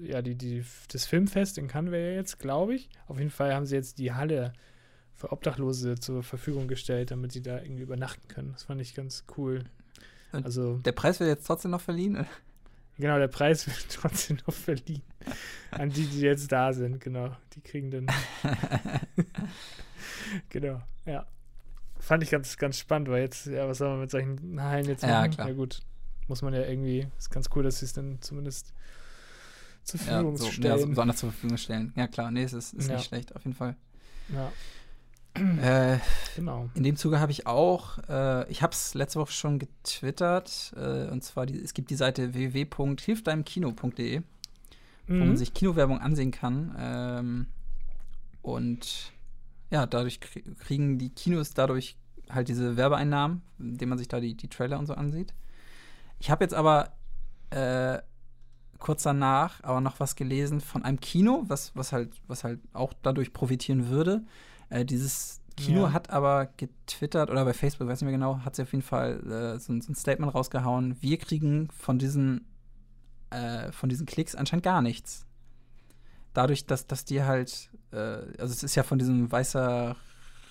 ja, 0.02 0.22
die, 0.22 0.36
die, 0.36 0.64
das 0.92 1.06
Filmfest 1.06 1.58
in 1.58 1.68
Cannes 1.68 1.92
wäre 1.92 2.12
ja 2.12 2.16
jetzt, 2.20 2.40
glaube 2.40 2.76
ich. 2.76 2.90
Auf 3.08 3.18
jeden 3.18 3.32
Fall 3.32 3.54
haben 3.54 3.66
sie 3.66 3.76
jetzt 3.76 3.98
die 3.98 4.14
Halle 4.14 4.54
für 5.16 5.32
Obdachlose 5.32 5.96
zur 6.00 6.24
Verfügung 6.24 6.68
gestellt, 6.68 7.12
damit 7.12 7.32
sie 7.32 7.42
da 7.42 7.62
irgendwie 7.62 7.84
übernachten 7.84 8.28
können. 8.28 8.54
Das 8.54 8.64
fand 8.64 8.80
ich 8.82 8.94
ganz 8.96 9.26
cool. 9.38 9.64
Und 10.32 10.46
Also, 10.46 10.78
Der 10.78 10.92
Preis 10.92 11.20
wird 11.20 11.30
jetzt 11.30 11.46
trotzdem 11.46 11.72
noch 11.72 11.82
verliehen? 11.82 12.26
genau, 12.98 13.18
der 13.18 13.28
Preis 13.28 13.68
wird 13.68 13.88
trotzdem 13.90 14.38
noch 14.48 14.54
verliehen. 14.54 15.02
An 15.72 15.90
die, 15.90 16.06
die 16.06 16.22
jetzt 16.22 16.52
da 16.52 16.72
sind, 16.72 17.02
genau. 17.02 17.36
Die 17.54 17.62
kriegen 17.62 17.90
dann, 17.92 18.08
genau, 20.50 20.82
ja. 21.06 21.26
Fand 22.00 22.24
ich 22.24 22.30
ganz, 22.32 22.58
ganz 22.58 22.78
spannend, 22.80 23.10
weil 23.10 23.22
jetzt, 23.22 23.46
ja, 23.46 23.68
was 23.68 23.78
soll 23.80 23.90
man 23.90 24.00
mit 24.00 24.10
solchen 24.12 24.62
Hallen 24.62 24.86
jetzt 24.88 25.04
Ja, 25.04 25.20
machen? 25.20 25.32
klar. 25.32 25.48
Ja, 25.50 25.54
gut. 25.54 25.80
Muss 26.28 26.42
man 26.42 26.54
ja 26.54 26.62
irgendwie, 26.62 27.08
ist 27.18 27.30
ganz 27.30 27.50
cool, 27.56 27.64
dass 27.64 27.80
sie 27.80 27.86
es 27.86 27.94
dann 27.94 28.22
zumindest 28.22 28.74
zur 29.84 30.00
ja, 30.00 30.06
Verfügung 30.06 30.38
so, 30.38 30.46
ja, 30.46 30.52
so, 30.52 30.78
stellen. 30.78 30.96
so 30.96 31.02
anders 31.02 31.18
zur 31.18 31.32
Verfügung 31.32 31.58
stellen. 31.58 31.94
Ja, 31.96 32.08
klar. 32.08 32.32
Nee, 32.32 32.44
es 32.44 32.54
ist, 32.54 32.74
ist 32.74 32.88
Ja. 32.88 32.96
nicht 32.96 33.06
schlecht, 33.06 33.36
auf 33.36 33.44
jeden 33.44 33.56
Fall. 33.56 33.76
Ja, 34.34 34.52
Äh, 35.62 36.00
genau. 36.36 36.70
in 36.74 36.84
dem 36.84 36.96
Zuge 36.96 37.20
habe 37.20 37.32
ich 37.32 37.46
auch, 37.48 37.98
äh, 38.10 38.50
ich 38.52 38.62
habe 38.62 38.74
es 38.74 38.94
letzte 38.94 39.20
Woche 39.20 39.32
schon 39.32 39.58
getwittert, 39.60 40.74
äh, 40.76 41.08
und 41.10 41.24
zwar, 41.24 41.46
die, 41.46 41.60
es 41.60 41.74
gibt 41.74 41.90
die 41.92 41.96
Seite 41.96 42.34
www.hilfdeinemkino.de, 42.34 44.22
wo 45.08 45.14
man 45.14 45.30
Mhm. 45.30 45.38
sich 45.38 45.54
Kinowerbung 45.54 46.00
ansehen 46.00 46.32
kann. 46.32 46.76
Ähm, 46.80 47.48
und 48.42 49.12
ja, 49.72 49.86
dadurch 49.86 50.20
krie- 50.20 50.56
kriegen 50.56 50.98
die 50.98 51.10
Kinos 51.10 51.54
dadurch 51.54 51.98
halt 52.30 52.48
diese 52.48 52.78
Werbeeinnahmen, 52.78 53.42
indem 53.60 53.90
man 53.90 53.98
sich 53.98 54.08
da 54.08 54.20
die, 54.20 54.36
die 54.36 54.48
Trailer 54.50 54.80
und 54.80 54.86
so 54.86 54.94
ansieht. 54.94 55.34
Ich 56.20 56.30
habe 56.30 56.44
jetzt 56.44 56.54
aber 56.54 56.92
äh, 57.50 58.00
kurz 58.78 59.04
danach 59.04 59.64
aber 59.64 59.82
noch 59.82 60.00
was 60.00 60.16
gelesen 60.16 60.62
von 60.62 60.84
einem 60.84 61.00
Kino, 61.00 61.44
was, 61.48 61.76
was, 61.76 61.92
halt, 61.92 62.14
was 62.28 62.44
halt 62.44 62.60
auch 62.74 62.94
dadurch 63.02 63.34
profitieren 63.34 63.90
würde. 63.90 64.24
Äh, 64.70 64.86
dieses 64.86 65.42
Kino 65.58 65.82
Ja. 65.88 65.94
hat 65.94 66.10
aber 66.12 66.46
getwittert 66.58 67.30
oder 67.30 67.44
bei 67.46 67.54
Facebook, 67.54 67.88
weiß 67.88 68.02
nicht 68.02 68.06
mehr 68.10 68.18
genau, 68.18 68.40
hat 68.46 68.56
sie 68.56 68.62
auf 68.62 68.72
jeden 68.72 68.84
Fall 68.84 69.20
äh, 69.56 69.60
so, 69.60 69.74
ein- 69.74 69.82
so 69.82 69.92
ein 69.92 69.96
Statement 69.96 70.34
rausgehauen. 70.34 70.96
Wir 71.02 71.18
kriegen 71.18 71.70
von 71.72 71.98
diesen, 72.00 72.46
äh, 73.32 73.72
von 73.72 73.90
diesen 73.90 74.06
Klicks 74.06 74.36
anscheinend 74.36 74.64
gar 74.64 74.82
nichts. 74.82 75.26
Dadurch, 76.34 76.66
dass, 76.66 76.88
dass 76.88 77.06
die 77.06 77.24
halt, 77.24 77.70
äh, 77.92 77.98
also 77.98 78.54
es 78.54 78.64
ist 78.64 78.76
ja 78.76 78.84
von 78.84 79.00
diesem 79.00 79.32
weißer 79.32 79.96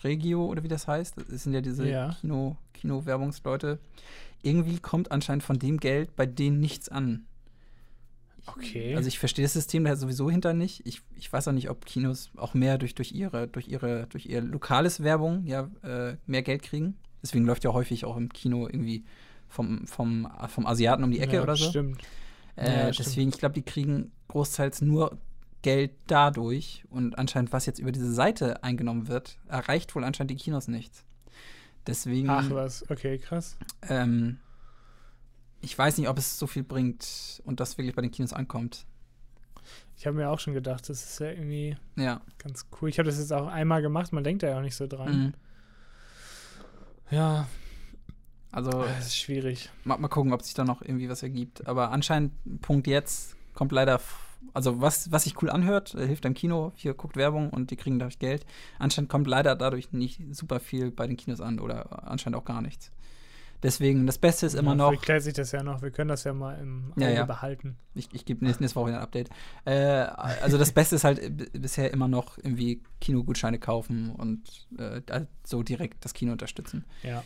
Regio 0.04 0.44
oder 0.46 0.62
wie 0.62 0.68
das 0.68 0.86
heißt, 0.86 1.14
das 1.30 1.42
sind 1.42 1.52
ja 1.54 1.60
diese 1.60 1.88
Ja. 1.88 2.16
Kino, 2.20 2.56
Kino-Werbungsleute. 2.74 3.78
Irgendwie 4.42 4.78
kommt 4.78 5.10
anscheinend 5.10 5.42
von 5.42 5.58
dem 5.58 5.78
Geld 5.78 6.14
bei 6.16 6.26
denen 6.26 6.60
nichts 6.60 6.88
an. 6.88 7.26
Okay. 8.46 8.94
Also 8.96 9.08
ich 9.08 9.18
verstehe 9.18 9.44
das 9.44 9.52
System 9.52 9.84
da 9.84 9.94
sowieso 9.96 10.30
hinter 10.30 10.54
nicht. 10.54 10.86
Ich, 10.86 11.02
ich 11.16 11.30
weiß 11.32 11.48
auch 11.48 11.52
nicht, 11.52 11.68
ob 11.68 11.84
Kinos 11.84 12.30
auch 12.36 12.54
mehr 12.54 12.78
durch, 12.78 12.94
durch 12.94 13.12
ihre, 13.12 13.46
durch 13.46 13.68
ihre, 13.68 14.06
durch 14.08 14.26
ihr 14.26 14.40
lokales 14.40 15.02
Werbung 15.02 15.44
ja 15.44 15.68
äh, 15.82 16.16
mehr 16.26 16.42
Geld 16.42 16.62
kriegen. 16.62 16.96
Deswegen 17.22 17.44
läuft 17.44 17.64
ja 17.64 17.72
häufig 17.72 18.04
auch 18.04 18.16
im 18.16 18.32
Kino 18.32 18.66
irgendwie 18.66 19.04
vom, 19.48 19.86
vom, 19.86 20.28
vom 20.48 20.66
Asiaten 20.66 21.04
um 21.04 21.10
die 21.10 21.20
Ecke 21.20 21.36
ja, 21.36 21.42
oder 21.42 21.56
so. 21.56 21.68
Stimmt. 21.68 22.00
Äh, 22.56 22.66
Ja, 22.86 22.92
stimmt. 22.92 23.06
deswegen, 23.06 23.28
ich 23.30 23.38
glaube, 23.38 23.54
die 23.54 23.62
kriegen 23.62 24.12
großteils 24.28 24.80
nur 24.82 25.18
Geld 25.62 25.92
dadurch 26.06 26.84
und 26.90 27.18
anscheinend, 27.18 27.52
was 27.52 27.66
jetzt 27.66 27.78
über 27.80 27.90
diese 27.92 28.12
Seite 28.12 28.62
eingenommen 28.62 29.08
wird, 29.08 29.38
erreicht 29.48 29.94
wohl 29.94 30.04
anscheinend 30.04 30.30
die 30.30 30.36
Kinos 30.36 30.68
nichts. 30.68 31.04
Deswegen, 31.86 32.28
Ach 32.30 32.48
was, 32.50 32.88
okay, 32.90 33.18
krass. 33.18 33.56
ähm, 33.88 34.38
ich 35.60 35.76
weiß 35.76 35.98
nicht, 35.98 36.08
ob 36.08 36.18
es 36.18 36.38
so 36.38 36.46
viel 36.46 36.62
bringt 36.62 37.42
und 37.44 37.60
das 37.60 37.76
wirklich 37.78 37.94
bei 37.96 38.02
den 38.02 38.10
Kinos 38.10 38.32
ankommt. 38.32 38.84
Ich 39.96 40.06
habe 40.06 40.16
mir 40.16 40.28
auch 40.30 40.38
schon 40.38 40.54
gedacht, 40.54 40.88
das 40.88 41.02
ist 41.04 41.18
ja 41.18 41.30
irgendwie 41.30 41.76
Ja. 41.96 42.20
ganz 42.38 42.66
cool. 42.80 42.88
Ich 42.88 42.98
habe 43.00 43.08
das 43.08 43.18
jetzt 43.18 43.32
auch 43.32 43.48
einmal 43.48 43.82
gemacht, 43.82 44.12
man 44.12 44.22
denkt 44.22 44.44
da 44.44 44.48
ja 44.48 44.58
auch 44.58 44.62
nicht 44.62 44.76
so 44.76 44.86
dran. 44.86 45.18
Mhm. 45.26 45.34
Ja, 47.10 47.48
Also, 48.52 48.70
das 48.70 49.06
ist 49.08 49.16
schwierig. 49.18 49.70
mal, 49.84 49.98
mal 49.98 50.08
gucken, 50.08 50.32
ob 50.32 50.42
sich 50.42 50.54
da 50.54 50.64
noch 50.64 50.82
irgendwie 50.82 51.08
was 51.08 51.22
ergibt. 51.22 51.66
Aber 51.66 51.90
anscheinend, 51.90 52.32
Punkt 52.62 52.86
jetzt, 52.86 53.34
kommt 53.54 53.72
leider, 53.72 54.00
also 54.54 54.80
was, 54.80 55.10
was 55.12 55.24
sich 55.24 55.40
cool 55.42 55.50
anhört, 55.50 55.94
äh, 55.94 56.06
hilft 56.06 56.24
im 56.24 56.34
Kino, 56.34 56.72
hier 56.74 56.94
guckt 56.94 57.16
Werbung 57.16 57.50
und 57.50 57.70
die 57.70 57.76
kriegen 57.76 57.98
dadurch 57.98 58.18
Geld. 58.18 58.46
Anscheinend 58.78 59.10
kommt 59.10 59.26
leider 59.26 59.56
dadurch 59.56 59.92
nicht 59.92 60.20
super 60.32 60.60
viel 60.60 60.90
bei 60.90 61.06
den 61.06 61.16
Kinos 61.16 61.40
an 61.40 61.60
oder 61.60 62.08
anscheinend 62.08 62.36
auch 62.36 62.44
gar 62.44 62.62
nichts. 62.62 62.90
Deswegen, 63.62 64.06
das 64.06 64.18
Beste 64.18 64.46
ist 64.46 64.54
immer 64.54 64.70
ja, 64.70 64.76
noch, 64.76 65.02
Vielleicht 65.02 65.24
sich 65.24 65.34
das 65.34 65.50
ja 65.50 65.64
noch. 65.64 65.82
Wir 65.82 65.90
können 65.90 66.08
das 66.08 66.22
ja 66.22 66.32
mal 66.32 66.58
im 66.60 66.92
Auge 66.92 67.02
Ja, 67.02 67.10
ja. 67.10 67.24
behalten. 67.24 67.76
ich, 67.94 68.08
ich 68.12 68.24
gebe 68.24 68.44
nächste, 68.44 68.72
Woche 68.76 68.88
wieder 68.88 68.98
ein 68.98 69.02
Update. 69.02 69.30
Äh, 69.64 69.72
also 69.72 70.58
das 70.58 70.70
Beste 70.70 70.94
ist 70.94 71.02
halt 71.02 71.18
äh, 71.18 71.30
bisher 71.58 71.92
immer 71.92 72.06
noch 72.06 72.38
irgendwie 72.38 72.82
Kinogutscheine 73.00 73.58
kaufen 73.58 74.12
und 74.12 74.68
äh, 74.78 75.02
da 75.04 75.26
so 75.44 75.64
direkt 75.64 76.04
das 76.04 76.14
Kino 76.14 76.30
unterstützen. 76.30 76.84
Ja. 77.02 77.24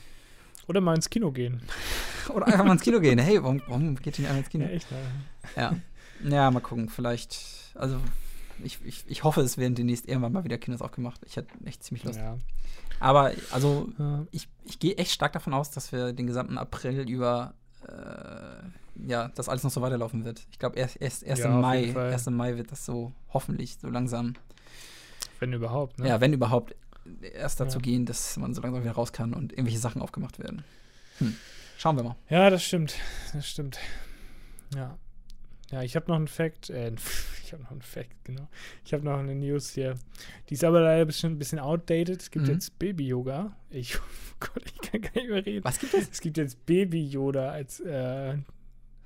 Oder 0.69 0.81
mal 0.81 0.95
ins 0.95 1.11
Kino 1.11 1.33
gehen. 1.33 1.61
Oder 2.31 2.47
einfach 2.47 2.65
mal 2.65 2.73
ins 2.73 2.83
Kino 2.83 3.01
gehen. 3.01 3.19
Hey, 3.19 3.43
warum, 3.43 3.61
warum 3.67 3.97
geht 3.97 4.19
ihr 4.19 4.23
nicht 4.23 4.31
einfach 4.31 4.45
ins 4.45 4.49
Kino? 4.49 4.65
Ja, 4.65 4.71
echt. 4.71 4.91
Ne? 4.91 4.99
Ja. 5.57 5.77
Ja, 6.25 6.51
mal 6.51 6.61
gucken. 6.61 6.89
Vielleicht, 6.89 7.39
also 7.75 7.99
ich, 8.63 8.79
ich, 8.85 9.05
ich 9.09 9.25
hoffe, 9.25 9.41
es 9.41 9.59
werden 9.59 9.75
demnächst 9.75 10.07
irgendwann 10.09 10.33
mal 10.33 10.45
wieder 10.45 10.59
Kinos 10.59 10.83
aufgemacht. 10.83 11.21
Ich 11.27 11.37
hätte 11.37 11.49
echt 11.65 11.83
ziemlich 11.83 12.05
Lust. 12.05 12.19
Ja. 12.19 12.39
Aber 13.01 13.33
also 13.51 13.89
Ja. 13.99 14.25
ich, 14.31 14.49
ich 14.65 14.79
gehe 14.79 14.97
echt 14.97 15.11
stark 15.13 15.33
davon 15.33 15.55
aus, 15.55 15.71
dass 15.71 15.91
wir 15.93 16.13
den 16.13 16.27
gesamten 16.27 16.59
April 16.59 17.09
über 17.09 17.55
äh, 17.89 19.09
ja, 19.09 19.29
das 19.35 19.49
alles 19.49 19.65
noch 19.65 19.71
so 19.71 19.81
weiterlaufen 19.83 20.25
wird. 20.25 20.47
Ich 20.53 20.59
glaube, 20.59 20.77
erst, 20.77 21.01
erst, 21.01 21.23
erst 21.23 21.43
Ja, 21.43 21.53
im 21.53 21.61
Mai, 21.61 21.87
erst 21.87 22.27
im 22.29 22.37
Mai 22.37 22.57
wird 22.57 22.71
das 22.71 22.85
so 22.85 23.13
hoffentlich 23.33 23.79
so 23.81 23.89
langsam, 23.89 24.35
Wenn 25.41 25.53
überhaupt. 25.53 25.99
Ne? 25.99 26.09
ja, 26.09 26.21
wenn 26.21 26.33
überhaupt 26.33 26.77
erst 27.35 27.59
dazu 27.59 27.81
gehen, 27.81 28.07
dass 28.07 28.37
man 28.37 28.55
so 28.55 28.61
langsam 28.61 28.83
wieder 28.85 28.93
raus 28.93 29.13
kann 29.13 29.35
und 29.35 29.53
irgendwelche 29.53 29.79
Sachen 29.81 30.03
aufgemacht 30.03 30.39
werden. 30.39 30.63
Hm. 31.19 31.35
Schauen 31.79 31.97
wir 31.97 32.05
mal. 32.05 32.17
Ja, 32.29 32.49
das 32.51 32.63
stimmt. 32.63 32.95
Das 33.33 33.49
stimmt. 33.49 33.79
Ja. 34.77 34.97
Ja, 35.73 35.83
ich 35.83 35.97
habe 35.97 36.07
noch 36.09 36.17
einen 36.17 36.29
Fact. 36.29 36.71
Äh, 36.71 36.93
ich 37.45 37.53
habe 37.53 37.63
noch 37.65 37.71
einen 37.73 37.83
Fact, 37.83 38.25
genau. 38.25 38.47
Ich 38.85 38.93
habe 38.95 39.05
noch 39.05 39.19
eine 39.19 39.35
News 39.35 39.71
hier. 39.71 39.95
Die 40.49 40.55
ist 40.55 40.63
aber 40.65 40.81
leider 40.81 41.05
bestimmt 41.07 41.37
ein 41.37 41.39
bisschen 41.39 41.59
outdated. 41.59 42.21
Es 42.21 42.31
gibt 42.31 42.47
Mhm. 42.47 42.53
jetzt 42.53 42.79
Baby-Yoga. 42.79 43.57
Ich, 43.71 43.97
oh 43.99 44.03
Gott, 44.41 44.63
ich 44.67 44.91
kann 44.91 45.01
gar 45.01 45.13
nicht 45.15 45.29
mehr 45.31 45.45
reden. 45.45 45.65
Was 45.65 45.79
gibt 45.79 45.95
es? 45.95 46.09
Es 46.11 46.21
gibt 46.21 46.37
jetzt 46.37 46.65
Baby-Yoda 46.67 47.51
als, 47.51 47.81
äh, 47.81 48.37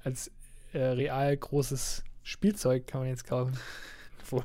als 0.03 0.31
äh, 0.73 0.79
real 0.79 1.37
großes 1.37 2.03
Spielzeug, 2.25 2.87
kann 2.87 3.01
man 3.03 3.09
jetzt 3.11 3.25
kaufen. 3.27 3.57
Wohl. 4.31 4.43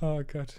oh 0.00 0.22
Gott. 0.32 0.54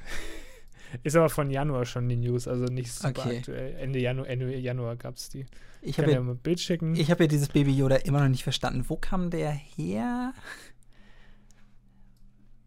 Ist 1.04 1.16
aber 1.16 1.30
von 1.30 1.50
Januar 1.50 1.86
schon 1.86 2.08
die 2.10 2.16
News, 2.16 2.48
also 2.48 2.66
nicht 2.66 2.92
super 2.92 3.22
Okay. 3.22 3.38
aktuell. 3.38 3.76
Ende 3.76 4.00
Januar, 4.00 4.28
Ende 4.28 4.56
Januar 4.58 4.96
gab 4.96 5.16
es 5.16 5.30
die. 5.30 5.46
Ich 5.86 6.00
habe 6.00 6.12
ja 6.12 6.22
mal 6.22 6.34
ein 6.34 6.38
Bild 6.38 6.60
schicken. 6.60 6.96
ich 6.96 7.12
hab 7.12 7.20
ja 7.20 7.28
dieses 7.28 7.50
Baby 7.50 7.72
Yoda 7.72 7.98
immer 7.98 8.20
noch 8.22 8.30
nicht 8.30 8.44
verstanden. 8.44 8.86
Wo 8.88 8.98
kam 8.98 9.30
der 9.30 9.52
her? 9.52 10.34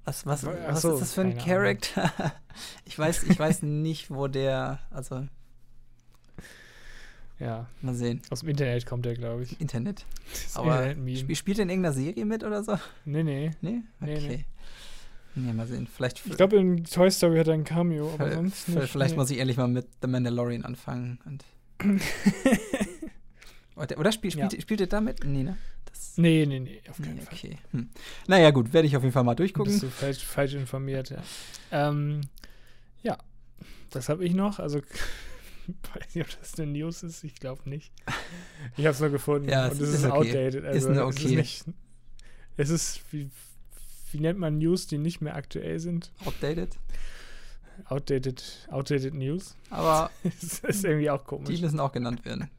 Was, 0.04 0.24
was, 0.24 0.46
Ach 0.46 0.52
was 0.68 0.84
ist 0.84 1.00
das 1.00 1.14
für 1.14 1.20
ein 1.20 1.36
keine 1.36 1.76
Charakter? 1.76 2.12
ich 2.86 2.98
weiß, 2.98 3.24
ich 3.24 3.38
weiß 3.38 3.62
nicht, 3.62 4.10
wo 4.10 4.26
der. 4.26 4.80
Also, 4.90 5.26
ja, 7.38 7.68
mal 7.82 7.94
sehen. 7.94 8.22
aus 8.30 8.40
dem 8.40 8.48
Internet 8.48 8.86
kommt 8.86 9.04
der, 9.04 9.14
glaube 9.14 9.42
ich. 9.42 9.60
Internet. 9.60 10.04
Das 10.32 10.56
Aber 10.56 10.90
sp 10.92 11.34
spielt 11.34 11.58
er 11.58 11.62
in 11.62 11.70
irgendeiner 11.70 11.94
Serie 11.94 12.24
mit 12.24 12.44
oder 12.44 12.62
so? 12.62 12.78
Nee, 13.04 13.22
nee. 13.22 13.50
Nee? 13.60 13.82
Nee, 14.00 14.16
Okay. 14.16 14.44
Nee, 15.34 15.52
mal 15.52 15.66
sehen. 15.66 15.86
Vielleicht, 15.86 16.24
Ich 16.26 16.36
glaube, 16.36 16.56
in 16.56 16.84
Toy 16.84 17.10
Story 17.10 17.38
hat 17.38 17.48
er 17.48 17.54
ein 17.54 17.64
Cameo, 17.64 18.12
aber 18.14 18.32
sonst 18.32 18.68
nicht. 18.68 18.88
vielleicht 18.88 19.12
nee. 19.12 19.18
muss 19.18 19.30
ich 19.30 19.38
ehrlich 19.38 19.56
mal 19.56 19.68
mit 19.68 19.86
The 20.02 20.08
Mandalorian 20.08 20.64
anfangen. 20.64 21.20
Und 21.24 21.44
oder 23.78 23.98
oder 23.98 24.12
spiel, 24.12 24.30
spielt, 24.30 24.52
Ja. 24.52 24.60
spielt 24.60 24.80
er 24.80 24.86
damit? 24.86 25.24
Nee, 25.24 25.42
ne? 25.44 25.56
Das, 25.84 26.18
nee, 26.18 26.44
nee, 26.46 26.60
nee, 26.60 26.82
auf 26.90 26.98
keinen 26.98 27.16
nee, 27.16 27.20
Fall. 27.22 27.34
okay. 27.34 27.58
Hm. 27.72 27.88
Naja, 28.26 28.50
gut, 28.50 28.72
werde 28.72 28.86
ich 28.86 28.96
auf 28.96 29.02
jeden 29.02 29.12
Fall 29.12 29.24
mal 29.24 29.34
durchgucken. 29.34 29.72
Bist 29.72 29.82
du 29.82 29.88
falsch, 29.90 30.24
falsch 30.24 30.54
informiert, 30.54 31.10
ja. 31.10 31.22
Ähm, 31.70 32.20
ja, 33.02 33.16
das 33.90 34.08
habe 34.08 34.24
ich 34.24 34.34
noch. 34.34 34.58
Also, 34.58 34.80
weiß 35.94 36.14
nicht, 36.14 36.24
ob 36.26 36.40
das 36.40 36.58
eine 36.58 36.72
News 36.72 37.02
ist. 37.02 37.24
Ich 37.24 37.34
glaube 37.36 37.68
nicht. 37.68 37.92
Ich 38.76 38.84
habe 38.84 38.94
es 38.94 39.00
nur 39.00 39.10
gefunden. 39.10 39.48
Ja, 39.48 39.66
und 39.66 39.72
es 39.72 39.80
es 39.80 39.88
ist 39.90 39.94
ist, 40.00 40.04
okay. 40.06 40.12
outdated. 40.12 40.64
Also, 40.64 40.88
eine 40.88 41.00
Es 41.02 41.16
ist, 41.16 41.24
okay. 41.24 41.36
nicht, 41.36 41.64
es 42.56 42.70
ist 42.70 43.00
wie, 43.12 43.30
wie 44.12 44.20
nennt 44.20 44.38
man 44.38 44.58
News, 44.58 44.86
die 44.86 44.98
nicht 44.98 45.20
mehr 45.20 45.36
aktuell 45.36 45.78
sind? 45.78 46.10
Outdated. 46.24 46.76
Outdated, 47.84 48.66
outdated 48.70 49.14
News. 49.14 49.54
Aber 49.70 50.10
das 50.24 50.58
ist 50.60 50.84
irgendwie 50.84 51.10
auch 51.10 51.24
komisch. 51.24 51.54
die 51.54 51.62
müssen 51.62 51.78
auch 51.80 51.92
genannt 51.92 52.24
werden. 52.24 52.50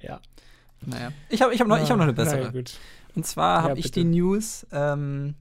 Ja. 0.00 0.20
Naja. 0.84 1.12
Ich 1.28 1.42
habe 1.42 1.54
ich 1.54 1.60
hab 1.60 1.68
noch, 1.68 1.78
ich 1.78 1.90
hab 1.90 1.96
noch 1.96 2.04
eine 2.04 2.12
bessere. 2.12 2.38
Naja, 2.40 2.50
gut. 2.50 2.74
Und 3.14 3.26
zwar 3.26 3.62
Ja, 3.62 3.70
habe 3.70 3.78
ich 3.78 3.90
die 3.90 4.04
News, 4.04 4.66
ähm, 4.72 5.34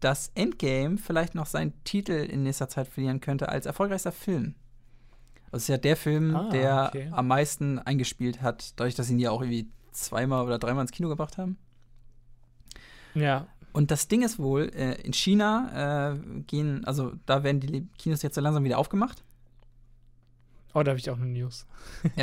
dass 0.00 0.32
Endgame 0.34 0.96
vielleicht 0.98 1.34
noch 1.34 1.46
seinen 1.46 1.72
Titel 1.84 2.12
in 2.12 2.42
nächster 2.42 2.68
Zeit 2.68 2.88
verlieren 2.88 3.20
könnte 3.20 3.48
als 3.48 3.66
erfolgreichster 3.66 4.12
Film. 4.12 4.54
Das 5.50 5.62
ist 5.62 5.68
ja 5.68 5.76
der 5.76 5.96
Film, 5.96 6.34
Ah, 6.34 6.48
der 6.50 6.86
okay. 6.88 7.08
am 7.12 7.28
meisten 7.28 7.78
eingespielt 7.78 8.40
hat, 8.40 8.72
dadurch, 8.76 8.94
dass 8.94 9.08
sie 9.08 9.12
ihn 9.12 9.18
ja 9.18 9.30
auch 9.30 9.42
irgendwie 9.42 9.68
zweimal 9.92 10.46
oder 10.46 10.58
dreimal 10.58 10.82
ins 10.82 10.92
Kino 10.92 11.10
gebracht 11.10 11.36
haben. 11.36 11.58
Ja. 13.14 13.46
Und 13.74 13.90
das 13.90 14.08
Ding 14.08 14.22
ist 14.22 14.38
wohl, 14.38 14.70
äh, 14.74 14.94
in 15.02 15.12
China 15.12 16.14
äh, 16.14 16.40
gehen, 16.46 16.84
also 16.86 17.12
da 17.26 17.42
werden 17.42 17.60
die 17.60 17.86
Kinos 17.98 18.22
jetzt 18.22 18.34
so 18.34 18.40
langsam 18.40 18.64
wieder 18.64 18.78
aufgemacht. 18.78 19.22
Oh, 20.74 20.82
da 20.82 20.90
habe 20.92 20.98
ich 20.98 21.10
auch 21.10 21.16
eine 21.16 21.26
News. 21.26 21.66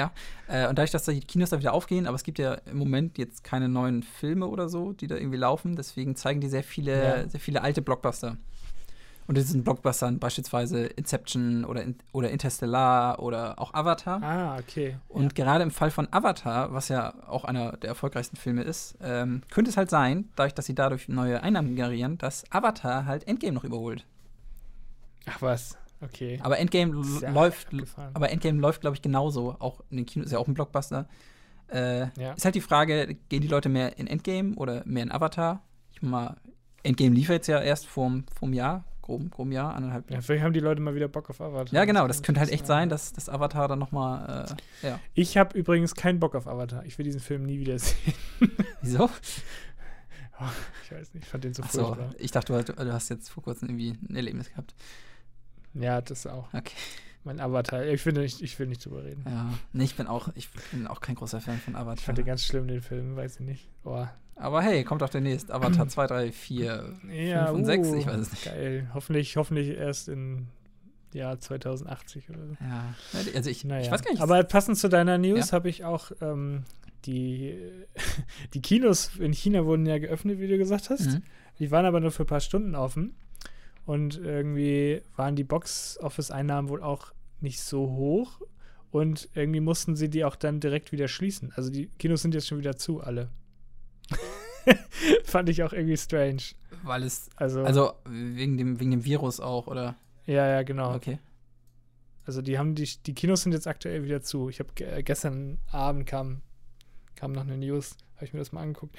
Äh, 0.51 0.67
und 0.67 0.79
dadurch, 0.79 0.89
dass 0.91 1.05
die 1.05 1.19
Kinos 1.19 1.51
da 1.51 1.59
wieder 1.59 1.73
aufgehen, 1.73 2.07
aber 2.07 2.15
es 2.15 2.23
gibt 2.23 2.39
ja 2.39 2.55
im 2.71 2.77
Moment 2.79 3.19
jetzt 3.19 3.43
keine 3.43 3.69
neuen 3.69 4.01
Filme 4.01 4.47
oder 4.47 4.67
so, 4.67 4.93
die 4.93 5.05
da 5.05 5.15
irgendwie 5.15 5.37
laufen, 5.37 5.75
deswegen 5.75 6.15
zeigen 6.15 6.41
die 6.41 6.49
sehr 6.49 6.63
viele, 6.63 7.03
Ja. 7.21 7.29
sehr 7.29 7.39
viele 7.39 7.61
alte 7.61 7.83
Blockbuster. 7.83 8.37
Und 9.27 9.37
in 9.37 9.43
diesen 9.43 9.63
Blockbustern 9.63 10.17
beispielsweise 10.17 10.87
Inception 10.87 11.63
oder, 11.65 11.83
In 11.83 11.95
oder 12.13 12.31
Interstellar 12.31 13.19
oder 13.19 13.59
auch 13.59 13.75
Avatar. 13.75 14.23
Ah, 14.23 14.57
okay. 14.57 14.97
Und 15.07 15.35
gerade 15.35 15.61
im 15.61 15.69
Fall 15.69 15.91
von 15.91 16.07
Avatar, 16.09 16.73
was 16.73 16.89
ja 16.89 17.13
auch 17.27 17.43
einer 17.45 17.73
der 17.77 17.89
erfolgreichsten 17.89 18.37
Filme 18.37 18.63
ist, 18.63 18.97
ähm, 19.03 19.43
könnte 19.51 19.69
es 19.69 19.77
halt 19.77 19.91
sein, 19.91 20.29
dadurch, 20.35 20.55
dass 20.55 20.65
sie 20.65 20.73
dadurch 20.73 21.09
neue 21.09 21.43
Einnahmen 21.43 21.75
generieren, 21.75 22.17
dass 22.17 22.43
Avatar 22.51 23.05
halt 23.05 23.27
Endgame 23.27 23.53
noch 23.53 23.63
überholt. 23.65 24.03
Ach 25.27 25.43
was, 25.43 25.77
okay. 26.01 26.39
Aber 26.41 26.57
Endgame 26.59 27.03
ja 27.21 27.29
läuft, 27.31 27.67
abgefahren. 27.73 28.11
aber 28.15 28.29
Endgame 28.31 28.59
läuft, 28.59 28.81
glaube 28.81 28.95
ich, 28.95 29.01
genauso. 29.01 29.55
Auch 29.59 29.81
in 29.89 29.97
den 29.97 30.05
Kinos 30.05 30.27
ist 30.27 30.31
ja 30.33 30.39
auch 30.39 30.47
ein 30.47 30.53
Blockbuster. 30.53 31.07
Äh, 31.71 32.07
Ja. 32.19 32.33
Ist 32.33 32.45
halt 32.45 32.55
die 32.55 32.61
Frage, 32.61 33.15
gehen 33.29 33.41
die 33.41 33.47
Leute 33.47 33.69
mehr 33.69 33.97
in 33.99 34.07
Endgame 34.07 34.55
oder 34.55 34.83
mehr 34.85 35.03
in 35.03 35.11
Avatar? 35.11 35.61
Ich 35.93 36.01
mal, 36.01 36.37
Endgame 36.83 37.13
lief 37.15 37.29
jetzt 37.29 37.47
ja 37.47 37.59
erst 37.61 37.85
vorm, 37.85 38.25
vorm 38.39 38.53
Jahr, 38.53 38.85
grob, 39.01 39.29
grob 39.31 39.51
Jahr, 39.51 39.75
anderthalb 39.75 40.09
Ja, 40.09 40.21
vielleicht 40.21 40.43
haben 40.43 40.53
die 40.53 40.59
Leute 40.61 40.81
mal 40.81 40.95
wieder 40.95 41.07
Bock 41.07 41.29
auf 41.29 41.41
Avatar. 41.41 41.73
Ja, 41.73 41.85
genau, 41.85 42.07
das 42.07 42.17
kann 42.17 42.25
könnte 42.27 42.39
halt 42.41 42.51
echt 42.51 42.65
sein, 42.65 42.89
dass 42.89 43.13
das 43.13 43.27
Avatar 43.29 43.67
dann 43.67 43.79
noch 43.79 43.91
mal, 43.91 44.47
äh, 44.83 44.87
ja. 44.87 44.99
Ich 45.13 45.37
habe 45.37 45.57
übrigens 45.57 45.93
keinen 45.95 46.19
Bock 46.19 46.35
auf 46.35 46.47
Avatar. 46.47 46.85
Ich 46.85 46.97
will 46.97 47.03
diesen 47.03 47.19
Film 47.19 47.43
nie 47.43 47.59
wieder 47.59 47.77
sehen. 47.77 48.13
Wieso? 48.81 49.09
Ich 50.85 50.91
weiß 50.91 51.13
nicht, 51.13 51.25
ich 51.25 51.29
fand 51.29 51.43
den 51.43 51.53
so 51.53 51.63
Achso, 51.63 51.85
furchtbar. 51.87 52.11
ich 52.17 52.31
dachte, 52.31 52.63
du, 52.63 52.73
du 52.73 52.93
hast 52.93 53.09
jetzt 53.09 53.29
vor 53.29 53.43
kurzem 53.43 53.67
irgendwie 53.69 53.97
ein 54.09 54.15
Erlebnis 54.15 54.49
gehabt. 54.49 54.73
Ja, 55.73 56.01
das 56.01 56.25
auch. 56.27 56.47
Okay. 56.53 56.73
Mein 57.23 57.39
Avatar. 57.39 57.85
Ich, 57.85 58.01
finde, 58.01 58.23
ich, 58.23 58.41
ich 58.41 58.57
will 58.59 58.67
nicht 58.67 58.85
drüber 58.85 59.03
reden. 59.03 59.23
Ja. 59.25 59.53
Nee, 59.73 59.83
ich 59.83 59.95
bin 59.95 60.07
auch, 60.07 60.29
ich 60.35 60.49
bin 60.71 60.87
auch 60.87 61.01
kein 61.01 61.15
großer 61.15 61.41
Fan 61.41 61.59
von 61.59 61.73
Ich 61.73 61.79
Avatar. 61.79 61.97
fand 62.03 62.17
den 62.17 62.25
ganz 62.25 62.43
schlimm, 62.45 62.67
den 62.67 62.81
Film, 62.81 63.15
weiß 63.15 63.35
ich 63.41 63.45
nicht. 63.45 63.69
Oh. 63.83 64.05
Aber 64.35 64.61
hey, 64.61 64.83
kommt 64.85 65.03
auch 65.03 65.09
demnächst. 65.09 65.51
Avatar 65.51 65.87
2, 65.87 66.07
3, 66.07 66.31
4. 66.31 66.93
Ja, 67.11 67.47
Fünf 67.47 67.57
und 67.59 67.65
sechs, 67.65 67.87
uh, 67.89 67.95
ich 67.95 68.07
weiß 68.07 68.17
es 68.19 68.31
nicht. 68.31 68.45
Geil. 68.45 68.89
Hoffentlich, 68.93 69.35
hoffentlich 69.35 69.77
erst 69.77 70.07
in 70.07 70.47
Jahr 71.13 71.37
2080 71.39 72.29
oder 72.29 72.47
so. 72.47 72.53
Ja. 72.61 72.93
Also 73.35 73.49
ich, 73.49 73.65
Naja. 73.65 73.81
ich 73.85 73.91
weiß 73.91 74.01
gar 74.03 74.11
nicht. 74.11 74.21
Aber 74.21 74.41
passend 74.43 74.77
zu 74.77 74.87
deiner 74.87 75.17
News 75.17 75.49
Ja. 75.51 75.55
habe 75.57 75.67
ich 75.69 75.83
auch 75.83 76.11
ähm, 76.21 76.63
die, 77.05 77.59
die 78.53 78.61
Kinos 78.61 79.11
in 79.19 79.33
China 79.33 79.65
wurden 79.65 79.85
ja 79.85 79.97
geöffnet, 79.99 80.39
wie 80.39 80.47
du 80.47 80.57
gesagt 80.57 80.89
hast. 80.89 81.05
Mhm. 81.07 81.23
Die 81.59 81.69
waren 81.71 81.85
aber 81.85 81.99
nur 81.99 82.11
für 82.11 82.23
ein 82.23 82.27
paar 82.27 82.39
Stunden 82.39 82.75
offen. 82.75 83.13
Und 83.89 84.17
irgendwie 84.19 85.01
waren 85.15 85.35
die 85.35 85.43
Box-Office-Einnahmen 85.43 86.69
wohl 86.69 86.83
auch 86.83 87.11
nicht 87.41 87.59
so 87.59 87.89
hoch. 87.89 88.39
Und 88.91 89.29
irgendwie 89.33 89.61
mussten 89.61 89.95
sie 89.95 90.09
die 90.11 90.23
auch 90.25 90.35
dann 90.35 90.59
direkt 90.59 90.91
wieder 90.91 91.07
schließen. 91.07 91.51
Also 91.55 91.71
die 91.71 91.87
Kinos 91.97 92.21
sind 92.21 92.35
jetzt 92.35 92.47
schon 92.47 92.59
wieder 92.59 92.75
zu, 92.77 93.01
alle. 93.01 93.29
Fand 95.23 95.49
ich 95.49 95.63
auch 95.63 95.73
irgendwie 95.73 95.97
strange. 95.97 96.41
Weil 96.83 97.01
es, 97.01 97.29
Also, 97.35 97.63
also 97.63 97.93
wegen 98.07 98.57
dem, 98.59 98.79
wegen 98.79 98.91
dem 98.91 99.03
Virus 99.05 99.39
auch, 99.39 99.65
oder? 99.65 99.95
ja, 100.27 100.47
ja, 100.47 100.61
genau. 100.61 100.93
Okay. 100.93 101.17
Also 102.27 102.43
die 102.43 102.59
haben 102.59 102.75
die, 102.75 102.87
die 103.07 103.15
Kinos 103.15 103.41
sind 103.41 103.53
jetzt 103.53 103.65
aktuell 103.65 104.03
wieder 104.03 104.21
zu. 104.21 104.49
Ich 104.49 104.59
habe 104.59 104.69
ge 104.75 105.01
gestern 105.01 105.57
Abend 105.71 106.05
kam, 106.05 106.41
kam 107.15 107.31
noch 107.31 107.41
eine 107.41 107.57
News, 107.57 107.97
habe 108.17 108.25
ich 108.25 108.33
mir 108.33 108.39
das 108.39 108.51
mal 108.51 108.61
angeguckt. 108.61 108.95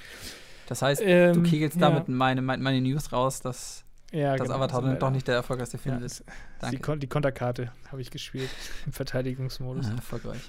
Das 0.66 0.82
heißt, 0.82 1.00
du 1.00 1.04
Ähm, 1.06 1.42
kegelst 1.44 1.76
ja. 1.76 1.88
damit 1.88 2.08
meine, 2.08 2.42
meine, 2.42 2.60
meine 2.60 2.80
News 2.80 3.12
raus, 3.12 3.38
dass 3.40 3.84
Ja, 4.12 4.36
das 4.36 4.46
genau, 4.48 4.56
Avatar 4.56 4.82
also 4.84 4.96
doch 4.98 5.10
nicht 5.10 5.28
der 5.28 5.36
erfolgreichste 5.36 5.78
Film 5.78 6.00
ja, 6.00 6.04
ist. 6.06 6.20
es- 6.20 6.24
Die, 6.26 6.60
Danke. 6.60 6.78
Kon 6.80 7.00
die 7.00 7.06
Konterkarte 7.06 7.72
habe 7.90 8.00
ich 8.02 8.10
gespielt 8.10 8.50
im 8.86 8.92
Verteidigungsmodus. 8.92 9.86
Ja, 9.88 9.94
erfolgreich. 9.94 10.40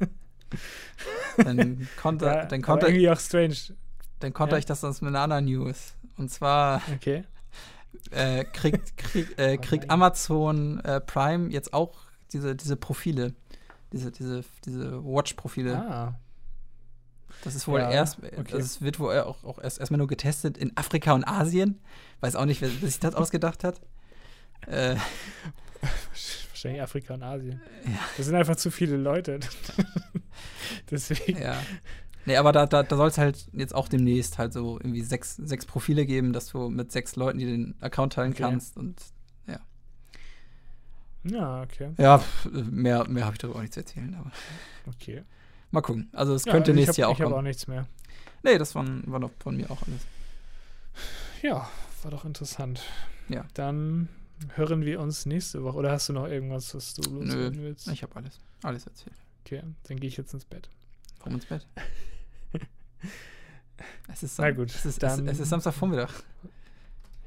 dann 1.36 1.88
konnte, 2.00 2.26
Ja, 2.26 2.44
dann 2.46 2.62
konnte, 2.62 2.86
irgendwie 2.86 3.10
auch 3.10 3.18
strange. 3.20 3.56
dann 4.20 4.32
konnte 4.32 4.54
ja. 4.54 4.58
ich 4.58 4.64
das 4.66 4.80
sonst 4.80 5.02
mit 5.02 5.08
einer 5.10 5.20
anderen 5.20 5.44
News. 5.44 5.94
Und 6.16 6.30
zwar 6.30 6.82
Okay. 6.94 7.24
äh, 8.10 8.44
kriegt, 8.44 8.96
kriegt, 8.96 9.38
äh, 9.38 9.56
Oh 9.58 9.60
kriegt. 9.62 9.90
Amazon 9.90 10.80
äh, 10.80 11.00
Prime 11.00 11.50
jetzt 11.52 11.72
auch 11.72 11.94
diese, 12.32 12.56
diese 12.56 12.76
Profile. 12.76 13.34
Diese, 13.92 14.10
diese, 14.10 14.42
diese 14.64 15.04
Watch-Profile. 15.04 15.76
Ah, 15.76 16.18
Das 17.44 17.54
ist 17.54 17.66
wohl 17.68 17.80
Ja, 17.80 17.90
erst, 17.90 18.18
okay. 18.22 18.44
das 18.50 18.80
wird 18.82 18.98
wohl 18.98 19.18
auch, 19.20 19.44
auch 19.44 19.58
erst 19.58 19.78
erstmal 19.78 19.98
nur 19.98 20.06
getestet 20.08 20.56
in 20.58 20.76
Afrika 20.76 21.12
und 21.12 21.24
Asien. 21.24 21.78
Weiß 22.20 22.34
auch 22.36 22.44
nicht, 22.46 22.60
wer, 22.60 22.68
sich 22.70 22.98
das 22.98 23.14
ausgedacht 23.16 23.62
hat. 23.64 23.80
Äh, 24.66 24.96
wahrscheinlich 26.50 26.82
Afrika 26.82 27.14
und 27.14 27.22
Asien. 27.22 27.60
Ja. 27.84 27.98
Das 28.16 28.26
sind 28.26 28.34
einfach 28.34 28.56
zu 28.56 28.70
viele 28.70 28.96
Leute. 28.96 29.38
Deswegen. 30.90 31.40
ja. 31.40 31.56
Nee, 32.24 32.36
aber 32.36 32.50
da, 32.50 32.66
da, 32.66 32.82
da 32.82 32.96
soll 32.96 33.08
es 33.08 33.18
halt 33.18 33.46
jetzt 33.52 33.74
auch 33.74 33.86
demnächst 33.88 34.38
halt 34.38 34.52
so 34.52 34.78
irgendwie 34.80 35.02
sechs, 35.02 35.36
sechs 35.36 35.64
Profile 35.64 36.06
geben, 36.06 36.32
dass 36.32 36.48
du 36.48 36.68
mit 36.68 36.90
sechs 36.90 37.14
Leuten, 37.14 37.38
die 37.38 37.44
den 37.46 37.74
Account 37.80 38.14
teilen 38.14 38.32
Okay. 38.32 38.42
kannst. 38.42 38.76
Und 38.76 39.00
Ja, 41.28 41.62
okay. 41.62 41.90
ja, 41.98 42.22
mehr, 42.52 43.08
mehr 43.08 43.24
habe 43.24 43.34
ich 43.34 43.38
darüber 43.40 43.58
auch 43.58 43.62
nicht 43.62 43.74
zu 43.74 43.80
erzählen. 43.80 44.14
Aber 44.14 44.30
Okay. 44.88 45.24
Mal 45.70 45.80
gucken. 45.82 46.08
Also 46.12 46.34
es 46.34 46.44
Ja, 46.44 46.52
könnte 46.52 46.70
also 46.70 46.80
ich 46.80 46.86
nächstes 46.86 46.96
hab- 46.96 46.98
Jahr 47.00 47.08
auch 47.10 47.14
Ich 47.14 47.20
habe 47.20 47.30
auch 47.32 47.36
kommen. 47.38 47.46
nichts 47.48 47.66
mehr. 47.66 47.86
Nee, 48.42 48.58
das 48.58 48.74
waren, 48.74 49.02
war 49.06 49.20
doch 49.20 49.30
von 49.40 49.56
mir 49.56 49.70
auch 49.70 49.82
alles. 49.86 50.06
Ja, 51.42 51.68
war 52.02 52.10
doch 52.10 52.24
interessant. 52.24 52.82
Ja. 53.28 53.44
Dann 53.54 54.08
hören 54.54 54.84
wir 54.84 55.00
uns 55.00 55.26
nächste 55.26 55.62
Woche. 55.64 55.76
Oder 55.76 55.90
hast 55.92 56.08
du 56.08 56.12
noch 56.12 56.26
irgendwas, 56.26 56.74
was 56.74 56.94
du 56.94 57.02
loswerden 57.10 57.60
willst? 57.62 57.88
Ich 57.88 58.02
habe 58.02 58.14
alles, 58.16 58.38
alles 58.62 58.86
erzählt. 58.86 59.16
Okay, 59.44 59.62
dann 59.84 60.00
gehe 60.00 60.08
ich 60.08 60.16
jetzt 60.16 60.32
ins 60.34 60.44
Bett. 60.44 60.68
Warum 61.18 61.34
ins 61.34 61.46
Bett? 61.46 61.66
es 64.12 64.22
ist, 64.22 64.38
Na 64.38 64.50
gut, 64.50 64.70
es 64.70 64.84
ist, 64.86 65.02
dann- 65.02 65.26
es, 65.26 65.34
es 65.34 65.40
ist 65.40 65.48
Samstagvormittag. 65.50 66.10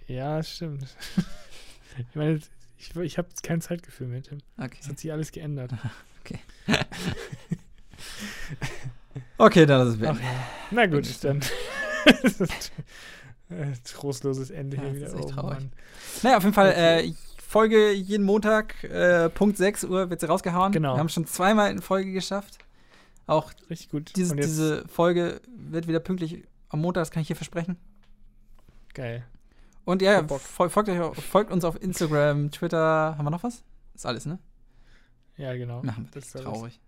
Ja, 0.08 0.42
stimmt. 0.42 0.86
ich 1.98 2.16
meine, 2.16 2.40
ich, 2.78 2.96
ich 2.96 3.18
habe 3.18 3.28
kein 3.44 3.62
Zeitgefühl 3.62 4.08
mehr, 4.08 4.24
Tim. 4.24 4.40
Okay. 4.58 4.78
Es 4.82 4.88
hat 4.90 5.00
sich 5.00 5.12
alles 5.12 5.32
geändert. 5.32 5.72
Okay, 6.22 6.40
dann 9.38 9.88
ist 9.88 9.94
es 9.96 10.00
Bett. 10.00 10.16
Na 10.72 10.86
gut, 10.86 11.08
ich 11.08 11.20
dann. 11.20 11.42
das 12.38 12.38
trostloses 13.84 14.50
Ende 14.52 14.78
Ja, 14.78 14.84
hier 14.84 14.92
das 14.92 14.98
wieder. 14.98 15.08
ist 15.08 15.14
echt 15.16 15.26
oh, 15.26 15.42
traurig. 15.42 15.60
Mann. 15.60 15.72
Naja, 16.24 16.38
auf 16.38 16.44
jeden 16.44 16.54
Fall, 16.54 16.70
Okay. 16.70 17.10
äh, 17.10 17.14
folge 17.42 17.92
jeden 17.94 18.24
Montag, 18.26 18.84
äh, 18.84 19.30
Punkt 19.30 19.58
6 19.58 19.86
Uhr 19.86 20.10
wird 20.10 20.20
sie 20.22 20.28
rausgehauen. 20.28 20.72
Genau. 20.72 20.96
Wir 20.96 21.00
haben 21.00 21.10
schon 21.10 21.26
zweimal 21.26 21.70
eine 21.70 21.82
Folge 21.82 22.12
geschafft. 22.12 22.60
Auch 23.26 23.52
Richtig 23.70 23.90
gut. 23.90 24.16
diese, 24.16 24.36
diese 24.36 24.88
Folge 24.88 25.42
wird 25.56 25.88
wieder 25.88 26.00
pünktlich 26.00 26.44
am 26.70 26.82
Montag, 26.82 27.02
das 27.02 27.12
kann 27.12 27.22
ich 27.22 27.28
hier 27.28 27.36
versprechen. 27.36 27.78
geil. 28.94 29.26
Und 29.86 30.04
ja, 30.04 30.24
fol 30.28 30.70
folgt, 30.70 30.90
euch, 30.90 31.16
folgt 31.24 31.52
uns 31.52 31.64
auf 31.66 31.82
Instagram, 31.82 32.52
Twitter. 32.52 33.16
Haben 33.18 33.26
wir 33.26 33.32
noch 33.32 33.42
was? 33.42 33.64
Ist 33.96 34.06
alles, 34.06 34.28
ne? 34.28 34.38
Ja, 35.36 35.56
genau. 35.56 35.82
Na, 35.84 35.96
haben 35.96 36.04
wir 36.06 36.12
Das 36.12 36.28
ist 36.28 36.36
alles. 36.36 36.46
Traurig. 36.46 36.80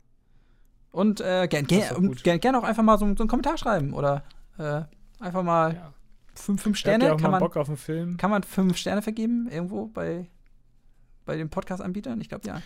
Und 0.92 1.22
äh, 1.22 1.48
gerne 1.48 1.68
gern, 1.68 2.12
gern, 2.24 2.40
gern 2.40 2.56
auch 2.56 2.64
einfach 2.64 2.84
mal 2.84 2.98
so, 2.98 3.06
so 3.16 3.24
einen 3.24 3.28
Kommentar 3.30 3.58
schreiben 3.58 3.94
oder 3.94 4.24
äh, 4.58 4.82
einfach 5.20 5.44
mal 5.44 5.76
Ja. 5.76 5.94
fünf, 6.36 6.62
fünf 6.62 6.76
Habt 6.76 6.80
Sterne. 6.80 7.06
ihr 7.06 7.14
auch 7.14 7.18
Kann 7.18 7.32
mal 7.32 7.32
man, 7.32 7.40
Bock 7.40 7.56
auf 7.58 7.68
einen 7.70 7.78
Film? 7.78 8.18
kann 8.18 8.30
man 8.30 8.44
fünf 8.44 8.76
Sterne 8.78 9.02
vergeben 9.02 9.48
irgendwo 9.50 9.88
bei, 9.88 10.28
bei 11.26 11.38
den 11.38 11.50
Podcast-Anbietern? 11.50 12.20
Ich 12.20 12.28
glaube 12.30 12.46
ja. 12.48 12.62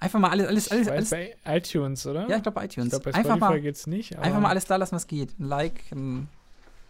Einfach 0.00 0.20
mal 0.20 0.30
alles, 0.30 0.46
alles, 0.46 0.66
Ich 0.66 0.72
alles, 0.72 0.88
alles. 0.88 1.10
bei 1.10 1.36
iTunes, 1.46 2.06
oder? 2.06 2.28
Ja, 2.28 2.36
ich 2.36 2.42
glaube 2.44 2.52
bei 2.54 2.66
ich 2.66 2.72
iTunes. 2.72 2.90
glaube, 2.90 3.04
bei 3.10 3.14
einfach, 3.18 3.30
Spotify 3.36 3.52
mal, 3.54 3.60
geht's 3.60 3.86
nicht. 3.88 4.16
Einfach 4.16 4.40
mal 4.40 4.50
alles 4.50 4.64
da 4.66 4.76
lassen, 4.76 4.94
was 4.94 5.08
geht. 5.08 5.36
Ein 5.40 5.44
Like, 5.48 5.90
ein 5.90 6.28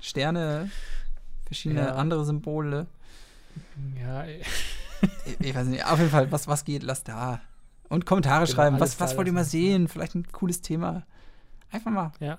Sterne, 0.01 0.71
verschiedene 1.47 1.81
Ja. 1.81 1.95
andere 1.95 2.27
Symbole. 2.27 2.87
Ja, 3.99 4.25
ey. 4.25 4.43
Ich, 5.25 5.41
ich 5.41 5.55
weiß 5.55 5.67
nicht, 5.69 5.87
auf 5.87 5.99
jeden 5.99 6.11
Fall, 6.11 6.31
was, 6.31 6.47
was 6.49 6.65
geht, 6.67 6.83
lass 6.83 7.03
da. 7.05 7.41
Und 7.89 8.07
Kommentare 8.07 8.45
Genau, 8.45 8.55
schreiben, 8.55 8.81
was, 8.81 9.01
was 9.01 9.17
wollt 9.17 9.27
ihr 9.27 9.33
mal 9.33 9.45
sehen? 9.45 9.89
Vielleicht 9.89 10.15
ein 10.15 10.31
cooles 10.31 10.61
Thema. 10.61 11.07
Einfach 11.71 11.91
mal, 11.91 12.13
ja. 12.21 12.39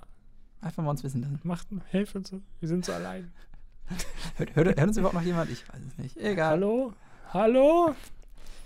einfach 0.61 0.84
mal 0.84 0.91
uns 0.91 1.03
wissen 1.03 1.21
lassen. 1.21 1.39
Macht, 1.43 1.67
helft 1.88 2.15
uns. 2.15 2.31
Wir 2.59 2.67
sind 2.67 2.85
so 2.85 2.93
allein. 2.93 3.31
Hört, 4.38 4.55
hört, 4.55 4.67
hört 4.67 4.88
uns 4.88 4.97
überhaupt 4.97 5.15
noch 5.15 5.23
jemand? 5.23 5.49
Ich 5.49 5.67
weiß 5.67 5.81
es 5.88 5.97
nicht. 5.97 6.15
Egal. 6.17 6.51
Hallo? 6.51 6.93
Hallo? 7.34 7.95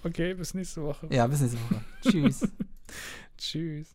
Okay, 0.03 0.33
bis 0.33 0.53
nächste 0.53 0.83
Woche. 0.83 1.07
Ja, 1.09 1.25
bis 1.27 1.39
nächste 1.39 1.57
Woche. 1.61 1.81
Tschüss. 2.01 2.47
Tschüss. 3.37 3.87